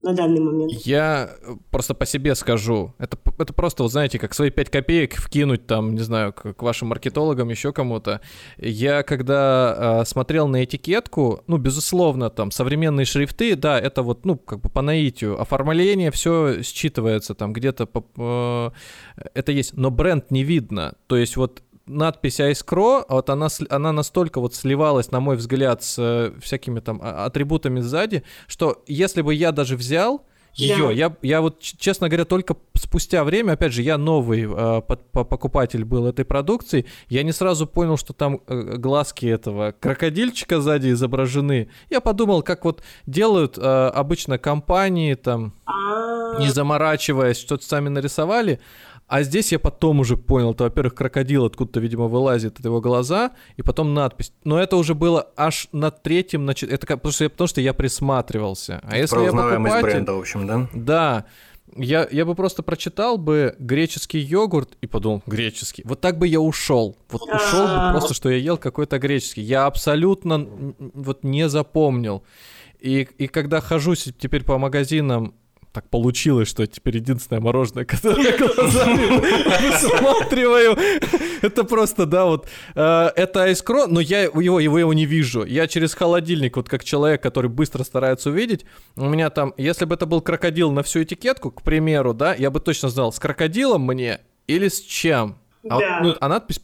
на 0.03 0.13
данный 0.13 0.41
момент. 0.41 0.71
Я 0.85 1.29
э, 1.41 1.55
просто 1.71 1.93
по 1.93 2.05
себе 2.05 2.35
скажу. 2.35 2.93
Это, 2.99 3.17
это 3.39 3.53
просто, 3.53 3.83
вот 3.83 3.91
знаете, 3.91 4.19
как 4.19 4.33
свои 4.33 4.49
5 4.49 4.69
копеек 4.69 5.15
вкинуть 5.15 5.65
там, 5.65 5.95
не 5.95 6.01
знаю, 6.01 6.33
к, 6.33 6.53
к 6.53 6.61
вашим 6.61 6.89
маркетологам, 6.89 7.49
еще 7.49 7.71
кому-то. 7.71 8.21
Я 8.57 9.03
когда 9.03 10.01
э, 10.01 10.05
смотрел 10.05 10.47
на 10.47 10.63
этикетку, 10.63 11.41
ну, 11.47 11.57
безусловно, 11.57 12.29
там, 12.29 12.51
современные 12.51 13.05
шрифты, 13.05 13.55
да, 13.55 13.79
это 13.79 14.03
вот, 14.03 14.25
ну, 14.25 14.37
как 14.37 14.59
бы 14.59 14.69
по 14.69 14.81
наитию. 14.81 15.39
Оформление 15.39 16.11
все 16.11 16.59
считывается 16.59 17.33
там 17.33 17.53
где-то, 17.53 17.85
по, 17.85 18.73
э, 19.15 19.27
это 19.33 19.51
есть, 19.51 19.73
но 19.77 19.89
бренд 19.89 20.31
не 20.31 20.43
видно. 20.43 20.93
То 21.07 21.15
есть 21.15 21.37
вот 21.37 21.63
надпись 21.85 22.39
Ice 22.39 23.05
вот 23.09 23.29
она, 23.29 23.47
она 23.69 23.91
настолько 23.91 24.39
вот 24.39 24.55
сливалась, 24.55 25.11
на 25.11 25.19
мой 25.19 25.35
взгляд, 25.35 25.83
с 25.83 25.95
э, 25.99 26.31
всякими 26.41 26.79
там 26.79 26.99
а, 27.03 27.25
атрибутами 27.25 27.79
сзади, 27.79 28.23
что 28.47 28.83
если 28.87 29.21
бы 29.21 29.33
я 29.33 29.51
даже 29.51 29.75
взял 29.75 30.25
ее. 30.55 30.87
Да. 30.87 30.91
Я, 30.91 31.15
я 31.21 31.41
вот, 31.41 31.59
честно 31.59 32.09
говоря, 32.09 32.25
только 32.25 32.55
спустя 32.75 33.23
время, 33.23 33.53
опять 33.53 33.73
же, 33.73 33.81
я 33.81 33.97
новый 33.97 34.43
э, 34.43 34.81
покупатель 34.81 35.83
был 35.83 36.05
этой 36.05 36.25
продукции, 36.25 36.85
я 37.09 37.23
не 37.23 37.31
сразу 37.31 37.65
понял, 37.65 37.97
что 37.97 38.13
там 38.13 38.39
э, 38.47 38.75
глазки 38.77 39.25
этого 39.25 39.73
крокодильчика 39.79 40.61
сзади 40.61 40.91
изображены. 40.91 41.69
Я 41.89 42.01
подумал, 42.01 42.43
как 42.43 42.65
вот 42.65 42.83
делают 43.05 43.57
э, 43.57 43.61
обычно 43.61 44.37
компании, 44.37 45.15
там, 45.15 45.55
а. 45.65 46.39
не 46.39 46.49
заморачиваясь, 46.49 47.39
что-то 47.39 47.65
сами 47.65 47.89
нарисовали, 47.89 48.59
а 49.07 49.23
здесь 49.23 49.51
я 49.51 49.59
потом 49.59 49.99
уже 49.99 50.17
понял, 50.17 50.53
то, 50.53 50.63
во-первых, 50.63 50.95
крокодил 50.95 51.45
откуда-то, 51.45 51.79
видимо, 51.79 52.07
вылазит 52.07 52.59
от 52.59 52.65
его 52.65 52.81
глаза, 52.81 53.31
и 53.57 53.61
потом 53.61 53.93
надпись. 53.93 54.33
Но 54.43 54.59
это 54.59 54.77
уже 54.77 54.95
было 54.95 55.29
аж 55.35 55.67
на 55.71 55.91
третьем, 55.91 56.45
на 56.45 56.51
это 56.51 56.87
потому 56.87 57.11
что, 57.11 57.25
я, 57.25 57.29
потому 57.29 57.47
что 57.47 57.61
я 57.61 57.73
присматривался. 57.73 58.81
А 58.83 58.97
если 58.97 59.23
я 59.23 59.31
покупатель... 59.31 59.81
бренда, 59.81 60.13
в 60.13 60.19
общем, 60.19 60.47
да? 60.47 60.69
Да. 60.73 61.25
Я, 61.75 62.07
я 62.11 62.25
бы 62.25 62.35
просто 62.35 62.61
прочитал 62.61 63.17
бы 63.17 63.55
греческий 63.57 64.19
йогурт 64.19 64.77
и 64.81 64.87
подумал, 64.87 65.23
греческий. 65.25 65.81
Вот 65.85 66.01
так 66.01 66.19
бы 66.19 66.27
я 66.27 66.39
ушел. 66.39 66.97
Вот 67.09 67.23
ушел 67.23 67.67
бы 67.67 67.91
просто, 67.91 68.13
что 68.13 68.29
я 68.29 68.37
ел 68.37 68.57
какой-то 68.57 68.99
греческий. 68.99 69.41
Я 69.41 69.65
абсолютно 69.65 70.47
вот 70.93 71.23
не 71.23 71.49
запомнил. 71.49 72.23
И, 72.79 73.07
и 73.17 73.27
когда 73.27 73.61
хожусь 73.61 74.09
теперь 74.19 74.43
по 74.43 74.57
магазинам 74.57 75.33
так 75.73 75.89
получилось, 75.89 76.47
что 76.47 76.65
теперь 76.67 76.97
единственное 76.97 77.41
мороженое, 77.41 77.83
которое 77.85 78.31
я 78.31 78.37
глазами 78.37 79.07
высматриваю. 79.67 80.77
Это 81.41 81.63
просто, 81.63 82.05
да, 82.05 82.25
вот, 82.25 82.47
э, 82.75 83.09
это 83.15 83.43
айскро, 83.43 83.87
но 83.87 83.99
я 83.99 84.21
его, 84.21 84.39
его, 84.59 84.79
его 84.79 84.93
не 84.93 85.05
вижу. 85.05 85.43
Я 85.43 85.67
через 85.67 85.95
холодильник, 85.95 86.55
вот 86.55 86.69
как 86.69 86.83
человек, 86.83 87.23
который 87.23 87.49
быстро 87.49 87.83
старается 87.83 88.29
увидеть, 88.29 88.65
у 88.95 89.09
меня 89.09 89.31
там, 89.31 89.53
если 89.57 89.85
бы 89.85 89.95
это 89.95 90.05
был 90.05 90.21
крокодил 90.21 90.71
на 90.71 90.83
всю 90.83 91.01
этикетку, 91.03 91.49
к 91.49 91.63
примеру, 91.63 92.13
да, 92.13 92.35
я 92.35 92.51
бы 92.51 92.59
точно 92.59 92.89
знал, 92.89 93.11
с 93.11 93.19
крокодилом 93.19 93.81
мне 93.81 94.21
или 94.45 94.67
с 94.67 94.79
чем. 94.79 95.37
А, 95.67 95.79
да. 95.79 95.99
вот, 96.01 96.07
ну, 96.07 96.17
а 96.19 96.27
надпись 96.29 96.61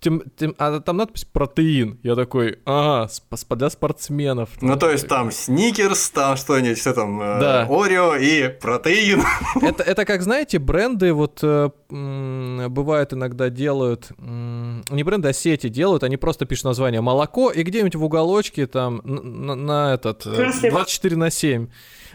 тем, 0.00 0.22
тем, 0.36 0.54
а 0.58 0.80
там 0.80 0.96
надпись 0.96 1.24
протеин. 1.24 1.98
Я 2.02 2.14
такой, 2.14 2.58
ага, 2.64 3.10
для 3.50 3.70
спортсменов. 3.70 4.50
Ну, 4.60 4.76
то 4.76 4.90
есть 4.90 5.06
там 5.06 5.30
сникерс, 5.30 6.10
там 6.10 6.36
что-нибудь, 6.36 6.78
все 6.78 6.92
там, 6.92 7.20
э, 7.20 7.40
да. 7.40 7.66
Орео 7.68 8.16
и 8.16 8.48
протеин. 8.48 9.22
Это, 9.62 9.82
это 9.82 10.04
как, 10.04 10.22
знаете, 10.22 10.58
бренды 10.58 11.12
вот 11.12 11.40
э, 11.42 11.70
бывает 11.88 13.12
иногда 13.12 13.50
делают, 13.50 14.10
не 14.18 15.02
бренды, 15.02 15.28
а 15.28 15.32
сети 15.32 15.68
делают, 15.68 16.02
они 16.02 16.16
просто 16.16 16.46
пишут 16.46 16.64
название 16.64 17.00
молоко 17.00 17.50
и 17.50 17.62
где-нибудь 17.62 17.96
в 17.96 18.04
уголочке 18.04 18.66
там 18.66 19.00
на, 19.04 19.54
на 19.54 19.94
этот 19.94 20.24
24 20.24 21.14
э, 21.14 21.18
на 21.18 21.30
7. 21.30 21.68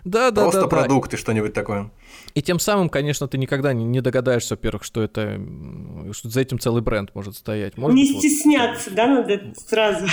Да, 0.06 0.30
да, 0.32 0.44
Просто 0.44 0.62
да, 0.62 0.68
продукты, 0.68 1.18
да. 1.18 1.22
что-нибудь 1.22 1.54
такое. 1.54 1.90
И 2.34 2.42
тем 2.42 2.60
самым, 2.60 2.90
конечно, 2.90 3.28
ты 3.28 3.38
никогда 3.38 3.74
не, 3.74 4.02
догадаешься, 4.02 4.56
во-первых, 4.56 4.84
что 4.84 5.02
это 5.02 5.40
что 6.12 6.30
за 6.30 6.42
этим 6.42 6.60
целый 6.60 6.82
бренд 6.82 7.14
может 7.14 7.36
стоять. 7.36 7.78
Может 7.78 7.96
не 7.96 8.14
быть, 8.14 8.20
стесняться, 8.20 8.90
вот, 8.90 8.96
да, 8.96 9.08
надо 9.08 9.54
сразу. 9.68 10.06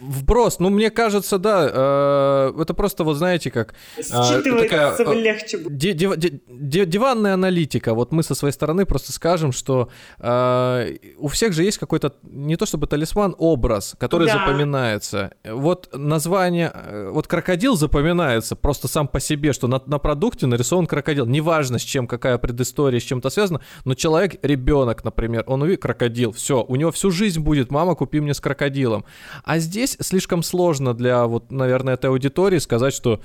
Вброс, 0.00 0.58
ну 0.58 0.70
мне 0.70 0.90
кажется, 0.90 1.38
да, 1.38 1.68
э, 1.70 2.60
это 2.62 2.74
просто 2.74 3.02
вот 3.04 3.14
знаете 3.14 3.50
как 3.50 3.74
э, 3.96 4.02
такая, 4.42 4.94
э, 4.96 5.14
легче 5.14 5.58
будет. 5.58 5.76
диванная 5.76 7.34
аналитика. 7.34 7.94
Вот 7.94 8.12
мы 8.12 8.22
со 8.22 8.34
своей 8.34 8.52
стороны 8.52 8.86
просто 8.86 9.12
скажем, 9.12 9.52
что 9.52 9.88
э, 10.18 10.96
у 11.18 11.28
всех 11.28 11.52
же 11.52 11.64
есть 11.64 11.78
какой-то 11.78 12.14
не 12.22 12.56
то 12.56 12.66
чтобы 12.66 12.86
талисман, 12.86 13.34
образ, 13.38 13.96
который 13.98 14.28
да. 14.28 14.34
запоминается. 14.34 15.32
Вот 15.44 15.88
название, 15.92 16.70
э, 16.74 17.10
вот 17.10 17.26
крокодил 17.26 17.76
запоминается 17.76 18.54
просто 18.54 18.88
сам 18.88 19.08
по 19.08 19.20
себе, 19.20 19.52
что 19.52 19.66
на, 19.66 19.82
на 19.86 19.98
продукте 19.98 20.46
нарисован 20.46 20.86
крокодил 20.86 21.17
неважно 21.26 21.78
с 21.78 21.82
чем, 21.82 22.06
какая 22.06 22.38
предыстория, 22.38 23.00
с 23.00 23.02
чем-то 23.04 23.30
связана, 23.30 23.60
но 23.84 23.94
человек, 23.94 24.38
ребенок, 24.42 25.04
например, 25.04 25.44
он 25.46 25.62
увидит 25.62 25.82
крокодил, 25.82 26.32
все, 26.32 26.64
у 26.66 26.76
него 26.76 26.90
всю 26.92 27.10
жизнь 27.10 27.40
будет, 27.40 27.70
мама, 27.70 27.94
купи 27.94 28.20
мне 28.20 28.34
с 28.34 28.40
крокодилом. 28.40 29.04
А 29.44 29.58
здесь 29.58 29.96
слишком 30.00 30.42
сложно 30.42 30.94
для, 30.94 31.26
вот, 31.26 31.50
наверное, 31.50 31.94
этой 31.94 32.10
аудитории 32.10 32.58
сказать, 32.58 32.94
что 32.94 33.20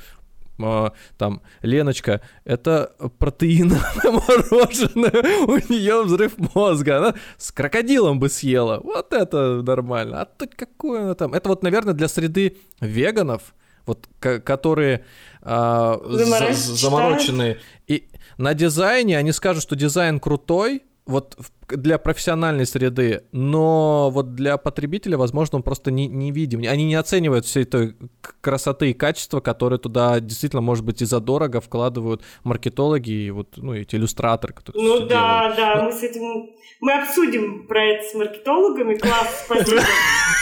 э, 0.60 0.90
там, 1.18 1.42
Леночка, 1.62 2.22
это 2.46 2.94
протеиновое 3.20 3.82
мороженое, 4.04 5.46
у 5.46 5.58
нее 5.72 6.04
взрыв 6.04 6.34
мозга, 6.54 6.98
она 6.98 7.16
с 7.38 7.52
крокодилом 7.52 8.20
бы 8.20 8.30
съела, 8.30 8.80
вот 8.84 9.14
это 9.14 9.62
нормально, 9.62 10.22
а 10.22 10.26
тут 10.26 10.56
какое 10.56 11.04
она 11.04 11.16
там, 11.16 11.34
это 11.34 11.50
вот, 11.50 11.64
наверное, 11.64 11.94
для 11.94 12.08
среды 12.08 12.58
веганов, 12.80 13.54
вот, 13.86 14.08
которые 14.20 15.04
а, 15.44 16.00
замороченные. 16.04 17.60
И 17.88 18.08
на 18.38 18.54
дизайне 18.54 19.18
они 19.18 19.32
скажут, 19.32 19.64
что 19.64 19.76
дизайн 19.76 20.20
крутой, 20.20 20.84
вот 21.06 21.38
для 21.70 21.98
профессиональной 21.98 22.66
среды, 22.66 23.24
но 23.32 24.10
вот 24.12 24.36
для 24.36 24.58
потребителя, 24.58 25.18
возможно, 25.18 25.58
он 25.58 25.64
просто 25.64 25.92
не, 25.92 26.08
не 26.08 26.32
видим. 26.32 26.62
Они 26.70 26.86
не 26.86 26.96
оценивают 26.96 27.46
всей 27.46 27.66
той 27.66 27.96
красоты 28.42 28.92
и 28.92 28.94
качества, 28.94 29.40
которые 29.40 29.80
туда 29.80 30.20
действительно, 30.20 30.62
может 30.62 30.86
быть, 30.86 31.02
и 31.02 31.06
задорого 31.06 31.62
вкладывают 31.62 32.24
маркетологи 32.44 33.12
и 33.12 33.32
вот, 33.32 33.58
ну, 33.58 33.74
эти 33.74 33.96
иллюстраторы, 33.96 34.54
которые 34.54 34.84
Ну 34.84 35.00
да, 35.08 35.54
делают. 35.54 35.58
да, 35.58 35.76
но... 35.76 35.84
мы 35.86 35.92
с 35.92 36.04
этим... 36.04 36.50
Мы 36.82 36.94
обсудим 37.02 37.66
про 37.68 37.82
это 37.82 38.04
с 38.10 38.14
маркетологами. 38.14 38.96
Класс, 38.96 39.44
спасибо. 39.46 39.82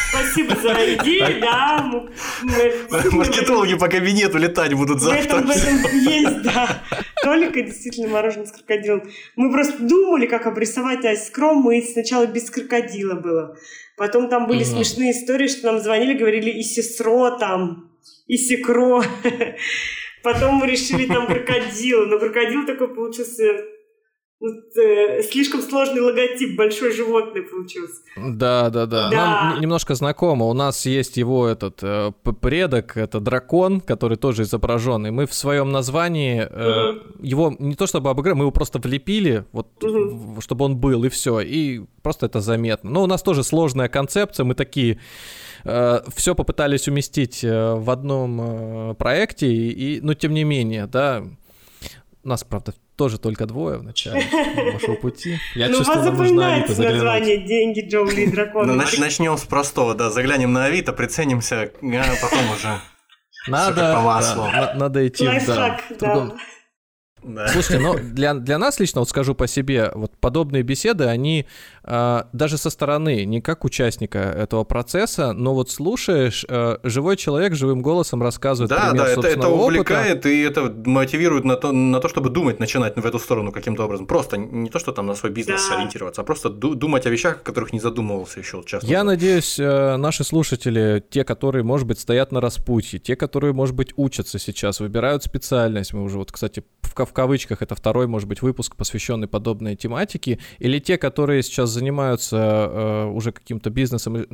Спасибо 0.09 0.55
за 0.55 0.95
идею, 0.95 1.39
да. 1.39 2.03
Маркетологи 3.11 3.75
по 3.75 3.87
кабинету 3.87 4.37
летать 4.39 4.73
будут 4.73 4.99
завтра. 5.01 5.37
В 5.37 5.49
этом 5.49 5.99
есть, 5.99 6.41
да. 6.41 6.81
Только 7.23 7.61
действительно 7.61 8.07
мороженое 8.07 8.47
с 8.47 8.51
крокодилом. 8.51 9.03
Мы 9.35 9.51
просто 9.51 9.83
думали, 9.83 10.25
как 10.25 10.47
обрисовать 10.47 11.05
айскром, 11.11 11.57
мы 11.57 11.81
сначала 11.81 12.25
без 12.25 12.49
крокодила 12.49 13.15
было. 13.15 13.57
Потом 13.97 14.29
там 14.29 14.47
были 14.47 14.63
угу. 14.63 14.69
смешные 14.69 15.11
истории, 15.11 15.47
что 15.47 15.71
нам 15.71 15.79
звонили, 15.79 16.17
говорили 16.17 16.49
и 16.49 16.63
сестро 16.63 17.37
там, 17.37 17.91
и 18.27 18.37
секро. 18.37 19.03
Потом 20.23 20.55
мы 20.55 20.67
решили 20.67 21.05
там 21.07 21.27
крокодил, 21.27 22.05
но 22.07 22.19
крокодил 22.19 22.65
такой 22.65 22.93
получился 22.93 23.43
слишком 25.29 25.61
сложный 25.61 26.01
логотип, 26.01 26.57
большое 26.57 26.91
животное 26.91 27.43
получился. 27.43 28.01
Да, 28.17 28.69
да, 28.69 28.85
да. 28.85 29.09
да. 29.09 29.15
Нам 29.15 29.61
немножко 29.61 29.93
знакомо. 29.93 30.45
У 30.45 30.53
нас 30.53 30.85
есть 30.85 31.17
его 31.17 31.47
этот 31.47 31.79
э, 31.83 32.11
предок, 32.41 32.97
это 32.97 33.19
дракон, 33.19 33.81
который 33.81 34.17
тоже 34.17 34.43
изображен. 34.43 35.05
И 35.07 35.11
мы 35.11 35.27
в 35.27 35.33
своем 35.33 35.71
названии 35.71 36.41
э, 36.41 36.91
угу. 36.91 36.99
его 37.21 37.55
не 37.59 37.75
то 37.75 37.85
чтобы 37.85 38.09
обыграли, 38.09 38.37
мы 38.37 38.43
его 38.43 38.51
просто 38.51 38.79
влепили, 38.79 39.45
вот, 39.51 39.67
угу. 39.83 40.41
чтобы 40.41 40.65
он 40.65 40.77
был, 40.77 41.03
и 41.03 41.09
все. 41.09 41.39
И 41.41 41.81
просто 42.01 42.25
это 42.25 42.41
заметно. 42.41 42.89
Но 42.89 43.03
у 43.03 43.07
нас 43.07 43.21
тоже 43.21 43.43
сложная 43.43 43.89
концепция. 43.89 44.43
Мы 44.43 44.55
такие 44.55 44.99
э, 45.65 45.99
все 46.15 46.33
попытались 46.33 46.87
уместить 46.87 47.43
э, 47.43 47.75
в 47.75 47.89
одном 47.91 48.95
проекте, 48.95 49.47
и, 49.51 50.01
но 50.01 50.15
тем 50.15 50.33
не 50.33 50.43
менее, 50.43 50.87
да, 50.87 51.23
у 52.23 52.27
нас, 52.27 52.43
правда, 52.43 52.73
тоже 53.01 53.17
только 53.17 53.47
двое 53.47 53.79
в 53.79 53.83
начале 53.83 54.23
вашего 54.73 54.93
пути. 54.93 55.39
Я 55.55 55.69
ну, 55.69 55.77
чувствую, 55.77 56.03
вам 56.03 56.17
нужно 56.17 56.53
Авито 56.53 56.83
название 56.83 57.37
«Деньги, 57.37 57.81
Джоули 57.89 58.21
и 58.21 58.27
драконы». 58.27 58.73
Ну, 58.73 58.83
начнем 58.99 59.37
с 59.39 59.43
простого, 59.43 59.95
да, 59.95 60.11
заглянем 60.11 60.53
на 60.53 60.65
Авито, 60.65 60.93
приценимся, 60.93 61.71
а 61.81 62.15
потом 62.21 62.51
уже 62.55 62.79
надо, 63.47 63.95
по 63.95 64.01
маслу. 64.01 64.43
Да, 64.53 64.73
надо 64.75 65.07
идти 65.07 65.27
в, 65.27 65.45
да, 65.47 65.79
в 65.89 65.97
другом, 65.97 66.37
да. 67.23 67.47
Слушайте, 67.49 67.79
ну 67.79 67.95
для, 68.01 68.33
для 68.33 68.57
нас 68.57 68.79
лично, 68.79 69.01
вот 69.01 69.09
скажу 69.09 69.35
по 69.35 69.47
себе, 69.47 69.91
вот 69.93 70.11
подобные 70.19 70.63
беседы, 70.63 71.05
они 71.05 71.45
э, 71.83 72.23
даже 72.33 72.57
со 72.57 72.69
стороны, 72.69 73.25
не 73.25 73.41
как 73.41 73.63
участника 73.63 74.19
этого 74.19 74.63
процесса, 74.63 75.33
но 75.33 75.53
вот 75.53 75.69
слушаешь, 75.69 76.45
э, 76.47 76.77
живой 76.83 77.17
человек 77.17 77.53
живым 77.53 77.81
голосом 77.81 78.23
рассказывает 78.23 78.69
да, 78.69 78.89
пример 78.89 79.05
да, 79.05 79.11
это, 79.11 79.27
это 79.27 79.49
увлекает 79.49 80.11
опыта. 80.17 80.29
и 80.29 80.41
это 80.41 80.73
мотивирует 80.85 81.45
на 81.45 81.55
то, 81.55 81.71
на 81.71 81.99
то, 81.99 82.09
чтобы 82.09 82.29
думать, 82.29 82.59
начинать 82.59 82.95
в 82.95 83.05
эту 83.05 83.19
сторону 83.19 83.51
каким-то 83.51 83.85
образом. 83.85 84.07
Просто 84.07 84.37
не 84.37 84.69
то, 84.69 84.79
что 84.79 84.91
там 84.91 85.05
на 85.05 85.15
свой 85.15 85.31
бизнес 85.31 85.67
да. 85.69 85.77
ориентироваться, 85.77 86.21
а 86.21 86.23
просто 86.23 86.49
думать 86.49 87.05
о 87.05 87.09
вещах, 87.09 87.37
о 87.37 87.43
которых 87.43 87.73
не 87.73 87.79
задумывался 87.79 88.39
еще 88.39 88.63
часто. 88.65 88.87
Я 88.87 89.03
надеюсь, 89.03 89.59
э, 89.59 89.97
наши 89.97 90.23
слушатели, 90.23 91.03
те, 91.09 91.23
которые, 91.23 91.63
может 91.63 91.87
быть, 91.87 91.99
стоят 91.99 92.31
на 92.31 92.41
распутье, 92.41 92.99
те, 92.99 93.15
которые, 93.15 93.53
может 93.53 93.75
быть, 93.75 93.93
учатся 93.95 94.39
сейчас, 94.39 94.79
выбирают 94.79 95.23
специальность, 95.23 95.93
мы 95.93 96.03
уже 96.03 96.17
вот, 96.17 96.31
кстати, 96.31 96.63
в 96.81 96.95
в 97.11 97.13
кавычках, 97.13 97.61
это 97.61 97.75
второй, 97.75 98.07
может 98.07 98.27
быть, 98.27 98.41
выпуск, 98.41 98.75
посвященный 98.75 99.27
подобной 99.27 99.75
тематике, 99.75 100.39
или 100.59 100.79
те, 100.79 100.97
которые 100.97 101.43
сейчас 101.43 101.69
занимаются 101.69 102.37
э, 102.37 103.05
уже 103.05 103.31
каким-то 103.31 103.69
бизнесом, 103.69 104.15
э, 104.15 104.25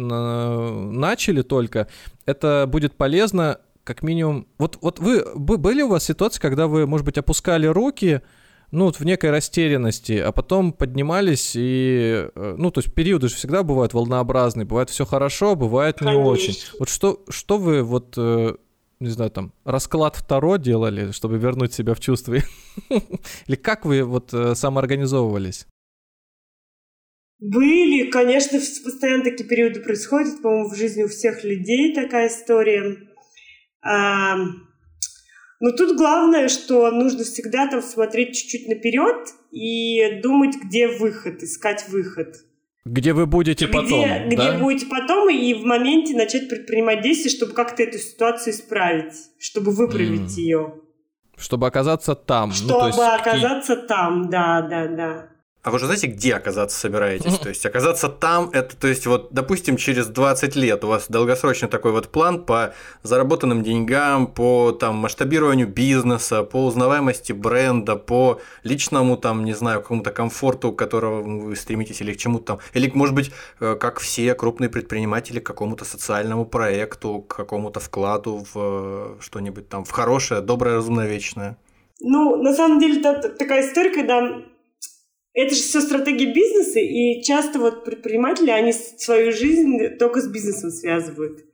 начали 0.91 1.41
только, 1.41 1.87
это 2.25 2.65
будет 2.67 2.95
полезно 2.95 3.59
как 3.83 4.03
минимум... 4.03 4.47
Вот, 4.57 4.77
вот 4.81 4.99
вы, 4.99 5.25
были 5.35 5.81
у 5.81 5.89
вас 5.89 6.03
ситуации, 6.03 6.39
когда 6.39 6.67
вы, 6.67 6.85
может 6.85 7.05
быть, 7.05 7.17
опускали 7.17 7.67
руки, 7.67 8.21
ну, 8.71 8.85
вот 8.85 8.99
в 8.99 9.05
некой 9.05 9.31
растерянности, 9.31 10.13
а 10.13 10.31
потом 10.31 10.73
поднимались 10.73 11.53
и, 11.55 12.27
э, 12.35 12.55
ну, 12.57 12.69
то 12.69 12.79
есть 12.79 12.93
периоды 12.93 13.29
же 13.29 13.35
всегда 13.35 13.63
бывают 13.63 13.93
волнообразные, 13.93 14.65
бывает 14.65 14.89
все 14.89 15.05
хорошо, 15.05 15.55
бывает 15.55 15.99
Конечно. 15.99 16.19
не 16.19 16.23
очень. 16.27 16.57
Вот 16.79 16.89
что, 16.89 17.23
что 17.29 17.57
вы 17.57 17.81
вот 17.81 18.13
э, 18.17 18.55
не 18.99 19.09
знаю, 19.09 19.31
там, 19.31 19.53
расклад 19.63 20.15
второ 20.15 20.57
делали, 20.57 21.11
чтобы 21.11 21.37
вернуть 21.37 21.73
себя 21.73 21.93
в 21.93 21.99
чувство? 21.99 22.35
Или 23.47 23.55
как 23.55 23.85
вы 23.85 24.03
вот 24.03 24.33
э, 24.33 24.55
самоорганизовывались? 24.55 25.67
Были, 27.39 28.09
конечно, 28.09 28.57
постоянно 28.57 29.23
такие 29.23 29.47
периоды 29.47 29.81
происходят, 29.81 30.41
по-моему, 30.41 30.69
в 30.69 30.75
жизни 30.75 31.03
у 31.03 31.07
всех 31.07 31.43
людей 31.43 31.93
такая 31.93 32.29
история. 32.29 32.97
Но 35.59 35.71
тут 35.71 35.97
главное, 35.97 36.49
что 36.49 36.89
нужно 36.89 37.23
всегда 37.23 37.67
там 37.67 37.81
смотреть 37.81 38.35
чуть-чуть 38.35 38.67
наперед 38.67 39.27
и 39.51 40.19
думать, 40.21 40.55
где 40.63 40.87
выход, 40.87 41.43
искать 41.43 41.87
выход. 41.89 42.35
Где 42.87 43.13
вы 43.13 43.25
будете 43.25 43.65
где, 43.65 43.73
потом, 43.73 44.05
Где 44.27 44.37
да? 44.37 44.57
будете 44.57 44.85
потом, 44.85 45.29
и 45.29 45.53
в 45.53 45.63
моменте 45.65 46.15
начать 46.15 46.49
предпринимать 46.49 47.01
действия, 47.01 47.29
чтобы 47.29 47.53
как-то 47.53 47.83
эту 47.83 47.97
ситуацию 47.97 48.53
исправить, 48.53 49.13
чтобы 49.39 49.71
выправить 49.71 50.37
mm. 50.37 50.41
ее. 50.41 50.73
Чтобы 51.37 51.67
оказаться 51.67 52.15
там. 52.15 52.51
Чтобы 52.51 52.79
ну, 52.79 52.87
есть... 52.87 52.99
оказаться 52.99 53.75
там, 53.75 54.29
да, 54.29 54.61
да, 54.61 54.87
да. 54.87 55.29
А 55.67 55.69
вы 55.69 55.79
же 55.79 55.85
знаете, 55.85 56.07
где 56.07 56.35
оказаться 56.35 56.79
собираетесь? 56.79 57.39
То 57.39 57.49
есть 57.49 57.65
оказаться 57.65 58.07
там, 58.07 58.49
это, 58.53 58.77
то 58.77 58.87
есть 58.87 59.05
вот, 59.05 59.33
допустим, 59.33 59.75
через 59.75 60.07
20 60.07 60.55
лет 60.55 60.81
у 60.85 60.87
вас 60.87 61.07
долгосрочный 61.09 61.67
такой 61.67 61.91
вот 61.91 62.07
план 62.07 62.45
по 62.45 62.73
заработанным 63.03 63.63
деньгам, 63.63 64.27
по 64.27 64.71
там 64.71 64.95
масштабированию 64.95 65.67
бизнеса, 65.67 66.43
по 66.43 66.65
узнаваемости 66.67 67.33
бренда, 67.33 67.97
по 67.97 68.39
личному 68.63 69.17
там, 69.17 69.43
не 69.43 69.51
знаю, 69.51 69.81
какому-то 69.81 70.11
комфорту, 70.11 70.71
к 70.71 70.79
которому 70.79 71.41
вы 71.41 71.55
стремитесь, 71.57 71.99
или 71.99 72.13
к 72.13 72.17
чему-то 72.17 72.45
там, 72.45 72.59
или, 72.73 72.89
может 72.93 73.13
быть, 73.13 73.31
э, 73.59 73.75
как 73.75 73.99
все 73.99 74.35
крупные 74.35 74.69
предприниматели, 74.69 75.41
к 75.41 75.45
какому-то 75.45 75.83
социальному 75.83 76.45
проекту, 76.45 77.25
к 77.27 77.35
какому-то 77.35 77.81
вкладу 77.81 78.45
в 78.53 78.55
э, 78.55 79.15
что-нибудь 79.19 79.67
там, 79.67 79.83
в 79.83 79.91
хорошее, 79.91 80.39
доброе, 80.39 80.75
разумное, 80.75 81.07
вечное. 81.07 81.57
Ну, 81.99 82.41
на 82.41 82.53
самом 82.53 82.79
деле, 82.79 83.01
это 83.01 83.27
такая 83.27 83.67
история, 83.67 83.89
когда 83.89 84.43
это 85.37 85.53
же 85.53 85.61
все 85.61 85.81
стратегия 85.81 86.33
бизнеса, 86.33 86.79
и 86.79 87.21
часто 87.21 87.59
вот 87.59 87.85
предприниматели, 87.85 88.49
они 88.49 88.73
свою 88.73 89.31
жизнь 89.31 89.97
только 89.99 90.19
с 90.19 90.27
бизнесом 90.27 90.71
связывают. 90.71 91.45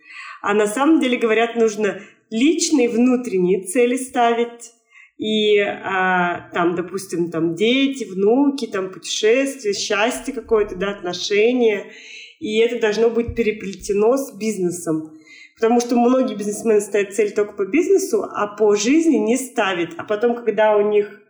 А 0.42 0.54
на 0.54 0.68
самом 0.68 1.02
деле, 1.02 1.18
говорят, 1.18 1.58
нужно 1.58 2.00
личные 2.30 2.88
внутренние 2.88 3.62
цели 3.64 3.98
ставить, 3.98 4.72
и 5.18 5.60
а, 5.60 6.50
там, 6.54 6.76
допустим, 6.76 7.30
там 7.30 7.56
дети, 7.56 8.06
внуки, 8.06 8.68
там 8.68 8.90
путешествия, 8.90 9.74
счастье 9.74 10.34
какое-то, 10.34 10.76
да, 10.78 10.92
отношения, 10.92 11.92
и 12.40 12.60
это 12.60 12.80
должно 12.80 13.10
быть 13.10 13.36
переплетено 13.36 14.16
с 14.16 14.34
бизнесом. 14.34 15.20
Потому 15.56 15.82
что 15.82 15.98
многие 15.98 16.36
бизнесмены 16.36 16.80
ставят 16.80 17.14
цель 17.14 17.34
только 17.34 17.52
по 17.52 17.66
бизнесу, 17.66 18.24
а 18.24 18.48
по 18.48 18.76
жизни 18.76 19.18
не 19.18 19.36
ставят. 19.36 19.90
А 19.98 20.06
потом, 20.06 20.36
когда 20.36 20.78
у 20.78 20.90
них 20.90 21.23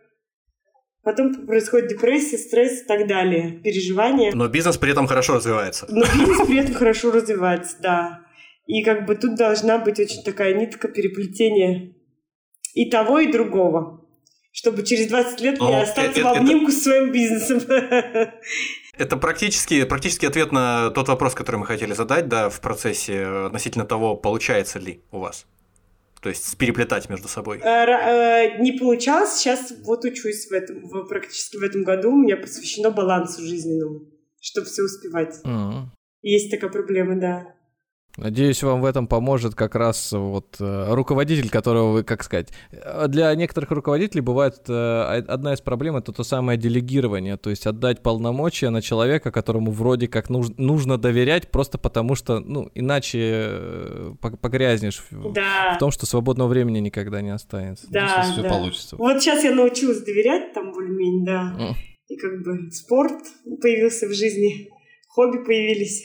Потом 1.04 1.46
происходит 1.46 1.88
депрессия, 1.88 2.38
стресс 2.38 2.82
и 2.82 2.84
так 2.86 3.06
далее, 3.06 3.60
переживания. 3.62 4.32
Но 4.34 4.48
бизнес 4.48 4.78
при 4.78 4.90
этом 4.90 5.06
хорошо 5.06 5.34
развивается. 5.34 5.86
Но 5.90 6.02
бизнес 6.02 6.46
при 6.46 6.58
этом 6.58 6.74
хорошо 6.74 7.12
развивается, 7.12 7.76
да. 7.80 8.20
И 8.66 8.82
как 8.82 9.04
бы 9.04 9.14
тут 9.14 9.36
должна 9.36 9.76
быть 9.78 10.00
очень 10.00 10.22
такая 10.24 10.54
нитка 10.54 10.88
переплетения 10.88 11.92
и 12.72 12.88
того, 12.88 13.18
и 13.18 13.30
другого. 13.30 14.00
Чтобы 14.52 14.82
через 14.84 15.08
20 15.08 15.40
лет 15.40 15.60
не 15.60 15.82
остаться 15.82 16.20
это, 16.20 16.22
в 16.22 16.38
обнимку 16.38 16.70
это... 16.70 16.72
с 16.72 16.82
своим 16.82 17.12
бизнесом. 17.12 17.60
Это 18.96 19.16
практически, 19.16 19.82
практически 19.82 20.24
ответ 20.24 20.52
на 20.52 20.90
тот 20.90 21.08
вопрос, 21.08 21.34
который 21.34 21.56
мы 21.56 21.66
хотели 21.66 21.92
задать 21.94 22.28
да, 22.28 22.48
в 22.48 22.60
процессе 22.60 23.24
относительно 23.46 23.84
того, 23.84 24.14
получается 24.14 24.78
ли 24.78 25.02
у 25.10 25.18
вас. 25.18 25.46
То 26.24 26.30
есть 26.30 26.56
переплетать 26.56 27.10
между 27.10 27.28
собой? 27.28 27.58
Э, 27.58 27.84
э, 27.84 28.58
не 28.58 28.72
получалось. 28.72 29.34
Сейчас 29.34 29.74
вот 29.84 30.06
учусь 30.06 30.46
в 30.48 30.52
этом, 30.52 30.88
практически 31.06 31.58
в 31.58 31.62
этом 31.62 31.84
году. 31.84 32.12
У 32.12 32.16
меня 32.16 32.38
посвящено 32.38 32.90
балансу 32.90 33.42
жизненному, 33.42 34.06
чтобы 34.40 34.66
все 34.66 34.84
успевать. 34.84 35.38
Mm-hmm. 35.44 35.82
Есть 36.22 36.50
такая 36.50 36.70
проблема, 36.70 37.20
да. 37.20 37.53
Надеюсь, 38.16 38.62
вам 38.62 38.80
в 38.80 38.84
этом 38.84 39.08
поможет 39.08 39.56
как 39.56 39.74
раз 39.74 40.12
вот 40.12 40.56
э, 40.60 40.94
руководитель, 40.94 41.50
которого 41.50 41.92
вы, 41.92 42.04
как 42.04 42.22
сказать, 42.22 42.50
э, 42.70 43.06
для 43.08 43.34
некоторых 43.34 43.72
руководителей 43.72 44.20
бывает 44.20 44.54
э, 44.68 45.22
одна 45.26 45.54
из 45.54 45.60
проблем 45.60 45.96
это 45.96 46.12
то 46.12 46.22
самое 46.22 46.56
делегирование, 46.56 47.36
то 47.36 47.50
есть 47.50 47.66
отдать 47.66 48.02
полномочия 48.02 48.70
на 48.70 48.82
человека, 48.82 49.32
которому 49.32 49.72
вроде 49.72 50.06
как 50.06 50.30
нуж, 50.30 50.46
нужно 50.58 50.96
доверять, 50.96 51.50
просто 51.50 51.76
потому 51.76 52.14
что, 52.14 52.38
ну, 52.38 52.70
иначе 52.74 54.14
погрязнешь 54.20 55.02
да. 55.10 55.74
в 55.74 55.78
том, 55.78 55.90
что 55.90 56.06
свободного 56.06 56.48
времени 56.48 56.78
никогда 56.78 57.20
не 57.20 57.30
останется. 57.30 57.88
Да, 57.90 58.26
если 58.28 58.42
да. 58.42 58.48
получится. 58.48 58.94
Вот 58.96 59.20
сейчас 59.22 59.42
я 59.42 59.52
научилась 59.52 60.02
доверять 60.02 60.52
там 60.52 60.72
более-менее, 60.72 61.24
да. 61.26 61.56
Mm. 61.58 61.74
И 62.08 62.16
как 62.16 62.42
бы 62.42 62.70
спорт 62.70 63.22
появился 63.60 64.06
в 64.06 64.12
жизни, 64.14 64.68
хобби 65.08 65.38
появились. 65.38 66.04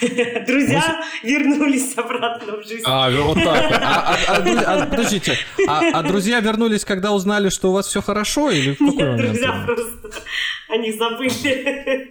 Друзья 0.46 1.00
Мы... 1.22 1.30
вернулись 1.30 1.96
обратно 1.96 2.58
в 2.58 2.66
жизнь. 2.66 2.84
А, 2.86 3.10
вот 3.10 3.42
так. 3.42 3.72
А, 3.72 4.16
а, 4.28 4.36
а, 4.36 4.82
а, 4.82 4.86
подождите, 4.86 5.36
а, 5.66 5.82
а 5.92 6.02
друзья 6.02 6.40
вернулись, 6.40 6.84
когда 6.84 7.12
узнали, 7.12 7.48
что 7.48 7.70
у 7.70 7.72
вас 7.72 7.86
все 7.86 8.00
хорошо, 8.02 8.50
или 8.50 8.74
в 8.74 8.78
какой 8.78 8.94
Нет, 8.94 9.08
момент? 9.08 9.30
друзья 9.30 9.64
просто 9.66 10.22
о 10.68 10.76
них 10.76 10.96
забыли. 10.96 12.08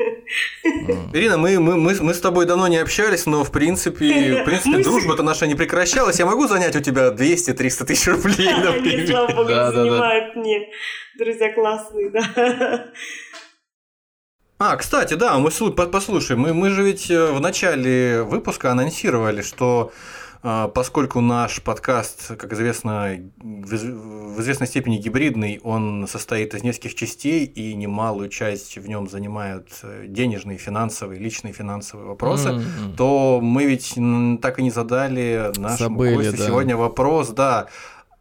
Ирина, 1.13 1.37
мы, 1.37 1.59
мы, 1.59 1.77
мы, 1.77 1.95
мы 2.01 2.13
с 2.13 2.19
тобой 2.19 2.45
давно 2.45 2.67
не 2.67 2.77
общались, 2.77 3.25
но 3.25 3.43
в 3.43 3.51
принципе, 3.51 4.41
в 4.41 4.45
принципе 4.45 4.83
дружба-то 4.83 5.23
наша 5.23 5.47
не 5.47 5.55
прекращалась. 5.55 6.19
Я 6.19 6.25
могу 6.25 6.47
занять 6.47 6.75
у 6.75 6.81
тебя 6.81 7.09
200-300 7.09 7.85
тысяч 7.85 8.07
рублей, 8.07 8.53
например? 8.63 9.07
Слава 9.07 9.31
богу, 9.33 9.49
да, 9.49 9.71
занимают 9.71 10.25
да, 10.29 10.33
да. 10.33 10.39
мне. 10.39 10.69
Друзья 11.17 11.53
классные, 11.53 12.09
да. 12.09 12.85
А, 14.59 14.75
кстати, 14.75 15.13
да, 15.13 15.37
мы 15.37 15.51
послушай, 15.51 16.35
мы, 16.35 16.53
мы 16.53 16.71
же 16.71 16.83
ведь 16.83 17.11
э, 17.11 17.31
в 17.31 17.39
начале 17.39 18.23
выпуска 18.23 18.71
анонсировали, 18.71 19.43
что 19.43 19.91
а, 20.43 20.67
поскольку 20.67 21.19
наш 21.19 21.61
подкаст, 21.61 22.35
как 22.37 22.53
известно, 22.53 23.17
в 23.37 24.41
известной 24.41 24.67
степени 24.67 24.97
гибридный, 24.97 25.59
он 25.63 26.07
состоит 26.07 26.53
из 26.53 26.63
нескольких 26.63 26.95
частей, 26.95 27.45
и 27.45 27.73
немалую 27.73 28.29
часть 28.29 28.77
в 28.77 28.87
нем 28.87 29.09
занимают 29.09 29.67
э, 29.83 30.05
денежные, 30.07 30.57
финансовые, 30.57 31.19
личные 31.19 31.53
финансовые 31.53 32.07
вопросы, 32.07 32.49
mm-hmm. 32.49 32.95
то 32.95 33.39
мы 33.41 33.65
ведь 33.65 33.95
так 34.41 34.59
и 34.59 34.63
не 34.63 34.71
задали 34.71 35.51
нашему 35.57 35.99
Забыли, 35.99 36.15
гостю 36.15 36.37
да. 36.37 36.45
сегодня 36.47 36.77
вопрос, 36.77 37.29
да, 37.29 37.67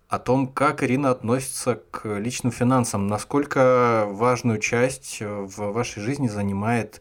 о 0.08 0.18
том, 0.18 0.46
как 0.46 0.82
Ирина 0.82 1.10
относится 1.10 1.80
к 1.90 2.18
личным 2.18 2.52
финансам, 2.52 3.08
насколько 3.08 4.06
важную 4.08 4.58
часть 4.60 5.18
э, 5.20 5.26
в 5.26 5.72
вашей 5.72 6.02
жизни 6.02 6.28
занимает 6.28 7.00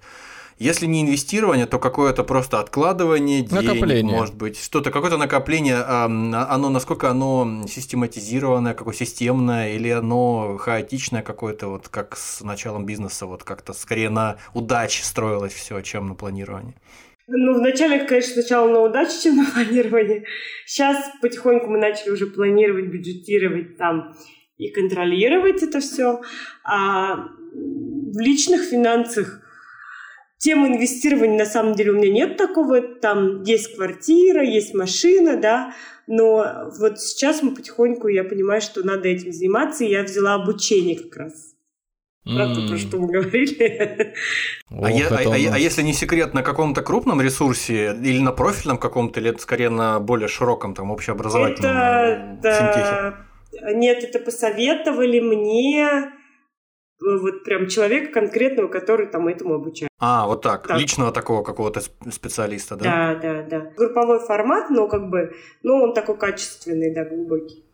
если 0.57 0.85
не 0.85 1.01
инвестирование, 1.01 1.65
то 1.65 1.79
какое-то 1.79 2.23
просто 2.23 2.59
откладывание 2.59 3.41
денег, 3.41 3.67
накопление. 3.67 4.15
может 4.15 4.35
быть, 4.35 4.57
что-то, 4.57 4.89
какое-то 4.89 5.17
накопление, 5.17 5.75
а, 5.75 6.05
оно, 6.05 6.69
насколько 6.69 7.09
оно 7.09 7.65
систематизированное, 7.67 8.73
какое 8.73 8.93
системное, 8.93 9.73
или 9.73 9.89
оно 9.89 10.57
хаотичное 10.57 11.23
какое-то, 11.23 11.67
вот 11.67 11.89
как 11.89 12.15
с 12.15 12.39
началом 12.41 12.85
бизнеса, 12.85 13.25
вот 13.25 13.43
как-то 13.43 13.73
скорее 13.73 14.09
на 14.09 14.37
удаче 14.53 15.03
строилось 15.03 15.53
все, 15.53 15.81
чем 15.81 16.07
на 16.07 16.15
планировании. 16.15 16.75
Ну, 17.27 17.55
вначале, 17.55 18.05
конечно, 18.05 18.33
сначала 18.33 18.69
на 18.69 18.81
удачу, 18.81 19.13
чем 19.21 19.37
на 19.37 19.45
планирование. 19.45 20.25
Сейчас 20.65 20.97
потихоньку 21.21 21.67
мы 21.67 21.79
начали 21.79 22.11
уже 22.11 22.27
планировать, 22.27 22.85
бюджетировать 22.85 23.77
там 23.77 24.15
и 24.57 24.69
контролировать 24.69 25.63
это 25.63 25.79
все. 25.79 26.21
А 26.63 27.15
в 27.15 28.19
личных 28.19 28.61
финансах 28.61 29.41
тем 30.37 30.67
инвестирования 30.67 31.39
на 31.39 31.45
самом 31.45 31.73
деле 31.73 31.91
у 31.91 31.95
меня 31.95 32.11
нет 32.11 32.37
такого. 32.37 32.81
Там 32.81 33.41
есть 33.41 33.75
квартира, 33.75 34.43
есть 34.43 34.75
машина, 34.75 35.37
да, 35.37 35.73
но 36.05 36.71
вот 36.77 36.99
сейчас 36.99 37.41
мы 37.41 37.55
потихоньку, 37.55 38.07
я 38.07 38.23
понимаю, 38.23 38.61
что 38.61 38.85
надо 38.85 39.07
этим 39.07 39.33
заниматься, 39.33 39.83
и 39.83 39.89
я 39.89 40.03
взяла 40.03 40.35
обучение 40.35 40.99
как 40.99 41.17
раз. 41.17 41.54
Правда, 42.25 42.61
mm. 42.61 42.69
про 42.69 42.77
что 42.77 42.97
мы 42.97 43.07
говорили. 43.07 44.13
а, 44.71 44.89
я, 44.89 45.07
а, 45.09 45.13
а, 45.13 45.53
а 45.53 45.59
если 45.59 45.83
не 45.83 45.93
секрет, 45.93 46.33
на 46.33 46.41
каком-то 46.41 46.81
крупном 46.81 47.21
ресурсе 47.21 47.95
или 48.03 48.19
на 48.19 48.31
профильном 48.31 48.79
каком-то, 48.79 49.19
или 49.19 49.29
это 49.29 49.39
скорее 49.39 49.69
на 49.69 49.99
более 49.99 50.27
широком, 50.27 50.73
там, 50.73 50.89
общеобразовательном 50.89 51.71
это, 51.71 52.39
да, 52.41 53.71
Нет, 53.73 54.03
это 54.03 54.19
посоветовали 54.19 55.19
мне 55.19 55.83
э, 55.83 56.09
вот 56.99 57.43
прям 57.43 57.67
человека 57.67 58.11
конкретного, 58.11 58.69
который 58.69 59.05
там 59.05 59.27
этому 59.27 59.53
обучает. 59.53 59.89
А, 59.99 60.25
вот 60.25 60.41
так, 60.41 60.67
так. 60.67 60.79
личного 60.79 61.11
такого 61.11 61.43
какого-то 61.43 61.81
специалиста, 62.09 62.75
да? 62.75 62.83
Да, 62.83 63.15
да, 63.21 63.43
да. 63.43 63.71
Групповой 63.77 64.19
формат, 64.19 64.71
но 64.71 64.87
как 64.87 65.11
бы, 65.11 65.35
ну, 65.61 65.75
он 65.75 65.93
такой 65.93 66.17
качественный, 66.17 66.91
да, 66.91 67.05
глубокий. 67.05 67.64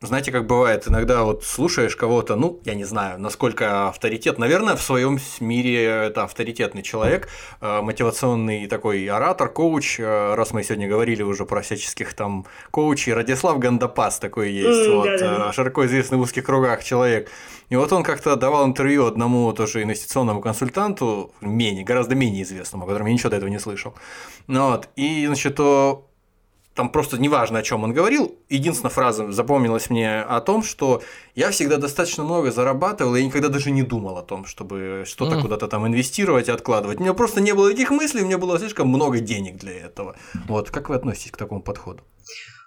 Знаете, 0.00 0.30
как 0.30 0.46
бывает, 0.46 0.86
иногда 0.86 1.24
вот 1.24 1.44
слушаешь 1.44 1.96
кого-то, 1.96 2.36
ну, 2.36 2.60
я 2.64 2.74
не 2.74 2.84
знаю, 2.84 3.18
насколько 3.18 3.88
авторитет, 3.88 4.38
наверное, 4.38 4.76
в 4.76 4.82
своем 4.82 5.18
мире 5.40 5.84
это 5.84 6.22
авторитетный 6.22 6.82
человек, 6.82 7.28
э, 7.60 7.80
мотивационный 7.82 8.68
такой 8.68 9.06
оратор, 9.08 9.48
коуч, 9.48 9.98
э, 9.98 10.34
раз 10.34 10.52
мы 10.52 10.62
сегодня 10.62 10.88
говорили 10.88 11.24
уже 11.24 11.44
про 11.44 11.62
всяческих 11.62 12.14
там 12.14 12.46
коучей, 12.70 13.12
Радислав 13.12 13.58
Гандапас 13.58 14.20
такой 14.20 14.52
есть, 14.52 14.88
Mm, 14.88 14.96
вот, 14.96 15.08
э, 15.08 15.52
широко 15.52 15.84
известный 15.86 16.18
в 16.18 16.20
узких 16.20 16.44
кругах 16.44 16.84
человек. 16.84 17.28
И 17.68 17.76
вот 17.76 17.92
он 17.92 18.04
как-то 18.04 18.36
давал 18.36 18.66
интервью 18.66 19.04
одному 19.06 19.52
тоже 19.52 19.82
инвестиционному 19.82 20.40
консультанту, 20.40 21.32
менее, 21.40 21.84
гораздо 21.84 22.14
менее 22.14 22.44
известному, 22.44 22.84
о 22.84 22.86
котором 22.86 23.06
я 23.06 23.12
ничего 23.12 23.30
до 23.30 23.36
этого 23.36 23.50
не 23.50 23.58
слышал. 23.58 23.94
Ну 24.46 24.68
Вот. 24.68 24.88
И, 24.96 25.26
значит, 25.26 25.56
то 25.56 26.07
там 26.78 26.90
просто 26.90 27.18
неважно, 27.18 27.58
о 27.58 27.62
чем 27.62 27.82
он 27.82 27.92
говорил. 27.92 28.36
Единственная 28.48 28.90
фраза 28.92 29.32
запомнилась 29.32 29.90
мне 29.90 30.20
о 30.20 30.40
том, 30.40 30.62
что 30.62 31.02
я 31.34 31.50
всегда 31.50 31.76
достаточно 31.76 32.22
много 32.22 32.52
зарабатывал, 32.52 33.16
и 33.16 33.18
я 33.20 33.26
никогда 33.26 33.48
даже 33.48 33.72
не 33.72 33.82
думал 33.82 34.16
о 34.16 34.22
том, 34.22 34.44
чтобы 34.46 35.02
что-то 35.04 35.32
Мгм. 35.32 35.42
куда-то 35.42 35.66
там 35.66 35.86
инвестировать 35.88 36.46
и 36.48 36.52
откладывать. 36.52 37.00
У 37.00 37.02
меня 37.02 37.14
просто 37.14 37.40
не 37.40 37.52
было 37.52 37.68
таких 37.70 37.90
мыслей, 37.90 38.22
у 38.22 38.26
меня 38.26 38.38
было 38.38 38.58
слишком 38.60 38.86
много 38.88 39.18
денег 39.18 39.56
для 39.56 39.72
этого. 39.72 40.14
Вот, 40.46 40.70
как 40.70 40.88
вы 40.88 40.94
относитесь 40.94 41.32
к 41.32 41.36
такому 41.36 41.62
подходу? 41.62 42.04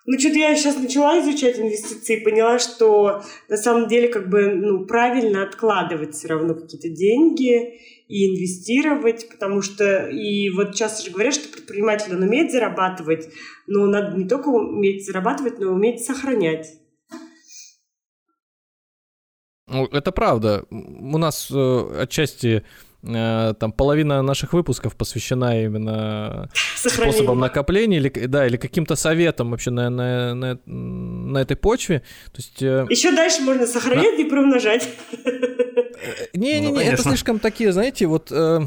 Ну, 0.06 0.18
что-то 0.18 0.40
я 0.40 0.56
сейчас 0.56 0.78
начала 0.78 1.20
изучать 1.20 1.60
инвестиции 1.60 2.20
и 2.20 2.24
поняла, 2.24 2.58
что 2.58 3.22
на 3.50 3.58
самом 3.58 3.88
деле 3.88 4.08
как 4.08 4.30
бы 4.30 4.54
ну, 4.56 4.86
правильно 4.86 5.44
откладывать 5.44 6.16
все 6.16 6.28
равно 6.28 6.56
какие-то 6.56 6.90
деньги 6.90 7.80
и 8.08 8.30
инвестировать, 8.30 9.30
потому 9.30 9.62
что 9.62 10.08
и 10.08 10.50
вот 10.50 10.74
часто 10.74 11.06
же 11.06 11.12
говорят, 11.12 11.36
что 11.36 11.50
предприниматель, 11.50 12.16
он 12.16 12.24
умеет 12.24 12.52
зарабатывать, 12.52 13.30
но 13.68 13.86
надо 13.86 14.18
не 14.18 14.28
только 14.28 14.50
уметь 14.50 15.06
зарабатывать, 15.06 15.60
но 15.60 15.66
и 15.66 15.70
уметь 15.70 16.04
сохранять. 16.04 16.68
Ну, 19.68 19.86
это 19.86 20.12
правда. 20.12 20.66
У 20.70 21.18
нас 21.18 21.50
э, 21.50 22.02
отчасти 22.02 22.66
там 23.04 23.72
половина 23.72 24.22
наших 24.22 24.54
выпусков 24.54 24.96
посвящена 24.96 25.64
именно 25.64 26.50
Сохранение. 26.76 27.14
способам 27.14 27.40
накопления 27.40 27.98
или, 27.98 28.10
да, 28.28 28.46
или 28.46 28.58
каким-то 28.58 28.96
советам 28.96 29.52
вообще 29.52 29.72
на, 29.72 29.90
на, 29.90 30.36
на, 30.36 30.60
на 30.66 31.38
этой 31.40 31.56
почве. 31.58 32.00
То 32.32 32.38
есть... 32.38 32.62
э, 32.62 32.86
Еще 32.90 33.12
дальше 33.12 33.42
можно 33.42 33.66
сохранять 33.66 34.20
и 34.20 34.24
приумножать. 34.26 34.88
Не-не-не, 36.34 36.68
Ну, 36.70 36.76
это 36.78 36.86
конечно. 36.86 37.12
слишком 37.12 37.40
такие, 37.40 37.72
знаете, 37.72 38.06
вот 38.08 38.32
э, 38.32 38.60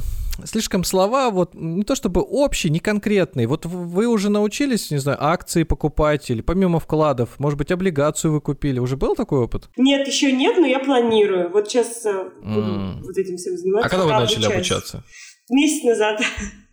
слишком 0.44 0.85
слова, 0.85 1.31
вот 1.31 1.55
не 1.55 1.82
то 1.82 1.94
чтобы 1.94 2.20
общие, 2.23 2.70
не 2.70 2.81
конкретные. 2.81 3.47
Вот 3.47 3.66
вы 3.66 4.06
уже 4.06 4.31
научились, 4.31 4.90
не 4.90 4.98
знаю, 4.98 5.19
акции 5.20 5.62
покупать 5.62 6.31
или 6.31 6.40
помимо 6.40 6.81
вкладов, 6.81 7.39
может 7.39 7.59
быть, 7.59 7.70
облигацию 7.70 8.32
вы 8.32 8.40
купили. 8.40 8.78
Уже 8.78 8.97
был 8.97 9.15
такой 9.15 9.40
опыт? 9.40 9.69
Нет, 9.77 10.06
еще 10.06 10.32
нет, 10.32 10.56
но 10.59 10.66
я 10.66 10.78
планирую. 10.78 11.51
Вот 11.51 11.69
сейчас 11.69 12.05
э, 12.06 12.31
буду 12.43 12.61
М. 12.61 13.02
вот 13.02 13.16
этим 13.16 13.36
всем 13.36 13.56
заниматься. 13.56 13.86
А 13.86 13.90
когда 13.90 14.05
вы 14.05 14.12
начали 14.12 14.47
обучаться? 14.47 15.05
Месяц 15.51 15.85
назад. 15.85 16.20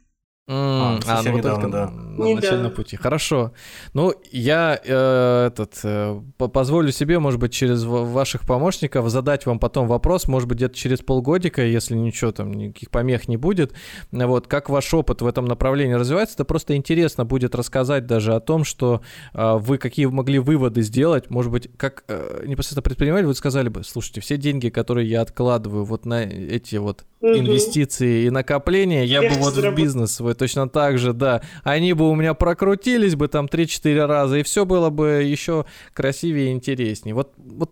М, 0.47 0.99
совсем 1.03 1.33
ну, 1.33 1.37
недавно, 1.37 1.61
только 1.61 1.71
да. 1.77 1.89
на 1.91 2.11
Недавно. 2.11 2.35
начальном 2.35 2.71
пути. 2.71 2.97
Хорошо. 2.97 3.53
Ну, 3.93 4.13
я 4.31 4.77
э, 4.83 5.47
этот, 5.47 5.79
э, 5.83 6.19
по- 6.37 6.47
позволю 6.47 6.91
себе, 6.91 7.19
может 7.19 7.39
быть, 7.39 7.53
через 7.53 7.83
ва- 7.85 8.03
ваших 8.03 8.41
помощников 8.45 9.07
задать 9.09 9.45
вам 9.45 9.59
потом 9.59 9.87
вопрос, 9.87 10.27
может 10.27 10.49
быть, 10.49 10.57
где-то 10.57 10.75
через 10.75 10.99
полгодика, 10.99 11.63
если 11.63 11.95
ничего 11.95 12.31
там, 12.31 12.51
никаких 12.53 12.89
помех 12.89 13.27
не 13.27 13.37
будет. 13.37 13.73
Вот, 14.11 14.47
как 14.47 14.69
ваш 14.69 14.93
опыт 14.93 15.21
в 15.21 15.27
этом 15.27 15.45
направлении 15.45 15.93
развивается, 15.93 16.35
это 16.35 16.43
просто 16.45 16.75
интересно 16.75 17.23
будет 17.23 17.55
рассказать 17.55 18.05
даже 18.07 18.33
о 18.35 18.39
том, 18.39 18.63
что 18.65 19.01
э, 19.33 19.57
вы 19.57 19.77
какие 19.77 20.07
могли 20.07 20.39
выводы 20.39 20.81
сделать, 20.81 21.29
может 21.29 21.51
быть, 21.51 21.69
как 21.77 22.03
э, 22.07 22.43
непосредственно 22.47 22.81
предприниматель, 22.81 23.27
вы 23.27 23.35
сказали 23.35 23.69
бы, 23.69 23.83
слушайте, 23.83 24.21
все 24.21 24.37
деньги, 24.37 24.69
которые 24.69 25.07
я 25.07 25.21
откладываю 25.21 25.85
вот 25.85 26.05
на 26.05 26.23
эти 26.23 26.75
вот 26.77 27.05
Мгм. 27.21 27.39
инвестиции 27.39 28.25
и 28.25 28.29
накопления, 28.31 29.05
я 29.05 29.21
бы 29.21 29.27
Легче 29.27 29.39
вот 29.39 29.53
в 29.53 29.75
бизнес 29.75 30.15
свой 30.15 30.33
точно 30.33 30.67
так 30.67 30.97
же, 30.97 31.13
да. 31.13 31.41
Они 31.63 31.93
бы 31.93 32.09
у 32.09 32.15
меня 32.15 32.33
прокрутились 32.33 33.15
бы 33.15 33.27
там 33.27 33.47
3-4 33.47 34.05
раза, 34.05 34.37
и 34.39 34.43
все 34.43 34.65
было 34.65 34.89
бы 34.89 35.23
еще 35.23 35.65
красивее 35.93 36.49
и 36.49 36.51
интереснее. 36.51 37.13
Вот, 37.13 37.33
вот 37.37 37.71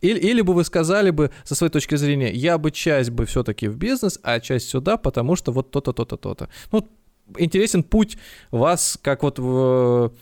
или, 0.00 0.18
или 0.18 0.40
бы 0.40 0.54
вы 0.54 0.64
сказали 0.64 1.10
бы, 1.10 1.30
со 1.44 1.54
своей 1.54 1.70
точки 1.70 1.94
зрения, 1.96 2.32
я 2.32 2.56
бы 2.56 2.70
часть 2.70 3.10
бы 3.10 3.26
все-таки 3.26 3.68
в 3.68 3.76
бизнес, 3.76 4.18
а 4.22 4.40
часть 4.40 4.70
сюда, 4.70 4.96
потому 4.96 5.36
что 5.36 5.52
вот 5.52 5.70
то-то, 5.70 5.92
то-то, 5.92 6.16
то-то. 6.16 6.48
Ну, 6.72 6.88
интересен 7.36 7.82
путь 7.82 8.16
вас, 8.50 8.98
как 9.02 9.22
вот 9.22 9.38
в 9.38 10.12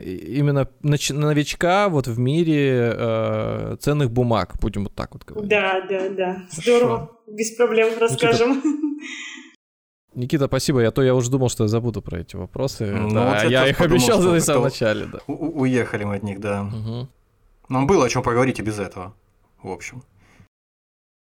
именно 0.00 0.68
новичка 0.82 1.88
вот 1.88 2.06
в 2.06 2.18
мире 2.18 2.92
э, 2.96 3.76
ценных 3.80 4.10
бумаг, 4.10 4.54
будем 4.60 4.84
вот 4.84 4.94
так 4.94 5.12
вот 5.14 5.24
говорить. 5.24 5.50
Да, 5.50 5.80
да, 5.88 6.08
да. 6.08 6.42
Здорово. 6.50 7.10
Без 7.26 7.52
проблем 7.52 7.98
расскажем. 7.98 8.62
Никита, 10.14 10.46
спасибо. 10.46 10.80
Я 10.80 10.90
то 10.90 11.02
я 11.02 11.14
уже 11.14 11.30
думал, 11.30 11.48
что 11.48 11.64
я 11.64 11.68
забуду 11.68 12.02
про 12.02 12.20
эти 12.20 12.36
вопросы. 12.36 12.86
Ну, 12.86 13.10
да, 13.10 13.40
вот 13.42 13.50
я 13.50 13.66
их 13.68 13.78
подумал, 13.78 13.96
обещал 14.02 14.20
в 14.20 14.40
самом 14.40 14.64
начале, 14.64 15.06
да. 15.06 15.18
У- 15.26 15.60
уехали 15.62 16.04
мы 16.04 16.16
от 16.16 16.22
них, 16.22 16.40
да. 16.40 16.64
Мгм. 16.64 17.08
Нам 17.68 17.86
было 17.86 18.04
о 18.04 18.08
чем 18.08 18.22
поговорить 18.22 18.58
и 18.58 18.62
без 18.62 18.78
этого, 18.78 19.14
в 19.62 19.70
общем. 19.70 20.02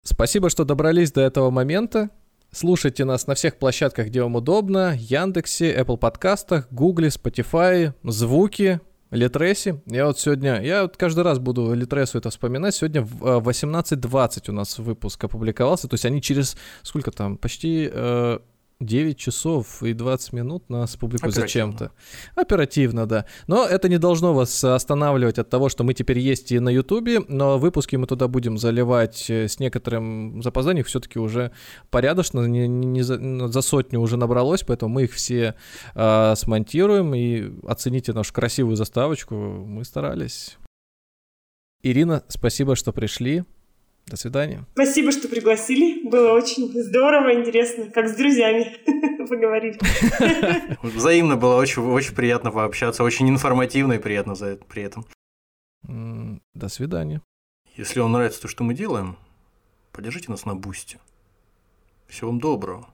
Спасибо, 0.05 0.49
что 0.51 0.65
добрались 0.65 1.12
до 1.12 1.20
этого 1.20 1.51
момента. 1.51 2.11
Слушайте 2.55 3.07
нас 3.07 3.27
на 3.27 3.35
всех 3.35 3.57
площадках, 3.57 4.09
где 4.09 4.23
вам 4.23 4.37
удобно. 4.37 4.95
Яндексе, 4.95 5.74
Apple 5.74 5.97
подкастах, 5.97 6.69
Гугле, 6.70 7.09
Spotify, 7.09 7.95
Звуки, 8.05 8.79
Литресе. 9.11 9.81
Я 9.87 10.05
вот 10.05 10.20
сегодня, 10.20 10.61
я 10.61 10.83
вот 10.83 10.99
каждый 10.99 11.24
раз 11.24 11.39
буду 11.39 11.73
Литресу 11.73 12.19
это 12.19 12.29
вспоминать. 12.29 12.74
Сегодня 12.74 13.01
в 13.01 13.24
э, 13.24 13.41
18.20 13.41 14.51
у 14.51 14.53
нас 14.53 14.79
выпуск 14.79 15.24
опубликовался. 15.24 15.89
То 15.89 15.95
есть 15.95 16.05
они 16.05 16.20
через, 16.20 16.59
сколько 16.83 17.11
там, 17.11 17.39
почти 17.39 17.89
э, 17.91 18.39
9 18.85 19.17
часов 19.19 19.83
и 19.83 19.93
20 19.93 20.33
минут 20.33 20.69
нас 20.71 20.97
публикуют 20.97 21.35
Оперативно. 21.35 21.73
зачем-то. 21.73 21.93
Оперативно, 22.35 23.07
да. 23.07 23.27
Но 23.47 23.65
это 23.67 23.89
не 23.89 23.99
должно 23.99 24.35
вас 24.35 24.63
останавливать 24.65 25.39
от 25.39 25.49
того, 25.49 25.69
что 25.69 25.85
мы 25.85 25.95
теперь 25.95 26.19
есть 26.19 26.53
и 26.53 26.59
на 26.59 26.69
Ютубе, 26.69 27.21
но 27.29 27.59
выпуски 27.59 27.97
мы 27.97 28.07
туда 28.07 28.29
будем 28.29 28.59
заливать 28.59 29.31
э, 29.31 29.49
с 29.49 29.59
некоторым 29.61 30.43
запозданием, 30.43 30.85
все-таки 30.85 31.19
уже 31.19 31.53
порядочно, 31.91 32.41
не, 32.47 32.67
не- 32.69 32.87
не 32.87 33.03
за, 33.03 33.19
ну, 33.19 33.49
за 33.49 33.63
сотню 33.63 34.01
уже 34.01 34.17
набралось, 34.17 34.63
поэтому 34.63 34.95
мы 34.95 35.05
их 35.05 35.13
все 35.13 35.55
э, 35.95 36.35
смонтируем 36.37 37.15
и 37.15 37.51
оцените 37.67 38.13
нашу 38.13 38.33
красивую 38.33 38.77
заставочку, 38.77 39.35
мы 39.35 39.85
старались. 39.85 40.57
Ирина, 41.83 42.23
спасибо, 42.29 42.77
что 42.77 42.93
пришли. 42.93 43.45
До 44.07 44.16
свидания. 44.16 44.65
Спасибо, 44.74 45.12
что 45.12 45.29
пригласили. 45.29 46.07
Было 46.09 46.33
очень 46.33 46.69
здорово, 46.83 47.35
интересно. 47.35 47.91
Как 47.91 48.09
с 48.09 48.16
друзьями 48.16 48.77
поговорили. 49.29 49.79
Взаимно 50.83 51.37
было 51.37 51.57
очень, 51.57 51.83
очень 51.83 52.15
приятно 52.15 52.51
пообщаться, 52.51 53.05
очень 53.05 53.29
информативно 53.29 53.95
и 53.95 53.99
приятно 53.99 54.35
за 54.35 54.47
это, 54.47 54.65
при 54.65 54.83
этом. 54.83 55.07
До 56.55 56.69
свидания. 56.69 57.23
Если 57.77 58.01
вам 58.01 58.12
нравится 58.12 58.43
то, 58.43 58.49
что 58.49 58.65
мы 58.65 58.74
делаем, 58.74 59.16
поддержите 59.93 60.31
нас 60.31 60.45
на 60.45 60.55
бусте. 60.55 60.99
Всего 62.07 62.31
вам 62.31 62.41
доброго. 62.41 62.91